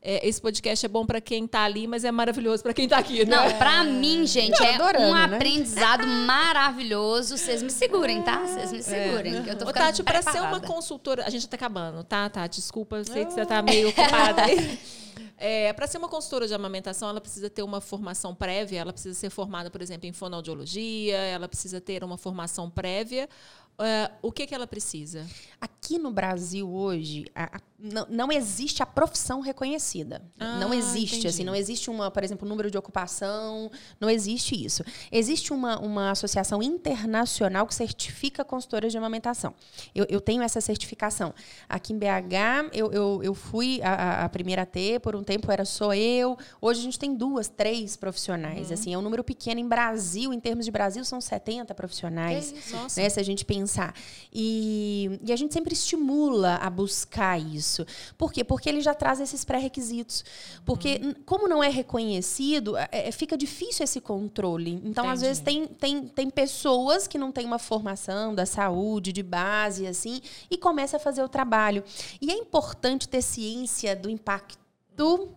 é, 0.00 0.26
esse 0.26 0.40
podcast 0.40 0.86
é 0.86 0.88
bom 0.88 1.04
para 1.04 1.20
quem 1.20 1.44
está 1.44 1.64
ali, 1.64 1.86
mas 1.86 2.04
é 2.04 2.12
maravilhoso 2.12 2.62
para 2.62 2.72
quem 2.72 2.84
está 2.84 2.98
aqui, 2.98 3.24
né? 3.26 3.36
Não, 3.36 3.58
pra 3.58 3.82
mim, 3.82 4.26
gente, 4.26 4.62
é 4.62 4.76
adorando, 4.76 5.06
um 5.06 5.14
né? 5.14 5.24
aprendizado 5.24 6.06
maravilhoso. 6.06 7.36
Vocês 7.36 7.62
me 7.62 7.70
segurem, 7.70 8.22
tá? 8.22 8.38
Vocês 8.46 8.72
me 8.72 8.82
segurem. 8.82 9.42
Que 9.42 9.50
eu 9.50 9.58
tô 9.58 9.64
Ô, 9.64 9.68
ficando 9.68 9.86
Tati, 9.86 10.02
para 10.02 10.22
ser 10.22 10.40
uma 10.40 10.60
consultora. 10.60 11.24
A 11.26 11.30
gente 11.30 11.42
já 11.42 11.48
tá 11.48 11.57
acabando, 11.58 12.04
tá, 12.04 12.28
Tati? 12.30 12.60
Desculpa, 12.60 12.96
eu 12.96 13.04
sei 13.04 13.24
que 13.24 13.32
você 13.32 13.44
tá 13.44 13.60
meio 13.62 13.88
ocupada. 13.90 14.42
É, 15.40 15.72
para 15.72 15.86
ser 15.86 15.98
uma 15.98 16.08
consultora 16.08 16.48
de 16.48 16.54
amamentação, 16.54 17.08
ela 17.08 17.20
precisa 17.20 17.48
ter 17.48 17.62
uma 17.62 17.80
formação 17.80 18.34
prévia, 18.34 18.80
ela 18.80 18.92
precisa 18.92 19.16
ser 19.16 19.30
formada, 19.30 19.70
por 19.70 19.80
exemplo, 19.80 20.08
em 20.08 20.12
fonoaudiologia, 20.12 21.16
ela 21.16 21.46
precisa 21.48 21.80
ter 21.80 22.02
uma 22.02 22.16
formação 22.18 22.68
prévia. 22.68 23.28
É, 23.78 24.10
o 24.20 24.32
que, 24.32 24.48
que 24.48 24.54
ela 24.54 24.66
precisa? 24.66 25.24
Aqui 25.60 25.96
no 25.96 26.10
Brasil 26.10 26.68
hoje, 26.68 27.24
a- 27.36 27.56
a- 27.56 27.60
não, 27.78 28.06
não 28.10 28.32
existe 28.32 28.82
a 28.82 28.86
profissão 28.86 29.40
reconhecida. 29.40 30.20
Ah, 30.40 30.58
não 30.58 30.74
existe, 30.74 31.14
entendi. 31.18 31.28
assim, 31.28 31.44
não 31.44 31.54
existe 31.54 31.88
uma, 31.88 32.10
por 32.10 32.24
exemplo, 32.24 32.48
número 32.48 32.70
de 32.70 32.76
ocupação, 32.76 33.70
não 34.00 34.10
existe 34.10 34.54
isso. 34.64 34.82
Existe 35.12 35.52
uma, 35.52 35.78
uma 35.78 36.10
associação 36.10 36.60
internacional 36.60 37.66
que 37.68 37.74
certifica 37.74 38.44
consultoras 38.44 38.90
de 38.90 38.98
amamentação. 38.98 39.54
Eu, 39.94 40.06
eu 40.08 40.20
tenho 40.20 40.42
essa 40.42 40.60
certificação. 40.60 41.32
Aqui 41.68 41.92
em 41.92 41.98
BH, 41.98 42.70
eu, 42.72 42.90
eu, 42.92 43.20
eu 43.22 43.34
fui 43.34 43.80
a, 43.82 44.24
a- 44.24 44.28
primeira 44.28 44.62
a 44.62 44.66
ter, 44.66 44.98
por 44.98 45.14
um 45.14 45.22
tempo 45.22 45.50
era 45.52 45.64
só 45.64 45.94
eu. 45.94 46.36
Hoje 46.60 46.80
a 46.80 46.82
gente 46.82 46.98
tem 46.98 47.14
duas, 47.14 47.48
três 47.48 47.96
profissionais. 47.96 48.72
Assim, 48.72 48.92
é 48.92 48.98
um 48.98 49.02
número 49.02 49.22
pequeno. 49.22 49.60
Em 49.60 49.68
Brasil, 49.68 50.32
em 50.32 50.40
termos 50.40 50.64
de 50.64 50.70
Brasil, 50.72 51.04
são 51.04 51.20
70 51.20 51.74
profissionais 51.76 52.52
Nossa. 52.72 53.00
né, 53.00 53.08
se 53.08 53.20
a 53.20 53.22
gente 53.22 53.44
pensar. 53.44 53.94
E, 54.32 55.20
e 55.24 55.32
a 55.32 55.36
gente 55.36 55.54
sempre 55.54 55.72
estimula 55.74 56.56
a 56.56 56.68
buscar 56.68 57.38
isso. 57.40 57.67
Por 58.16 58.32
quê? 58.32 58.42
Porque 58.44 58.68
ele 58.68 58.80
já 58.80 58.94
traz 58.94 59.20
esses 59.20 59.44
pré-requisitos. 59.44 60.24
Porque, 60.64 60.98
n- 60.98 61.14
como 61.26 61.46
não 61.48 61.62
é 61.62 61.68
reconhecido, 61.68 62.76
é- 62.76 62.88
é- 62.90 63.12
fica 63.12 63.36
difícil 63.36 63.84
esse 63.84 64.00
controle. 64.00 64.80
Então, 64.84 65.04
às 65.08 65.20
Entendi. 65.20 65.26
vezes, 65.26 65.42
tem, 65.42 65.66
tem, 65.66 66.08
tem 66.08 66.30
pessoas 66.30 67.06
que 67.06 67.18
não 67.18 67.30
têm 67.32 67.44
uma 67.46 67.58
formação 67.58 68.34
da 68.34 68.46
saúde, 68.46 69.12
de 69.12 69.22
base, 69.22 69.86
assim, 69.86 70.20
e 70.50 70.56
começa 70.56 70.96
a 70.96 71.00
fazer 71.00 71.22
o 71.22 71.28
trabalho. 71.28 71.82
E 72.20 72.30
é 72.30 72.34
importante 72.34 73.08
ter 73.08 73.22
ciência 73.22 73.94
do 73.96 74.08
impacto 74.08 74.67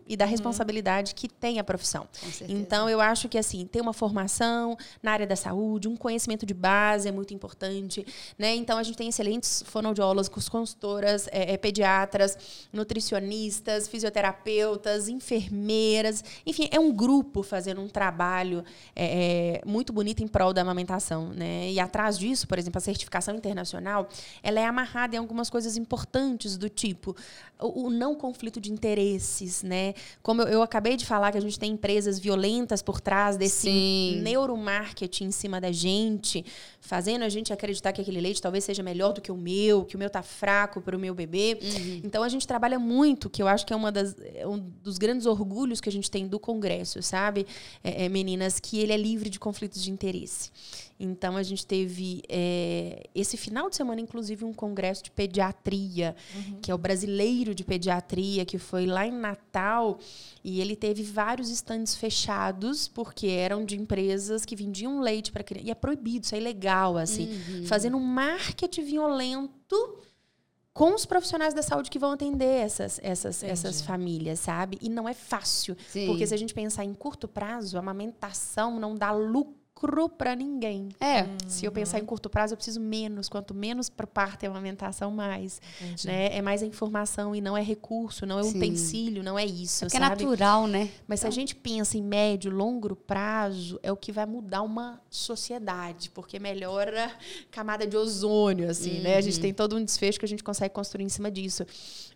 e 0.07 0.17
da 0.17 0.25
responsabilidade 0.25 1.13
que 1.15 1.27
tem 1.27 1.59
a 1.59 1.63
profissão. 1.63 2.07
Então, 2.47 2.89
eu 2.89 2.99
acho 2.99 3.29
que 3.29 3.37
assim, 3.37 3.65
ter 3.65 3.79
uma 3.79 3.93
formação 3.93 4.77
na 5.01 5.11
área 5.11 5.27
da 5.27 5.35
saúde, 5.35 5.87
um 5.87 5.95
conhecimento 5.95 6.45
de 6.45 6.53
base 6.53 7.07
é 7.07 7.11
muito 7.11 7.33
importante. 7.33 8.05
Né? 8.37 8.55
Então, 8.55 8.77
a 8.77 8.83
gente 8.83 8.97
tem 8.97 9.07
excelentes 9.07 9.63
fonoaudiólogos, 9.67 10.49
consultoras, 10.49 11.27
é, 11.31 11.53
é, 11.53 11.57
pediatras, 11.57 12.37
nutricionistas, 12.73 13.87
fisioterapeutas, 13.87 15.07
enfermeiras. 15.07 16.23
Enfim, 16.45 16.67
é 16.71 16.79
um 16.79 16.91
grupo 16.91 17.43
fazendo 17.43 17.81
um 17.81 17.87
trabalho 17.87 18.63
é, 18.95 19.59
é, 19.59 19.61
muito 19.65 19.93
bonito 19.93 20.23
em 20.23 20.27
prol 20.27 20.53
da 20.53 20.61
amamentação. 20.61 21.29
Né? 21.29 21.71
E 21.71 21.79
atrás 21.79 22.17
disso, 22.17 22.47
por 22.47 22.57
exemplo, 22.57 22.77
a 22.79 22.81
certificação 22.81 23.35
internacional, 23.35 24.09
ela 24.41 24.59
é 24.59 24.65
amarrada 24.65 25.15
em 25.15 25.19
algumas 25.19 25.49
coisas 25.49 25.77
importantes 25.77 26.57
do 26.57 26.69
tipo 26.69 27.15
o, 27.61 27.85
o 27.85 27.89
não 27.89 28.15
conflito 28.15 28.59
de 28.59 28.71
interesses, 28.71 29.50
né? 29.63 29.93
Como 30.23 30.41
eu, 30.41 30.47
eu 30.47 30.61
acabei 30.61 30.95
de 30.95 31.05
falar 31.05 31.31
que 31.31 31.37
a 31.37 31.41
gente 31.41 31.59
tem 31.59 31.71
empresas 31.73 32.17
violentas 32.17 32.81
por 32.81 32.99
trás 33.01 33.37
desse 33.37 33.69
Sim. 33.69 34.21
neuromarketing 34.21 35.25
em 35.25 35.31
cima 35.31 35.59
da 35.59 35.71
gente, 35.71 36.45
fazendo 36.79 37.23
a 37.23 37.29
gente 37.29 37.51
acreditar 37.51 37.91
que 37.91 38.01
aquele 38.01 38.21
leite 38.21 38.41
talvez 38.41 38.63
seja 38.63 38.81
melhor 38.81 39.13
do 39.13 39.21
que 39.21 39.31
o 39.31 39.37
meu, 39.37 39.83
que 39.85 39.95
o 39.95 39.99
meu 39.99 40.09
tá 40.09 40.23
fraco 40.23 40.81
para 40.81 40.95
o 40.95 40.99
meu 40.99 41.13
bebê. 41.13 41.59
Então 42.03 42.23
a 42.23 42.29
gente 42.29 42.47
trabalha 42.47 42.79
muito, 42.79 43.29
que 43.29 43.41
eu 43.41 43.47
acho 43.47 43.65
que 43.65 43.73
é 43.73 43.75
uma 43.75 43.91
das, 43.91 44.15
é 44.35 44.47
um 44.47 44.57
dos 44.57 44.97
grandes 44.97 45.25
orgulhos 45.25 45.81
que 45.81 45.89
a 45.89 45.91
gente 45.91 46.09
tem 46.09 46.27
do 46.27 46.39
Congresso, 46.39 47.01
sabe, 47.01 47.45
É, 47.83 48.05
é, 48.05 48.09
meninas, 48.09 48.59
que 48.59 48.79
ele 48.79 48.93
é 48.93 48.97
livre 48.97 49.29
de 49.29 49.39
conflitos 49.39 49.81
de 49.83 49.91
interesse. 49.91 50.51
Então 51.03 51.35
a 51.35 51.43
gente 51.43 51.65
teve 51.65 52.21
é, 52.29 53.03
esse 53.13 53.37
final 53.37 53.69
de 53.69 53.75
semana, 53.75 53.99
inclusive, 54.01 54.45
um 54.45 54.53
congresso 54.53 55.03
de 55.03 55.11
pediatria, 55.11 56.15
que 56.61 56.71
é 56.71 56.75
o 56.75 56.77
brasileiro 56.77 57.53
de 57.55 57.63
pediatria, 57.63 58.45
que 58.45 58.57
foi 58.57 58.85
lá 58.85 59.05
em 59.05 59.11
Natal 59.11 59.41
Natal 59.51 59.99
e 60.43 60.61
ele 60.61 60.75
teve 60.75 61.03
vários 61.03 61.49
estandes 61.49 61.95
fechados 61.95 62.87
porque 62.87 63.27
eram 63.27 63.65
de 63.65 63.79
empresas 63.79 64.45
que 64.45 64.55
vendiam 64.55 65.01
leite 65.01 65.31
para 65.31 65.43
criança. 65.43 65.67
E 65.67 65.71
é 65.71 65.75
proibido, 65.75 66.25
isso 66.25 66.33
é 66.35 66.39
ilegal, 66.39 66.97
assim. 66.97 67.27
Uhum. 67.27 67.65
Fazendo 67.65 67.97
um 67.97 68.03
marketing 68.03 68.83
violento 68.83 69.99
com 70.73 70.95
os 70.95 71.05
profissionais 71.05 71.53
da 71.53 71.61
saúde 71.61 71.91
que 71.91 71.99
vão 71.99 72.11
atender 72.11 72.45
essas, 72.45 72.99
essas, 73.03 73.43
essas 73.43 73.81
famílias, 73.81 74.39
sabe? 74.39 74.77
E 74.81 74.89
não 74.89 75.07
é 75.07 75.13
fácil. 75.13 75.75
Sim. 75.89 76.07
Porque 76.07 76.25
se 76.25 76.33
a 76.33 76.37
gente 76.37 76.53
pensar 76.53 76.85
em 76.85 76.93
curto 76.93 77.27
prazo, 77.27 77.75
a 77.77 77.81
amamentação 77.81 78.79
não 78.79 78.95
dá 78.95 79.11
lucro 79.11 79.60
lucro 79.81 80.07
para 80.09 80.35
ninguém. 80.35 80.89
É. 80.99 81.25
Se 81.47 81.65
eu 81.65 81.71
pensar 81.71 81.99
em 81.99 82.05
curto 82.05 82.29
prazo, 82.29 82.53
eu 82.53 82.57
preciso 82.57 82.79
menos. 82.79 83.27
Quanto 83.27 83.53
menos 83.53 83.89
para 83.89 84.05
parto 84.05 84.43
e 84.43 84.45
amamentação, 84.45 85.11
mais. 85.11 85.61
Né? 86.05 86.35
É 86.35 86.41
mais 86.41 86.61
a 86.61 86.65
informação 86.65 87.35
e 87.35 87.41
não 87.41 87.57
é 87.57 87.63
recurso, 87.63 88.25
não 88.25 88.39
é 88.39 88.43
Sim. 88.43 88.57
utensílio, 88.57 89.23
não 89.23 89.37
é 89.37 89.45
isso. 89.45 89.85
É, 89.85 89.87
é 89.95 89.99
natural, 89.99 90.67
né? 90.67 90.89
Mas 91.07 91.19
então. 91.19 91.31
se 91.31 91.39
a 91.39 91.41
gente 91.41 91.55
pensa 91.55 91.97
em 91.97 92.03
médio, 92.03 92.51
longo 92.51 92.95
prazo, 92.95 93.79
é 93.81 93.91
o 93.91 93.97
que 93.97 94.11
vai 94.11 94.25
mudar 94.25 94.61
uma 94.61 95.01
sociedade, 95.09 96.09
porque 96.11 96.39
melhora 96.39 97.05
a 97.05 97.11
camada 97.51 97.87
de 97.87 97.97
ozônio, 97.97 98.69
assim, 98.69 98.97
uhum. 98.97 99.03
né? 99.03 99.17
A 99.17 99.21
gente 99.21 99.35
uhum. 99.35 99.41
tem 99.41 99.53
todo 99.53 99.75
um 99.75 99.83
desfecho 99.83 100.19
que 100.19 100.25
a 100.25 100.27
gente 100.27 100.43
consegue 100.43 100.73
construir 100.73 101.05
em 101.05 101.09
cima 101.09 101.31
disso. 101.31 101.65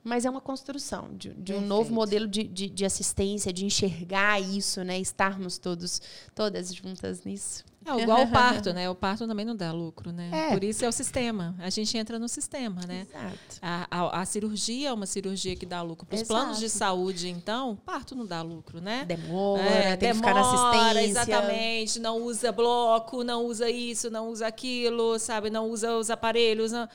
Mas 0.03 0.23
é 0.23 0.29
uma 0.29 0.41
construção 0.41 1.09
de, 1.15 1.33
de 1.33 1.53
um 1.53 1.61
novo 1.61 1.91
modelo 1.91 2.27
de, 2.27 2.43
de, 2.43 2.69
de, 2.69 2.85
assistência, 2.85 3.51
de 3.51 3.65
enxergar 3.65 4.39
isso, 4.39 4.83
né? 4.83 4.99
Estarmos 4.99 5.57
todos, 5.57 5.99
todas 6.35 6.73
juntas 6.73 7.23
nisso. 7.23 7.54
É 7.85 8.01
igual 8.01 8.23
o 8.23 8.27
parto, 8.31 8.73
né? 8.73 8.89
O 8.89 8.95
parto 8.95 9.27
também 9.27 9.45
não 9.45 9.55
dá 9.55 9.71
lucro, 9.71 10.11
né? 10.11 10.29
É. 10.31 10.53
Por 10.53 10.63
isso 10.63 10.83
é 10.83 10.87
o 10.87 10.91
sistema. 10.91 11.55
A 11.59 11.69
gente 11.69 11.97
entra 11.97 12.17
no 12.17 12.27
sistema, 12.27 12.81
né? 12.87 13.05
Exato. 13.09 13.59
A, 13.61 13.87
a, 13.89 14.21
a 14.21 14.25
cirurgia 14.25 14.89
é 14.89 14.93
uma 14.93 15.05
cirurgia 15.05 15.55
que 15.55 15.65
dá 15.65 15.81
lucro. 15.81 16.05
Para 16.05 16.15
os 16.15 16.23
planos 16.23 16.59
de 16.59 16.69
saúde, 16.69 17.29
então, 17.29 17.77
parto 17.85 18.15
não 18.15 18.25
dá 18.25 18.41
lucro, 18.41 18.81
né? 18.81 19.05
Demora, 19.05 19.61
é, 19.61 19.95
tem 19.95 20.11
demora, 20.11 20.13
que 20.13 20.17
ficar 20.17 20.33
na 20.33 20.41
assistência. 20.41 21.09
Exatamente. 21.09 21.99
Não 21.99 22.21
usa 22.23 22.51
bloco, 22.51 23.23
não 23.23 23.45
usa 23.45 23.69
isso, 23.69 24.09
não 24.09 24.29
usa 24.29 24.47
aquilo, 24.47 25.19
sabe? 25.19 25.49
Não 25.49 25.69
usa 25.69 25.95
os 25.95 26.09
aparelhos. 26.09 26.71
Não 26.71 26.87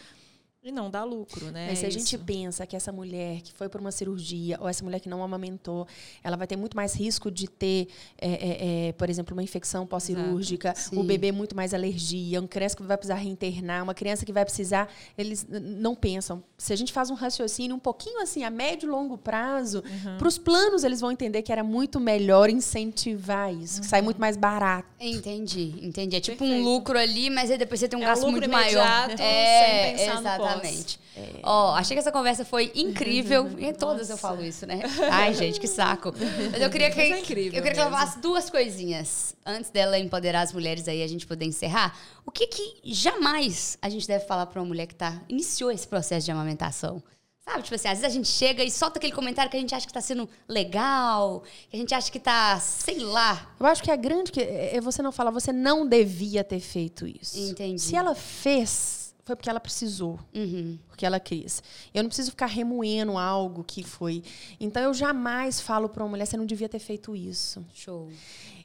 e 0.62 0.70
não 0.70 0.91
dá 0.91 1.05
lucro, 1.05 1.51
né? 1.51 1.69
Mas 1.70 1.78
se 1.78 1.87
a 1.87 1.91
gente 1.91 2.19
pensa 2.19 2.66
que 2.66 2.77
essa 2.77 2.93
mulher 2.93 3.41
que 3.41 3.51
foi 3.51 3.66
por 3.66 3.81
uma 3.81 3.91
cirurgia, 3.91 4.59
ou 4.61 4.69
essa 4.69 4.85
mulher 4.85 5.01
que 5.01 5.09
não 5.09 5.23
amamentou, 5.23 5.87
ela 6.23 6.37
vai 6.37 6.47
ter 6.47 6.57
muito 6.57 6.77
mais 6.77 6.95
risco 6.95 7.31
de 7.31 7.49
ter, 7.49 7.89
é, 8.19 8.28
é, 8.28 8.89
é, 8.89 8.93
por 8.93 9.09
exemplo, 9.09 9.35
uma 9.35 9.43
infecção 9.43 9.87
pós-cirúrgica, 9.87 10.74
o 10.93 11.03
bebê 11.03 11.32
muito 11.32 11.57
mais 11.57 11.73
alergia, 11.73 12.41
uma 12.41 12.49
criança 12.49 12.77
que 12.77 12.82
vai 12.82 12.99
precisar 12.99 13.15
reinternar, 13.15 13.82
uma 13.82 13.95
criança 13.95 14.27
que 14.27 14.32
vai 14.32 14.45
precisar. 14.45 14.93
Eles 15.16 15.47
não 15.49 15.95
pensam. 15.95 16.43
Se 16.59 16.74
a 16.74 16.77
gente 16.77 16.93
faz 16.93 17.09
um 17.09 17.15
raciocínio 17.15 17.74
um 17.74 17.78
pouquinho 17.78 18.20
assim, 18.20 18.45
a 18.45 18.51
médio 18.51 18.87
e 18.87 18.91
longo 18.91 19.16
prazo, 19.16 19.78
uhum. 19.78 20.19
para 20.19 20.28
os 20.28 20.37
planos 20.37 20.85
eles 20.85 21.01
vão 21.01 21.11
entender 21.11 21.41
que 21.41 21.53
era 21.53 21.65
muito 21.65 21.99
melhor 21.99 22.51
incentivar 22.51 23.51
isso, 23.51 23.77
uhum. 23.77 23.81
que 23.81 23.87
sai 23.87 24.03
muito 24.03 24.20
mais 24.20 24.37
barato. 24.37 24.89
Entendi, 25.01 25.74
entendi. 25.81 26.16
É 26.16 26.20
tipo 26.20 26.37
Perfeito. 26.37 26.61
um 26.61 26.65
lucro 26.65 26.99
ali, 26.99 27.31
mas 27.31 27.51
aí 27.51 27.57
depois 27.57 27.81
você 27.81 27.89
tem 27.89 27.99
um 27.99 28.03
é 28.03 28.07
gasto 28.07 28.27
um 28.27 28.31
muito 28.31 28.51
maior. 28.51 29.11
É, 29.19 29.97
sem 29.97 29.97
pensar 29.97 30.20
exatamente. 30.20 30.49
Exatamente. 30.52 31.01
É. 31.16 31.40
Ó, 31.43 31.74
achei 31.74 31.94
que 31.94 32.01
essa 32.01 32.12
conversa 32.12 32.44
foi 32.44 32.72
incrível. 32.74 33.48
em 33.59 33.72
todas 33.72 34.09
Nossa. 34.09 34.12
eu 34.12 34.16
falo 34.16 34.44
isso, 34.44 34.66
né? 34.66 34.81
Ai, 35.10 35.35
gente, 35.35 35.60
que 35.60 35.66
saco. 35.66 36.12
Mas 36.51 36.60
eu 36.60 36.70
queria 36.70 36.90
que, 36.90 37.01
é 37.01 37.18
incrível 37.18 37.59
eu 37.59 37.62
queria 37.62 37.74
que 37.74 37.81
ela 37.81 37.90
falasse 37.90 38.18
duas 38.20 38.48
coisinhas 38.51 39.35
antes 39.44 39.70
dela 39.70 39.98
empoderar 39.98 40.43
as 40.43 40.52
mulheres 40.52 40.86
aí 40.89 41.02
a 41.02 41.09
gente 41.09 41.27
poder 41.27 41.44
encerrar. 41.44 41.97
O 42.24 42.31
que 42.31 42.47
que 42.47 42.81
jamais 42.85 43.78
a 43.81 43.89
gente 43.89 44.06
deve 44.06 44.24
falar 44.24 44.47
para 44.47 44.60
uma 44.60 44.66
mulher 44.66 44.86
que 44.86 44.94
tá 44.94 45.20
iniciou 45.28 45.70
esse 45.70 45.86
processo 45.86 46.24
de 46.27 46.32
amamentação? 46.32 47.02
Sabe, 47.51 47.62
tipo 47.62 47.74
assim, 47.74 47.89
às 47.89 47.98
vezes 47.98 48.05
a 48.05 48.14
gente 48.14 48.28
chega 48.28 48.62
e 48.62 48.70
solta 48.70 48.98
aquele 48.98 49.12
comentário 49.12 49.51
que 49.51 49.56
a 49.56 49.60
gente 49.60 49.74
acha 49.74 49.86
que 49.86 49.93
tá 49.93 50.01
sendo 50.01 50.28
legal, 50.47 51.43
que 51.68 51.77
a 51.77 51.81
gente 51.81 51.94
acha 51.94 52.12
que 52.12 52.20
tá, 52.20 52.60
sei 52.60 52.98
lá. 52.98 53.55
Eu 53.59 53.66
acho 53.66 53.82
que 53.82 53.90
a 53.90 53.97
grande 53.97 54.31
que 54.31 54.40
é, 54.40 54.77
é 54.77 54.81
você 54.81 55.02
não 55.02 55.10
falar, 55.10 55.31
você 55.31 55.52
não 55.52 55.85
devia 55.89 56.44
ter 56.44 56.60
feito 56.60 57.06
isso. 57.06 57.39
Entendi. 57.40 57.81
Se 57.81 57.97
ela 57.97 58.14
fez, 58.14 58.99
foi 59.25 59.37
porque 59.37 59.51
ela 59.51 59.61
precisou, 59.61 60.19
uhum. 60.35 60.79
porque 60.89 61.05
ela 61.05 61.21
quis. 61.21 61.63
Eu 61.95 62.03
não 62.03 62.09
preciso 62.09 62.31
ficar 62.31 62.47
remoendo 62.47 63.17
algo 63.17 63.65
que 63.65 63.83
foi. 63.83 64.23
Então 64.59 64.83
eu 64.83 64.95
jamais 64.95 65.61
falo 65.61 65.89
para 65.89 66.03
uma 66.03 66.11
mulher 66.11 66.27
você 66.27 66.37
não 66.37 66.47
devia 66.47 66.69
ter 66.69 66.79
feito 66.79 67.15
isso. 67.15 67.65
Show. 67.73 68.09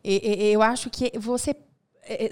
eu 0.03 0.61
acho 0.61 0.89
que 0.89 1.17
você 1.17 1.55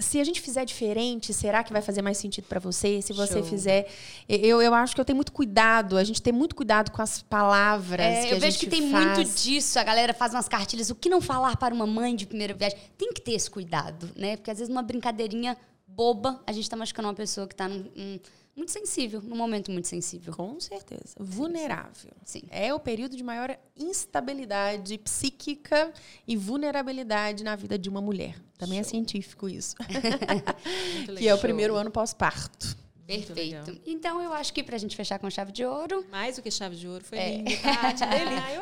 se 0.00 0.20
a 0.20 0.24
gente 0.24 0.40
fizer 0.40 0.64
diferente, 0.64 1.32
será 1.32 1.64
que 1.64 1.72
vai 1.72 1.82
fazer 1.82 2.00
mais 2.00 2.16
sentido 2.16 2.44
para 2.44 2.60
você? 2.60 3.02
Se 3.02 3.12
você 3.12 3.40
Show. 3.40 3.44
fizer. 3.44 3.88
Eu, 4.28 4.62
eu 4.62 4.72
acho 4.72 4.94
que 4.94 5.00
eu 5.00 5.04
tenho 5.04 5.16
muito 5.16 5.32
cuidado, 5.32 5.96
a 5.96 6.04
gente 6.04 6.22
tem 6.22 6.32
muito 6.32 6.54
cuidado 6.54 6.92
com 6.92 7.02
as 7.02 7.22
palavras. 7.22 8.06
É, 8.06 8.32
eu 8.32 8.38
vejo 8.38 8.58
que 8.58 8.68
tem 8.68 8.90
faz. 8.90 9.18
muito 9.18 9.30
disso. 9.34 9.78
A 9.78 9.82
galera 9.82 10.14
faz 10.14 10.32
umas 10.32 10.48
cartilhas. 10.48 10.90
O 10.90 10.94
que 10.94 11.08
não 11.08 11.20
falar 11.20 11.56
para 11.56 11.74
uma 11.74 11.86
mãe 11.86 12.14
de 12.14 12.24
primeira 12.24 12.54
viagem? 12.54 12.78
Tem 12.96 13.12
que 13.12 13.20
ter 13.20 13.32
esse 13.32 13.50
cuidado, 13.50 14.10
né? 14.14 14.36
Porque 14.36 14.50
às 14.50 14.58
vezes 14.58 14.70
uma 14.70 14.82
brincadeirinha 14.82 15.56
boba, 15.94 16.42
a 16.46 16.52
gente 16.52 16.64
está 16.64 16.76
machucando 16.76 17.08
uma 17.08 17.14
pessoa 17.14 17.46
que 17.46 17.54
está 17.54 17.66
um, 17.68 18.18
muito 18.56 18.70
sensível, 18.70 19.20
num 19.22 19.36
momento 19.36 19.70
muito 19.70 19.88
sensível. 19.88 20.32
Com 20.34 20.58
certeza. 20.60 21.16
Vulnerável. 21.18 22.12
Sim. 22.24 22.42
É 22.50 22.72
o 22.72 22.80
período 22.80 23.16
de 23.16 23.22
maior 23.22 23.56
instabilidade 23.76 24.98
psíquica 24.98 25.92
e 26.26 26.36
vulnerabilidade 26.36 27.42
na 27.42 27.56
vida 27.56 27.78
de 27.78 27.88
uma 27.88 28.00
mulher. 28.00 28.40
Também 28.58 28.78
é 28.78 28.82
Show. 28.82 28.88
é 28.88 28.90
científico 28.90 29.48
isso. 29.48 29.76
que 31.18 31.28
é 31.28 31.34
o 31.34 31.38
primeiro 31.38 31.74
ano 31.74 31.90
pós-parto. 31.90 32.83
Perfeito. 33.06 33.80
Então, 33.86 34.20
eu 34.22 34.32
acho 34.32 34.52
que 34.52 34.62
pra 34.62 34.78
gente 34.78 34.96
fechar 34.96 35.18
com 35.18 35.28
chave 35.28 35.52
de 35.52 35.64
ouro. 35.64 36.04
Mais 36.10 36.36
do 36.36 36.42
que 36.42 36.50
chave 36.50 36.74
de 36.74 36.88
ouro, 36.88 37.04
foi 37.04 37.18
é. 37.18 37.36
lindo, 37.36 37.50
Tati. 37.62 38.04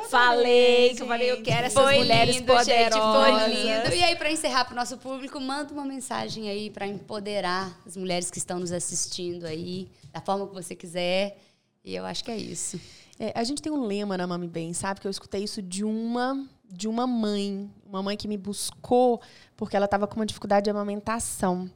Ah, 0.03 0.09
falei, 0.09 0.95
que 0.95 1.03
eu 1.03 1.07
falei, 1.07 1.31
eu 1.31 1.43
quero 1.43 1.67
essas 1.67 1.83
foi 1.83 1.99
mulheres 1.99 2.37
lindo, 2.37 2.47
poderosas. 2.53 3.45
Gente, 3.45 3.63
foi 3.63 3.83
lindo. 3.83 3.95
E 3.95 4.03
aí, 4.03 4.17
pra 4.17 4.31
encerrar 4.31 4.65
pro 4.65 4.75
nosso 4.75 4.99
público, 4.99 5.41
manda 5.41 5.73
uma 5.73 5.85
mensagem 5.85 6.49
aí 6.51 6.71
pra 6.71 6.87
empoderar 6.87 7.81
as 7.87 7.97
mulheres 7.97 8.31
que 8.31 8.39
estão 8.39 8.59
nos 8.59 8.73
assistindo 8.73 9.47
aí, 9.47 9.89
da 10.13 10.21
forma 10.21 10.47
que 10.47 10.55
você 10.55 10.75
quiser. 10.75 11.39
E 11.85 11.95
eu 11.95 12.05
acho 12.05 12.25
que 12.25 12.31
é 12.31 12.37
isso. 12.37 12.81
É, 13.19 13.33
a 13.35 13.45
gente 13.45 13.63
tem 13.63 13.73
um 13.73 13.85
lema 13.85 14.17
na 14.17 14.27
Mami 14.27 14.49
Bem, 14.49 14.73
sabe? 14.73 15.01
Que 15.01 15.07
eu 15.07 15.11
escutei 15.11 15.45
isso 15.45 15.63
de 15.63 15.85
uma 15.85 16.47
de 16.73 16.89
uma 16.89 17.07
mãe, 17.07 17.71
uma 17.85 18.03
mãe 18.03 18.17
que 18.17 18.27
me 18.27 18.39
buscou 18.39 19.21
porque 19.57 19.77
ela 19.77 19.85
estava 19.85 20.07
com 20.07 20.17
uma 20.17 20.25
dificuldade 20.25 20.65
de 20.65 20.71
amamentação. 20.71 21.71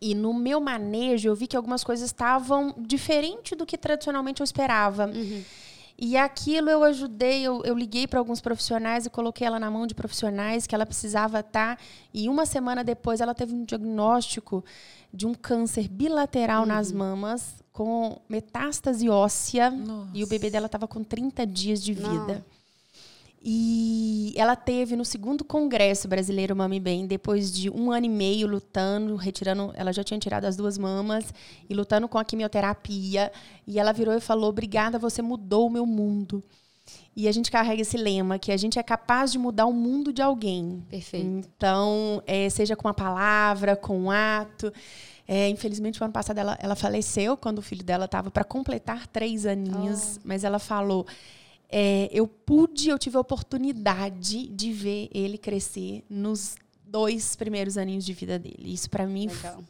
E 0.00 0.14
no 0.14 0.32
meu 0.32 0.60
manejo, 0.60 1.28
eu 1.28 1.34
vi 1.34 1.46
que 1.46 1.56
algumas 1.56 1.84
coisas 1.84 2.06
estavam 2.06 2.74
diferente 2.78 3.54
do 3.54 3.66
que 3.66 3.76
tradicionalmente 3.76 4.40
eu 4.40 4.44
esperava. 4.44 5.06
Uhum. 5.06 5.42
E 5.98 6.16
aquilo 6.16 6.70
eu 6.70 6.82
ajudei, 6.82 7.42
eu, 7.42 7.62
eu 7.62 7.76
liguei 7.76 8.06
para 8.06 8.18
alguns 8.18 8.40
profissionais 8.40 9.04
e 9.04 9.10
coloquei 9.10 9.46
ela 9.46 9.60
na 9.60 9.70
mão 9.70 9.86
de 9.86 9.94
profissionais 9.94 10.66
que 10.66 10.74
ela 10.74 10.86
precisava 10.86 11.40
estar. 11.40 11.76
Tá, 11.76 11.82
e 12.14 12.26
uma 12.30 12.46
semana 12.46 12.82
depois 12.82 13.20
ela 13.20 13.34
teve 13.34 13.54
um 13.54 13.64
diagnóstico 13.64 14.64
de 15.12 15.26
um 15.26 15.34
câncer 15.34 15.88
bilateral 15.88 16.62
uhum. 16.62 16.68
nas 16.68 16.90
mamas 16.90 17.62
com 17.70 18.18
metástase 18.28 19.10
óssea. 19.10 19.70
Nossa. 19.70 20.10
E 20.14 20.24
o 20.24 20.26
bebê 20.26 20.48
dela 20.48 20.66
estava 20.66 20.88
com 20.88 21.04
30 21.04 21.46
dias 21.46 21.82
de 21.82 21.92
vida. 21.92 22.34
Não. 22.34 22.59
E 23.42 24.34
ela 24.36 24.54
teve 24.54 24.94
no 24.94 25.04
segundo 25.04 25.42
congresso 25.44 26.06
brasileiro 26.06 26.54
Mami 26.54 26.78
Bem, 26.78 27.06
depois 27.06 27.50
de 27.50 27.70
um 27.70 27.90
ano 27.90 28.04
e 28.04 28.08
meio 28.08 28.46
lutando, 28.46 29.16
retirando, 29.16 29.72
ela 29.74 29.92
já 29.92 30.04
tinha 30.04 30.20
tirado 30.20 30.44
as 30.44 30.56
duas 30.56 30.76
mamas 30.76 31.32
e 31.68 31.72
lutando 31.72 32.06
com 32.06 32.18
a 32.18 32.24
quimioterapia. 32.24 33.32
E 33.66 33.78
ela 33.78 33.92
virou 33.92 34.14
e 34.14 34.20
falou: 34.20 34.50
"Obrigada, 34.50 34.98
você 34.98 35.22
mudou 35.22 35.66
o 35.66 35.70
meu 35.70 35.86
mundo". 35.86 36.44
E 37.16 37.28
a 37.28 37.32
gente 37.32 37.50
carrega 37.50 37.82
esse 37.82 37.96
lema 37.96 38.38
que 38.38 38.52
a 38.52 38.56
gente 38.56 38.78
é 38.78 38.82
capaz 38.82 39.32
de 39.32 39.38
mudar 39.38 39.66
o 39.66 39.72
mundo 39.72 40.12
de 40.12 40.22
alguém. 40.22 40.84
Perfeito. 40.88 41.26
Então, 41.26 42.22
é, 42.26 42.48
seja 42.50 42.76
com 42.76 42.88
uma 42.88 42.94
palavra, 42.94 43.74
com 43.74 43.98
um 43.98 44.10
ato. 44.10 44.72
É, 45.26 45.48
infelizmente, 45.48 46.00
o 46.00 46.04
ano 46.04 46.12
passado 46.12 46.38
ela, 46.38 46.58
ela 46.60 46.74
faleceu 46.74 47.36
quando 47.36 47.58
o 47.58 47.62
filho 47.62 47.84
dela 47.84 48.04
estava 48.04 48.30
para 48.30 48.44
completar 48.44 49.06
três 49.06 49.46
aninhos, 49.46 50.16
oh. 50.16 50.20
mas 50.24 50.44
ela 50.44 50.58
falou 50.58 51.06
é, 51.70 52.08
eu 52.12 52.26
pude, 52.26 52.88
eu 52.88 52.98
tive 52.98 53.16
a 53.16 53.20
oportunidade 53.20 54.48
de 54.48 54.72
ver 54.72 55.08
ele 55.12 55.38
crescer 55.38 56.04
nos 56.10 56.56
dois 56.84 57.36
primeiros 57.36 57.78
aninhos 57.78 58.04
de 58.04 58.12
vida 58.12 58.38
dele. 58.38 58.72
Isso 58.72 58.90
para 58.90 59.06
mim 59.06 59.28
Legal. 59.28 59.62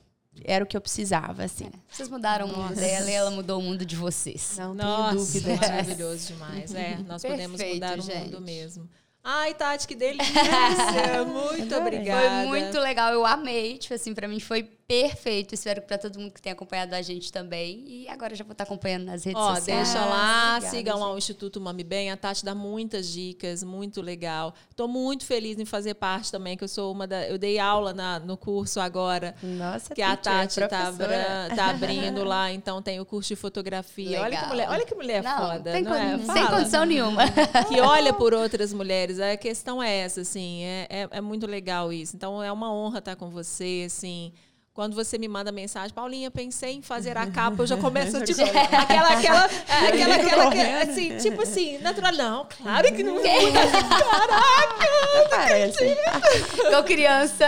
era 0.45 0.65
o 0.65 0.67
que 0.67 0.77
eu 0.77 0.81
precisava, 0.81 1.45
assim. 1.45 1.67
É. 1.67 1.71
Vocês 1.89 2.09
mudaram 2.09 2.47
Nossa. 2.47 2.59
o 2.59 2.63
mundo 2.65 2.75
dela 2.77 3.11
e 3.11 3.13
ela 3.13 3.31
mudou 3.31 3.61
o 3.61 3.63
mundo 3.63 3.85
de 3.85 3.95
vocês. 3.95 4.57
Não 4.59 4.75
Nossa, 4.75 5.09
tenho 5.11 5.19
dúvida. 5.19 5.57
Maravilhoso 5.57 6.27
demais. 6.29 6.75
É, 6.75 6.97
nós 7.07 7.21
Perfeito, 7.23 7.51
podemos 7.51 7.75
mudar 7.75 7.99
o 7.99 8.03
gente. 8.03 8.25
mundo 8.25 8.41
mesmo. 8.41 8.89
Ai, 9.23 9.53
Tati, 9.53 9.87
que 9.87 9.95
delícia! 9.95 10.33
Muito 11.29 11.75
obrigada. 11.77 12.49
Foi 12.49 12.61
muito 12.61 12.81
legal, 12.81 13.13
eu 13.13 13.27
amei. 13.27 13.77
Tipo 13.77 13.93
assim, 13.93 14.15
pra 14.15 14.27
mim 14.27 14.41
foi 14.41 14.63
perfeito. 14.91 15.55
Espero 15.55 15.81
que 15.81 15.87
para 15.87 15.99
todo 15.99 16.19
mundo 16.19 16.33
que 16.33 16.43
tenha 16.43 16.53
acompanhado 16.53 16.95
a 16.95 17.03
gente 17.03 17.31
também. 17.33 17.85
E 17.87 18.09
agora 18.09 18.35
já 18.35 18.43
vou 18.43 18.53
estar 18.53 18.65
acompanhando 18.65 19.05
nas 19.05 19.25
redes 19.25 19.41
Ó, 19.41 19.55
sociais. 19.55 19.89
deixa 19.93 20.05
lá, 20.05 20.57
Obrigada, 20.57 20.77
sigam 20.77 20.99
lá 20.99 21.07
gente. 21.07 21.15
o 21.15 21.19
Instituto 21.19 21.61
Mami 21.61 21.85
Bem. 21.85 22.11
A 22.11 22.17
Tati 22.17 22.45
dá 22.45 22.55
muitas 22.55 23.09
dicas, 23.09 23.63
muito 23.63 24.03
legal. 24.03 24.53
Tô 24.75 24.89
muito 24.89 25.25
feliz 25.25 25.59
em 25.59 25.65
fazer 25.65 25.95
parte 25.95 26.33
também, 26.33 26.57
que 26.57 26.65
eu 26.65 26.69
sou 26.69 26.93
uma 26.93 27.07
da. 27.07 27.25
Eu 27.29 27.39
dei 27.39 27.59
aula 27.59 27.93
na- 27.95 28.19
no 28.19 28.37
curso 28.37 28.81
agora. 28.81 29.35
Nossa, 29.43 29.95
Que 29.95 30.03
a 30.03 30.17
Tati 30.17 30.61
tá, 30.69 30.89
abra- 30.89 31.49
tá 31.55 31.67
abrindo 31.71 32.25
lá, 32.25 32.51
então 32.53 32.83
tem 32.83 32.99
o 33.01 33.05
curso 33.07 33.29
de 33.29 33.37
fotografia. 33.37 34.21
Olha 34.21 34.31
que 34.31 34.35
Legal. 34.37 34.49
mulher, 34.49 34.69
olha 34.71 34.87
que 34.87 34.95
mulher 34.95 35.23
Não, 35.23 35.37
foda, 35.39 35.73
tem 35.73 35.83
não 35.83 35.95
é? 35.95 36.19
sem 36.19 36.47
condição 36.47 36.85
nenhuma. 36.85 37.23
que 37.69 37.81
olha 37.81 38.13
por 38.13 38.35
outras 38.35 38.73
mulheres. 38.73 39.21
A 39.21 39.37
questão 39.37 39.81
é 39.83 39.99
essa, 39.99 40.23
assim, 40.23 40.63
é, 40.65 40.87
é, 40.91 41.09
é 41.13 41.21
muito 41.21 41.47
legal 41.47 41.93
isso. 41.93 42.17
Então 42.17 42.43
é 42.43 42.51
uma 42.51 42.73
honra 42.73 42.99
estar 42.99 43.15
com 43.17 43.31
você, 43.31 43.85
assim. 43.87 44.33
Quando 44.73 44.95
você 44.95 45.19
me 45.19 45.27
manda 45.27 45.51
mensagem, 45.51 45.93
Paulinha, 45.93 46.31
pensei 46.31 46.75
em 46.75 46.81
fazer 46.83 47.17
a 47.17 47.27
capa, 47.31 47.63
eu 47.63 47.67
já 47.67 47.77
começo 47.77 48.17
a 48.17 48.21
tipo, 48.25 48.41
aquela, 48.41 49.09
aquela, 49.09 49.45
é, 49.69 49.89
aquela, 49.89 50.15
aquela, 50.15 50.51
que- 50.53 50.61
assim, 50.91 51.17
tipo 51.19 51.43
assim, 51.43 51.79
natural. 51.79 52.13
Não, 52.13 52.47
claro 52.47 52.95
que 52.95 53.03
não. 53.03 53.17
Parece. 55.29 55.97
Igual 56.67 56.85
criança. 56.85 57.47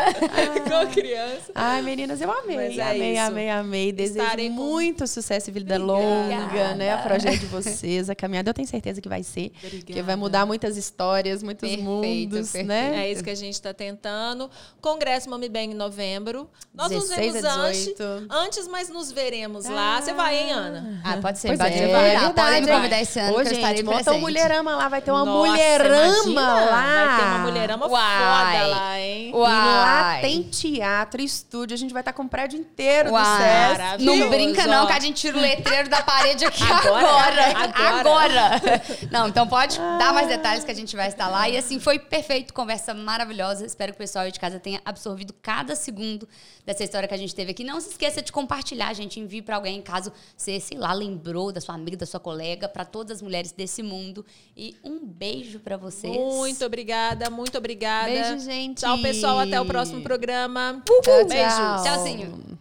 Igual 0.57 0.87
criança. 0.89 1.53
Ai, 1.55 1.81
meninas, 1.83 2.21
eu 2.21 2.31
amei. 2.31 2.79
É 2.79 2.91
amei, 2.91 3.19
amei, 3.19 3.51
amei. 3.51 3.93
Desejo 3.93 4.51
muito 4.51 5.07
sucesso 5.07 5.51
e 5.51 5.53
vida 5.53 5.79
longa, 5.79 6.75
né? 6.75 6.97
O 6.97 7.03
projeto 7.03 7.39
de 7.41 7.47
vocês, 7.47 8.11
a 8.11 8.15
caminhada, 8.15 8.51
eu 8.51 8.55
tenho 8.55 8.67
certeza 8.69 9.01
que 9.01 9.09
vai 9.09 9.23
ser. 9.23 9.51
Que 9.87 10.03
vai 10.03 10.17
mudar 10.17 10.45
muitas 10.45 10.77
histórias, 10.77 11.43
muitos 11.43 11.69
Perfeito, 11.69 11.89
mundos, 11.89 12.51
perfeito. 12.51 12.67
né? 12.67 13.05
É 13.07 13.13
isso 13.13 13.23
que 13.23 13.31
a 13.31 13.35
gente 13.35 13.55
está 13.55 13.73
tentando. 13.73 14.51
Congresso 14.81 15.31
Mami 15.31 15.49
Bem 15.49 15.71
em 15.71 15.75
novembro. 15.75 16.51
Nós 16.75 16.91
nos 16.91 17.09
16 17.09 17.22
vemos 17.31 17.45
a 17.45 17.53
antes, 17.55 17.87
18. 17.87 18.27
antes, 18.31 18.69
mas 18.69 18.89
nos 18.89 19.13
veremos 19.13 19.67
lá. 19.67 20.01
Você 20.01 20.13
vai, 20.15 20.37
hein, 20.37 20.53
Ana? 20.53 21.01
Ah, 21.05 21.17
pode 21.21 21.39
ser. 21.39 21.49
Pois 21.49 21.59
pode 21.61 21.75
é, 21.75 21.77
é 21.77 21.81
convidar. 21.81 22.03
verdade, 22.03 22.35
Podem 22.35 22.61
me 22.61 22.67
vai. 22.67 22.77
convidar 22.77 23.01
esse 23.03 23.19
ano 23.21 23.37
Ô, 23.37 23.45
gente, 23.45 23.83
monta 23.85 23.97
presente. 24.05 24.11
um 24.11 24.21
mulherama 24.21 24.77
lá, 24.77 24.89
vai 24.89 25.01
ter 25.03 25.11
uma 25.11 25.25
Nossa, 25.25 25.49
mulherama 25.51 26.07
imagina, 26.31 26.41
lá. 26.43 27.07
Vai 27.07 27.17
ter 27.17 27.25
uma 27.27 27.39
mulherama 27.39 27.87
Uai. 27.89 28.59
foda 28.59 28.67
lá, 28.67 29.01
hein? 29.01 29.29
E 29.31 29.37
lá 29.37 30.03
Uai. 30.13 30.21
tem 30.21 30.43
teatro, 30.43 31.21
estúdio, 31.23 31.75
a 31.75 31.79
gente 31.79 31.93
vai 31.93 32.01
estar 32.01 32.13
com 32.13 32.23
o 32.23 32.29
prédio 32.29 32.59
inteiro 32.59 33.09
do 33.11 33.15
Uai. 33.15 33.25
SESC. 33.25 33.79
Maravilhoso. 33.83 34.19
Não 34.21 34.31
brinca, 34.31 34.67
não, 34.67 34.87
que 34.87 34.93
a 34.93 35.01
gente 35.01 35.21
tira 35.21 35.37
o 35.37 35.41
letreiro 35.41 35.89
da 35.89 36.03
parede 36.03 36.45
aqui 36.45 36.63
Agora? 36.73 37.07
agora. 37.09 38.01
Agora? 38.01 38.83
Não, 39.11 39.29
então 39.29 39.47
pode 39.47 39.79
dar 39.99 40.13
mais 40.15 40.29
detalhes 40.29 40.65
que 40.65 40.71
a 40.71 40.75
gente 40.75 40.97
vai 40.97 41.09
estar 41.09 41.29
lá. 41.29 41.49
E 41.49 41.57
assim, 41.57 41.79
foi 41.79 41.99
perfeito, 41.99 42.55
conversa 42.55 42.95
maravilhosa. 42.95 43.67
Espero 43.67 43.93
que 43.93 43.97
o 43.97 43.99
pessoal 43.99 44.25
aí 44.25 44.33
de 44.33 44.41
casa 44.41 44.59
tenha 44.59 44.81
absorvido 44.85 45.35
cada 45.43 45.75
segundo 45.77 46.27
dessa 46.65 46.85
história 46.85 47.02
que 47.09 47.15
a 47.15 47.17
gente 47.17 47.35
teve 47.35 47.51
aqui. 47.51 47.65
Não 47.65 47.81
se 47.81 47.91
esqueça 47.91 48.23
de 48.23 48.33
compartilhar, 48.33 48.93
gente. 48.95 49.21
Envie 49.21 49.43
para 49.43 49.57
alguém, 49.57 49.81
caso 49.81 50.13
você, 50.37 50.59
sei 50.61 50.79
lá, 50.79 50.93
lembrou 50.93 51.53
da 51.53 51.61
sua 51.61 51.75
amiga, 51.75 51.97
da 51.97 52.07
sua 52.07 52.21
colega, 52.21 52.69
para 52.69 52.85
todas 52.85 53.19
as 53.19 53.23
mulheres 53.23 53.53
desse 53.53 53.83
mundo. 53.83 54.25
E 54.57 54.77
um 54.83 55.05
beijo 55.05 55.61
para 55.61 55.77
vocês. 55.77 56.17
Muito 56.17 56.65
obrigada, 56.65 57.31
muito 57.31 57.59
obrigada. 57.59 58.11
Beijo, 58.11 58.39
gente. 58.41 58.79
Tchau, 58.81 58.99
pessoal. 59.01 59.39
Até 59.39 59.61
o 59.61 59.65
próximo 59.65 60.03
programa. 60.03 60.83
Tchau, 60.85 61.27
Beijo. 61.27 61.57
tchau. 61.57 61.83
Tchauzinho. 61.83 62.59